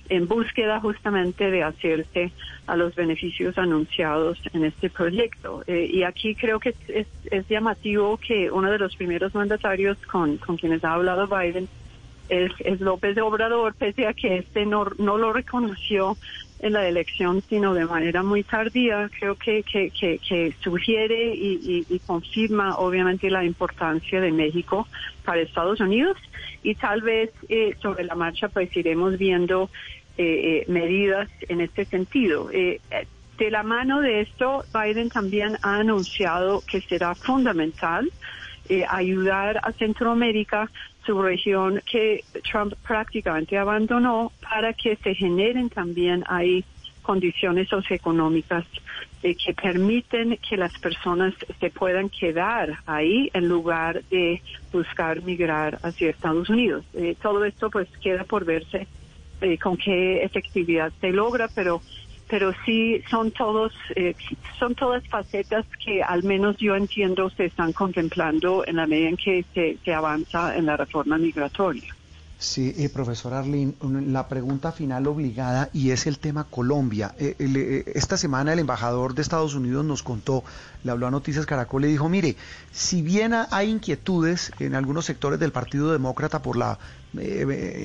en 0.10 0.27
búsqueda 0.27 0.80
justamente 0.80 1.49
de 1.52 1.64
hacerse 1.64 2.31
a 2.68 2.76
los 2.76 2.95
beneficios 2.95 3.57
anunciados 3.57 4.39
en 4.53 4.65
este 4.65 4.89
proyecto. 4.89 5.64
Eh, 5.68 5.89
y 5.91 6.03
aquí 6.03 6.35
creo 6.35 6.60
que 6.60 6.76
es, 6.88 7.07
es, 7.31 7.48
llamativo 7.48 8.18
que 8.18 8.52
uno 8.52 8.72
de 8.72 8.77
los 8.77 8.95
primeros 8.95 9.34
mandatarios 9.34 9.98
con, 10.06 10.38
con 10.38 10.57
quienes 10.57 10.84
ha 10.84 10.93
hablado 10.93 11.27
Biden 11.27 11.68
es, 12.32 12.80
López 12.80 13.18
Obrador, 13.18 13.76
pese 13.76 14.08
a 14.08 14.14
que 14.14 14.38
este 14.38 14.66
no, 14.66 14.88
no 14.98 15.18
lo 15.18 15.34
reconoció 15.34 16.18
en 16.60 16.74
la 16.74 16.88
elección, 16.88 17.41
sino 17.49 17.74
de 17.74 17.86
manera 17.86 18.24
muy 18.24 18.44
tardía, 18.44 19.10
creo 19.20 19.36
que, 19.36 19.64
que, 19.64 19.90
que, 19.91 20.53
sugiere 20.64 21.34
y, 21.36 21.86
y, 21.90 21.99
confirma 21.99 22.78
obviamente 22.78 23.30
la 23.32 23.44
importancia 23.44 24.22
de 24.22 24.32
México 24.32 24.88
para 25.26 25.41
Estados 25.41 25.80
Unidos 25.80 26.18
y 26.64 26.76
tal 26.76 27.02
vez 27.02 27.32
eh, 27.49 27.76
sobre 27.82 28.03
la 28.03 28.14
marcha 28.14 28.48
pues 28.48 28.76
iremos 28.78 29.18
viendo 29.18 29.72
eh, 30.18 30.24
eh, 30.24 30.66
medidas 30.68 31.30
en 31.49 31.62
este 31.62 31.86
sentido. 31.86 32.48
de 32.48 33.49
la 33.49 33.64
mano 33.64 34.02
de 34.02 34.22
esto, 34.22 34.64
Biden 34.72 35.10
también 35.10 35.58
ha 35.64 35.78
anunciado 35.78 36.62
que 36.70 36.80
será 36.82 37.16
fundamental 37.16 38.08
ayudar 38.88 39.60
a 39.64 39.74
Centroamérica 39.74 40.70
su 41.11 41.21
región 41.21 41.81
que 41.91 42.23
Trump 42.49 42.73
prácticamente 42.88 43.57
abandonó 43.57 44.31
para 44.41 44.71
que 44.71 44.95
se 44.95 45.13
generen 45.13 45.69
también 45.69 46.23
ahí 46.25 46.63
condiciones 47.01 47.67
socioeconómicas 47.67 48.65
eh, 49.21 49.35
que 49.35 49.53
permiten 49.53 50.38
que 50.38 50.55
las 50.55 50.71
personas 50.79 51.33
se 51.59 51.69
puedan 51.69 52.07
quedar 52.07 52.77
ahí 52.85 53.29
en 53.33 53.49
lugar 53.49 54.01
de 54.09 54.41
buscar 54.71 55.21
migrar 55.23 55.79
hacia 55.83 56.11
Estados 56.11 56.49
Unidos. 56.49 56.85
Eh, 56.93 57.17
todo 57.21 57.43
esto 57.43 57.69
pues 57.69 57.89
queda 58.01 58.23
por 58.23 58.45
verse 58.45 58.88
eh, 59.41 59.57
con 59.57 59.75
qué 59.75 60.23
efectividad 60.23 60.93
se 61.01 61.11
logra, 61.11 61.49
pero 61.53 61.81
pero 62.32 62.53
sí 62.66 63.03
son 63.10 63.32
todos 63.32 63.74
eh, 63.94 64.16
son 64.58 64.74
todas 64.74 65.06
facetas 65.10 65.66
que 65.84 66.02
al 66.02 66.24
menos 66.24 66.56
yo 66.58 66.78
entiendo 66.78 67.30
se 67.30 67.45
están 67.45 67.74
contemplando 67.74 68.66
en 68.66 68.78
la 68.78 68.88
medida 68.88 69.10
en 69.10 69.18
que 69.18 69.45
se, 69.84 69.94
avanza 69.94 70.56
en 70.56 70.66
la 70.66 70.78
reforma 70.78 71.18
migratoria. 71.18 71.94
Sí, 72.40 72.74
eh, 72.78 72.88
profesor 72.88 73.34
Arlene, 73.34 73.74
la 74.08 74.30
pregunta 74.30 74.72
final 74.72 75.06
obligada 75.08 75.70
y 75.74 75.91
es 75.91 76.08
el 76.08 76.20
tema 76.20 76.45
Colombia. 76.45 77.14
Eh, 77.20 77.84
esta 77.94 78.16
semana 78.16 78.53
el 78.53 78.60
embajador 78.60 79.14
de 79.14 79.22
Estados 79.22 79.53
Unidos 79.53 79.84
nos 79.84 80.02
contó, 80.02 80.45
le 80.86 80.91
habló 80.91 81.08
a 81.08 81.12
Noticias 81.12 81.45
Caracol 81.45 81.84
y 81.84 81.90
dijo, 81.90 82.08
mire, 82.08 82.38
si 82.72 83.02
bien 83.02 83.34
hay 83.34 83.70
inquietudes 83.70 84.53
en 84.60 84.74
algunos 84.74 85.03
sectores 85.06 85.38
del 85.38 85.52
Partido 85.52 85.91
Demócrata 85.91 86.41
por 86.41 86.56
la 86.56 86.80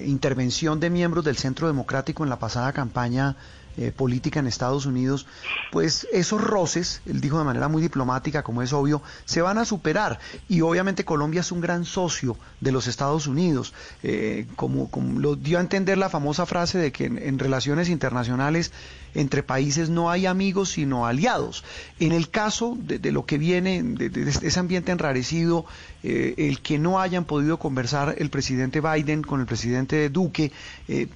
intervención 0.06 0.78
de 0.78 0.89
miembros 0.89 1.24
del 1.24 1.36
Centro 1.36 1.66
Democrático 1.66 2.23
en 2.23 2.31
la 2.31 2.39
pasada 2.39 2.73
campaña 2.73 3.35
eh, 3.78 3.92
política 3.94 4.40
en 4.40 4.46
Estados 4.46 4.86
Unidos, 4.86 5.26
pues 5.70 6.08
esos 6.10 6.40
roces, 6.40 7.02
él 7.04 7.20
dijo 7.20 7.38
de 7.38 7.44
manera 7.44 7.68
muy 7.68 7.82
diplomática, 7.82 8.42
como 8.42 8.62
es 8.62 8.72
obvio, 8.72 9.02
se 9.26 9.42
van 9.42 9.58
a 9.58 9.66
superar. 9.66 10.18
Y 10.48 10.62
obviamente 10.62 11.04
Colombia 11.04 11.42
es 11.42 11.52
un 11.52 11.60
gran 11.60 11.84
socio 11.84 12.38
de 12.62 12.72
los 12.72 12.86
Estados 12.86 13.26
Unidos, 13.26 13.74
eh, 14.02 14.46
como, 14.56 14.88
lo 15.18 15.36
dio 15.36 15.58
a 15.58 15.60
entender 15.60 15.98
la 15.98 16.08
famosa 16.08 16.46
frase 16.46 16.78
de 16.78 16.90
que 16.90 17.04
en, 17.04 17.38
relaciones 17.38 17.90
internacionales 17.90 18.72
entre 19.12 19.42
países 19.42 19.90
no 19.90 20.10
hay 20.10 20.24
amigos 20.24 20.70
sino 20.70 21.04
aliados. 21.04 21.62
En 22.00 22.12
el 22.12 22.30
caso 22.30 22.78
de, 22.80 23.12
lo 23.12 23.26
que 23.26 23.36
viene, 23.36 23.82
de, 23.82 24.30
ese 24.42 24.58
ambiente 24.58 24.90
enrarecido, 24.90 25.66
eh, 26.02 26.32
el 26.38 26.62
que 26.62 26.78
no 26.78 26.98
hayan 26.98 27.26
podido 27.26 27.58
conversar 27.58 28.14
el 28.16 28.30
presidente 28.30 28.80
Biden 28.80 29.20
con 29.20 29.40
el 29.40 29.46
presidente 29.46 30.08
Duque, 30.08 30.50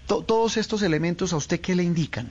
todos 0.05 0.59
estos 0.59 0.83
elementos, 0.83 1.33
¿a 1.33 1.39
usted 1.39 1.63
qué 1.63 1.75
le 1.75 1.85
indican? 1.85 2.29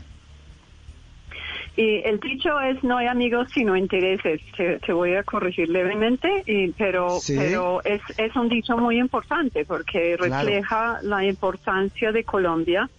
Y 1.80 2.01
el 2.03 2.19
dicho 2.19 2.60
es 2.60 2.84
no 2.84 2.97
hay 2.97 3.07
amigos 3.07 3.47
sino 3.53 3.73
intereses. 3.73 4.41
Te, 4.57 4.91
voy 4.91 5.15
a 5.15 5.23
corregir 5.23 5.69
levemente, 5.69 6.43
y, 6.45 6.72
pero 6.72 7.19
pero 7.26 7.81
es, 7.85 8.01
es 8.18 8.35
un 8.35 8.49
dicho 8.49 8.77
muy 8.77 8.99
importante 8.99 9.64
porque 9.64 10.18
refleja 10.18 10.99
la 11.03 11.23
importancia 11.23 12.11
de 12.11 12.26
Colombia 12.26 12.89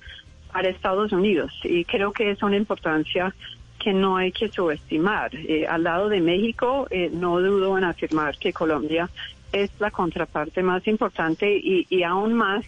para 0.50 0.70
Estados 0.70 1.12
Unidos 1.12 1.52
y 1.62 1.84
creo 1.84 2.10
que 2.12 2.30
es 2.30 2.42
una 2.42 2.56
importancia 2.56 3.34
que 3.78 3.92
no 3.92 4.16
hay 4.16 4.32
que 4.32 4.48
subestimar. 4.48 5.30
Eh, 5.34 5.66
al 5.66 5.82
lado 5.82 6.08
de 6.08 6.22
México, 6.22 6.86
eh, 6.88 7.10
no 7.12 7.38
dudo 7.38 7.76
en 7.76 7.84
afirmar 7.84 8.38
que 8.38 8.54
Colombia 8.54 9.10
es 9.52 9.70
la 9.78 9.90
contraparte 9.90 10.62
más 10.62 10.86
importante 10.86 11.54
y, 11.54 11.86
y 11.90 12.02
aún 12.02 12.32
más 12.32 12.64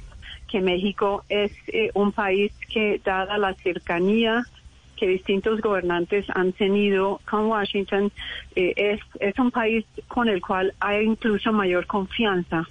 que 0.47 0.60
México 0.60 1.24
es 1.30 1.52
eh, 1.68 1.90
un 1.94 2.12
país 2.12 2.52
que, 2.68 3.01
dada 3.02 3.39
la 3.39 3.55
cercanía 3.55 4.44
que 5.03 5.09
distintos 5.09 5.61
gobernantes 5.61 6.27
han 6.33 6.53
tenido 6.53 7.20
con 7.29 7.47
Washington, 7.47 8.12
eh, 8.55 8.73
es, 8.77 9.01
es 9.19 9.37
un 9.37 9.51
país 9.51 9.85
con 10.07 10.29
el 10.29 10.41
cual 10.41 10.74
hay 10.79 11.05
incluso 11.05 11.53
mayor 11.53 11.89
confianza 11.89 12.69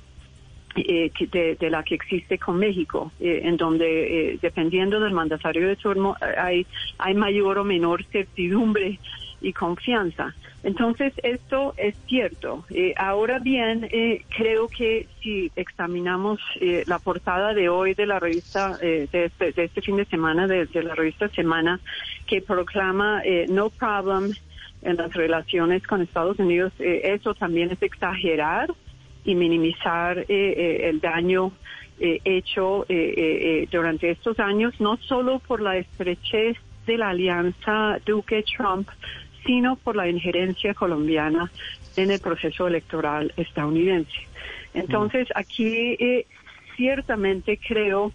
eh, 0.77 1.11
de, 1.59 1.69
la 1.69 1.83
que 1.83 1.95
existe 1.95 2.37
con 2.37 2.57
México, 2.57 3.11
eh, 3.19 3.41
en 3.43 3.57
donde 3.57 4.39
dependiendo 4.41 5.01
del 5.01 5.11
mandatario 5.11 5.67
de 5.67 5.75
turno 5.75 6.15
hay, 6.37 6.65
hay 6.99 7.13
mayor 7.15 7.57
o 7.57 7.65
menor 7.65 8.05
certidumbre 8.05 8.97
y 9.41 9.53
confianza. 9.53 10.33
Entonces, 10.63 11.13
esto 11.23 11.73
es 11.77 11.95
cierto. 12.07 12.65
Eh, 12.69 12.93
ahora 12.95 13.39
bien, 13.39 13.87
eh, 13.91 14.23
creo 14.35 14.67
que 14.67 15.07
si 15.21 15.51
examinamos 15.55 16.39
eh, 16.59 16.83
la 16.85 16.99
portada 16.99 17.53
de 17.53 17.67
hoy 17.67 17.95
de 17.95 18.05
la 18.05 18.19
revista, 18.19 18.77
de 18.77 19.09
este, 19.11 19.51
de, 19.51 19.63
este, 19.63 19.81
fin 19.81 19.97
de 19.97 20.05
semana, 20.05 20.47
de, 20.47 20.67
la 20.83 20.93
revista 20.93 21.27
Semana, 21.29 21.79
que 22.27 22.41
proclama 22.41 23.21
No 23.49 23.69
Problem 23.69 24.33
en 24.83 24.97
las 24.97 25.13
relaciones 25.13 25.85
con 25.85 26.01
Estados 26.01 26.39
Unidos, 26.39 26.73
eso 26.79 27.33
también 27.33 27.71
es 27.71 27.81
exagerar 27.81 28.71
y 29.23 29.35
minimizar 29.35 30.25
el 30.27 30.99
daño 30.99 31.51
hecho 31.99 32.85
durante 33.71 34.09
estos 34.09 34.39
años, 34.39 34.73
no 34.79 34.97
solo 34.97 35.39
por 35.39 35.61
la 35.61 35.77
estrechez 35.77 36.57
de 36.87 36.97
la 36.97 37.09
alianza 37.09 37.99
Duque-Trump, 38.05 38.89
sino 39.45 39.75
por 39.75 39.95
la 39.95 40.07
injerencia 40.07 40.73
colombiana 40.73 41.51
en 41.95 42.11
el 42.11 42.19
proceso 42.19 42.67
electoral 42.67 43.33
estadounidense. 43.37 44.27
Entonces, 44.73 45.27
mm. 45.29 45.31
aquí 45.39 45.97
eh, 45.99 46.25
ciertamente 46.75 47.57
creo 47.57 48.11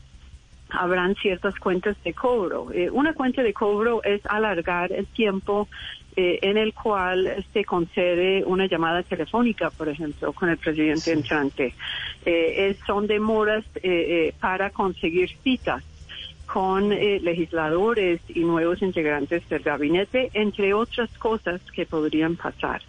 habrán 0.69 1.15
ciertas 1.15 1.55
cuentas 1.57 1.97
de 2.03 2.13
cobro. 2.13 2.73
Eh, 2.73 2.91
una 2.91 3.15
cuenta 3.15 3.43
de 3.43 3.53
cobro 3.53 4.03
es 4.03 4.21
alargar 4.27 4.93
el 4.93 5.07
tiempo 5.07 5.69
eh, 6.17 6.41
en 6.43 6.57
el 6.57 6.75
cual 6.75 7.45
se 7.53 7.65
concede 7.65 8.43
una 8.45 8.67
llamada 8.67 9.03
telefónica, 9.05 9.71
por 9.71 9.89
ejemplo, 9.89 10.33
con 10.33 10.49
el 10.49 10.57
presidente 10.57 11.13
entrante. 11.13 11.75
son 12.87 13.07
demoras 13.07 13.65
para 14.41 14.71
conseguir 14.71 15.31
citas 15.45 15.85
con 16.47 16.93
eh, 16.93 17.21
legisladores 17.21 18.21
y 18.29 18.41
nuevos 18.41 18.81
integrantes 18.83 19.47
del 19.49 19.63
gabinete, 19.63 20.31
entre 20.33 20.75
otras 20.75 21.11
cosas 21.19 21.61
que 21.73 21.87
podrían 21.87 22.37
pasar. 22.37 22.83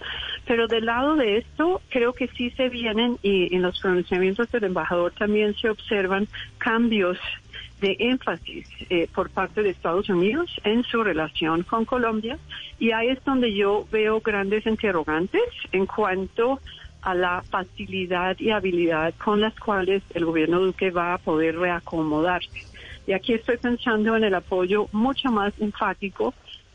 Pero 0.46 0.68
del 0.68 0.86
lado 0.86 1.16
de 1.16 1.38
esto, 1.38 1.82
creo 1.90 2.14
que 2.14 2.28
sí 2.30 2.52
se 2.52 2.70
vienen 2.70 3.18
y 3.22 3.54
en 3.56 3.64
los 3.64 3.80
pronunciamientos 3.80 4.50
del 4.52 4.66
embajador 4.66 5.12
también 5.12 5.56
se 5.56 5.70
observan 5.70 6.28
cambios 6.58 7.18
de 7.82 7.96
énfasis 8.00 8.68
eh, 8.90 9.08
por 9.14 9.30
parte 9.30 9.62
de 9.62 9.70
Estados 9.70 10.10
Unidos 10.10 10.50
en 10.64 10.84
su 10.84 11.04
relación 11.04 11.64
con 11.64 11.86
Colombia 11.86 12.40
y 12.80 12.92
ahí 12.92 13.10
es 13.10 13.24
donde 13.24 13.54
yo 13.54 13.86
veo 13.92 14.20
grandes 14.20 14.66
interrogantes 14.66 15.44
en 15.72 15.86
cuanto 15.86 16.60
a 17.02 17.14
la 17.14 17.44
facilidad 17.44 18.36
y 18.40 18.50
habilidad 18.50 19.14
con 19.24 19.42
las 19.42 19.54
cuales 19.60 20.02
el 20.16 20.26
gobierno 20.26 20.60
Duque 20.60 20.90
va 20.90 21.14
a 21.14 21.18
poder 21.20 21.58
reacomodarse 21.58 22.66
y 23.08 23.14
aquí 23.14 23.34
estoy 23.34 23.58
pensando 23.58 24.18
en 24.18 24.26
el 24.26 24.36
apoyo 24.36 24.90
mucho 24.92 25.32
más 25.32 25.54
enfático 25.60 26.34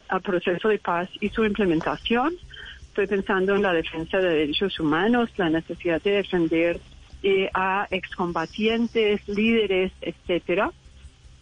al 0.09 0.23
proceso 0.23 0.69
de 0.69 0.79
paz 0.79 1.09
y 1.21 1.29
su 1.29 1.45
implementación. 1.45 2.35
Estoy 2.89 3.07
pensando 3.07 3.55
en 3.55 3.63
la 3.63 3.73
defensa 3.75 4.19
de 4.19 4.31
derechos 4.31 4.81
humanos, 4.81 5.29
la 5.37 5.51
necesidad 5.51 6.03
de 6.03 6.11
defender 6.13 6.81
eh, 7.23 7.51
a 7.53 7.87
excombatientes, 7.91 9.29
líderes, 9.29 9.93
etcétera. 10.01 10.73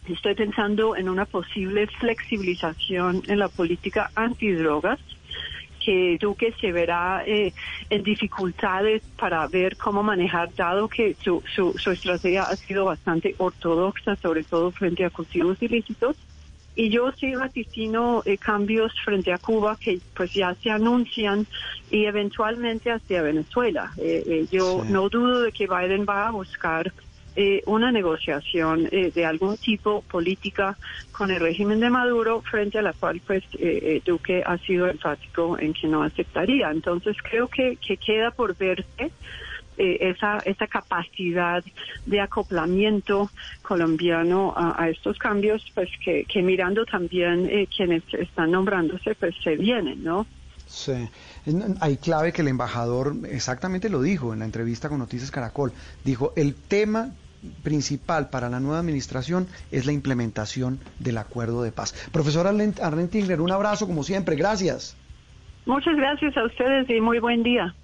Estoy 0.07 0.35
pensando 0.35 0.95
en 0.95 1.07
una 1.07 1.25
posible 1.25 1.87
flexibilización 1.87 3.23
en 3.27 3.39
la 3.39 3.47
política 3.47 4.11
antidrogas 4.15 4.99
que 5.83 6.17
Duque 6.19 6.53
se 6.59 6.71
verá 6.71 7.23
eh, 7.25 7.53
en 7.89 8.03
dificultades 8.03 9.01
para 9.17 9.47
ver 9.47 9.77
cómo 9.77 10.03
manejar, 10.03 10.53
dado 10.55 10.87
que 10.87 11.15
su, 11.23 11.43
su, 11.53 11.73
su 11.77 11.91
estrategia 11.91 12.43
ha 12.43 12.55
sido 12.55 12.85
bastante 12.85 13.35
ortodoxa, 13.37 14.15
sobre 14.15 14.43
todo 14.43 14.71
frente 14.71 15.03
a 15.05 15.09
cultivos 15.09 15.61
ilícitos. 15.61 16.15
Y 16.73 16.89
yo 16.89 17.11
sí 17.11 17.35
vaticino 17.35 18.23
eh, 18.25 18.37
cambios 18.37 18.93
frente 19.03 19.33
a 19.33 19.37
Cuba 19.37 19.77
que 19.77 19.99
pues 20.15 20.33
ya 20.33 20.55
se 20.55 20.71
anuncian 20.71 21.45
y 21.89 22.05
eventualmente 22.05 22.91
hacia 22.91 23.21
Venezuela. 23.21 23.91
Eh, 23.97 24.23
eh 24.25 24.45
yo 24.49 24.83
no 24.87 25.09
dudo 25.09 25.41
de 25.41 25.51
que 25.51 25.67
Biden 25.67 26.05
va 26.07 26.27
a 26.27 26.31
buscar 26.31 26.93
eh, 27.33 27.63
una 27.65 27.93
negociación 27.93 28.89
eh, 28.91 29.09
de 29.15 29.25
algún 29.25 29.55
tipo 29.55 30.01
política 30.01 30.77
con 31.13 31.31
el 31.31 31.39
régimen 31.39 31.79
de 31.79 31.89
Maduro 31.89 32.41
frente 32.41 32.79
a 32.79 32.81
la 32.81 32.91
cual 32.91 33.21
pues 33.25 33.41
eh, 33.57 34.01
Duque 34.05 34.43
ha 34.45 34.57
sido 34.57 34.89
enfático 34.89 35.57
en 35.57 35.73
que 35.73 35.87
no 35.87 36.03
aceptaría. 36.03 36.69
Entonces 36.69 37.15
creo 37.23 37.47
que, 37.47 37.77
que 37.77 37.95
queda 37.95 38.31
por 38.31 38.57
verse 38.57 39.11
esa, 39.77 40.39
esa 40.39 40.67
capacidad 40.67 41.63
de 42.05 42.19
acoplamiento 42.19 43.31
colombiano 43.63 44.53
a, 44.55 44.89
estos 44.89 45.17
cambios, 45.17 45.65
pues 45.73 45.89
que, 46.03 46.41
mirando 46.43 46.85
también 46.85 47.49
quienes 47.75 48.03
están 48.13 48.51
nombrándose, 48.51 49.15
pues 49.15 49.33
se 49.41 49.55
vienen, 49.55 50.03
¿no? 50.03 50.27
Sí, 50.67 51.09
hay 51.79 51.97
clave 51.97 52.31
que 52.31 52.43
el 52.43 52.49
embajador 52.49 53.15
exactamente 53.29 53.89
lo 53.89 54.01
dijo 54.01 54.33
en 54.33 54.39
la 54.39 54.45
entrevista 54.45 54.87
con 54.87 54.99
Noticias 54.99 55.31
Caracol. 55.31 55.73
Dijo, 56.03 56.31
el 56.35 56.53
tema 56.53 57.11
principal 57.63 58.29
para 58.29 58.49
la 58.49 58.59
nueva 58.59 58.79
administración 58.79 59.47
es 59.71 59.85
la 59.85 59.91
implementación 59.91 60.79
del 60.99 61.17
acuerdo 61.17 61.63
de 61.63 61.71
paz. 61.71 61.93
Profesora 62.11 62.49
Arlen 62.49 63.09
Tingler, 63.09 63.41
un 63.41 63.51
abrazo 63.51 63.87
como 63.87 64.03
siempre, 64.03 64.35
gracias. 64.35 64.95
Muchas 65.65 65.95
gracias 65.95 66.35
a 66.37 66.45
ustedes 66.45 66.89
y 66.89 66.99
muy 67.01 67.19
buen 67.19 67.43
día. 67.43 67.75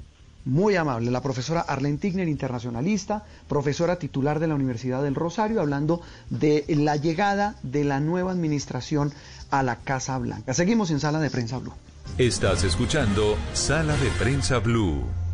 Muy 0.45 0.77
amable, 0.77 1.11
la 1.11 1.21
profesora 1.21 1.59
Arlen 1.59 1.97
Tigner, 1.97 2.27
internacionalista, 2.27 3.25
profesora 3.49 3.99
titular 3.99 4.39
de 4.39 4.47
la 4.47 4.55
Universidad 4.55 5.03
del 5.03 5.13
Rosario, 5.13 5.59
hablando 5.59 6.01
de 6.29 6.63
la 6.69 6.95
llegada 6.95 7.55
de 7.63 7.83
la 7.83 7.99
nueva 7.99 8.31
administración 8.31 9.11
a 9.51 9.61
la 9.61 9.77
Casa 9.77 10.17
Blanca. 10.17 10.53
Seguimos 10.53 10.89
en 10.91 11.01
Sala 11.01 11.19
de 11.19 11.29
Prensa 11.29 11.57
Blue. 11.57 11.73
Estás 12.17 12.63
escuchando 12.63 13.37
Sala 13.51 13.95
de 13.97 14.09
Prensa 14.17 14.59
Blue. 14.59 15.26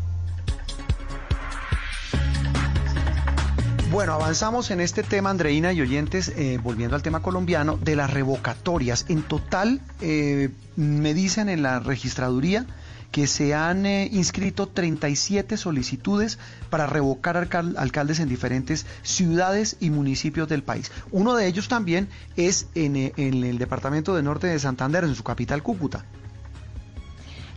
Bueno, 3.94 4.14
avanzamos 4.14 4.72
en 4.72 4.80
este 4.80 5.04
tema, 5.04 5.30
Andreina 5.30 5.72
y 5.72 5.80
oyentes, 5.80 6.28
eh, 6.30 6.58
volviendo 6.60 6.96
al 6.96 7.02
tema 7.04 7.22
colombiano, 7.22 7.76
de 7.76 7.94
las 7.94 8.12
revocatorias. 8.12 9.06
En 9.08 9.22
total, 9.22 9.80
eh, 10.00 10.50
me 10.74 11.14
dicen 11.14 11.48
en 11.48 11.62
la 11.62 11.78
registraduría 11.78 12.66
que 13.12 13.28
se 13.28 13.54
han 13.54 13.86
eh, 13.86 14.08
inscrito 14.10 14.66
37 14.66 15.56
solicitudes 15.56 16.40
para 16.70 16.88
revocar 16.88 17.36
alcaldes 17.36 18.18
en 18.18 18.28
diferentes 18.28 18.84
ciudades 19.04 19.76
y 19.78 19.90
municipios 19.90 20.48
del 20.48 20.64
país. 20.64 20.90
Uno 21.12 21.36
de 21.36 21.46
ellos 21.46 21.68
también 21.68 22.08
es 22.34 22.66
en, 22.74 22.96
en 22.96 23.44
el 23.44 23.58
departamento 23.58 24.16
de 24.16 24.24
norte 24.24 24.48
de 24.48 24.58
Santander, 24.58 25.04
en 25.04 25.14
su 25.14 25.22
capital 25.22 25.62
Cúcuta. 25.62 26.04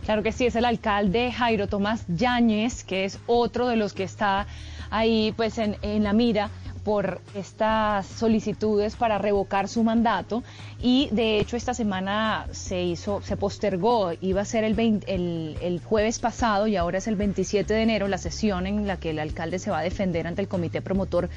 Claro 0.08 0.22
que 0.22 0.32
sí, 0.32 0.46
es 0.46 0.56
el 0.56 0.64
alcalde 0.64 1.30
Jairo 1.32 1.66
Tomás 1.66 2.06
Yáñez, 2.08 2.82
que 2.82 3.04
es 3.04 3.18
otro 3.26 3.68
de 3.68 3.76
los 3.76 3.92
que 3.92 4.04
está 4.04 4.46
ahí 4.88 5.34
pues 5.36 5.58
en, 5.58 5.76
en 5.82 6.02
la 6.02 6.14
mira 6.14 6.48
por 6.88 7.20
estas 7.34 8.06
solicitudes 8.06 8.96
para 8.96 9.18
revocar 9.18 9.68
su 9.68 9.84
mandato 9.84 10.42
y 10.80 11.10
de 11.12 11.38
hecho 11.38 11.58
esta 11.58 11.74
semana 11.74 12.46
se 12.52 12.82
hizo, 12.82 13.20
se 13.20 13.36
postergó, 13.36 14.12
iba 14.22 14.40
a 14.40 14.46
ser 14.46 14.64
el, 14.64 15.04
el, 15.06 15.80
jueves 15.84 16.18
pasado 16.18 16.66
y 16.66 16.76
ahora 16.76 16.96
es 16.96 17.06
el 17.06 17.16
27 17.16 17.74
de 17.74 17.82
enero 17.82 18.08
la 18.08 18.16
sesión 18.16 18.66
en 18.66 18.86
la 18.86 18.96
que 18.96 19.10
el 19.10 19.18
alcalde 19.18 19.58
se 19.58 19.70
va 19.70 19.80
a 19.80 19.82
defender 19.82 20.26
ante 20.26 20.40
el 20.40 20.48
comité 20.48 20.80
promotor 20.80 21.28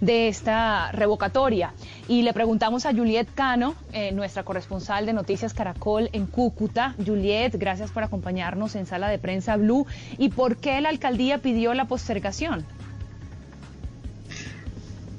de 0.00 0.26
esta 0.26 0.90
revocatoria. 0.90 1.72
Y 2.08 2.22
le 2.22 2.32
preguntamos 2.32 2.84
a 2.84 2.92
Juliet 2.92 3.28
Cano, 3.32 3.76
eh, 3.92 4.10
nuestra 4.10 4.42
corresponsal 4.42 5.06
de 5.06 5.12
Noticias 5.12 5.54
Caracol 5.54 6.10
en 6.14 6.26
Cúcuta. 6.26 6.96
Juliet, 7.04 7.54
gracias 7.56 7.92
por 7.92 8.02
acompañarnos 8.02 8.74
en 8.74 8.86
Sala 8.86 9.08
de 9.08 9.20
Prensa 9.20 9.56
Blue. 9.56 9.86
¿Y 10.18 10.30
por 10.30 10.56
qué 10.56 10.80
la 10.80 10.88
alcaldía 10.88 11.38
pidió 11.38 11.74
la 11.74 11.84
postergación? 11.84 12.66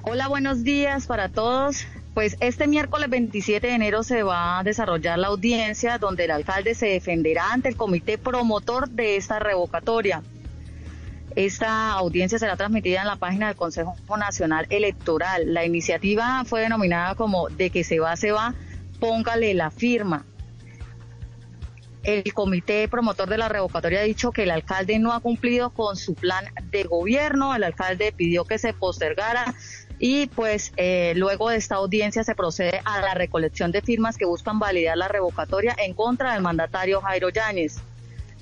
Hola, 0.10 0.30
buenos 0.30 0.64
días 0.64 1.06
para 1.06 1.28
todos. 1.28 1.86
Pues 2.14 2.38
este 2.40 2.66
miércoles 2.66 3.10
27 3.10 3.68
de 3.68 3.74
enero 3.74 4.04
se 4.04 4.24
va 4.24 4.58
a 4.58 4.64
desarrollar 4.64 5.20
la 5.20 5.28
audiencia 5.28 5.98
donde 5.98 6.24
el 6.24 6.32
alcalde 6.32 6.76
se 6.76 6.86
defenderá 6.86 7.52
ante 7.52 7.68
el 7.68 7.76
comité 7.76 8.18
promotor 8.18 8.88
de 8.88 9.18
esta 9.18 9.40
revocatoria. 9.40 10.24
Esta 11.36 11.92
audiencia 11.92 12.40
será 12.40 12.56
transmitida 12.56 13.02
en 13.02 13.08
la 13.08 13.18
página 13.18 13.48
del 13.48 13.58
Consejo 13.58 13.98
Nacional 14.18 14.66
Electoral. 14.70 15.54
La 15.54 15.66
iniciativa 15.66 16.46
fue 16.46 16.62
denominada 16.62 17.16
como 17.16 17.50
de 17.50 17.70
que 17.70 17.84
se 17.84 18.00
va, 18.00 18.16
se 18.16 18.32
va, 18.32 18.56
póngale 19.02 19.54
la 19.56 19.72
firma. 19.72 20.26
El 22.04 22.34
comité 22.34 22.88
promotor 22.88 23.28
de 23.28 23.38
la 23.38 23.50
revocatoria 23.50 24.00
ha 24.00 24.04
dicho 24.04 24.32
que 24.32 24.44
el 24.44 24.52
alcalde 24.52 25.00
no 25.00 25.12
ha 25.12 25.20
cumplido 25.20 25.72
con 25.72 25.98
su 25.98 26.16
plan 26.16 26.46
de 26.72 26.84
gobierno. 26.84 27.54
El 27.54 27.66
alcalde 27.66 28.14
pidió 28.14 28.46
que 28.46 28.58
se 28.58 28.72
postergara 28.72 29.54
y 30.00 30.28
pues 30.28 30.74
eh, 30.78 31.14
luego 31.16 31.50
de 31.50 31.58
esta 31.58 31.76
audiencia 31.76 32.24
se 32.24 32.36
procede 32.36 32.82
a 32.86 33.02
la 33.02 33.14
recolección 33.16 33.72
de 33.72 33.82
firmas 33.82 34.18
que 34.18 34.26
buscan 34.26 34.60
validar 34.60 34.98
la 34.98 35.08
revocatoria 35.08 35.76
en 35.84 35.94
contra 35.94 36.34
del 36.34 36.42
mandatario 36.44 37.02
Jairo 37.02 37.30
Yáñez. 37.30 37.78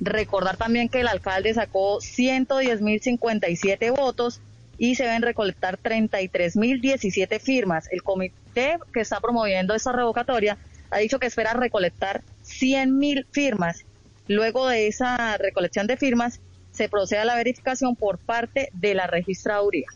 Recordar 0.02 0.57
también 0.57 0.90
que 0.90 0.99
el 0.99 1.07
alcalde 1.07 1.53
sacó 1.53 1.99
110.057 1.99 3.95
votos 3.95 4.41
y 4.77 4.95
se 4.95 5.03
deben 5.03 5.22
recolectar 5.22 5.80
33.017 5.80 7.40
firmas. 7.40 7.88
El 7.90 8.03
comité 8.03 8.77
que 8.94 8.99
está 8.99 9.22
promoviendo 9.22 9.73
esta 9.73 9.94
revocatoria 9.94 10.57
ha 10.91 10.98
dicho 10.98 11.19
que 11.19 11.27
espera 11.27 11.53
recolectar 11.53 12.22
100.000 12.44 13.26
firmas. 13.32 13.86
Luego 14.27 14.68
de 14.68 14.88
esa 14.88 15.38
recolección 15.38 15.88
de 15.88 15.95
firmas 15.95 16.41
se 16.72 16.90
procede 16.90 17.22
a 17.22 17.26
la 17.26 17.36
verificación 17.36 17.95
por 17.95 18.18
parte 18.18 18.68
de 18.73 18.95
la 18.95 19.07
registraduría. 19.07 19.88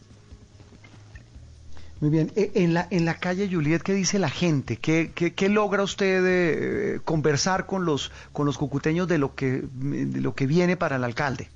Muy 2.00 2.10
bien. 2.10 2.32
E, 2.36 2.52
en 2.56 2.74
la, 2.74 2.88
en 2.92 3.06
la 3.06 3.16
calle 3.16 3.50
Juliet, 3.52 3.82
¿qué 3.82 3.94
dice 3.94 4.20
la 4.20 4.30
gente? 4.30 4.78
¿Qué, 4.78 5.12
qué, 5.14 5.50
logra 5.50 5.84
usted 5.84 6.24
eh, 6.26 7.00
conversar 7.04 7.66
con 7.66 7.86
los, 7.86 8.12
con 8.32 8.46
los 8.46 8.58
cucuteños 8.58 9.08
de 9.08 9.18
lo, 9.18 9.36
que, 9.36 9.64
de 9.74 10.22
lo 10.22 10.34
que 10.34 10.48
viene 10.48 10.78
para 10.78 10.96
el 10.96 11.04
alcalde? 11.04 11.50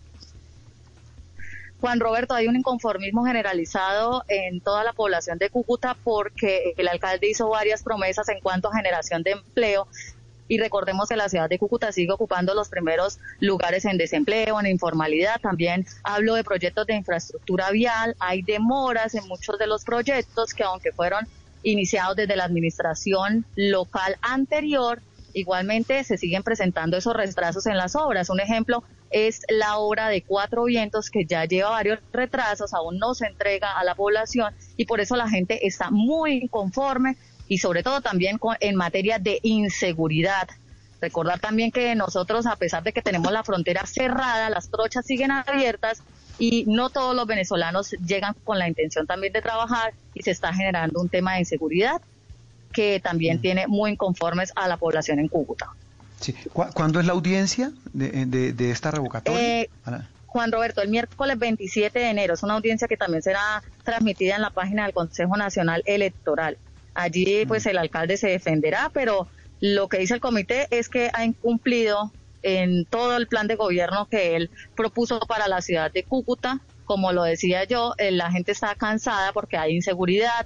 Juan 1.80 2.00
Roberto, 2.00 2.34
hay 2.34 2.48
un 2.48 2.56
inconformismo 2.56 3.26
generalizado 3.26 4.24
en 4.30 4.62
toda 4.62 4.86
la 4.86 4.94
población 4.94 5.38
de 5.38 5.50
Cúcuta 5.50 5.98
porque 6.02 6.74
el 6.78 6.88
alcalde 6.88 7.30
hizo 7.30 7.50
varias 7.50 7.84
promesas 7.84 8.30
en 8.30 8.40
cuanto 8.40 8.70
a 8.70 8.76
generación 8.76 9.22
de 9.22 9.32
empleo 9.32 9.88
y 10.54 10.58
recordemos 10.60 11.10
que 11.10 11.16
la 11.16 11.30
ciudad 11.30 11.50
de 11.50 11.58
Cúcuta 11.58 11.92
sigue 11.92 12.12
ocupando 12.12 12.54
los 12.54 12.70
primeros 12.70 13.18
lugares 13.40 13.86
en 13.86 13.98
desempleo, 13.98 14.60
en 14.60 14.68
informalidad. 14.68 15.42
También 15.42 15.84
hablo 16.04 16.36
de 16.36 16.44
proyectos 16.44 16.86
de 16.86 16.94
infraestructura 16.94 17.72
vial. 17.72 18.16
Hay 18.20 18.44
demoras 18.44 19.16
en 19.16 19.28
muchos 19.28 19.58
de 19.58 19.66
los 19.66 19.84
proyectos 19.84 20.54
que 20.54 20.62
aunque 20.62 20.92
fueron 20.92 21.28
iniciados 21.64 22.18
desde 22.18 22.36
la 22.36 22.44
administración 22.44 23.46
local 23.56 24.16
anterior, 24.22 25.02
igualmente 25.34 26.04
se 26.04 26.20
siguen 26.20 26.44
presentando 26.44 26.98
esos 26.98 27.16
retrasos 27.16 27.66
en 27.66 27.76
las 27.76 27.96
obras. 27.96 28.30
Un 28.30 28.40
ejemplo 28.40 28.84
es 29.10 29.42
la 29.50 29.78
obra 29.78 30.08
de 30.10 30.22
Cuatro 30.22 30.66
Vientos 30.66 31.10
que 31.10 31.26
ya 31.26 31.46
lleva 31.46 31.72
varios 31.72 31.98
retrasos, 32.12 32.76
aún 32.76 33.00
no 33.00 33.16
se 33.16 33.26
entrega 33.26 33.72
a 33.72 33.84
la 33.84 33.96
población 33.96 34.54
y 34.78 34.86
por 34.86 35.00
eso 35.00 35.16
la 35.16 35.28
gente 35.28 35.66
está 35.66 35.90
muy 35.90 36.44
inconforme 36.44 37.18
y 37.54 37.60
sobre 37.60 37.84
todo 37.84 38.02
también 38.02 38.40
en 38.62 38.76
materia 38.76 39.20
de 39.20 39.40
inseguridad. 39.44 40.50
Recordar 41.00 41.40
también 41.40 41.72
que 41.72 41.94
nosotros, 41.94 42.48
a 42.48 42.56
pesar 42.56 42.82
de 42.82 42.94
que 42.94 43.04
tenemos 43.04 43.32
la 43.32 43.44
frontera 43.44 43.86
cerrada, 43.86 44.50
las 44.50 44.70
trochas 44.70 45.06
siguen 45.06 45.30
abiertas 45.30 46.02
y 46.40 46.66
no 46.66 46.90
todos 46.90 47.16
los 47.16 47.28
venezolanos 47.28 47.92
llegan 48.08 48.34
con 48.44 48.58
la 48.58 48.68
intención 48.68 49.06
también 49.06 49.34
de 49.34 49.44
trabajar 49.44 49.94
y 50.16 50.24
se 50.24 50.32
está 50.32 50.52
generando 50.52 51.00
un 51.00 51.10
tema 51.10 51.34
de 51.34 51.42
inseguridad 51.42 52.02
que 52.72 53.00
también 53.00 53.38
mm. 53.38 53.42
tiene 53.42 53.68
muy 53.68 53.92
inconformes 53.92 54.52
a 54.56 54.68
la 54.68 54.78
población 54.78 55.20
en 55.20 55.28
Cúcuta. 55.28 55.70
Sí. 56.22 56.34
¿Cuándo 56.54 57.00
es 57.02 57.06
la 57.06 57.14
audiencia 57.14 57.72
de, 57.94 58.72
esta 58.72 58.90
revocatoria? 58.90 59.40
Eh, 59.40 59.70
Juan 60.26 60.52
Roberto, 60.52 60.82
el 60.82 60.90
miércoles 60.90 61.38
27 61.38 62.00
de 62.00 62.10
enero. 62.10 62.34
Es 62.34 62.42
una 62.42 62.56
audiencia 62.56 62.88
que 62.88 62.98
también 62.98 63.22
será 63.22 63.62
transmitida 63.84 64.38
en 64.38 64.42
la 64.42 64.50
página 64.50 64.86
del 64.86 64.94
Consejo 64.94 65.38
Nacional 65.38 65.84
Electoral. 65.86 66.58
Allí 66.94 67.46
pues 67.46 67.66
el 67.66 67.78
alcalde 67.78 68.18
se 68.18 68.30
defenderá, 68.30 68.92
pero 68.94 69.28
lo 69.60 69.88
que 69.88 69.98
dice 69.98 70.16
el 70.16 70.20
comité 70.20 70.68
es 70.72 70.90
que 70.90 71.10
ha 71.14 71.26
incumplido 71.26 72.12
en 72.44 72.86
todo 72.86 73.16
el 73.18 73.28
plan 73.28 73.48
de 73.48 73.56
gobierno 73.56 74.08
que 74.10 74.36
él 74.36 74.52
propuso 74.76 75.20
para 75.22 75.48
la 75.48 75.62
ciudad 75.62 75.92
de 75.92 76.04
Cúcuta. 76.04 76.60
Como 76.86 77.14
lo 77.14 77.24
decía 77.24 77.64
yo, 77.64 77.94
eh, 77.98 78.12
la 78.12 78.30
gente 78.32 78.52
está 78.52 78.76
cansada 78.76 79.32
porque 79.32 79.58
hay 79.58 79.74
inseguridad, 79.74 80.46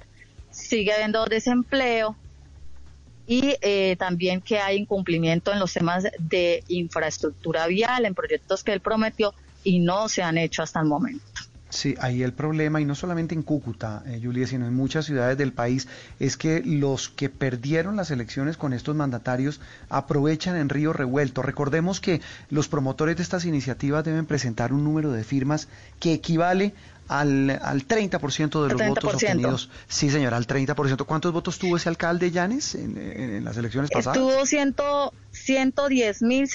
sigue 0.50 0.92
habiendo 0.92 1.24
desempleo 1.26 2.16
y 3.26 3.56
eh, 3.60 3.96
también 3.98 4.40
que 4.40 4.58
hay 4.58 4.78
incumplimiento 4.78 5.52
en 5.52 5.58
los 5.58 5.74
temas 5.74 6.04
de 6.18 6.64
infraestructura 6.68 7.66
vial, 7.66 8.06
en 8.06 8.14
proyectos 8.14 8.64
que 8.64 8.72
él 8.72 8.80
prometió 8.80 9.34
y 9.64 9.80
no 9.80 10.08
se 10.08 10.22
han 10.22 10.38
hecho 10.38 10.62
hasta 10.62 10.80
el 10.80 10.86
momento. 10.86 11.24
Sí, 11.70 11.94
ahí 12.00 12.22
el 12.22 12.32
problema, 12.32 12.80
y 12.80 12.84
no 12.84 12.94
solamente 12.94 13.34
en 13.34 13.42
Cúcuta, 13.42 14.02
eh, 14.06 14.20
Julia, 14.22 14.46
sino 14.46 14.66
en 14.66 14.74
muchas 14.74 15.04
ciudades 15.04 15.36
del 15.36 15.52
país, 15.52 15.86
es 16.18 16.36
que 16.36 16.62
los 16.64 17.08
que 17.10 17.28
perdieron 17.28 17.96
las 17.96 18.10
elecciones 18.10 18.56
con 18.56 18.72
estos 18.72 18.96
mandatarios 18.96 19.60
aprovechan 19.90 20.56
en 20.56 20.68
río 20.68 20.92
revuelto. 20.92 21.42
Recordemos 21.42 22.00
que 22.00 22.20
los 22.50 22.68
promotores 22.68 23.16
de 23.16 23.22
estas 23.22 23.44
iniciativas 23.44 24.04
deben 24.04 24.24
presentar 24.26 24.72
un 24.72 24.84
número 24.84 25.12
de 25.12 25.24
firmas 25.24 25.68
que 26.00 26.14
equivale 26.14 26.74
al, 27.08 27.50
al 27.62 27.86
30% 27.86 28.62
de 28.62 28.74
los 28.74 28.88
votos 28.88 29.14
obtenidos. 29.14 29.70
Sí, 29.88 30.10
señora, 30.10 30.36
al 30.36 30.46
30%. 30.46 31.04
¿Cuántos 31.04 31.32
votos 31.32 31.58
tuvo 31.58 31.76
ese 31.76 31.88
alcalde 31.88 32.30
Llanes 32.30 32.74
en, 32.74 33.44
las 33.44 33.56
elecciones 33.56 33.90
pasadas? 33.90 34.18
Tuvo 34.18 34.46
110 34.46 36.22
mil 36.22 36.48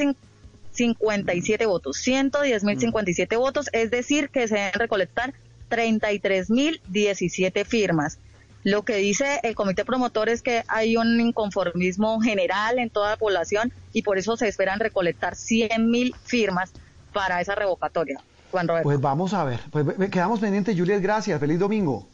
57 0.74 1.66
votos, 1.66 1.98
110 1.98 2.64
mil 2.64 2.80
57 2.80 3.36
votos, 3.38 3.70
es 3.72 3.92
decir, 3.92 4.30
que 4.30 4.48
se 4.48 4.56
deben 4.56 4.74
recolectar 4.74 5.34
33 5.70 6.50
mil 6.50 6.82
17 6.90 7.66
firmas. 7.66 8.20
Lo 8.64 8.84
que 8.84 8.96
dice 8.96 9.40
el 9.44 9.56
comité 9.56 9.84
promotor 9.84 10.30
es 10.30 10.42
que 10.42 10.64
hay 10.68 10.96
un 10.96 11.20
inconformismo 11.20 12.22
general 12.22 12.80
en 12.80 12.90
toda 12.90 13.12
la 13.12 13.18
población 13.18 13.74
y 13.92 14.04
por 14.04 14.18
eso 14.18 14.38
se 14.38 14.48
esperan 14.48 14.80
recolectar 14.80 15.36
100 15.36 15.90
mil 15.90 16.16
firmas 16.24 16.72
para 17.12 17.42
esa 17.42 17.56
revocatoria. 17.56 18.22
Juan 18.52 18.68
Roberto. 18.68 18.84
Pues 18.84 19.02
vamos 19.02 19.34
a 19.34 19.44
ver, 19.44 19.60
pues 19.72 19.86
quedamos 20.12 20.40
pendientes, 20.40 20.78
Juliet, 20.78 21.02
gracias, 21.02 21.40
feliz 21.40 21.60
domingo. 21.60 22.08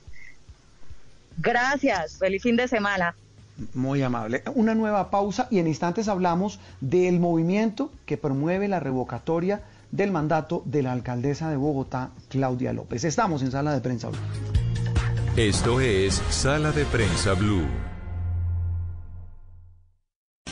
Gracias, 1.37 2.17
feliz 2.17 2.41
fin 2.41 2.55
de 2.55 2.67
semana. 2.67 3.15
Muy 3.73 4.01
amable. 4.01 4.43
Una 4.55 4.75
nueva 4.75 5.09
pausa 5.09 5.47
y 5.49 5.59
en 5.59 5.67
instantes 5.67 6.07
hablamos 6.07 6.59
del 6.81 7.19
movimiento 7.19 7.91
que 8.05 8.17
promueve 8.17 8.67
la 8.67 8.79
revocatoria 8.79 9.61
del 9.91 10.11
mandato 10.11 10.61
de 10.65 10.83
la 10.83 10.91
alcaldesa 10.91 11.49
de 11.49 11.57
Bogotá, 11.57 12.11
Claudia 12.29 12.73
López. 12.73 13.03
Estamos 13.03 13.41
en 13.41 13.51
Sala 13.51 13.73
de 13.73 13.81
Prensa 13.81 14.09
Blue. 14.09 14.19
Esto 15.35 15.79
es 15.79 16.21
Sala 16.29 16.71
de 16.71 16.85
Prensa 16.85 17.33
Blue. 17.33 17.88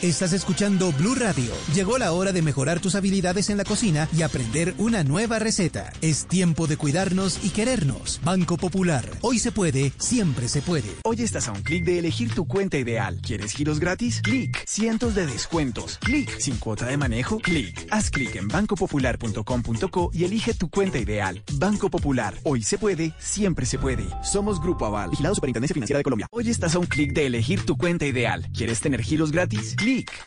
Estás 0.04 0.32
escuchando 0.32 0.92
Blue 0.92 1.16
Radio. 1.16 1.52
Llegó 1.74 1.98
la 1.98 2.12
hora 2.12 2.32
de 2.32 2.44
mejorar 2.44 2.80
tus 2.80 2.94
habilidades 2.94 3.50
en 3.50 3.58
la 3.58 3.64
cocina 3.64 4.08
y 4.16 4.22
aprender 4.22 4.76
una 4.78 5.04
nueva 5.04 5.40
receta. 5.40 5.92
Es 6.02 6.28
tiempo 6.28 6.68
de 6.68 6.78
cuidarnos 6.78 7.40
y 7.44 7.50
querernos. 7.50 8.22
Banco 8.24 8.58
Popular. 8.58 9.10
Hoy 9.22 9.40
se 9.40 9.52
puede, 9.52 9.92
siempre 9.98 10.50
se 10.50 10.62
puede. 10.62 10.88
Hoy 11.04 11.24
estás 11.24 11.48
a 11.48 11.52
un 11.52 11.64
clic 11.64 11.84
de 11.84 11.98
elegir 11.98 12.32
tu 12.36 12.46
cuenta 12.46 12.78
ideal. 12.78 13.20
¿Quieres 13.26 13.54
giros 13.54 13.80
gratis? 13.80 14.22
Clic. 14.22 14.64
Cientos 14.68 15.16
de 15.16 15.26
descuentos. 15.26 15.98
Clic. 15.98 16.30
Sin 16.38 16.58
cuota 16.58 16.86
de 16.86 16.96
manejo. 16.96 17.40
Clic. 17.40 17.88
Haz 17.90 18.12
clic 18.12 18.36
en 18.36 18.50
bancopopular.com.co 18.50 20.12
y 20.14 20.26
elige 20.26 20.54
tu 20.54 20.70
cuenta 20.70 21.00
ideal. 21.00 21.42
Banco 21.54 21.90
Popular. 21.90 22.36
Hoy 22.44 22.62
se 22.62 22.78
puede, 22.78 23.14
siempre 23.18 23.66
se 23.66 23.80
puede. 23.80 24.06
Somos 24.22 24.62
Grupo 24.62 24.86
Aval. 24.86 25.10
Vigilado 25.10 25.34
Superintendencia 25.34 25.74
Financiera 25.74 25.98
de 25.98 26.04
Colombia. 26.04 26.28
Hoy 26.30 26.52
estás 26.52 26.76
a 26.76 26.80
un 26.80 26.86
clic 26.86 27.14
de 27.14 27.26
elegir 27.26 27.66
tu 27.66 27.78
cuenta 27.78 28.06
ideal. 28.06 28.48
¿Quieres 28.56 28.80
tener 28.80 29.02
giros 29.02 29.32
gratis? 29.32 29.76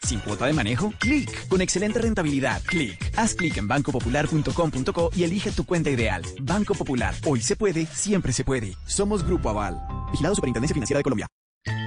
Sin 0.02 0.20
cuota 0.20 0.46
de 0.46 0.52
manejo. 0.52 0.92
Clic. 0.98 1.48
Con 1.48 1.60
excelente 1.60 1.98
rentabilidad. 1.98 2.62
Clic. 2.64 3.12
Haz 3.16 3.34
clic 3.34 3.56
en 3.58 3.68
bancopopular.com.co 3.68 5.10
y 5.14 5.24
elige 5.24 5.52
tu 5.52 5.64
cuenta 5.64 5.90
ideal. 5.90 6.22
Banco 6.40 6.74
Popular. 6.74 7.14
Hoy 7.26 7.40
se 7.40 7.56
puede, 7.56 7.86
siempre 7.86 8.32
se 8.32 8.44
puede. 8.44 8.74
Somos 8.86 9.24
Grupo 9.24 9.50
Aval. 9.50 9.80
Vigilado 10.12 10.34
Superintendencia 10.34 10.74
Financiera 10.74 10.98
de 10.98 11.02
Colombia. 11.02 11.26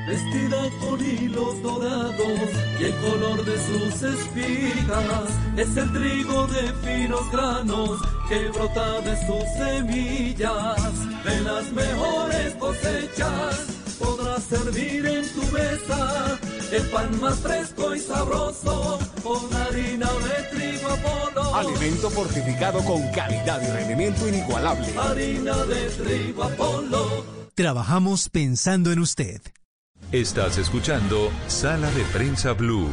Vestida 0.08 0.70
con 0.82 1.04
hilos 1.04 1.64
dorados 1.64 2.40
y 2.80 2.84
el 2.84 2.94
color 2.98 3.44
de 3.44 3.58
sus 3.58 4.04
espigas 4.04 5.30
es 5.58 5.78
el 5.78 5.92
trigo 5.94 6.46
de 6.48 6.74
finos 6.84 7.32
granos 7.32 8.02
que 8.30 8.50
brota 8.50 9.02
de 9.02 9.16
sus 9.26 9.44
semillas. 9.58 11.24
De 11.24 11.42
las 11.42 11.72
mejores 11.72 12.54
cosechas 12.56 13.83
podrás 14.04 14.44
servir 14.44 15.06
en 15.06 15.28
tu 15.34 15.42
mesa 15.52 16.40
el 16.72 16.90
pan 16.90 17.22
más 17.22 17.40
fresco 17.40 17.96
y 17.96 18.00
sabroso 18.00 19.00
con 19.24 19.54
harina 19.54 20.10
de 20.28 20.58
trigo 20.58 20.90
Apolo. 20.90 21.56
Alimento 21.56 22.10
fortificado 22.10 22.84
con 22.84 23.02
calidad 23.12 23.62
y 23.62 23.72
rendimiento 23.72 24.28
inigualable. 24.28 24.88
Harina 24.98 25.56
de 25.66 25.90
trigo 25.90 26.44
Apolo. 26.44 27.26
Trabajamos 27.56 28.30
pensando 28.30 28.92
en 28.92 29.00
usted. 29.00 29.42
Estás 30.12 30.58
escuchando 30.58 31.32
Sala 31.48 31.90
de 31.92 32.04
Prensa 32.06 32.54
Blue. 32.54 32.90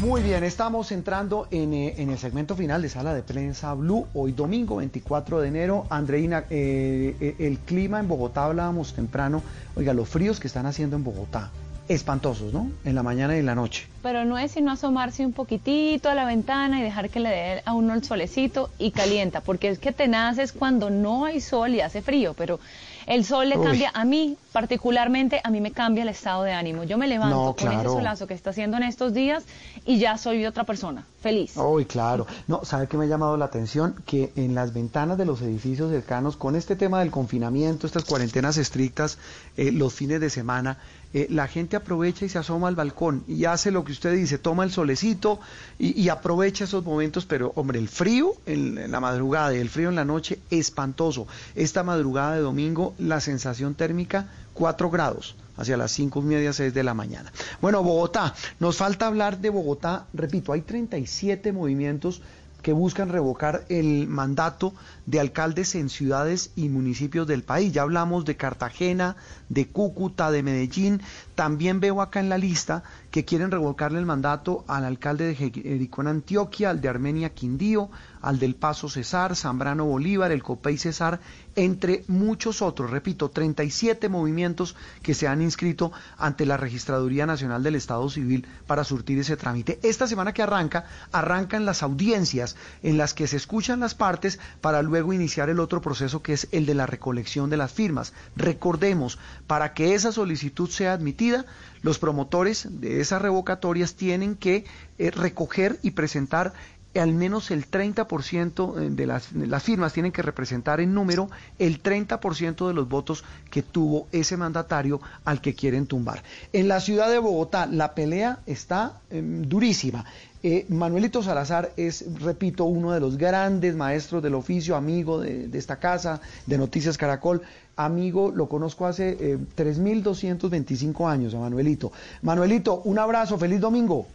Muy 0.00 0.22
bien, 0.22 0.44
estamos 0.44 0.92
entrando 0.92 1.46
en, 1.50 1.72
eh, 1.72 1.94
en, 1.98 2.10
el 2.10 2.18
segmento 2.18 2.56
final 2.56 2.82
de 2.82 2.88
Sala 2.88 3.14
de 3.14 3.22
Prensa 3.22 3.72
Blue. 3.74 4.06
Hoy 4.12 4.32
domingo 4.32 4.76
24 4.76 5.40
de 5.40 5.48
enero. 5.48 5.86
Andreina, 5.88 6.44
eh, 6.50 7.16
eh, 7.20 7.36
el 7.38 7.58
clima 7.58 8.00
en 8.00 8.08
Bogotá 8.08 8.44
hablábamos 8.44 8.92
temprano. 8.92 9.42
Oiga, 9.76 9.94
los 9.94 10.08
fríos 10.08 10.40
que 10.40 10.48
están 10.48 10.66
haciendo 10.66 10.96
en 10.96 11.04
Bogotá 11.04 11.50
espantosos, 11.88 12.52
¿no? 12.52 12.70
En 12.84 12.94
la 12.94 13.02
mañana 13.02 13.36
y 13.36 13.40
en 13.40 13.46
la 13.46 13.54
noche. 13.54 13.86
Pero 14.02 14.24
no 14.24 14.38
es 14.38 14.52
sino 14.52 14.72
asomarse 14.72 15.24
un 15.24 15.32
poquitito 15.32 16.08
a 16.08 16.14
la 16.14 16.24
ventana 16.24 16.80
y 16.80 16.82
dejar 16.82 17.10
que 17.10 17.20
le 17.20 17.28
dé 17.28 17.62
a 17.64 17.74
uno 17.74 17.94
el 17.94 18.02
solecito 18.02 18.70
y 18.78 18.90
calienta, 18.90 19.42
porque 19.42 19.68
es 19.68 19.78
que 19.78 19.92
tenaz 19.92 20.38
es 20.38 20.52
cuando 20.52 20.90
no 20.90 21.26
hay 21.26 21.40
sol 21.40 21.74
y 21.74 21.80
hace 21.82 22.00
frío, 22.00 22.34
pero 22.34 22.58
el 23.06 23.24
sol 23.24 23.48
le 23.48 23.60
cambia, 23.60 23.90
a 23.94 24.04
mí 24.04 24.36
particularmente, 24.52 25.40
a 25.42 25.50
mí 25.50 25.60
me 25.60 25.72
cambia 25.72 26.02
el 26.02 26.08
estado 26.08 26.44
de 26.44 26.52
ánimo. 26.52 26.84
Yo 26.84 26.96
me 26.96 27.08
levanto 27.08 27.56
con 27.58 27.72
ese 27.72 27.84
solazo 27.84 28.26
que 28.26 28.34
está 28.34 28.50
haciendo 28.50 28.76
en 28.76 28.84
estos 28.84 29.12
días 29.12 29.44
y 29.84 29.98
ya 29.98 30.16
soy 30.16 30.46
otra 30.46 30.64
persona, 30.64 31.04
feliz. 31.20 31.56
Uy, 31.56 31.84
claro. 31.86 32.26
No, 32.46 32.64
¿sabe 32.64 32.86
qué 32.86 32.96
me 32.96 33.06
ha 33.06 33.08
llamado 33.08 33.36
la 33.36 33.46
atención? 33.46 33.96
Que 34.06 34.32
en 34.36 34.54
las 34.54 34.72
ventanas 34.72 35.18
de 35.18 35.24
los 35.24 35.42
edificios 35.42 35.90
cercanos, 35.90 36.36
con 36.36 36.54
este 36.56 36.76
tema 36.76 37.00
del 37.00 37.10
confinamiento, 37.10 37.86
estas 37.86 38.04
cuarentenas 38.04 38.56
estrictas, 38.56 39.18
eh, 39.56 39.72
los 39.72 39.92
fines 39.92 40.20
de 40.20 40.30
semana, 40.30 40.78
eh, 41.14 41.28
la 41.30 41.46
gente 41.46 41.76
aprovecha 41.76 42.24
y 42.24 42.28
se 42.28 42.38
asoma 42.38 42.66
al 42.66 42.74
balcón 42.74 43.22
y 43.28 43.44
hace 43.44 43.70
lo 43.70 43.84
que 43.84 43.92
usted 43.92 44.12
dice, 44.14 44.36
toma 44.36 44.64
el 44.64 44.72
solecito 44.72 45.38
y, 45.78 46.08
aprovecha 46.08 46.64
esos 46.64 46.84
momentos, 46.84 47.24
pero 47.24 47.52
hombre, 47.54 47.78
el 47.78 47.88
frío 47.88 48.34
en, 48.46 48.90
la 48.90 48.98
madrugada 48.98 49.54
y 49.54 49.60
el 49.60 49.68
frío 49.68 49.90
en 49.90 49.94
la 49.94 50.04
noche, 50.04 50.40
espantoso. 50.50 51.28
Esta 51.54 51.84
madrugada 51.84 52.34
de 52.34 52.40
domingo, 52.40 52.94
la 52.98 53.20
sensación 53.20 53.76
térmica, 53.76 54.26
4 54.54 54.90
grados 54.90 55.36
hacia 55.56 55.76
las 55.76 55.92
cinco 55.92 56.18
y 56.20 56.24
media, 56.24 56.52
6 56.52 56.74
de 56.74 56.82
la 56.82 56.94
mañana. 56.94 57.32
Bueno, 57.60 57.84
Bogotá, 57.84 58.34
nos 58.58 58.76
falta 58.76 59.06
hablar 59.06 59.38
de 59.38 59.50
Bogotá, 59.50 60.06
repito, 60.14 60.52
hay 60.52 60.62
37 60.62 61.52
movimientos 61.52 62.22
que 62.64 62.72
buscan 62.72 63.10
revocar 63.10 63.66
el 63.68 64.08
mandato 64.08 64.72
de 65.04 65.20
alcaldes 65.20 65.74
en 65.74 65.90
ciudades 65.90 66.50
y 66.56 66.70
municipios 66.70 67.26
del 67.26 67.42
país. 67.42 67.74
Ya 67.74 67.82
hablamos 67.82 68.24
de 68.24 68.38
Cartagena, 68.38 69.16
de 69.50 69.68
Cúcuta, 69.68 70.30
de 70.30 70.42
Medellín. 70.42 71.02
También 71.34 71.78
veo 71.78 72.00
acá 72.00 72.20
en 72.20 72.30
la 72.30 72.38
lista 72.38 72.82
que 73.10 73.26
quieren 73.26 73.50
revocarle 73.50 73.98
el 73.98 74.06
mandato 74.06 74.64
al 74.66 74.86
alcalde 74.86 75.26
de 75.26 75.34
Jericó 75.34 76.00
en 76.00 76.08
Antioquia, 76.08 76.70
al 76.70 76.80
de 76.80 76.88
Armenia 76.88 77.34
Quindío, 77.34 77.90
al 78.24 78.38
del 78.38 78.54
Paso 78.54 78.88
Cesar, 78.88 79.36
Zambrano 79.36 79.84
Bolívar, 79.84 80.32
el 80.32 80.42
Copey 80.42 80.78
Cesar, 80.78 81.20
entre 81.56 82.04
muchos 82.08 82.62
otros. 82.62 82.90
Repito, 82.90 83.28
37 83.30 84.08
movimientos 84.08 84.74
que 85.02 85.12
se 85.12 85.28
han 85.28 85.42
inscrito 85.42 85.92
ante 86.16 86.46
la 86.46 86.56
Registraduría 86.56 87.26
Nacional 87.26 87.62
del 87.62 87.74
Estado 87.74 88.08
Civil 88.08 88.46
para 88.66 88.82
surtir 88.82 89.18
ese 89.18 89.36
trámite. 89.36 89.78
Esta 89.82 90.06
semana 90.06 90.32
que 90.32 90.42
arranca, 90.42 90.86
arrancan 91.12 91.66
las 91.66 91.82
audiencias 91.82 92.56
en 92.82 92.96
las 92.96 93.12
que 93.12 93.26
se 93.26 93.36
escuchan 93.36 93.80
las 93.80 93.94
partes 93.94 94.38
para 94.62 94.80
luego 94.80 95.12
iniciar 95.12 95.50
el 95.50 95.60
otro 95.60 95.82
proceso 95.82 96.22
que 96.22 96.32
es 96.32 96.48
el 96.50 96.64
de 96.64 96.74
la 96.74 96.86
recolección 96.86 97.50
de 97.50 97.58
las 97.58 97.72
firmas. 97.72 98.14
Recordemos, 98.36 99.18
para 99.46 99.74
que 99.74 99.94
esa 99.94 100.12
solicitud 100.12 100.70
sea 100.70 100.94
admitida, 100.94 101.44
los 101.82 101.98
promotores 101.98 102.66
de 102.80 103.02
esas 103.02 103.20
revocatorias 103.20 103.94
tienen 103.94 104.36
que 104.36 104.64
eh, 104.96 105.10
recoger 105.10 105.78
y 105.82 105.90
presentar 105.90 106.54
al 107.00 107.12
menos 107.12 107.50
el 107.50 107.70
30% 107.70 108.78
eh, 108.78 108.90
de 108.90 109.06
las, 109.06 109.32
las, 109.32 109.62
firmas 109.62 109.92
tienen 109.92 110.12
que 110.12 110.22
representar 110.22 110.80
en 110.80 110.94
número 110.94 111.28
el 111.58 111.82
30% 111.82 112.66
de 112.66 112.74
los 112.74 112.88
votos 112.88 113.24
que 113.50 113.62
tuvo 113.62 114.06
ese 114.12 114.36
mandatario 114.36 115.00
al 115.24 115.40
que 115.40 115.54
quieren 115.54 115.86
tumbar. 115.86 116.22
En 116.52 116.68
la 116.68 116.80
ciudad 116.80 117.10
de 117.10 117.18
Bogotá 117.18 117.66
la 117.66 117.94
pelea 117.94 118.40
está 118.46 119.00
em, 119.10 119.42
durísima. 119.42 120.04
Eh, 120.42 120.66
Manuelito 120.68 121.22
Salazar 121.22 121.72
es, 121.78 122.04
repito, 122.20 122.64
uno 122.64 122.92
de 122.92 123.00
los 123.00 123.16
grandes 123.16 123.74
maestros 123.74 124.22
del 124.22 124.34
oficio, 124.34 124.76
amigo 124.76 125.18
de, 125.20 125.48
esta 125.54 125.76
casa, 125.76 126.20
de 126.46 126.58
Noticias 126.58 126.98
Caracol. 126.98 127.40
Amigo, 127.76 128.30
lo 128.30 128.46
conozco 128.46 128.84
hace 128.86 129.16
eh, 129.18 129.38
3.225 129.56 131.10
años, 131.10 131.34
a 131.34 131.38
Manuelito. 131.38 131.92
Manuelito, 132.20 132.82
un 132.84 132.98
abrazo, 132.98 133.38
feliz 133.38 133.58
domingo. 133.58 134.06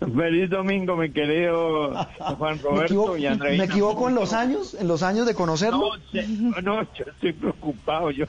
Feliz 0.16 0.48
domingo, 0.48 0.96
mi 0.96 1.10
querido 1.10 1.92
Juan 2.38 2.58
Roberto 2.62 3.16
y 3.16 3.26
Andrés. 3.26 3.58
¿Me 3.58 3.64
equivoco 3.64 4.08
en 4.08 4.14
los 4.14 4.32
años, 4.32 4.74
en 4.74 4.88
los 4.88 5.02
años 5.02 5.26
de 5.26 5.34
conocerlo? 5.34 5.90
No, 6.12 6.60
no 6.62 6.82
yo 6.94 7.04
estoy 7.06 7.32
preocupado. 7.34 8.10
Yo, 8.10 8.24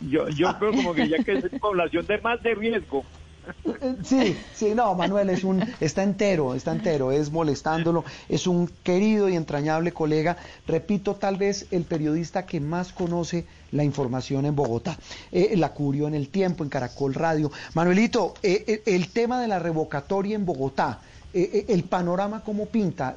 yo, 0.00 0.28
yo 0.28 0.56
creo 0.58 0.72
como 0.72 0.94
que 0.94 1.08
ya 1.08 1.22
que 1.24 1.32
es 1.32 1.44
población 1.60 2.06
de 2.06 2.18
más 2.18 2.40
de 2.42 2.54
riesgo. 2.54 3.04
Sí, 4.04 4.36
sí, 4.54 4.74
no, 4.74 4.94
Manuel 4.94 5.30
es 5.30 5.44
un, 5.44 5.64
está 5.80 6.02
entero, 6.02 6.54
está 6.54 6.72
entero, 6.72 7.12
es 7.12 7.30
molestándolo, 7.30 8.04
es 8.28 8.46
un 8.46 8.70
querido 8.82 9.28
y 9.28 9.36
entrañable 9.36 9.92
colega, 9.92 10.36
repito, 10.66 11.14
tal 11.14 11.36
vez 11.36 11.66
el 11.70 11.84
periodista 11.84 12.46
que 12.46 12.60
más 12.60 12.92
conoce 12.92 13.46
la 13.72 13.84
información 13.84 14.46
en 14.46 14.56
Bogotá, 14.56 14.98
eh, 15.32 15.54
la 15.56 15.72
cubrió 15.72 16.08
en 16.08 16.14
el 16.14 16.28
tiempo, 16.28 16.64
en 16.64 16.70
Caracol 16.70 17.14
Radio. 17.14 17.50
Manuelito, 17.74 18.34
eh, 18.42 18.64
eh, 18.66 18.82
el 18.86 19.08
tema 19.08 19.40
de 19.40 19.48
la 19.48 19.58
revocatoria 19.58 20.34
en 20.36 20.44
Bogotá, 20.44 21.00
el 21.32 21.84
panorama 21.84 22.42
cómo 22.42 22.66
pinta 22.66 23.14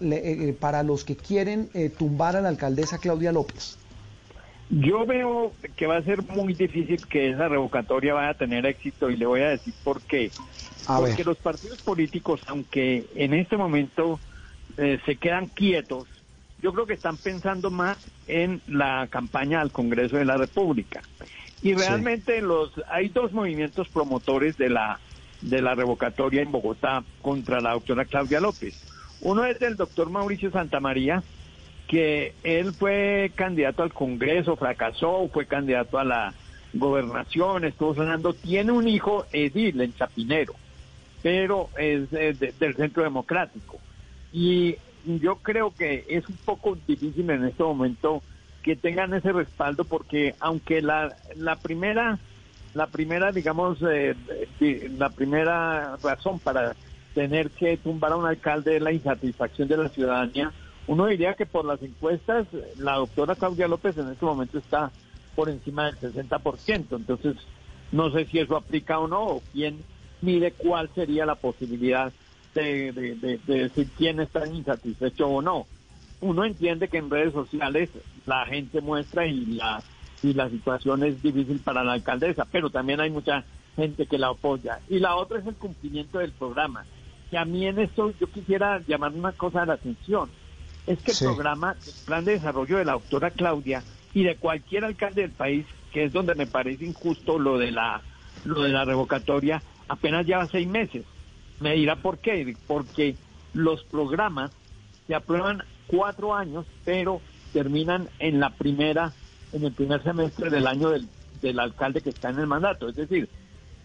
para 0.59 0.83
los 0.83 1.03
que 1.03 1.15
quieren 1.15 1.67
tumbar 1.97 2.35
a 2.35 2.41
la 2.41 2.49
alcaldesa 2.49 2.99
Claudia 2.99 3.31
López. 3.31 3.79
Yo 4.79 5.05
veo 5.05 5.53
que 5.75 5.85
va 5.85 5.97
a 5.97 6.01
ser 6.01 6.23
muy 6.23 6.53
difícil 6.53 7.05
que 7.07 7.29
esa 7.29 7.47
revocatoria 7.47 8.15
vaya 8.15 8.29
a 8.29 8.33
tener 8.33 8.65
éxito 8.65 9.11
y 9.11 9.17
le 9.17 9.27
voy 9.27 9.41
a 9.41 9.49
decir 9.49 9.73
por 9.83 10.01
qué. 10.01 10.31
Porque 10.87 11.23
los 11.23 11.37
partidos 11.37 11.79
políticos, 11.81 12.41
aunque 12.47 13.05
en 13.15 13.35
este 13.35 13.55
momento 13.55 14.19
eh, 14.77 14.99
se 15.05 15.17
quedan 15.17 15.47
quietos, 15.47 16.07
yo 16.61 16.73
creo 16.73 16.87
que 16.87 16.93
están 16.93 17.17
pensando 17.17 17.69
más 17.69 17.97
en 18.27 18.61
la 18.67 19.07
campaña 19.11 19.61
al 19.61 19.71
Congreso 19.71 20.17
de 20.17 20.25
la 20.25 20.37
República. 20.37 21.01
Y 21.61 21.75
realmente 21.75 22.41
los 22.41 22.71
hay 22.89 23.09
dos 23.09 23.31
movimientos 23.31 23.89
promotores 23.89 24.57
de 24.57 24.69
la 24.69 24.99
de 25.41 25.61
la 25.61 25.75
revocatoria 25.75 26.41
en 26.41 26.51
Bogotá 26.51 27.03
contra 27.21 27.61
la 27.61 27.73
doctora 27.73 28.05
Claudia 28.05 28.39
López. 28.39 28.83
Uno 29.21 29.45
es 29.45 29.61
el 29.61 29.75
doctor 29.75 30.09
Mauricio 30.09 30.51
Santamaría, 30.51 31.21
que 31.93 32.33
él 32.41 32.73
fue 32.73 33.31
candidato 33.35 33.83
al 33.83 33.93
Congreso, 33.93 34.55
fracasó, 34.55 35.29
fue 35.31 35.45
candidato 35.45 35.99
a 35.99 36.03
la 36.03 36.33
gobernación, 36.73 37.65
estuvo 37.65 37.93
sonando, 37.93 38.33
tiene 38.33 38.71
un 38.71 38.87
hijo 38.87 39.27
edil 39.31 39.79
en 39.79 39.93
Chapinero, 39.93 40.55
pero 41.21 41.69
es, 41.77 42.09
del 42.09 42.75
Centro 42.75 43.03
Democrático. 43.03 43.77
Y 44.31 44.75
yo 45.05 45.35
creo 45.35 45.71
que 45.77 46.03
es 46.09 46.27
un 46.27 46.35
poco 46.37 46.75
difícil 46.87 47.29
en 47.29 47.45
este 47.45 47.61
momento 47.61 48.23
que 48.63 48.75
tengan 48.75 49.13
ese 49.13 49.31
respaldo 49.31 49.83
porque 49.83 50.33
aunque 50.39 50.81
la, 50.81 51.15
la 51.35 51.57
primera 51.57 52.17
la 52.73 52.87
primera 52.87 53.31
digamos 53.31 53.77
eh, 53.87 54.15
la 54.97 55.09
primera 55.09 55.97
razón 55.97 56.39
para 56.39 56.73
tener 57.13 57.51
que 57.51 57.77
tumbar 57.77 58.13
a 58.13 58.15
un 58.15 58.25
alcalde 58.25 58.77
es 58.77 58.81
la 58.81 58.93
insatisfacción 58.93 59.67
de 59.67 59.77
la 59.77 59.89
ciudadanía 59.89 60.51
uno 60.87 61.07
diría 61.07 61.33
que 61.35 61.45
por 61.45 61.65
las 61.65 61.81
encuestas, 61.81 62.47
la 62.77 62.95
doctora 62.95 63.35
Claudia 63.35 63.67
López 63.67 63.97
en 63.97 64.09
este 64.09 64.25
momento 64.25 64.57
está 64.57 64.91
por 65.35 65.49
encima 65.49 65.85
del 65.85 66.13
60%, 66.13 66.85
entonces 66.91 67.35
no 67.91 68.11
sé 68.11 68.25
si 68.25 68.39
eso 68.39 68.55
aplica 68.55 68.99
o 68.99 69.07
no, 69.07 69.23
o 69.23 69.43
quién 69.51 69.83
mide 70.21 70.51
cuál 70.51 70.89
sería 70.93 71.25
la 71.25 71.35
posibilidad 71.35 72.11
de, 72.53 72.91
decir 73.45 73.89
quién 73.97 74.19
está 74.19 74.47
insatisfecho 74.47 75.27
o 75.27 75.41
no. 75.41 75.65
Uno 76.21 76.45
entiende 76.45 76.87
que 76.87 76.97
en 76.97 77.09
redes 77.09 77.33
sociales 77.33 77.89
la 78.25 78.45
gente 78.45 78.79
muestra 78.81 79.25
y 79.25 79.45
la 79.45 79.83
y 80.23 80.33
la 80.33 80.49
situación 80.49 81.03
es 81.03 81.21
difícil 81.21 81.59
para 81.59 81.83
la 81.83 81.93
alcaldesa, 81.93 82.47
pero 82.49 82.69
también 82.69 83.01
hay 83.01 83.09
mucha 83.09 83.43
gente 83.75 84.05
que 84.05 84.17
la 84.17 84.29
apoya. 84.29 84.79
Y 84.89 84.99
la 84.99 85.15
otra 85.15 85.39
es 85.39 85.45
el 85.45 85.55
cumplimiento 85.55 86.19
del 86.19 86.31
programa. 86.31 86.85
Que 87.29 87.37
a 87.37 87.45
mí 87.45 87.65
en 87.67 87.79
esto 87.79 88.13
yo 88.19 88.27
quisiera 88.27 88.79
llamar 88.87 89.11
una 89.11 89.33
cosa 89.33 89.63
a 89.63 89.65
la 89.65 89.73
atención. 89.73 90.29
Es 90.85 90.99
que 90.99 91.11
el 91.11 91.17
programa, 91.17 91.75
el 91.85 91.93
plan 92.05 92.25
de 92.25 92.33
desarrollo 92.33 92.77
de 92.77 92.85
la 92.85 92.93
doctora 92.93 93.31
Claudia 93.31 93.83
y 94.13 94.23
de 94.23 94.35
cualquier 94.35 94.85
alcalde 94.85 95.21
del 95.21 95.31
país, 95.31 95.65
que 95.91 96.05
es 96.05 96.13
donde 96.13 96.35
me 96.35 96.45
parece 96.47 96.85
injusto 96.85 97.39
lo 97.39 97.57
de 97.57 97.71
la, 97.71 98.01
lo 98.43 98.63
de 98.63 98.69
la 98.69 98.83
revocatoria, 98.83 99.61
apenas 99.87 100.25
lleva 100.25 100.47
seis 100.47 100.67
meses. 100.67 101.05
Me 101.59 101.73
dirá 101.73 101.95
por 101.95 102.17
qué. 102.17 102.55
Porque 102.67 103.15
los 103.53 103.83
programas 103.85 104.51
se 105.07 105.15
aprueban 105.15 105.63
cuatro 105.87 106.35
años, 106.35 106.65
pero 106.83 107.21
terminan 107.53 108.09
en 108.19 108.39
la 108.39 108.49
primera, 108.49 109.13
en 109.53 109.63
el 109.63 109.71
primer 109.71 110.03
semestre 110.03 110.49
del 110.49 110.67
año 110.67 110.89
del, 110.89 111.07
del 111.41 111.59
alcalde 111.59 112.01
que 112.01 112.09
está 112.09 112.29
en 112.29 112.39
el 112.39 112.47
mandato. 112.47 112.89
Es 112.89 112.95
decir, 112.95 113.29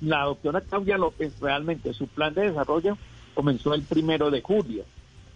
la 0.00 0.24
doctora 0.24 0.60
Claudia 0.62 0.98
López 0.98 1.38
realmente 1.40 1.92
su 1.92 2.06
plan 2.08 2.34
de 2.34 2.48
desarrollo 2.48 2.96
comenzó 3.34 3.74
el 3.74 3.82
primero 3.82 4.30
de 4.30 4.40
julio. 4.40 4.84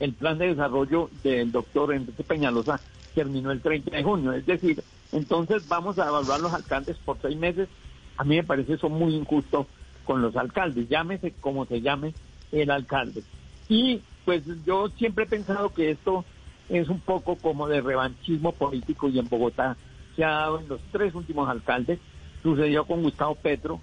El 0.02 0.14
plan 0.14 0.36
de 0.36 0.48
desarrollo 0.48 1.10
del 1.22 1.52
doctor 1.52 1.94
Enrique 1.94 2.24
Peñalosa 2.24 2.80
terminó 3.14 3.52
el 3.52 3.60
30 3.60 3.96
de 3.96 4.02
junio. 4.02 4.32
Es 4.32 4.44
decir, 4.44 4.82
entonces 5.12 5.68
vamos 5.68 5.96
a 6.00 6.08
evaluar 6.08 6.40
los 6.40 6.52
alcaldes 6.52 6.96
por 7.04 7.18
seis 7.22 7.36
meses. 7.36 7.68
A 8.16 8.24
mí 8.24 8.34
me 8.34 8.42
parece 8.42 8.72
eso 8.72 8.88
muy 8.88 9.14
injusto 9.14 9.68
con 10.04 10.20
los 10.20 10.34
alcaldes, 10.34 10.88
llámese 10.88 11.30
como 11.40 11.66
se 11.66 11.82
llame 11.82 12.14
el 12.50 12.72
alcalde. 12.72 13.22
Y 13.68 14.00
pues 14.24 14.42
yo 14.66 14.88
siempre 14.88 15.22
he 15.22 15.28
pensado 15.28 15.72
que 15.72 15.92
esto 15.92 16.24
es 16.68 16.88
un 16.88 16.98
poco 16.98 17.36
como 17.36 17.68
de 17.68 17.80
revanchismo 17.80 18.50
político 18.50 19.08
y 19.08 19.20
en 19.20 19.28
Bogotá 19.28 19.76
se 20.16 20.24
ha 20.24 20.30
dado 20.30 20.58
en 20.58 20.66
los 20.66 20.80
tres 20.90 21.14
últimos 21.14 21.48
alcaldes. 21.48 22.00
Sucedió 22.42 22.86
con 22.86 23.04
Gustavo 23.04 23.36
Petro, 23.36 23.80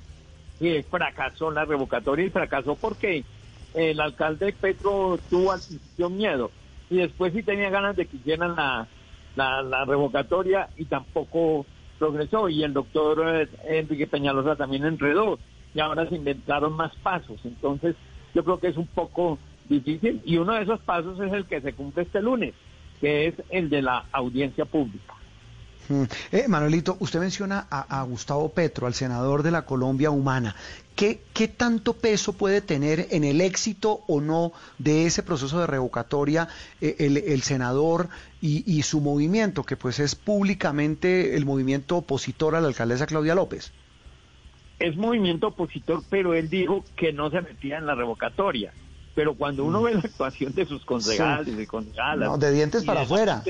que 0.59 0.83
fracasó 0.83 1.49
la 1.49 1.63
revocatoria 1.63 2.25
y 2.25 2.29
fracasó 2.29 2.75
porque 2.75 3.23
el 3.73 3.99
alcalde 3.99 4.53
Petro 4.53 5.19
tuvo 5.29 5.51
principio 5.53 6.09
miedo 6.09 6.51
y 6.89 6.97
después 6.97 7.33
sí 7.33 7.43
tenía 7.43 7.69
ganas 7.69 7.95
de 7.95 8.05
que 8.05 8.17
hicieran 8.17 8.55
la, 8.55 8.87
la, 9.35 9.85
revocatoria 9.85 10.69
y 10.77 10.85
tampoco 10.85 11.65
progresó 11.97 12.49
y 12.49 12.63
el 12.63 12.73
doctor 12.73 13.21
eh, 13.25 13.47
Enrique 13.67 14.07
Peñalosa 14.07 14.55
también 14.55 14.85
enredó 14.85 15.39
y 15.73 15.79
ahora 15.79 16.07
se 16.09 16.15
inventaron 16.15 16.73
más 16.73 16.95
pasos. 16.97 17.39
Entonces 17.43 17.95
yo 18.33 18.43
creo 18.43 18.59
que 18.59 18.67
es 18.67 18.77
un 18.77 18.87
poco 18.87 19.37
difícil 19.67 20.21
y 20.25 20.37
uno 20.37 20.55
de 20.55 20.63
esos 20.63 20.79
pasos 20.81 21.19
es 21.19 21.31
el 21.31 21.45
que 21.45 21.61
se 21.61 21.73
cumple 21.73 22.03
este 22.03 22.21
lunes 22.21 22.53
que 22.99 23.27
es 23.27 23.35
el 23.49 23.69
de 23.69 23.81
la 23.81 24.05
audiencia 24.11 24.65
pública. 24.65 25.13
Eh, 26.31 26.47
Manuelito, 26.47 26.97
usted 26.99 27.19
menciona 27.19 27.67
a, 27.69 28.03
Gustavo 28.03 28.49
Petro, 28.49 28.85
al 28.85 28.93
senador 28.93 29.41
de 29.41 29.51
la 29.51 29.65
Colombia 29.65 30.11
Humana. 30.11 30.55
¿Qué, 30.95 31.21
¿Qué, 31.33 31.47
tanto 31.47 31.93
peso 31.93 32.33
puede 32.33 32.61
tener 32.61 33.07
en 33.11 33.23
el 33.23 33.41
éxito 33.41 34.01
o 34.07 34.21
no 34.21 34.51
de 34.77 35.05
ese 35.05 35.23
proceso 35.23 35.59
de 35.59 35.67
revocatoria 35.67 36.47
eh, 36.81 36.95
el, 36.99 37.41
senador 37.41 38.09
y, 38.41 38.69
y, 38.71 38.83
su 38.83 39.01
movimiento, 39.01 39.63
que 39.63 39.77
pues 39.77 39.99
es 39.99 40.15
públicamente 40.15 41.35
el 41.35 41.45
movimiento 41.45 41.97
opositor 41.97 42.55
a 42.55 42.61
la 42.61 42.67
alcaldesa 42.67 43.07
Claudia 43.07 43.33
López? 43.33 43.71
Es 44.77 44.95
movimiento 44.95 45.47
opositor, 45.47 46.03
pero 46.09 46.33
él 46.33 46.49
dijo 46.49 46.83
que 46.95 47.13
no 47.13 47.29
se 47.31 47.41
metía 47.41 47.77
en 47.77 47.85
la 47.85 47.95
revocatoria 47.95 48.73
pero 49.15 49.33
cuando 49.33 49.65
uno 49.65 49.81
mm. 49.81 49.83
ve 49.83 49.93
la 49.95 49.99
actuación 49.99 50.53
de 50.53 50.65
sus 50.65 50.85
concejales 50.85 51.59
y 51.59 51.65
concejalas... 51.65 52.29
No, 52.29 52.37
de 52.37 52.53
dientes 52.53 52.85
para 52.85 53.01
afuera. 53.01 53.43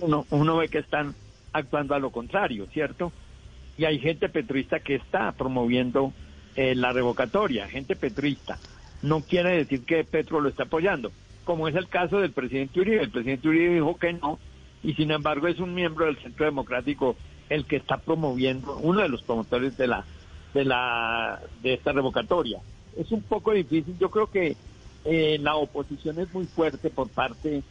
Uno, 0.00 0.26
uno 0.30 0.56
ve 0.56 0.68
que 0.68 0.78
están 0.78 1.14
actuando 1.52 1.94
a 1.94 1.98
lo 1.98 2.10
contrario, 2.10 2.66
¿cierto? 2.72 3.12
Y 3.76 3.84
hay 3.84 3.98
gente 3.98 4.28
petrista 4.28 4.80
que 4.80 4.96
está 4.96 5.32
promoviendo 5.32 6.12
eh, 6.56 6.74
la 6.74 6.92
revocatoria, 6.92 7.68
gente 7.68 7.96
petrista. 7.96 8.58
No 9.02 9.20
quiere 9.20 9.56
decir 9.56 9.84
que 9.84 10.04
Petro 10.04 10.40
lo 10.40 10.48
está 10.48 10.64
apoyando, 10.64 11.10
como 11.44 11.68
es 11.68 11.74
el 11.74 11.88
caso 11.88 12.20
del 12.20 12.32
presidente 12.32 12.80
Uribe. 12.80 13.02
El 13.02 13.10
presidente 13.10 13.48
Uribe 13.48 13.74
dijo 13.74 13.96
que 13.96 14.12
no, 14.12 14.38
y 14.82 14.94
sin 14.94 15.10
embargo 15.10 15.48
es 15.48 15.58
un 15.58 15.74
miembro 15.74 16.06
del 16.06 16.18
Centro 16.18 16.44
Democrático 16.44 17.16
el 17.48 17.64
que 17.66 17.76
está 17.76 17.96
promoviendo, 17.98 18.76
uno 18.78 19.00
de 19.00 19.08
los 19.08 19.22
promotores 19.22 19.76
de 19.76 19.86
la 19.86 20.04
de 20.54 20.64
la 20.64 21.40
de 21.62 21.74
esta 21.74 21.92
revocatoria. 21.92 22.60
Es 22.96 23.10
un 23.10 23.22
poco 23.22 23.52
difícil, 23.52 23.96
yo 23.98 24.10
creo 24.10 24.30
que 24.30 24.56
eh, 25.04 25.38
la 25.40 25.56
oposición 25.56 26.18
es 26.20 26.32
muy 26.32 26.44
fuerte 26.46 26.90
por 26.90 27.08
parte 27.08 27.62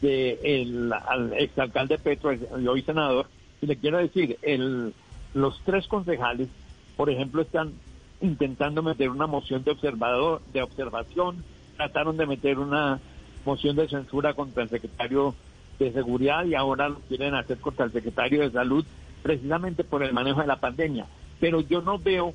del 0.00 0.90
de 0.90 1.44
exalcalde 1.44 1.98
Petro 1.98 2.32
y 2.32 2.66
hoy 2.66 2.82
senador. 2.82 3.26
Y 3.60 3.66
le 3.66 3.76
quiero 3.76 3.98
decir, 3.98 4.38
el, 4.42 4.92
los 5.32 5.60
tres 5.64 5.86
concejales, 5.86 6.48
por 6.96 7.10
ejemplo, 7.10 7.42
están 7.42 7.72
intentando 8.20 8.82
meter 8.82 9.10
una 9.10 9.26
moción 9.26 9.64
de 9.64 9.72
observador, 9.72 10.40
de 10.52 10.62
observación, 10.62 11.44
trataron 11.76 12.16
de 12.16 12.26
meter 12.26 12.58
una 12.58 13.00
moción 13.44 13.76
de 13.76 13.88
censura 13.88 14.34
contra 14.34 14.62
el 14.62 14.70
secretario 14.70 15.34
de 15.78 15.92
seguridad 15.92 16.44
y 16.44 16.54
ahora 16.54 16.88
lo 16.88 17.00
quieren 17.00 17.34
hacer 17.34 17.58
contra 17.58 17.86
el 17.86 17.92
secretario 17.92 18.42
de 18.42 18.50
salud 18.50 18.84
precisamente 19.22 19.84
por 19.84 20.02
el 20.02 20.12
manejo 20.12 20.40
de 20.40 20.46
la 20.46 20.60
pandemia. 20.60 21.06
Pero 21.40 21.60
yo 21.60 21.82
no 21.82 21.98
veo 21.98 22.34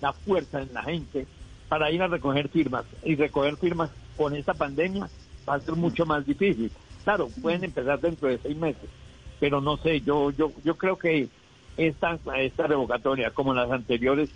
la 0.00 0.12
fuerza 0.12 0.62
en 0.62 0.72
la 0.72 0.82
gente 0.82 1.26
para 1.68 1.90
ir 1.90 2.02
a 2.02 2.06
recoger 2.08 2.48
firmas. 2.48 2.84
Y 3.04 3.16
recoger 3.16 3.56
firmas 3.56 3.90
con 4.16 4.34
esta 4.34 4.54
pandemia 4.54 5.08
va 5.48 5.54
a 5.54 5.60
ser 5.60 5.74
mucho 5.74 6.06
más 6.06 6.24
difícil. 6.24 6.70
Claro, 7.08 7.30
pueden 7.40 7.64
empezar 7.64 7.98
dentro 8.02 8.28
de 8.28 8.36
seis 8.36 8.54
meses, 8.54 8.84
pero 9.40 9.62
no 9.62 9.78
sé, 9.78 10.02
yo 10.02 10.30
yo 10.30 10.52
yo 10.62 10.76
creo 10.76 10.98
que 10.98 11.30
esta, 11.78 12.18
esta 12.36 12.66
revocatoria, 12.66 13.30
como 13.30 13.54
las 13.54 13.70
anteriores, 13.70 14.28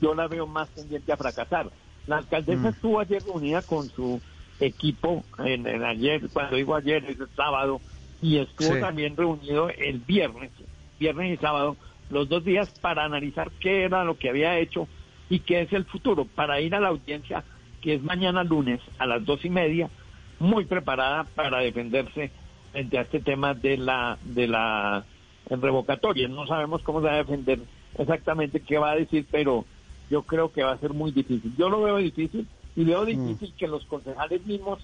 yo 0.00 0.12
la 0.12 0.26
veo 0.26 0.48
más 0.48 0.68
tendiente 0.70 1.12
a 1.12 1.16
fracasar. 1.16 1.70
La 2.08 2.16
alcaldesa 2.16 2.62
mm. 2.62 2.66
estuvo 2.74 2.98
ayer 2.98 3.22
reunida 3.22 3.62
con 3.62 3.88
su 3.90 4.20
equipo 4.58 5.22
en, 5.38 5.68
ayer, 5.84 6.28
cuando 6.32 6.56
digo 6.56 6.74
ayer, 6.74 7.04
es 7.04 7.20
el 7.20 7.28
sábado, 7.36 7.80
y 8.20 8.38
estuvo 8.38 8.76
también 8.80 9.16
reunido 9.16 9.68
el 9.68 10.00
viernes, 10.00 10.50
viernes 10.98 11.38
y 11.38 11.40
sábado, 11.40 11.76
los 12.10 12.28
dos 12.28 12.44
días 12.44 12.76
para 12.80 13.04
analizar 13.04 13.52
qué 13.60 13.84
era 13.84 14.02
lo 14.02 14.18
que 14.18 14.30
había 14.30 14.58
hecho 14.58 14.88
y 15.30 15.38
qué 15.38 15.60
es 15.60 15.72
el 15.72 15.84
futuro 15.84 16.24
para 16.24 16.60
ir 16.60 16.74
a 16.74 16.80
la 16.80 16.88
audiencia 16.88 17.44
que 17.80 17.94
es 17.94 18.02
mañana 18.02 18.42
lunes 18.42 18.80
a 18.98 19.06
las 19.06 19.24
dos 19.24 19.44
y 19.44 19.50
media, 19.50 19.90
muy 20.38 20.64
preparada 20.64 21.24
para 21.34 21.60
defenderse 21.60 22.30
frente 22.72 22.98
a 22.98 23.02
este 23.02 23.20
tema 23.20 23.54
de 23.54 23.76
la 23.76 24.18
de 24.22 24.48
la 24.48 25.04
revocatoria. 25.48 26.28
No 26.28 26.46
sabemos 26.46 26.82
cómo 26.82 27.00
se 27.00 27.06
va 27.06 27.14
a 27.14 27.18
defender 27.18 27.60
exactamente 27.98 28.60
qué 28.60 28.78
va 28.78 28.92
a 28.92 28.96
decir, 28.96 29.26
pero 29.30 29.64
yo 30.10 30.22
creo 30.22 30.52
que 30.52 30.62
va 30.62 30.72
a 30.72 30.78
ser 30.78 30.92
muy 30.92 31.12
difícil. 31.12 31.54
Yo 31.56 31.68
lo 31.68 31.82
veo 31.82 31.96
difícil 31.98 32.46
y 32.76 32.84
veo 32.84 33.02
mm. 33.02 33.06
difícil 33.06 33.54
que 33.56 33.68
los 33.68 33.84
concejales 33.86 34.44
mismos 34.46 34.80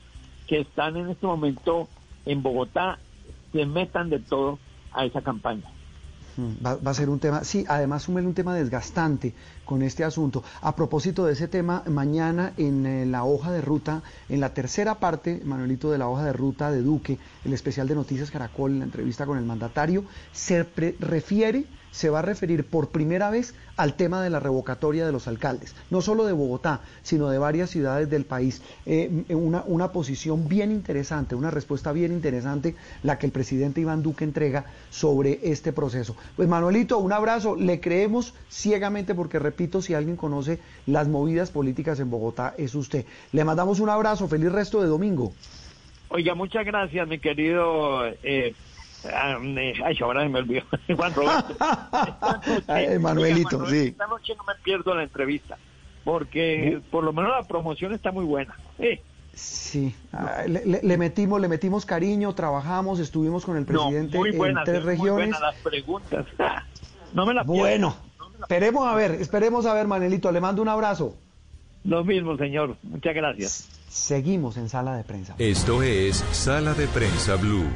que 0.46 0.60
están 0.60 0.96
en 0.96 1.10
este 1.10 1.26
momento 1.26 1.88
en 2.26 2.42
Bogotá 2.42 2.98
se 3.52 3.66
metan 3.66 4.10
de 4.10 4.20
todo 4.20 4.58
a 4.92 5.04
esa 5.04 5.22
campaña. 5.22 5.64
Mm, 6.36 6.64
va, 6.64 6.90
a 6.90 6.94
ser 6.94 7.10
un 7.10 7.18
tema, 7.18 7.44
sí, 7.44 7.64
además 7.68 8.02
súmele 8.02 8.26
un 8.26 8.34
tema 8.34 8.54
desgastante 8.54 9.34
con 9.64 9.82
este 9.82 10.04
asunto. 10.04 10.42
A 10.60 10.74
propósito 10.76 11.26
de 11.26 11.32
ese 11.32 11.48
tema, 11.48 11.82
mañana 11.86 12.52
en 12.56 12.86
eh, 12.86 13.06
la 13.06 13.24
hoja 13.24 13.52
de 13.52 13.60
ruta, 13.60 14.02
en 14.28 14.40
la 14.40 14.54
tercera 14.54 14.96
parte, 14.96 15.40
Manuelito, 15.44 15.90
de 15.90 15.98
la 15.98 16.08
hoja 16.08 16.24
de 16.24 16.32
ruta 16.32 16.70
de 16.70 16.82
Duque, 16.82 17.18
el 17.44 17.52
especial 17.52 17.88
de 17.88 17.94
Noticias 17.94 18.30
Caracol, 18.30 18.72
en 18.72 18.78
la 18.80 18.84
entrevista 18.84 19.26
con 19.26 19.38
el 19.38 19.44
mandatario, 19.44 20.04
se 20.32 20.66
refiere 21.00 21.66
se 21.90 22.10
va 22.10 22.20
a 22.20 22.22
referir 22.22 22.64
por 22.64 22.90
primera 22.90 23.30
vez 23.30 23.54
al 23.76 23.94
tema 23.94 24.22
de 24.22 24.30
la 24.30 24.40
revocatoria 24.40 25.06
de 25.06 25.12
los 25.12 25.26
alcaldes, 25.26 25.74
no 25.90 26.02
solo 26.02 26.26
de 26.26 26.32
Bogotá, 26.32 26.80
sino 27.02 27.30
de 27.30 27.38
varias 27.38 27.70
ciudades 27.70 28.10
del 28.10 28.24
país. 28.24 28.62
Eh, 28.86 29.24
una, 29.30 29.64
una, 29.66 29.92
posición 29.92 30.48
bien 30.48 30.70
interesante, 30.70 31.34
una 31.34 31.50
respuesta 31.50 31.92
bien 31.92 32.12
interesante 32.12 32.76
la 33.02 33.18
que 33.18 33.26
el 33.26 33.32
presidente 33.32 33.80
Iván 33.80 34.02
Duque 34.02 34.24
entrega 34.24 34.66
sobre 34.90 35.40
este 35.42 35.72
proceso. 35.72 36.16
Pues 36.36 36.48
Manuelito, 36.48 36.98
un 36.98 37.12
abrazo, 37.12 37.56
le 37.56 37.80
creemos 37.80 38.34
ciegamente 38.48 39.14
porque, 39.14 39.38
repito, 39.38 39.82
si 39.82 39.94
alguien 39.94 40.16
conoce 40.16 40.60
las 40.86 41.08
movidas 41.08 41.50
políticas 41.50 42.00
en 42.00 42.10
Bogotá 42.10 42.54
es 42.58 42.74
usted. 42.74 43.06
Le 43.32 43.44
mandamos 43.44 43.80
un 43.80 43.88
abrazo, 43.88 44.28
feliz 44.28 44.52
resto 44.52 44.80
de 44.82 44.88
domingo. 44.88 45.32
Oiga, 46.12 46.34
muchas 46.34 46.66
gracias, 46.66 47.06
mi 47.06 47.20
querido 47.20 48.04
eh, 48.24 48.54
ay, 49.04 49.96
ahora 50.00 50.28
me 50.28 50.40
olvidó. 50.40 50.62
Juan 50.96 51.14
Roberto. 51.14 51.54
Manuelito, 53.00 53.66
sí. 53.66 53.88
Esta 53.88 54.06
noche 54.06 54.34
no 54.36 54.44
me 54.44 54.54
pierdo 54.62 54.94
la 54.94 55.02
entrevista, 55.02 55.58
porque 56.04 56.80
por 56.90 57.04
lo 57.04 57.12
menos 57.12 57.30
la 57.30 57.42
promoción 57.46 57.92
está 57.92 58.12
muy 58.12 58.24
buena. 58.24 58.54
Sí, 59.32 59.94
ah, 60.12 60.42
le, 60.46 60.98
metimos, 60.98 61.40
le 61.40 61.48
metimos 61.48 61.86
cariño, 61.86 62.34
trabajamos, 62.34 62.98
estuvimos 62.98 63.44
con 63.44 63.56
el 63.56 63.64
presidente 63.64 64.18
en 64.18 64.56
tres 64.64 64.82
regiones. 64.84 64.98
Muy 64.98 65.10
buenas 65.10 65.40
las 65.40 65.56
preguntas. 65.56 66.26
no 67.14 67.26
me 67.26 67.34
la 67.34 67.42
Bueno, 67.44 67.94
esperemos 68.40 68.86
a 68.86 68.94
ver, 68.94 69.12
esperemos 69.12 69.66
a 69.66 69.74
ver, 69.74 69.86
Manuelito. 69.86 70.30
Le 70.32 70.40
mando 70.40 70.62
un 70.62 70.68
abrazo. 70.68 71.14
Lo 71.84 72.04
mismo, 72.04 72.36
señor. 72.36 72.76
Muchas 72.82 73.14
gracias. 73.14 73.68
Seguimos 73.88 74.56
en 74.56 74.68
Sala 74.68 74.96
de 74.96 75.04
Prensa. 75.04 75.34
Esto 75.38 75.82
es 75.82 76.16
Sala 76.32 76.74
de 76.74 76.86
Prensa 76.88 77.36
Blue. 77.36 77.66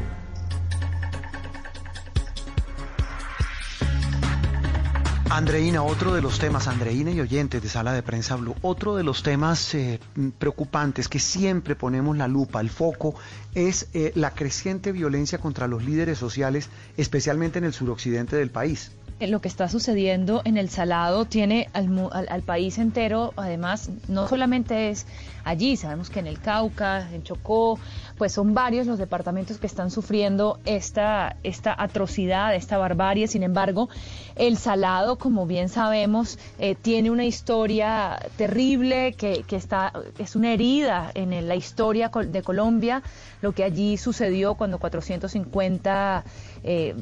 Andreina, 5.35 5.83
otro 5.83 6.15
de 6.15 6.23
los 6.23 6.39
temas, 6.39 6.69
Andreina 6.69 7.11
y 7.11 7.21
oyentes 7.21 7.61
de 7.61 7.69
Sala 7.69 7.93
de 7.93 8.05
Prensa 8.05 8.37
Blue, 8.37 8.55
otro 8.63 8.95
de 8.95 9.03
los 9.03 9.25
temas 9.25 9.75
eh, 9.75 9.99
preocupantes 10.39 11.09
que 11.09 11.19
siempre 11.19 11.75
ponemos 11.75 12.17
la 12.17 12.29
lupa, 12.29 12.61
el 12.61 12.71
foco, 12.71 13.17
es 13.53 13.89
eh, 13.95 14.13
la 14.15 14.31
creciente 14.31 14.93
violencia 14.93 15.39
contra 15.39 15.67
los 15.67 15.83
líderes 15.85 16.19
sociales, 16.19 16.69
especialmente 16.97 17.59
en 17.59 17.65
el 17.65 17.73
suroccidente 17.73 18.37
del 18.37 18.51
país. 18.51 18.93
Eh, 19.21 19.29
lo 19.29 19.41
que 19.41 19.47
está 19.47 19.69
sucediendo 19.69 20.43
en 20.45 20.57
el 20.57 20.69
Salado 20.69 21.25
tiene 21.25 21.69
al, 21.73 22.11
al, 22.29 22.43
país 22.43 22.79
entero, 22.79 23.33
además, 23.37 23.89
no 24.09 24.27
solamente 24.27 24.91
es 24.91 25.07
allí, 25.45 25.77
sabemos 25.77 26.11
que 26.11 26.19
en 26.19 26.27
el 26.27 26.41
Cauca, 26.41 27.09
en 27.13 27.23
Chocó, 27.23 27.79
pues 28.19 28.33
son 28.33 28.55
varios 28.55 28.89
los 28.89 28.99
departamentos 28.99 29.59
que 29.59 29.69
están 29.69 29.93
sufriendo 29.93 30.59
esta, 30.65 31.37
esta 31.45 31.81
atrocidad, 31.81 32.57
esta 32.57 32.77
barbarie. 32.77 33.29
Sin 33.29 33.45
embargo, 33.45 33.89
el 34.35 34.57
Salado, 34.57 35.17
como 35.17 35.47
bien 35.47 35.69
sabemos, 35.69 36.37
eh, 36.59 36.75
tiene 36.75 37.13
una 37.13 37.25
historia 37.25 38.19
terrible 38.37 39.13
que, 39.13 39.45
que, 39.45 39.55
está, 39.55 39.93
es 40.19 40.35
una 40.35 40.53
herida 40.53 41.13
en 41.15 41.47
la 41.47 41.55
historia 41.55 42.09
de 42.09 42.43
Colombia, 42.43 43.03
lo 43.43 43.53
que 43.53 43.63
allí 43.63 43.97
sucedió 43.97 44.55
cuando 44.55 44.79
450 44.81 46.25
eh, 46.65 46.95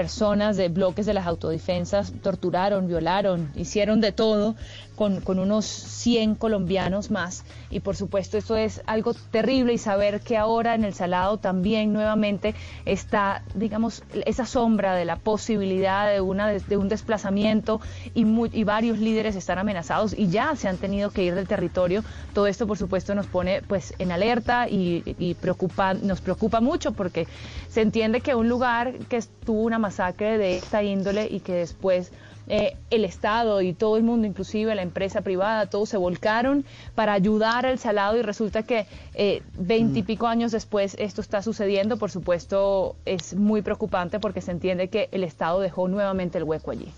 personas 0.00 0.56
de 0.56 0.70
bloques 0.70 1.04
de 1.04 1.12
las 1.12 1.26
autodefensas 1.26 2.14
torturaron, 2.22 2.88
violaron, 2.88 3.52
hicieron 3.54 4.00
de 4.00 4.12
todo 4.12 4.56
con, 5.00 5.22
con, 5.22 5.38
unos 5.38 5.64
100 5.64 6.34
colombianos 6.34 7.10
más. 7.10 7.44
Y 7.70 7.80
por 7.80 7.96
supuesto 7.96 8.36
esto 8.36 8.54
es 8.54 8.82
algo 8.84 9.14
terrible 9.14 9.72
y 9.72 9.78
saber 9.78 10.20
que 10.20 10.36
ahora 10.36 10.74
en 10.74 10.84
el 10.84 10.92
Salado 10.92 11.38
también 11.38 11.94
nuevamente 11.94 12.54
está, 12.84 13.42
digamos, 13.54 14.02
esa 14.26 14.44
sombra 14.44 14.94
de 14.94 15.06
la 15.06 15.16
posibilidad 15.16 16.12
de, 16.12 16.20
una, 16.20 16.48
de 16.48 16.76
un 16.76 16.90
desplazamiento 16.90 17.80
y, 18.12 18.26
y 18.52 18.64
varios 18.64 18.98
líderes 18.98 19.36
están 19.36 19.58
amenazados 19.58 20.12
y 20.12 20.28
ya 20.28 20.54
se 20.54 20.68
han 20.68 20.76
tenido 20.76 21.08
que 21.12 21.22
ir 21.22 21.34
del 21.34 21.48
territorio. 21.48 22.04
Todo 22.34 22.46
esto 22.46 22.66
por 22.66 22.76
supuesto 22.76 23.14
nos 23.14 23.26
pone 23.26 23.62
pues 23.62 23.94
en 23.98 24.12
alerta 24.12 24.68
y, 24.68 25.02
y 25.18 25.32
preocupa, 25.32 25.94
nos 25.94 26.20
preocupa 26.20 26.60
mucho 26.60 26.92
porque 26.92 27.26
se 27.70 27.80
entiende 27.80 28.20
que 28.20 28.34
un 28.34 28.50
lugar 28.50 28.98
que 29.08 29.18
tuvo 29.46 29.62
una 29.62 29.78
masacre 29.78 30.36
de 30.36 30.58
esta 30.58 30.82
índole 30.82 31.26
y 31.30 31.40
que 31.40 31.54
después 31.54 32.12
eh, 32.50 32.76
el 32.90 33.04
Estado 33.04 33.62
y 33.62 33.72
todo 33.72 33.96
el 33.96 34.02
mundo, 34.02 34.26
inclusive 34.26 34.74
la 34.74 34.82
empresa 34.82 35.20
privada, 35.20 35.66
todos 35.66 35.88
se 35.88 35.96
volcaron 35.96 36.64
para 36.96 37.12
ayudar 37.12 37.64
al 37.64 37.78
Salado 37.78 38.18
y 38.18 38.22
resulta 38.22 38.64
que 38.64 38.86
eh, 39.14 39.42
veintipico 39.56 40.26
años 40.26 40.50
después 40.50 40.96
esto 40.98 41.20
está 41.20 41.42
sucediendo. 41.42 41.96
Por 41.96 42.10
supuesto, 42.10 42.96
es 43.06 43.34
muy 43.34 43.62
preocupante 43.62 44.18
porque 44.18 44.40
se 44.40 44.50
entiende 44.50 44.88
que 44.88 45.08
el 45.12 45.22
Estado 45.22 45.60
dejó 45.60 45.86
nuevamente 45.86 46.38
el 46.38 46.44
hueco 46.44 46.72
allí. 46.72 46.92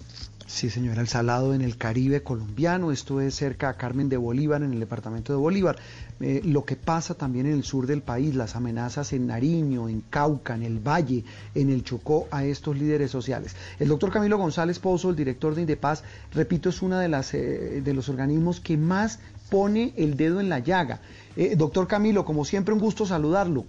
Sí, 0.46 0.68
señora, 0.68 1.00
el 1.00 1.08
salado 1.08 1.54
en 1.54 1.62
el 1.62 1.78
Caribe 1.78 2.22
colombiano, 2.22 2.92
esto 2.92 3.22
es 3.22 3.34
cerca 3.34 3.70
a 3.70 3.74
Carmen 3.74 4.10
de 4.10 4.18
Bolívar, 4.18 4.62
en 4.62 4.74
el 4.74 4.80
departamento 4.80 5.32
de 5.32 5.38
Bolívar. 5.38 5.76
Eh, 6.22 6.40
lo 6.44 6.64
que 6.64 6.76
pasa 6.76 7.14
también 7.14 7.46
en 7.46 7.54
el 7.54 7.64
sur 7.64 7.86
del 7.86 8.00
país, 8.00 8.34
las 8.36 8.54
amenazas 8.54 9.12
en 9.12 9.26
Nariño, 9.26 9.88
en 9.88 10.02
Cauca, 10.02 10.54
en 10.54 10.62
el 10.62 10.78
Valle, 10.78 11.24
en 11.54 11.68
el 11.68 11.82
Chocó 11.82 12.28
a 12.30 12.44
estos 12.44 12.78
líderes 12.78 13.10
sociales. 13.10 13.56
El 13.80 13.88
doctor 13.88 14.12
Camilo 14.12 14.38
González 14.38 14.78
Pozo, 14.78 15.10
el 15.10 15.16
director 15.16 15.54
de 15.54 15.62
Indepaz, 15.62 16.04
repito, 16.32 16.68
es 16.68 16.80
uno 16.80 16.98
de, 16.98 17.08
las, 17.08 17.34
eh, 17.34 17.82
de 17.84 17.94
los 17.94 18.08
organismos 18.08 18.60
que 18.60 18.76
más 18.76 19.18
pone 19.50 19.92
el 19.96 20.16
dedo 20.16 20.40
en 20.40 20.48
la 20.48 20.60
llaga. 20.60 21.00
Eh, 21.36 21.56
doctor 21.56 21.88
Camilo, 21.88 22.24
como 22.24 22.44
siempre, 22.44 22.72
un 22.72 22.80
gusto 22.80 23.04
saludarlo. 23.04 23.64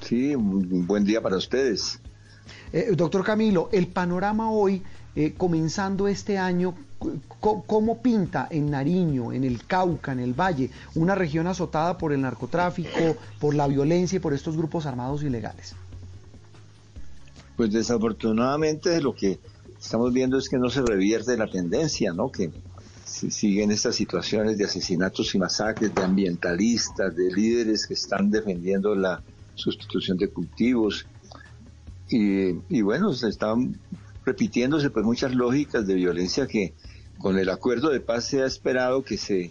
Sí, 0.00 0.36
un 0.36 0.86
buen 0.86 1.04
día 1.04 1.20
para 1.20 1.36
ustedes. 1.36 1.98
doctor 2.94 3.24
Camilo, 3.24 3.68
el 3.72 3.88
panorama 3.88 4.48
hoy 4.50 4.82
eh, 5.18 5.34
comenzando 5.36 6.06
este 6.06 6.38
año, 6.38 6.76
¿cómo 7.40 8.00
pinta 8.00 8.46
en 8.52 8.70
Nariño, 8.70 9.32
en 9.32 9.42
el 9.42 9.64
Cauca, 9.66 10.12
en 10.12 10.20
el 10.20 10.32
Valle, 10.32 10.70
una 10.94 11.16
región 11.16 11.48
azotada 11.48 11.98
por 11.98 12.12
el 12.12 12.20
narcotráfico, 12.20 13.16
por 13.40 13.52
la 13.56 13.66
violencia 13.66 14.18
y 14.18 14.20
por 14.20 14.32
estos 14.32 14.56
grupos 14.56 14.86
armados 14.86 15.24
ilegales? 15.24 15.74
Pues 17.56 17.72
desafortunadamente 17.72 19.00
lo 19.00 19.12
que 19.12 19.40
estamos 19.76 20.12
viendo 20.12 20.38
es 20.38 20.48
que 20.48 20.56
no 20.56 20.70
se 20.70 20.82
revierte 20.82 21.36
la 21.36 21.50
tendencia, 21.50 22.12
¿no? 22.12 22.30
Que 22.30 22.52
siguen 23.04 23.72
estas 23.72 23.96
situaciones 23.96 24.56
de 24.56 24.66
asesinatos 24.66 25.34
y 25.34 25.38
masacres 25.40 25.92
de 25.96 26.04
ambientalistas, 26.04 27.16
de 27.16 27.32
líderes 27.32 27.88
que 27.88 27.94
están 27.94 28.30
defendiendo 28.30 28.94
la 28.94 29.20
sustitución 29.56 30.16
de 30.16 30.28
cultivos. 30.28 31.06
Y, 32.08 32.50
y 32.68 32.82
bueno, 32.82 33.12
se 33.14 33.28
están 33.28 33.76
repitiéndose 34.28 34.90
pues 34.90 35.06
muchas 35.06 35.34
lógicas 35.34 35.86
de 35.86 35.94
violencia 35.94 36.46
que 36.46 36.74
con 37.18 37.38
el 37.38 37.48
acuerdo 37.48 37.88
de 37.88 38.00
paz 38.00 38.26
se 38.26 38.42
ha 38.42 38.46
esperado 38.46 39.02
que 39.02 39.16
se 39.16 39.50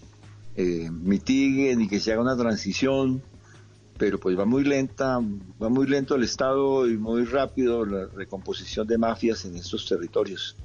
eh, 0.56 0.90
mitiguen 0.91 1.82
y 1.82 1.88
que 1.88 1.99
se 1.99 2.14
haga 2.14 2.22
una 2.22 2.38
transición, 2.38 3.22
pero 3.98 4.20
pues 4.20 4.38
va 4.38 4.45
muy 4.45 4.64
lenta, 4.64 5.20
va 5.62 5.70
muy 5.70 5.88
lento 5.88 6.16
el 6.16 6.24
Estado 6.24 6.88
y 6.88 6.95
muy 6.98 7.26
rápido 7.26 7.86
la 7.86 8.06
recomposición 8.06 8.86
de 8.88 8.98
mafias 8.99 9.45
en 9.45 9.56
estos 9.56 9.88
territorios. 9.88 10.56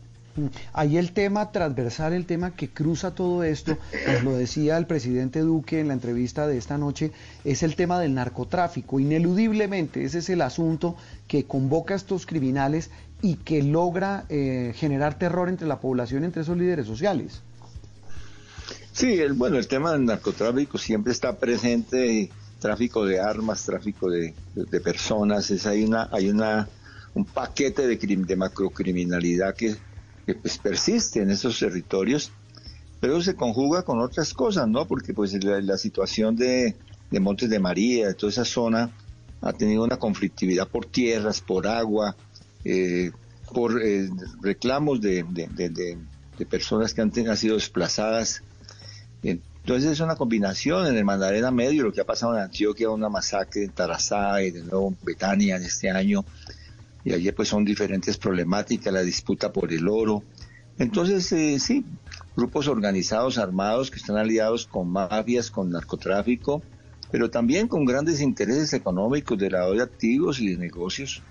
Ahí 0.73 0.97
el 0.97 1.13
tema 1.13 1.53
transversal, 1.53 2.15
el 2.15 2.25
tema 2.25 2.57
que 2.57 2.71
cruza 2.71 3.15
todo 3.15 3.45
esto, 3.45 3.77
pues 4.07 4.25
lo 4.25 4.33
decía 4.33 4.79
el 4.79 4.87
presidente 4.87 5.41
Duque 5.41 5.81
en 5.81 5.89
la 5.89 5.95
entrevista 5.95 6.47
de 6.47 6.57
esta 6.57 6.79
noche, 6.79 7.13
es 7.45 7.63
el 7.63 7.77
tema 7.77 8.01
del 8.01 8.15
narcotráfico. 8.15 8.99
Ineludiblemente, 8.99 10.05
ese 10.05 10.19
es 10.21 10.31
el 10.31 10.41
asunto 10.41 10.97
que 11.29 11.45
convoca 11.45 11.93
a 11.93 11.99
estos 11.99 12.25
criminales 12.25 12.91
y 13.23 13.37
que 13.37 13.63
logra 13.63 14.27
eh, 14.29 14.73
generar 14.75 15.17
terror 15.17 15.49
entre 15.49 15.69
la 15.69 15.81
población, 15.81 16.25
entre 16.25 16.43
esos 16.43 16.59
líderes 16.59 16.87
sociales. 16.87 17.41
Sí, 18.93 19.21
el, 19.21 19.33
bueno, 19.33 19.57
el 19.57 19.69
tema 19.69 19.93
del 19.93 20.05
narcotráfico 20.05 20.77
siempre 20.77 21.13
está 21.13 21.39
presente, 21.39 22.31
tráfico 22.59 23.07
de 23.07 23.21
armas, 23.21 23.65
tráfico 23.65 24.11
de, 24.11 24.35
personas, 24.83 25.51
es 25.51 25.67
hay 25.67 25.85
una, 25.85 26.09
hay 26.13 26.29
una, 26.29 26.69
un 27.15 27.25
paquete 27.25 27.87
de, 27.87 27.97
de 27.97 28.37
macrocriminalidad 28.37 29.55
que, 29.55 29.77
pues, 30.41 30.59
persiste 30.59 31.23
en 31.23 31.31
esos 31.31 31.59
territorios, 31.59 32.33
pero 33.01 33.23
se 33.23 33.35
conjuga 33.35 33.83
con 33.83 34.01
otras 34.01 34.35
cosas, 34.35 34.69
¿no? 34.69 34.87
Porque 34.87 35.15
pues 35.15 35.33
la, 35.43 35.77
situación 35.79 36.37
de, 36.37 36.77
de 37.11 37.21
Montes 37.21 37.51
de 37.51 37.59
María, 37.59 38.15
toda 38.15 38.31
esa 38.31 38.45
zona, 38.45 38.91
ha 39.41 39.53
tenido 39.53 39.83
una 39.83 39.97
conflictividad 39.97 40.69
por 40.69 40.87
tierras, 40.87 41.41
por 41.41 41.67
agua, 41.67 42.15
por 43.53 43.83
eh, 43.83 44.09
reclamos 44.41 45.01
de, 45.01 45.25
personas 46.51 46.95
que 46.95 47.03
han, 47.03 47.37
sido 47.37 47.55
desplazadas. 47.55 48.43
Entonces 49.23 49.93
es 49.93 50.01
una 50.01 50.17
combinación 50.17 50.87
en 50.87 50.97
el 50.97 51.05
Mandarena 51.05 51.53
Medio, 51.53 51.85
lo 51.85 51.93
que 51.93 52.01
ha 52.01 52.07
pasado 52.07 52.35
en 52.37 52.43
Antioquia, 52.43 52.91
una 52.91 53.09
masacre 53.09 53.65
en 53.65 53.71
Tarazá 53.71 54.43
y 54.43 54.51
de 54.51 54.63
nuevo 54.63 54.89
en 54.89 54.99
Betania 55.05 55.57
en 55.57 55.63
este 55.63 55.91
año. 55.91 56.25
Y 57.05 57.13
allí 57.13 57.31
pues 57.33 57.49
son 57.49 57.65
diferentes 57.65 58.17
problemáticas, 58.17 58.93
la 58.93 59.03
disputa 59.03 59.53
por 59.53 59.73
el 59.73 59.89
oro. 59.89 60.25
Entonces, 60.79 61.31
eh, 61.33 61.59
sí, 61.61 61.85
grupos 62.37 62.67
organizados, 62.67 63.39
armados, 63.39 63.91
que 63.91 63.99
están 63.99 64.17
aliados 64.17 64.67
con 64.67 64.89
mafias, 64.89 65.51
con 65.51 65.71
narcotráfico, 65.71 66.63
pero 67.11 67.31
también 67.31 67.69
con 67.69 67.85
grandes 67.85 68.21
intereses 68.21 68.73
económicos 68.73 69.39
de 69.39 69.51
la 69.51 69.69
de 69.69 69.83
activos 69.83 70.41
y 70.41 70.49
de 70.49 70.57
negocios 70.57 71.23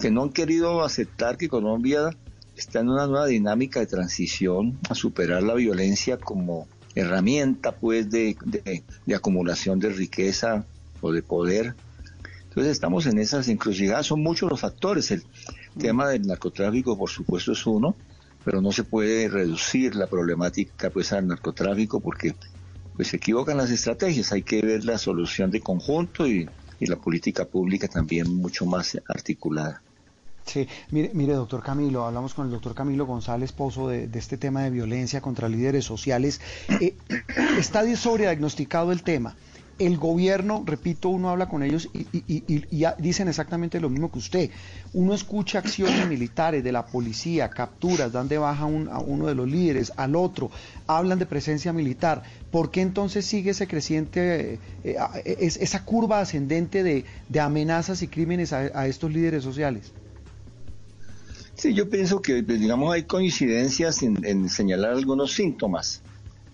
que 0.00 0.10
no 0.10 0.22
han 0.24 0.30
querido 0.30 0.82
aceptar 0.82 1.36
que 1.36 1.48
Colombia 1.48 2.10
está 2.56 2.80
en 2.80 2.90
una 2.90 3.06
nueva 3.06 3.26
dinámica 3.26 3.80
de 3.80 3.86
transición 3.86 4.78
a 4.88 4.94
superar 4.94 5.42
la 5.42 5.54
violencia 5.54 6.18
como 6.18 6.68
herramienta 6.94 7.72
pues 7.72 8.10
de, 8.10 8.36
acumulación 9.14 9.78
de 9.78 9.90
riqueza 9.90 10.64
o 11.00 11.12
de 11.12 11.22
poder. 11.22 11.74
Entonces 12.48 12.72
estamos 12.72 13.06
en 13.06 13.18
esas 13.18 13.48
encrucijadas, 13.48 14.06
son 14.06 14.22
muchos 14.22 14.50
los 14.50 14.60
factores. 14.60 15.10
El 15.10 15.22
tema 15.78 16.08
del 16.08 16.26
narcotráfico 16.26 16.98
por 16.98 17.08
supuesto 17.08 17.52
es 17.52 17.66
uno, 17.66 17.96
pero 18.44 18.60
no 18.60 18.72
se 18.72 18.84
puede 18.84 19.28
reducir 19.28 19.94
la 19.94 20.06
problemática 20.06 20.90
pues 20.90 21.12
al 21.12 21.26
narcotráfico 21.26 22.00
porque 22.00 22.34
pues 22.94 23.08
se 23.08 23.16
equivocan 23.16 23.56
las 23.56 23.70
estrategias, 23.70 24.32
hay 24.32 24.42
que 24.42 24.60
ver 24.60 24.84
la 24.84 24.98
solución 24.98 25.50
de 25.50 25.60
conjunto 25.60 26.26
y 26.26 26.48
y 26.82 26.86
la 26.86 26.96
política 26.96 27.44
pública 27.44 27.86
también 27.86 28.34
mucho 28.34 28.66
más 28.66 29.00
articulada. 29.06 29.80
Sí, 30.44 30.66
mire, 30.90 31.12
mire, 31.14 31.34
doctor 31.34 31.62
Camilo, 31.62 32.04
hablamos 32.04 32.34
con 32.34 32.46
el 32.46 32.50
doctor 32.50 32.74
Camilo 32.74 33.06
González 33.06 33.52
Pozo 33.52 33.86
de, 33.86 34.10
este 34.12 34.36
tema 34.36 34.62
de 34.64 34.70
violencia 34.70 35.20
contra 35.20 35.48
líderes 35.48 35.84
sociales. 35.84 36.40
Eh, 36.80 36.96
está 37.58 37.84
sobrediagnosticado 37.94 38.90
el 38.90 39.04
tema 39.04 39.36
el 39.86 39.98
gobierno, 39.98 40.62
repito, 40.66 41.08
uno 41.08 41.30
habla 41.30 41.48
con 41.48 41.62
ellos 41.62 41.88
y, 41.92 42.12
dicen 42.98 43.28
exactamente 43.28 43.80
lo 43.80 43.90
mismo 43.90 44.10
que 44.10 44.18
usted. 44.18 44.50
Uno 44.92 45.14
escucha 45.14 45.58
acciones 45.58 46.08
militares 46.08 46.62
de 46.64 46.72
la 46.72 46.86
policía, 46.86 47.50
capturas, 47.50 48.12
dan 48.12 48.28
de 48.28 48.38
baja 48.38 48.64
a 48.64 48.66
uno 48.66 49.26
de 49.26 49.34
los 49.34 49.48
líderes, 49.48 49.92
al 49.96 50.16
otro, 50.16 50.50
hablan 50.86 51.18
de 51.18 51.26
presencia 51.26 51.72
militar. 51.72 52.22
¿Por 52.50 52.70
qué 52.70 52.82
entonces 52.82 53.24
sigue 53.24 53.50
ese 53.50 53.66
creciente, 53.66 54.54
eh, 54.54 54.58
eh, 54.84 55.36
esa 55.38 55.84
curva 55.84 56.20
ascendente 56.20 56.82
de, 56.82 57.04
amenazas 57.40 58.02
y 58.02 58.08
crímenes 58.08 58.52
a, 58.52 58.86
estos 58.86 59.12
líderes 59.12 59.42
sociales? 59.42 59.92
Sí, 61.54 61.74
yo 61.74 61.88
pienso 61.88 62.20
que, 62.20 62.42
pues, 62.42 62.60
digamos, 62.60 62.92
hay 62.92 63.04
coincidencias 63.04 64.02
en, 64.02 64.48
señalar 64.48 64.92
algunos 64.92 65.32
síntomas. 65.32 66.02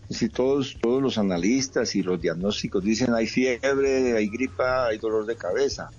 Es 0.08 0.30
todos, 0.32 0.78
todos 0.80 1.02
los 1.02 1.18
analistas 1.18 1.94
y 1.94 2.02
los 2.02 2.20
diagnósticos 2.20 2.82
dicen 2.82 3.12
hay 3.14 3.26
fiebre, 3.26 4.16
hay 4.16 4.28
gripa, 4.28 4.86
hay 4.86 4.98
dolor 4.98 5.26
de 5.26 5.36
cabeza. 5.36 5.90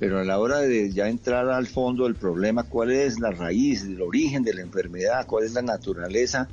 Pero 0.00 0.18
a 0.18 0.24
la 0.24 0.40
hora 0.40 0.58
de 0.58 0.90
ya 0.90 1.08
entrar 1.08 1.48
al 1.48 1.68
fondo 1.68 2.04
del 2.04 2.16
problema, 2.16 2.64
cuál 2.64 2.90
es 2.90 3.20
la 3.20 3.30
raíz, 3.30 3.82
el 3.82 4.02
origen 4.02 4.42
de 4.42 4.54
la 4.54 4.62
enfermedad, 4.62 5.26
cuál 5.26 5.44
es 5.44 5.52
la 5.52 5.62
naturaleza, 5.62 6.48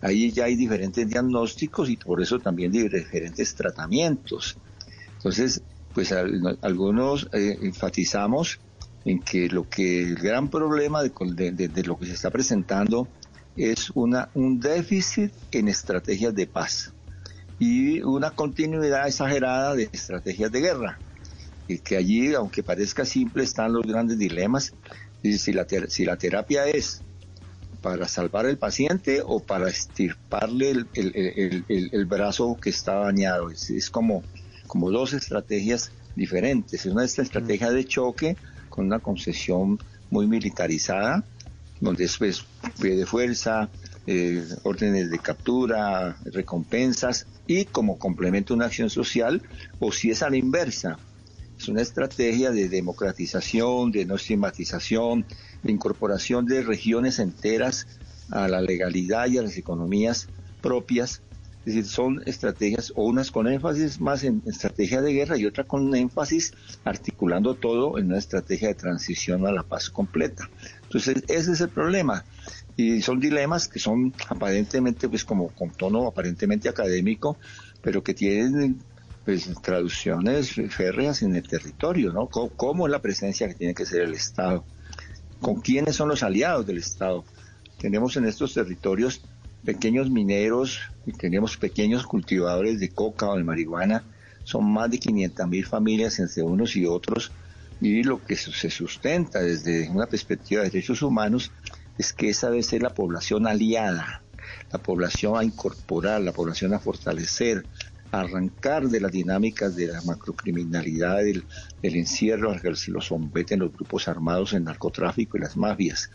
ahí 0.00 0.30
ya 0.30 0.44
hay 0.44 0.54
diferentes 0.54 1.08
diagnósticos 1.08 1.90
y 1.90 1.96
por 1.96 2.22
eso 2.22 2.38
también 2.38 2.70
diferentes 2.70 3.54
tratamientos. 3.56 4.56
Entonces, 5.16 5.62
pues 5.92 6.12
algunos 6.12 7.28
eh, 7.32 7.58
enfatizamos 7.62 8.60
en 9.04 9.20
que 9.20 9.48
lo 9.48 9.68
que 9.68 10.02
el 10.02 10.14
gran 10.14 10.48
problema 10.48 11.02
de, 11.02 11.82
lo 11.84 11.98
que 11.98 12.06
se 12.06 12.12
está 12.12 12.30
presentando 12.30 13.08
es 13.56 13.90
una, 13.90 14.30
un 14.34 14.60
déficit 14.60 15.32
en 15.50 15.68
estrategias 15.68 16.34
de 16.34 16.46
paz 16.46 16.92
y 17.58 18.00
una 18.02 18.30
continuidad 18.30 19.06
exagerada 19.06 19.74
de 19.74 19.88
estrategias 19.92 20.50
de 20.50 20.60
guerra. 20.60 20.98
Y 21.68 21.78
que 21.78 21.96
allí, 21.96 22.34
aunque 22.34 22.62
parezca 22.62 23.04
simple, 23.04 23.44
están 23.44 23.72
los 23.72 23.86
grandes 23.86 24.18
dilemas. 24.18 24.72
Si 25.22 25.52
la, 25.52 25.66
si 25.88 26.04
la 26.04 26.16
terapia 26.16 26.66
es 26.66 27.02
para 27.82 28.08
salvar 28.08 28.46
al 28.46 28.56
paciente 28.56 29.22
o 29.24 29.40
para 29.40 29.68
estirparle 29.68 30.86
el, 30.94 32.06
brazo 32.06 32.56
que 32.60 32.70
está 32.70 32.94
dañado. 32.94 33.50
Es, 33.50 33.90
como, 33.90 34.22
como 34.66 34.90
dos 34.90 35.12
estrategias 35.12 35.92
diferentes. 36.16 36.86
Es 36.86 36.92
una 36.92 37.04
estrategia 37.04 37.70
de 37.70 37.84
choque 37.84 38.36
con 38.68 38.86
una 38.86 39.00
concesión 39.00 39.78
muy 40.10 40.26
militarizada, 40.26 41.24
después 41.90 42.44
pie 42.80 42.96
de 42.96 43.06
fuerza, 43.06 43.68
eh, 44.06 44.44
órdenes 44.62 45.10
de 45.10 45.18
captura, 45.18 46.16
recompensas 46.24 47.26
y 47.46 47.64
como 47.64 47.98
complemento 47.98 48.54
una 48.54 48.66
acción 48.66 48.90
social, 48.90 49.42
o 49.80 49.90
si 49.90 50.10
es 50.10 50.22
a 50.22 50.30
la 50.30 50.36
inversa, 50.36 50.98
es 51.58 51.68
una 51.68 51.82
estrategia 51.82 52.50
de 52.50 52.68
democratización, 52.68 53.90
de 53.90 54.04
no 54.04 54.14
estigmatización, 54.14 55.26
de 55.62 55.72
incorporación 55.72 56.46
de 56.46 56.62
regiones 56.62 57.18
enteras 57.18 57.86
a 58.30 58.48
la 58.48 58.60
legalidad 58.60 59.26
y 59.26 59.38
a 59.38 59.42
las 59.42 59.56
economías 59.56 60.28
propias 60.60 61.22
es 61.64 61.74
decir, 61.74 61.84
son 61.84 62.22
estrategias 62.26 62.92
o 62.96 63.04
unas 63.04 63.30
con 63.30 63.46
énfasis 63.46 64.00
más 64.00 64.24
en 64.24 64.42
estrategia 64.46 65.00
de 65.00 65.12
guerra 65.12 65.36
y 65.36 65.46
otra 65.46 65.62
con 65.62 65.94
énfasis 65.94 66.52
articulando 66.84 67.54
todo 67.54 67.98
en 67.98 68.06
una 68.06 68.18
estrategia 68.18 68.66
de 68.68 68.74
transición 68.74 69.46
a 69.46 69.52
la 69.52 69.62
paz 69.62 69.88
completa. 69.88 70.50
Entonces, 70.94 71.24
ese 71.28 71.52
es 71.52 71.60
el 71.62 71.70
problema. 71.70 72.24
Y 72.76 73.00
son 73.00 73.18
dilemas 73.18 73.66
que 73.66 73.78
son 73.78 74.12
aparentemente, 74.28 75.08
pues 75.08 75.24
como 75.24 75.48
con 75.48 75.70
tono 75.70 76.06
aparentemente 76.06 76.68
académico, 76.68 77.38
pero 77.80 78.02
que 78.02 78.12
tienen 78.12 78.78
pues 79.24 79.48
traducciones 79.62 80.52
férreas 80.70 81.22
en 81.22 81.34
el 81.36 81.48
territorio, 81.48 82.12
¿no? 82.12 82.26
¿Cómo, 82.28 82.86
es 82.86 82.90
la 82.90 83.00
presencia 83.00 83.48
que 83.48 83.54
tiene 83.54 83.74
que 83.74 83.86
ser 83.86 84.02
el 84.02 84.12
Estado? 84.12 84.64
¿Con 85.40 85.60
quiénes 85.60 85.96
son 85.96 86.08
los 86.08 86.22
aliados 86.22 86.66
del 86.66 86.78
Estado? 86.78 87.24
Tenemos 87.78 88.16
en 88.16 88.26
estos 88.26 88.52
territorios 88.52 89.22
pequeños 89.64 90.10
mineros, 90.10 90.80
y 91.06 91.12
tenemos 91.12 91.56
pequeños 91.56 92.04
cultivadores 92.04 92.80
de 92.80 92.90
coca 92.90 93.28
o 93.28 93.36
de 93.36 93.44
marihuana, 93.44 94.04
son 94.44 94.70
más 94.70 94.90
de 94.90 94.98
500 94.98 95.48
mil 95.48 95.64
familias 95.64 96.18
entre 96.18 96.42
unos 96.42 96.76
y 96.76 96.84
otros, 96.84 97.32
y 97.82 98.02
lo 98.04 98.24
que 98.24 98.36
se 98.36 98.70
sustenta 98.70 99.40
desde 99.40 99.88
una 99.90 100.06
perspectiva 100.06 100.62
de 100.62 100.70
derechos 100.70 101.02
humanos 101.02 101.50
es 101.98 102.12
que 102.12 102.30
esa 102.30 102.48
debe 102.50 102.62
ser 102.62 102.82
la 102.82 102.94
población 102.94 103.46
aliada, 103.46 104.22
la 104.72 104.78
población 104.78 105.36
a 105.36 105.44
incorporar, 105.44 106.20
la 106.20 106.32
población 106.32 106.74
a 106.74 106.78
fortalecer, 106.78 107.66
a 108.12 108.20
arrancar 108.20 108.88
de 108.88 109.00
las 109.00 109.10
dinámicas 109.10 109.74
de 109.74 109.88
la 109.88 110.00
macrocriminalidad, 110.02 111.18
del, 111.18 111.44
encierro 111.82 112.52
al 112.52 112.60
que 112.60 112.74
se 112.76 112.90
lo 112.90 113.00
someten 113.00 113.60
los 113.60 113.72
grupos 113.72 114.06
armados, 114.06 114.52
el 114.52 114.64
narcotráfico 114.64 115.36
y 115.36 115.40
las 115.40 115.56
mafias 115.56 116.10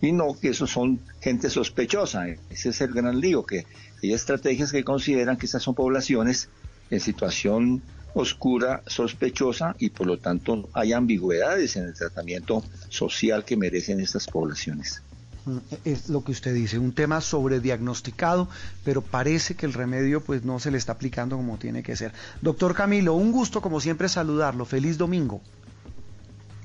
y 0.00 0.12
no 0.12 0.38
que 0.38 0.50
esos 0.50 0.70
son 0.70 1.00
gente 1.20 1.50
sospechosa. 1.50 2.28
Ese 2.48 2.70
es 2.70 2.80
el 2.80 2.92
gran 2.92 3.20
lío, 3.20 3.44
que 3.44 3.66
hay 4.02 4.12
estrategias 4.12 4.72
que 4.72 4.84
consideran 4.84 5.36
que 5.36 5.46
estas 5.46 5.62
son 5.62 5.74
poblaciones 5.74 6.48
en 6.90 7.00
situación 7.00 7.82
oscura, 8.14 8.82
sospechosa 8.86 9.74
y 9.78 9.90
por 9.90 10.06
lo 10.06 10.18
tanto 10.18 10.68
hay 10.72 10.92
ambigüedades 10.92 11.76
en 11.76 11.84
el 11.84 11.94
tratamiento 11.94 12.62
social 12.88 13.44
que 13.44 13.56
merecen 13.56 14.00
estas 14.00 14.26
poblaciones. 14.26 15.02
Mm, 15.46 15.58
es 15.84 16.08
lo 16.08 16.22
que 16.22 16.32
usted 16.32 16.54
dice, 16.54 16.78
un 16.78 16.92
tema 16.92 17.20
sobrediagnosticado, 17.20 18.48
pero 18.84 19.00
parece 19.00 19.54
que 19.54 19.66
el 19.66 19.72
remedio 19.72 20.20
pues 20.20 20.44
no 20.44 20.58
se 20.58 20.70
le 20.70 20.78
está 20.78 20.92
aplicando 20.92 21.36
como 21.36 21.56
tiene 21.56 21.82
que 21.82 21.96
ser. 21.96 22.12
Doctor 22.42 22.74
Camilo, 22.74 23.14
un 23.14 23.32
gusto 23.32 23.60
como 23.60 23.80
siempre 23.80 24.08
saludarlo. 24.08 24.64
Feliz 24.64 24.98
domingo. 24.98 25.40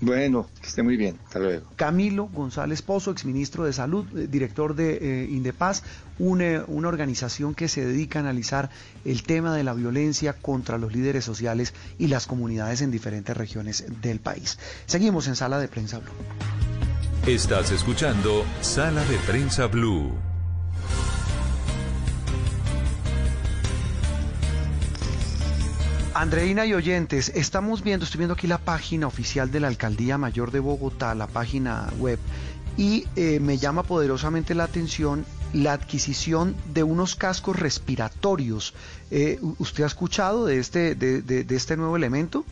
Bueno, 0.01 0.47
que 0.61 0.67
esté 0.67 0.83
muy 0.83 0.97
bien. 0.97 1.17
Hasta 1.25 1.39
luego. 1.39 1.67
Camilo 1.75 2.27
González 2.27 2.81
Pozo, 2.81 3.11
exministro 3.11 3.63
de 3.63 3.73
Salud, 3.73 4.05
eh, 4.17 4.27
director 4.27 4.75
de 4.75 4.97
eh, 5.01 5.27
Indepaz, 5.29 5.83
una, 6.19 6.65
una 6.67 6.87
organización 6.87 7.55
que 7.55 7.67
se 7.67 7.85
dedica 7.85 8.19
a 8.19 8.23
analizar 8.23 8.69
el 9.05 9.23
tema 9.23 9.55
de 9.55 9.63
la 9.63 9.73
violencia 9.73 10.33
contra 10.33 10.77
los 10.77 10.93
líderes 10.93 11.23
sociales 11.23 11.73
y 11.97 12.07
las 12.07 12.27
comunidades 12.27 12.81
en 12.81 12.91
diferentes 12.91 13.35
regiones 13.35 13.85
del 14.01 14.19
país. 14.19 14.59
Seguimos 14.85 15.27
en 15.27 15.35
Sala 15.35 15.59
de 15.59 15.67
Prensa 15.67 15.99
Blue. 15.99 16.11
Estás 17.25 17.71
escuchando 17.71 18.45
Sala 18.61 19.03
de 19.05 19.17
Prensa 19.17 19.67
Blue. 19.67 20.34
Andreina 26.15 26.65
y 26.65 26.73
oyentes, 26.73 27.27
estamos 27.35 27.83
viendo, 27.83 28.05
estoy 28.05 28.19
viendo 28.19 28.35
aquí 28.35 28.47
la 28.47 28.57
página 28.57 29.05
oficial 29.05 29.51
de 29.51 29.59
la 29.59 29.67
Alcaldía 29.67 30.17
Mayor 30.17 30.49
de 30.49 30.61
Bogotá, 30.61 31.13
la 31.13 31.27
página 31.27 31.91
web, 31.99 32.19
y 32.77 33.03
eh, 33.17 33.41
me 33.41 33.57
llama 33.57 33.83
poderosamente 33.83 34.55
la 34.55 34.63
atención 34.63 35.25
la 35.51 35.73
adquisición 35.73 36.55
de 36.73 36.83
unos 36.83 37.17
cascos 37.17 37.59
respiratorios. 37.59 38.73
Eh, 39.11 39.41
¿Usted 39.59 39.83
ha 39.83 39.87
escuchado 39.87 40.45
de 40.45 40.59
este, 40.59 40.95
de, 40.95 41.45
este 41.49 41.75
nuevo 41.75 41.97
elemento? 41.97 42.45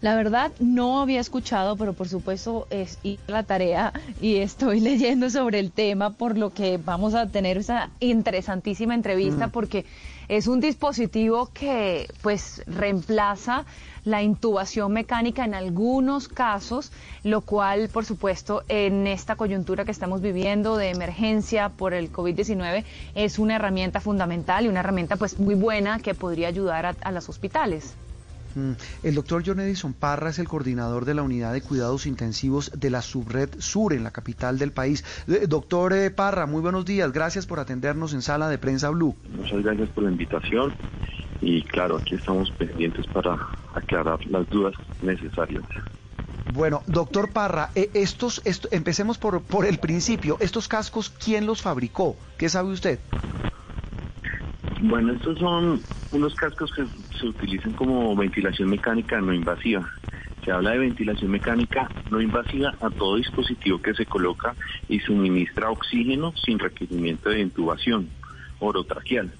La 0.00 0.16
verdad 0.16 0.50
no 0.58 1.00
había 1.00 1.20
escuchado, 1.20 1.76
pero 1.76 1.92
por 1.92 2.08
supuesto 2.08 2.66
es 2.70 2.98
la 3.28 3.44
tarea 3.44 3.92
y 4.20 4.38
estoy 4.38 4.80
leyendo 4.90 5.30
sobre 5.30 5.60
el 5.60 5.70
tema, 5.70 6.10
por 6.10 6.36
lo 6.36 6.52
que 6.52 6.76
vamos 6.76 7.14
a 7.14 7.28
tener 7.28 7.56
esa 7.56 7.90
interesantísima 8.00 8.96
entrevista, 8.96 9.46
mm. 9.46 9.50
porque 9.52 9.86
es 10.28 10.46
un 10.46 10.60
dispositivo 10.60 11.50
que 11.52 12.08
pues 12.22 12.62
reemplaza 12.66 13.64
la 14.04 14.22
intubación 14.22 14.92
mecánica 14.92 15.44
en 15.44 15.54
algunos 15.54 16.28
casos, 16.28 16.92
lo 17.22 17.40
cual, 17.40 17.88
por 17.88 18.04
supuesto, 18.04 18.62
en 18.68 19.06
esta 19.06 19.36
coyuntura 19.36 19.84
que 19.84 19.90
estamos 19.90 20.20
viviendo 20.20 20.76
de 20.76 20.90
emergencia 20.90 21.70
por 21.70 21.94
el 21.94 22.12
COVID-19 22.12 22.84
es 23.14 23.38
una 23.38 23.56
herramienta 23.56 24.00
fundamental 24.00 24.66
y 24.66 24.68
una 24.68 24.80
herramienta 24.80 25.16
pues 25.16 25.38
muy 25.38 25.54
buena 25.54 25.98
que 26.00 26.14
podría 26.14 26.48
ayudar 26.48 26.86
a, 26.86 26.96
a 27.02 27.12
los 27.12 27.28
hospitales. 27.28 27.94
Mm. 28.54 28.72
El 29.02 29.14
doctor 29.14 29.42
John 29.44 29.60
Edison 29.60 29.92
Parra 29.92 30.30
es 30.30 30.38
el 30.38 30.48
coordinador 30.48 31.04
de 31.04 31.14
la 31.14 31.22
unidad 31.22 31.52
de 31.52 31.62
cuidados 31.62 32.06
intensivos 32.06 32.70
de 32.74 32.90
la 32.90 33.02
Subred 33.02 33.50
Sur 33.58 33.92
en 33.92 34.04
la 34.04 34.10
capital 34.10 34.58
del 34.58 34.72
país. 34.72 35.04
Eh, 35.28 35.46
doctor 35.48 35.92
eh, 35.92 36.10
Parra, 36.10 36.46
muy 36.46 36.60
buenos 36.60 36.84
días. 36.84 37.12
Gracias 37.12 37.46
por 37.46 37.60
atendernos 37.60 38.14
en 38.14 38.22
Sala 38.22 38.48
de 38.48 38.58
Prensa 38.58 38.90
Blue. 38.90 39.16
Muchas 39.36 39.62
gracias 39.62 39.88
por 39.90 40.04
la 40.04 40.10
invitación 40.10 40.72
y 41.40 41.62
claro, 41.62 41.98
aquí 41.98 42.14
estamos 42.14 42.50
pendientes 42.52 43.06
para 43.08 43.36
aclarar 43.74 44.24
las 44.26 44.48
dudas 44.48 44.74
necesarias. 45.02 45.64
Bueno, 46.52 46.82
doctor 46.86 47.32
Parra, 47.32 47.70
eh, 47.74 47.90
estos, 47.94 48.42
empecemos 48.70 49.18
por, 49.18 49.42
por 49.42 49.66
el 49.66 49.78
principio. 49.78 50.36
¿Estos 50.40 50.68
cascos 50.68 51.10
quién 51.10 51.46
los 51.46 51.62
fabricó? 51.62 52.16
¿Qué 52.38 52.48
sabe 52.48 52.70
usted? 52.70 52.98
Bueno, 54.86 55.14
estos 55.14 55.38
son 55.38 55.82
unos 56.12 56.34
cascos 56.34 56.70
que 56.74 56.84
se 57.18 57.26
utilizan 57.26 57.72
como 57.72 58.14
ventilación 58.14 58.68
mecánica 58.68 59.18
no 59.18 59.32
invasiva. 59.32 59.88
Se 60.44 60.52
habla 60.52 60.72
de 60.72 60.78
ventilación 60.78 61.30
mecánica 61.30 61.90
no 62.10 62.20
invasiva 62.20 62.74
a 62.82 62.90
todo 62.90 63.16
dispositivo 63.16 63.80
que 63.80 63.94
se 63.94 64.04
coloca 64.04 64.54
y 64.86 65.00
suministra 65.00 65.70
oxígeno 65.70 66.34
sin 66.36 66.58
requerimiento 66.58 67.30
de 67.30 67.40
intubación 67.40 68.10
orotraqueal. 68.60 69.32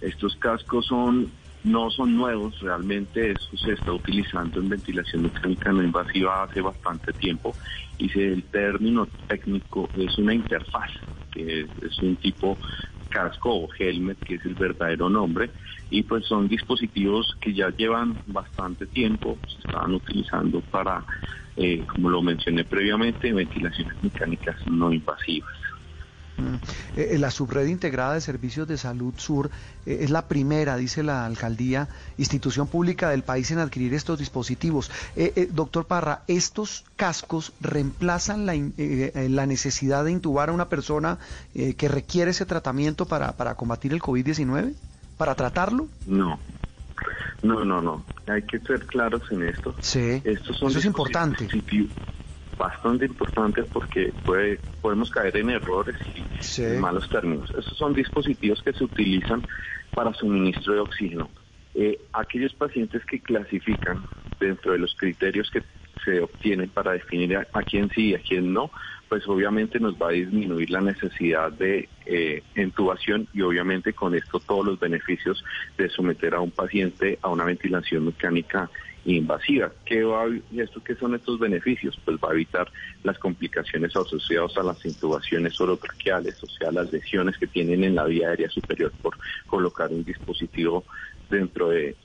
Estos 0.00 0.36
cascos 0.36 0.86
son 0.86 1.28
no 1.64 1.90
son 1.90 2.16
nuevos, 2.16 2.60
realmente 2.60 3.32
eso 3.32 3.56
se 3.56 3.72
está 3.72 3.92
utilizando 3.92 4.60
en 4.60 4.68
ventilación 4.68 5.24
mecánica 5.24 5.72
no 5.72 5.82
invasiva 5.82 6.44
hace 6.44 6.60
bastante 6.60 7.12
tiempo 7.14 7.56
y 7.98 8.16
el 8.16 8.44
término 8.44 9.08
técnico 9.26 9.90
es 9.96 10.16
una 10.18 10.34
interfaz, 10.34 10.90
que 11.32 11.66
es 11.82 11.98
un 12.00 12.14
tipo 12.14 12.56
casco 13.08 13.54
o 13.54 13.68
helmet, 13.78 14.18
que 14.22 14.34
es 14.36 14.44
el 14.44 14.54
verdadero 14.54 15.08
nombre, 15.08 15.50
y 15.90 16.02
pues 16.02 16.26
son 16.26 16.48
dispositivos 16.48 17.36
que 17.40 17.54
ya 17.54 17.70
llevan 17.70 18.18
bastante 18.26 18.86
tiempo, 18.86 19.38
se 19.46 19.60
estaban 19.60 19.94
utilizando 19.94 20.60
para, 20.60 21.04
eh, 21.56 21.84
como 21.86 22.10
lo 22.10 22.22
mencioné 22.22 22.64
previamente, 22.64 23.32
ventilaciones 23.32 23.96
mecánicas 24.02 24.56
no 24.66 24.92
invasivas. 24.92 25.65
Mm. 26.36 26.54
Eh, 26.96 27.08
eh, 27.12 27.18
la 27.18 27.30
subred 27.30 27.66
integrada 27.66 28.14
de 28.14 28.20
servicios 28.20 28.68
de 28.68 28.76
salud 28.76 29.14
sur 29.16 29.50
eh, 29.86 29.98
es 30.02 30.10
la 30.10 30.28
primera, 30.28 30.76
dice 30.76 31.02
la 31.02 31.24
alcaldía, 31.26 31.88
institución 32.18 32.66
pública 32.66 33.10
del 33.10 33.22
país 33.22 33.50
en 33.50 33.58
adquirir 33.58 33.94
estos 33.94 34.18
dispositivos. 34.18 34.90
doctor 35.50 35.86
Parra, 35.86 36.22
¿estos 36.26 36.84
cascos 36.96 37.52
reemplazan 37.60 38.46
la, 38.46 38.54
la, 39.28 39.46
necesidad 39.46 40.04
de 40.04 40.12
intubar 40.12 40.48
a 40.48 40.52
una 40.52 40.68
persona 40.68 41.18
que 41.54 41.88
requiere 41.88 42.30
ese 42.30 42.46
tratamiento 42.46 43.06
para, 43.06 43.32
para 43.32 43.54
combatir 43.54 43.92
el 43.92 44.00
COVID-19? 44.00 44.74
¿Para 45.16 45.34
tratarlo? 45.34 45.88
No. 46.06 46.38
No, 47.42 47.64
no, 47.64 47.80
no. 47.80 48.04
Hay 48.26 48.42
que 48.42 48.58
ser 48.60 48.86
claros 48.86 49.22
en 49.30 49.42
esto. 49.42 49.74
Sí. 49.80 50.20
Estos 50.24 50.58
son 50.58 50.70
eso 50.70 50.78
es 50.78 50.84
importante 50.84 51.48
bastante 52.58 53.06
importante 53.06 53.62
porque 53.64 54.12
puede, 54.24 54.60
podemos 54.80 55.10
caer 55.10 55.36
en 55.36 55.50
errores 55.50 55.96
y 56.14 56.26
malos 56.78 57.08
términos. 57.10 57.50
Estos 57.56 57.76
son 57.76 57.92
dispositivos 57.92 58.62
que 58.62 58.72
se 58.72 58.84
utilizan 58.84 59.46
para 59.94 60.12
suministro 60.14 60.74
de 60.74 60.80
oxígeno. 60.80 61.30
Eh, 61.74 61.98
aquellos 62.12 62.54
pacientes 62.54 63.04
que 63.04 63.20
clasifican 63.20 64.04
dentro 64.40 64.72
de 64.72 64.78
los 64.78 64.94
criterios 64.94 65.50
que 65.50 65.62
se 66.04 66.20
obtienen 66.20 66.68
para 66.70 66.92
definir 66.92 67.36
a, 67.36 67.62
quién 67.62 67.90
sí 67.90 68.10
y 68.10 68.14
a 68.14 68.20
quién 68.20 68.52
no, 68.52 68.70
pues 69.08 69.26
obviamente 69.28 69.80
nos 69.80 69.94
va 69.94 70.08
a 70.08 70.12
disminuir 70.12 70.70
la 70.70 70.80
necesidad 70.80 71.50
de 71.52 71.88
eh, 72.04 72.42
intubación 72.54 73.28
y 73.34 73.42
obviamente 73.42 73.92
con 73.92 74.14
esto 74.14 74.38
todos 74.40 74.64
los 74.64 74.78
beneficios 74.78 75.44
de 75.76 75.88
someter 75.88 76.34
a 76.34 76.40
un 76.40 76.50
paciente 76.50 77.18
a 77.22 77.28
una 77.28 77.44
ventilación 77.44 78.06
mecánica 78.06 78.70
invasiva. 79.12 79.72
¿Qué, 79.84 80.02
va 80.02 80.24
esto, 80.56 80.82
¿Qué 80.82 80.94
son 80.96 81.14
estos 81.14 81.38
beneficios? 81.38 81.98
Pues 82.04 82.16
va 82.18 82.30
a 82.30 82.34
evitar 82.34 82.70
las 83.02 83.18
complicaciones 83.18 83.94
asociadas 83.96 84.56
a 84.56 84.62
las 84.62 84.84
intubaciones 84.84 85.60
orotraqueales, 85.60 86.42
o 86.42 86.46
sea, 86.46 86.72
las 86.72 86.92
lesiones 86.92 87.36
que 87.38 87.46
tienen 87.46 87.84
en 87.84 87.94
la 87.94 88.04
vía 88.04 88.28
aérea 88.28 88.50
superior 88.50 88.92
por 89.02 89.16
colocar 89.46 89.90
un 89.90 90.04
dispositivo 90.04 90.84
dentro 91.30 91.68
de, 91.68 91.96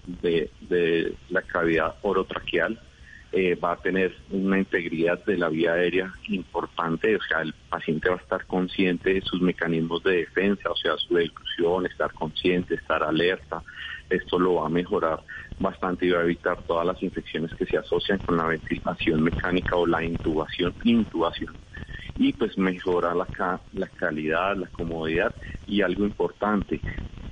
la 1.30 1.42
cavidad 1.42 1.96
orotraqueal. 2.02 2.80
Eh, 3.34 3.56
va 3.56 3.72
a 3.72 3.78
tener 3.78 4.14
una 4.30 4.60
integridad 4.60 5.24
de 5.24 5.38
la 5.38 5.48
vía 5.48 5.72
aérea 5.72 6.14
importante, 6.28 7.16
o 7.16 7.22
sea, 7.22 7.40
el 7.40 7.54
paciente 7.70 8.10
va 8.10 8.16
a 8.16 8.20
estar 8.20 8.46
consciente 8.46 9.14
de 9.14 9.22
sus 9.22 9.40
mecanismos 9.40 10.04
de 10.04 10.18
defensa, 10.18 10.70
o 10.70 10.76
sea, 10.76 10.98
su 10.98 11.16
declusión, 11.16 11.86
estar 11.86 12.12
consciente, 12.12 12.76
estar 12.76 13.02
alerta, 13.04 13.64
esto 14.12 14.38
lo 14.38 14.56
va 14.56 14.68
a 14.68 14.70
mejorar 14.70 15.24
bastante 15.60 16.06
y 16.06 16.10
va 16.12 16.20
a 16.20 16.24
evitar 16.24 16.62
todas 16.68 16.86
las 16.86 17.02
infecciones 17.02 17.54
que 17.56 17.66
se 17.66 17.78
asocian 17.78 18.20
con 18.20 18.38
la 18.38 18.46
ventilación 18.46 19.24
mecánica 19.24 19.76
o 19.76 19.86
la 19.86 20.04
intubación, 20.04 20.76
intubación. 20.84 21.56
Y 22.18 22.34
pues 22.34 22.58
mejora 22.58 23.16
la, 23.16 23.30
la 23.74 23.88
calidad, 23.88 24.56
la 24.58 24.68
comodidad 24.68 25.34
y 25.66 25.82
algo 25.82 26.06
importante, 26.06 26.82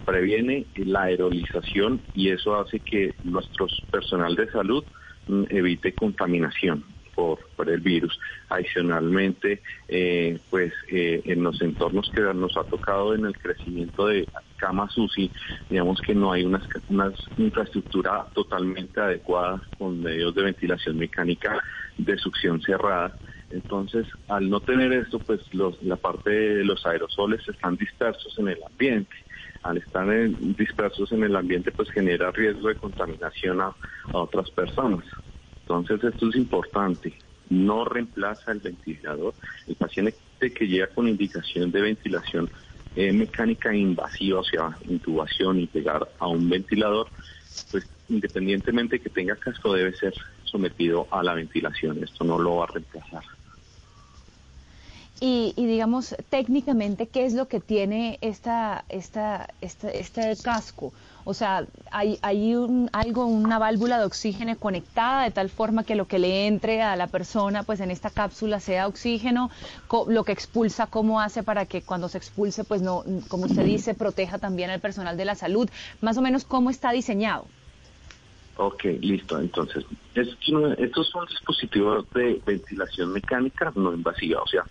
previene 0.05 0.65
la 0.75 1.03
aerolización 1.03 2.01
y 2.13 2.29
eso 2.29 2.59
hace 2.59 2.79
que 2.79 3.15
nuestro 3.23 3.67
personal 3.91 4.35
de 4.35 4.49
salud 4.49 4.83
mm, 5.27 5.43
evite 5.49 5.93
contaminación 5.93 6.83
por, 7.55 7.69
el 7.69 7.81
virus. 7.81 8.17
Adicionalmente, 8.49 9.61
eh, 9.87 10.39
pues 10.49 10.73
eh, 10.89 11.21
en 11.25 11.43
los 11.43 11.61
entornos 11.61 12.09
que 12.13 12.21
nos 12.21 12.55
ha 12.57 12.63
tocado 12.63 13.13
en 13.13 13.25
el 13.25 13.37
crecimiento 13.37 14.07
de 14.07 14.27
camas 14.57 14.97
UCI, 14.97 15.31
digamos 15.69 16.01
que 16.01 16.15
no 16.15 16.31
hay 16.31 16.43
una, 16.43 16.61
una 16.89 17.13
infraestructura 17.37 18.27
totalmente 18.33 18.99
adecuada 18.99 19.61
con 19.77 20.01
medios 20.01 20.33
de 20.35 20.43
ventilación 20.43 20.97
mecánica 20.97 21.61
de 21.97 22.17
succión 22.17 22.61
cerrada. 22.61 23.15
Entonces, 23.51 24.07
al 24.27 24.49
no 24.49 24.59
tener 24.59 24.93
esto, 24.93 25.19
pues 25.19 25.41
los, 25.53 25.81
la 25.83 25.95
parte 25.95 26.29
de 26.29 26.63
los 26.63 26.85
aerosoles 26.85 27.47
están 27.47 27.75
dispersos 27.77 28.37
en 28.37 28.49
el 28.49 28.59
ambiente. 28.63 29.15
Al 29.63 29.77
estar 29.77 30.07
dispersos 30.55 31.11
en 31.11 31.23
el 31.23 31.35
ambiente, 31.35 31.71
pues 31.71 31.89
genera 31.91 32.31
riesgo 32.31 32.69
de 32.69 32.75
contaminación 32.75 33.59
a 33.59 33.73
otras 34.11 34.49
personas. 34.51 35.03
Entonces 35.69 36.03
esto 36.03 36.29
es 36.29 36.35
importante, 36.35 37.13
no 37.49 37.85
reemplaza 37.85 38.51
el 38.51 38.59
ventilador. 38.59 39.35
El 39.67 39.75
paciente 39.75 40.17
que 40.39 40.67
llega 40.67 40.87
con 40.87 41.07
indicación 41.07 41.71
de 41.71 41.81
ventilación 41.81 42.49
eh, 42.95 43.13
mecánica 43.13 43.73
invasiva, 43.73 44.39
o 44.39 44.43
sea, 44.43 44.75
intubación 44.87 45.59
y 45.59 45.67
pegar 45.67 46.09
a 46.17 46.27
un 46.27 46.49
ventilador, 46.49 47.09
pues 47.69 47.87
independientemente 48.07 48.99
que 48.99 49.11
tenga 49.11 49.35
casco 49.35 49.73
debe 49.73 49.93
ser 49.93 50.15
sometido 50.43 51.07
a 51.11 51.21
la 51.21 51.35
ventilación. 51.35 52.03
Esto 52.03 52.23
no 52.23 52.39
lo 52.39 52.55
va 52.55 52.63
a 52.63 52.71
reemplazar. 52.73 53.23
Y, 55.21 55.53
digamos, 55.57 56.15
técnicamente, 56.29 57.07
¿qué 57.07 57.25
es 57.25 57.33
lo 57.33 57.49
que 57.49 57.59
tiene 57.59 58.17
esta, 58.21 58.85
esta, 58.87 59.49
esta, 59.59 59.89
este 59.89 60.37
casco? 60.41 60.93
O 61.25 61.33
sea, 61.33 61.65
hay, 61.91 62.17
hay 62.21 62.55
un, 62.55 62.89
algo, 62.93 63.25
una 63.25 63.59
válvula 63.59 63.99
de 63.99 64.05
oxígeno 64.05 64.57
conectada 64.57 65.25
de 65.25 65.31
tal 65.31 65.49
forma 65.49 65.83
que 65.83 65.95
lo 65.95 66.07
que 66.07 66.19
le 66.19 66.47
entre 66.47 66.81
a 66.81 66.95
la 66.95 67.07
persona, 67.07 67.63
pues 67.63 67.81
en 67.81 67.91
esta 67.91 68.09
cápsula 68.09 68.61
sea 68.61 68.87
oxígeno, 68.87 69.51
lo 70.07 70.23
que 70.23 70.31
expulsa, 70.31 70.87
cómo 70.87 71.19
hace 71.19 71.43
para 71.43 71.65
que 71.65 71.81
cuando 71.81 72.07
se 72.07 72.17
expulse, 72.17 72.63
pues 72.63 72.81
no, 72.81 73.03
como 73.27 73.45
usted 73.45 73.65
dice, 73.65 73.95
proteja 73.95 74.39
también 74.39 74.69
al 74.69 74.79
personal 74.79 75.17
de 75.17 75.25
la 75.25 75.35
salud. 75.35 75.69
Más 75.99 76.17
o 76.17 76.21
menos, 76.21 76.45
¿cómo 76.45 76.69
está 76.69 76.91
diseñado? 76.91 77.45
Ok, 78.55 78.83
listo. 78.99 79.39
Entonces, 79.39 79.85
estos 80.15 81.07
son 81.09 81.25
dispositivos 81.27 82.05
de 82.13 82.41
ventilación 82.45 83.13
mecánica 83.13 83.71
no 83.73 83.93
invasiva. 83.93 84.41
O 84.41 84.47
sea, 84.47 84.65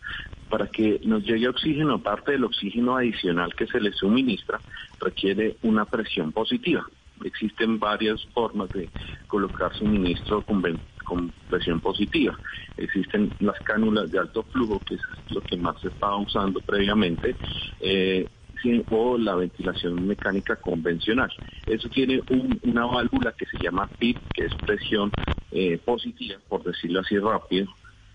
para 0.48 0.66
que 0.66 1.00
nos 1.04 1.24
llegue 1.24 1.48
oxígeno, 1.48 1.94
aparte 1.94 2.32
del 2.32 2.44
oxígeno 2.44 2.96
adicional 2.96 3.54
que 3.54 3.66
se 3.66 3.80
le 3.80 3.92
suministra, 3.92 4.60
requiere 5.00 5.56
una 5.62 5.84
presión 5.84 6.32
positiva. 6.32 6.86
Existen 7.24 7.78
varias 7.78 8.24
formas 8.32 8.70
de 8.70 8.88
colocar 9.26 9.74
suministro 9.74 10.42
con, 10.42 10.62
presión 11.48 11.80
positiva. 11.80 12.38
Existen 12.76 13.32
las 13.40 13.58
cánulas 13.60 14.10
de 14.10 14.18
alto 14.18 14.42
flujo, 14.42 14.80
que 14.86 14.94
es 14.94 15.00
lo 15.30 15.40
que 15.40 15.56
más 15.56 15.80
se 15.80 15.88
estaba 15.88 16.16
usando 16.16 16.60
previamente, 16.60 17.34
eh, 17.80 18.28
o 18.90 19.16
la 19.16 19.36
ventilación 19.36 20.06
mecánica 20.06 20.56
convencional. 20.56 21.30
Eso 21.66 21.88
tiene 21.88 22.20
una 22.62 22.86
válvula 22.86 23.32
que 23.32 23.46
se 23.46 23.56
llama 23.58 23.88
PIP, 23.98 24.18
que 24.34 24.46
es 24.46 24.54
presión 24.54 25.10
eh, 25.52 25.78
positiva, 25.78 26.38
por 26.48 26.64
decirlo 26.64 27.00
así 27.00 27.18
rápido, 27.18 27.68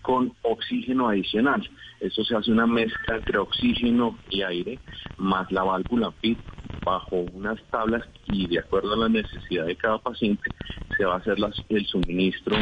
con 0.04 0.34
oxígeno 0.42 1.08
adicional. 1.08 1.66
Eso 1.98 2.22
se 2.24 2.36
hace 2.36 2.52
una 2.52 2.66
mezcla 2.66 3.16
entre 3.16 3.38
oxígeno 3.38 4.18
y 4.28 4.42
aire, 4.42 4.78
más 5.16 5.50
la 5.50 5.64
válvula 5.64 6.10
PIP 6.20 6.38
bajo 6.84 7.16
unas 7.32 7.58
tablas 7.70 8.04
y 8.26 8.46
de 8.46 8.58
acuerdo 8.58 8.92
a 8.92 8.98
la 8.98 9.08
necesidad 9.08 9.64
de 9.64 9.76
cada 9.76 9.96
paciente 9.98 10.52
se 10.96 11.06
va 11.06 11.14
a 11.14 11.18
hacer 11.18 11.38
el 11.70 11.86
suministro 11.86 12.56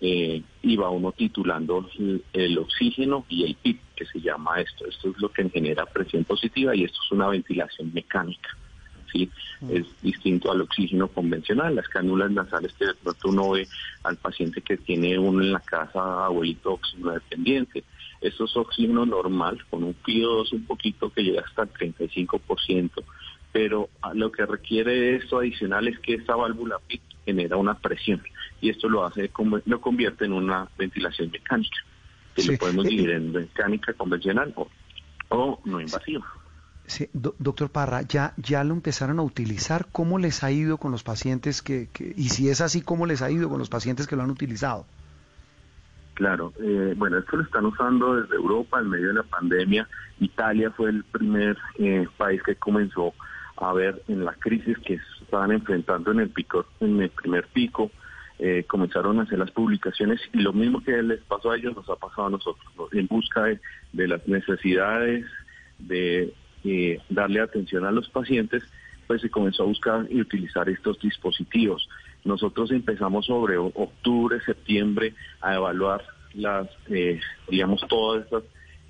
eh, 0.00 0.40
y 0.62 0.76
va 0.76 0.90
uno 0.90 1.10
titulando 1.10 1.88
el, 2.32 2.58
oxígeno 2.58 3.24
y 3.28 3.42
el 3.44 3.56
PIP, 3.56 3.80
que 3.96 4.06
se 4.06 4.20
llama 4.20 4.60
esto. 4.60 4.86
Esto 4.86 5.10
es 5.10 5.18
lo 5.18 5.30
que 5.30 5.50
genera 5.50 5.86
presión 5.86 6.22
positiva 6.22 6.76
y 6.76 6.84
esto 6.84 6.98
es 7.04 7.10
una 7.10 7.26
ventilación 7.26 7.92
mecánica. 7.92 8.50
¿Sí? 9.14 9.30
Es 9.70 9.86
distinto 10.02 10.52
al 10.52 10.60
oxígeno 10.60 11.08
convencional, 11.08 11.76
las 11.76 11.88
cánulas 11.88 12.30
nasales 12.30 12.74
que 12.74 12.86
de 12.86 12.94
pronto 12.94 13.28
uno 13.28 13.50
ve 13.50 13.66
al 14.02 14.16
paciente 14.16 14.60
que 14.60 14.76
tiene 14.76 15.18
uno 15.18 15.42
en 15.42 15.52
la 15.52 15.60
casa, 15.60 16.26
abuelito 16.26 16.74
oxígeno 16.74 17.12
dependiente. 17.12 17.84
Esto 18.20 18.44
es 18.44 18.56
oxígeno 18.56 19.06
normal, 19.06 19.64
con 19.70 19.84
un 19.84 19.94
PIO2 19.94 20.52
un 20.52 20.66
poquito 20.66 21.10
que 21.10 21.22
llega 21.22 21.42
hasta 21.42 21.62
el 21.62 21.72
35%, 21.72 22.90
pero 23.52 23.88
lo 24.14 24.32
que 24.32 24.44
requiere 24.44 25.16
esto 25.16 25.38
adicional 25.38 25.88
es 25.88 25.98
que 26.00 26.14
esta 26.14 26.34
válvula 26.34 26.78
PIP 26.86 27.02
genera 27.24 27.56
una 27.56 27.74
presión 27.78 28.22
y 28.60 28.70
esto 28.70 28.88
lo 28.88 29.04
hace 29.04 29.30
lo 29.66 29.80
convierte 29.80 30.24
en 30.24 30.32
una 30.32 30.68
ventilación 30.76 31.30
mecánica 31.30 31.78
que 32.34 32.44
lo 32.44 32.58
podemos 32.58 32.84
dividir 32.84 33.10
en 33.10 33.32
mecánica 33.32 33.92
convencional 33.92 34.54
o, 35.28 35.60
no 35.64 35.80
invasiva. 35.80 36.26
Sí, 36.34 36.43
doctor 37.12 37.70
Parra, 37.70 38.02
ya, 38.02 38.34
ya 38.36 38.64
lo 38.64 38.74
empezaron 38.74 39.18
a 39.18 39.22
utilizar. 39.22 39.86
¿Cómo 39.92 40.18
les 40.18 40.44
ha 40.44 40.50
ido 40.50 40.78
con 40.78 40.92
los 40.92 41.02
pacientes 41.02 41.62
que, 41.62 41.88
y 42.16 42.28
si 42.28 42.48
es 42.48 42.60
así, 42.60 42.82
cómo 42.82 43.06
les 43.06 43.22
ha 43.22 43.30
ido 43.30 43.48
con 43.48 43.58
los 43.58 43.68
pacientes 43.68 44.06
que 44.06 44.16
lo 44.16 44.22
han 44.22 44.30
utilizado? 44.30 44.86
Claro, 46.14 46.52
eh, 46.60 46.94
bueno, 46.96 47.18
esto 47.18 47.36
lo 47.36 47.42
están 47.42 47.66
usando 47.66 48.16
desde 48.20 48.36
Europa 48.36 48.78
en 48.80 48.88
medio 48.88 49.08
de 49.08 49.14
la 49.14 49.22
pandemia. 49.24 49.88
Italia 50.20 50.70
fue 50.70 50.90
el 50.90 51.02
primer 51.04 51.56
eh, 51.78 52.06
país 52.16 52.40
que 52.42 52.54
comenzó 52.54 53.14
a 53.56 53.72
ver 53.72 54.02
en 54.08 54.24
la 54.24 54.32
crisis 54.34 54.78
que 54.78 55.00
estaban 55.22 55.52
enfrentando 55.52 56.12
en 56.12 56.20
el 56.20 56.30
pico, 56.30 56.66
en 56.80 57.02
el 57.02 57.10
primer 57.10 57.46
pico 57.48 57.90
eh, 58.38 58.64
comenzaron 58.66 59.20
a 59.20 59.22
hacer 59.22 59.38
las 59.38 59.52
publicaciones 59.52 60.20
y 60.32 60.40
lo 60.40 60.52
mismo 60.52 60.82
que 60.82 61.00
les 61.02 61.20
pasó 61.20 61.52
a 61.52 61.56
ellos 61.56 61.76
nos 61.76 61.88
ha 61.88 61.94
pasado 61.94 62.26
a 62.26 62.30
nosotros, 62.30 62.66
en 62.92 63.06
busca 63.06 63.44
de, 63.44 64.08
las 64.08 64.26
necesidades 64.26 65.24
de 65.78 66.34
eh, 66.64 67.00
darle 67.08 67.40
atención 67.40 67.84
a 67.84 67.92
los 67.92 68.08
pacientes, 68.08 68.62
pues 69.06 69.20
se 69.20 69.30
comenzó 69.30 69.64
a 69.64 69.66
buscar 69.66 70.06
y 70.10 70.20
utilizar 70.20 70.68
estos 70.68 70.98
dispositivos. 71.00 71.88
Nosotros 72.24 72.70
empezamos 72.70 73.26
sobre 73.26 73.58
octubre, 73.58 74.40
septiembre 74.40 75.14
a 75.40 75.54
evaluar 75.54 76.04
las, 76.34 76.68
eh, 76.88 77.20
digamos, 77.48 77.82
todas 77.86 78.24
estas 78.24 78.44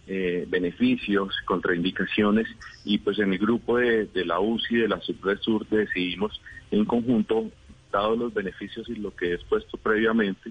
eh, 0.07 0.45
beneficios, 0.49 1.35
contraindicaciones 1.47 2.47
y 2.85 2.99
pues 2.99 3.19
en 3.19 3.33
el 3.33 3.39
grupo 3.39 3.79
de, 3.79 4.09
la 4.25 4.39
UCI 4.39 4.77
de 4.77 4.89
la 4.89 5.01
Sur 5.01 5.67
decidimos 5.69 6.41
en 6.71 6.85
conjunto, 6.85 7.51
dados 7.91 8.19
los 8.19 8.35
beneficios 8.35 8.89
y 8.89 8.97
lo 8.97 9.15
que 9.15 9.31
he 9.31 9.35
expuesto 9.35 9.79
previamente, 9.79 10.51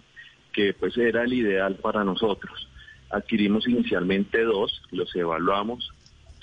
que 0.51 0.73
pues 0.73 0.97
era 0.97 1.23
el 1.23 1.33
ideal 1.33 1.75
para 1.75 2.03
nosotros. 2.03 2.67
Adquirimos 3.11 3.67
inicialmente 3.67 4.41
dos, 4.41 4.81
los 4.91 5.15
evaluamos, 5.15 5.93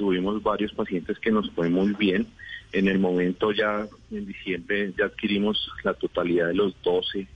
tuvimos 0.01 0.43
varios 0.43 0.73
pacientes 0.73 1.19
que 1.19 1.31
nos 1.31 1.51
fue 1.51 1.69
muy 1.69 1.93
bien. 1.93 2.27
En 2.73 2.89
el 2.89 2.99
momento 2.99 3.53
ya 3.53 3.87
en 4.11 4.27
diciembre 4.27 4.95
ya 4.97 5.05
adquirimos 5.05 5.71
la 5.85 5.93
totalidad 5.93 6.49
de 6.49 6.55
los 6.55 6.75
12 6.83 7.29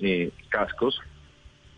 eh, 0.00 0.30
cascos 0.48 0.98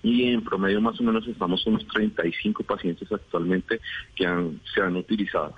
y 0.01 0.31
en 0.31 0.44
promedio 0.44 0.81
más 0.81 1.01
o 1.01 1.02
menos 1.02 1.27
estamos 1.27 1.66
unos 1.66 1.85
35 1.89 2.62
pacientes 2.62 3.10
actualmente 3.10 3.81
que 4.15 4.27
han, 4.27 4.60
se 4.73 4.81
han 4.81 4.94
utilizado. 4.94 5.56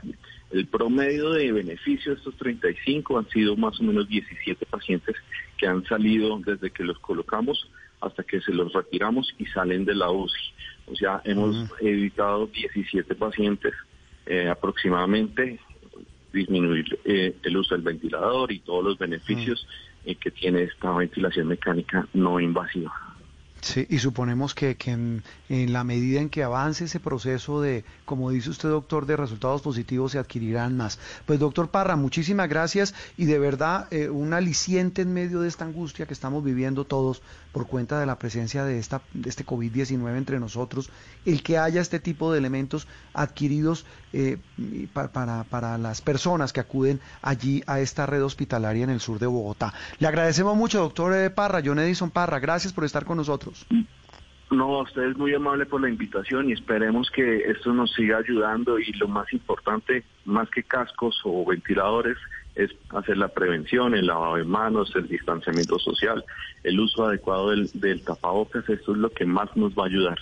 El 0.50 0.66
promedio 0.66 1.30
de 1.32 1.52
beneficio 1.52 2.12
de 2.12 2.18
estos 2.18 2.34
35 2.36 3.18
han 3.18 3.28
sido 3.28 3.54
más 3.56 3.78
o 3.80 3.82
menos 3.82 4.08
17 4.08 4.64
pacientes 4.64 5.14
que 5.58 5.66
han 5.66 5.84
salido 5.84 6.38
desde 6.38 6.70
que 6.70 6.84
los 6.84 6.98
colocamos 7.00 7.70
hasta 8.00 8.22
que 8.22 8.40
se 8.40 8.52
los 8.52 8.72
retiramos 8.72 9.30
y 9.36 9.44
salen 9.44 9.84
de 9.84 9.94
la 9.94 10.10
UCI. 10.10 10.54
O 10.86 10.96
sea, 10.96 11.20
hemos 11.24 11.70
evitado 11.80 12.46
17 12.46 13.14
pacientes 13.14 13.74
eh, 14.30 14.48
aproximadamente 14.48 15.58
disminuir 16.32 17.00
eh, 17.04 17.34
el 17.42 17.56
uso 17.56 17.74
del 17.74 17.82
ventilador 17.82 18.52
y 18.52 18.60
todos 18.60 18.84
los 18.84 18.96
beneficios 18.96 19.66
eh, 20.04 20.14
que 20.14 20.30
tiene 20.30 20.62
esta 20.62 20.92
ventilación 20.92 21.48
mecánica 21.48 22.06
no 22.14 22.38
invasiva. 22.38 23.09
Sí, 23.60 23.86
y 23.90 23.98
suponemos 23.98 24.54
que, 24.54 24.76
en, 24.86 25.22
la 25.48 25.84
medida 25.84 26.20
en 26.20 26.30
que 26.30 26.42
avance 26.42 26.84
ese 26.84 26.98
proceso 26.98 27.60
de, 27.60 27.84
como 28.06 28.30
dice 28.30 28.50
usted, 28.50 28.70
doctor, 28.70 29.04
de 29.04 29.16
resultados 29.16 29.60
positivos 29.60 30.12
se 30.12 30.18
adquirirán 30.18 30.76
más. 30.76 30.98
Pues, 31.26 31.38
doctor 31.38 31.70
Parra, 31.70 31.96
muchísimas 31.96 32.48
gracias 32.48 32.94
y 33.18 33.26
de 33.26 33.38
verdad 33.38 33.86
eh, 33.90 34.08
un 34.08 34.32
aliciente 34.32 35.02
en 35.02 35.12
medio 35.12 35.40
de 35.40 35.48
esta 35.48 35.66
angustia 35.66 36.06
que 36.06 36.14
estamos 36.14 36.42
viviendo 36.42 36.84
todos 36.84 37.22
por 37.52 37.66
cuenta 37.66 38.00
de 38.00 38.06
la 38.06 38.18
presencia 38.18 38.64
de, 38.64 38.78
esta, 38.78 39.02
de 39.12 39.28
este 39.28 39.44
COVID-19 39.44 40.16
entre 40.16 40.40
nosotros, 40.40 40.90
el 41.26 41.42
que 41.42 41.58
haya 41.58 41.80
este 41.80 42.00
tipo 42.00 42.32
de 42.32 42.38
elementos 42.38 42.86
adquiridos 43.12 43.84
eh, 44.12 44.38
para, 44.92 45.44
para, 45.44 45.78
las 45.78 46.00
personas 46.00 46.52
que 46.52 46.60
acuden 46.60 47.00
allí 47.22 47.62
a 47.66 47.80
esta 47.80 48.06
red 48.06 48.24
hospitalaria 48.24 48.84
en 48.84 48.90
el 48.90 49.00
sur 49.00 49.18
de 49.18 49.26
Bogotá. 49.26 49.74
Le 49.98 50.08
agradecemos 50.08 50.56
mucho, 50.56 50.80
doctor 50.80 51.14
eh, 51.14 51.30
Parra, 51.30 51.60
John 51.64 51.78
Edison 51.78 52.10
Parra, 52.10 52.38
gracias 52.38 52.72
por 52.72 52.84
estar 52.84 53.04
con 53.04 53.18
nosotros. 53.18 53.49
No, 54.50 54.80
usted 54.80 55.02
es 55.02 55.16
muy 55.16 55.32
amable 55.32 55.64
por 55.64 55.80
la 55.80 55.88
invitación 55.88 56.50
y 56.50 56.52
esperemos 56.52 57.08
que 57.10 57.38
esto 57.50 57.72
nos 57.72 57.92
siga 57.92 58.18
ayudando 58.18 58.80
y 58.80 58.92
lo 58.94 59.06
más 59.06 59.32
importante, 59.32 60.02
más 60.24 60.50
que 60.50 60.64
cascos 60.64 61.20
o 61.24 61.44
ventiladores, 61.44 62.18
es 62.56 62.70
hacer 62.88 63.16
la 63.16 63.28
prevención, 63.28 63.94
el 63.94 64.06
lavado 64.06 64.36
de 64.36 64.44
manos, 64.44 64.92
el 64.96 65.06
distanciamiento 65.06 65.78
social, 65.78 66.24
el 66.64 66.80
uso 66.80 67.06
adecuado 67.06 67.50
del, 67.50 67.70
del 67.74 68.02
tapabocas, 68.02 68.68
esto 68.68 68.92
es 68.92 68.98
lo 68.98 69.10
que 69.10 69.24
más 69.24 69.54
nos 69.56 69.72
va 69.74 69.84
a 69.84 69.86
ayudar. 69.86 70.18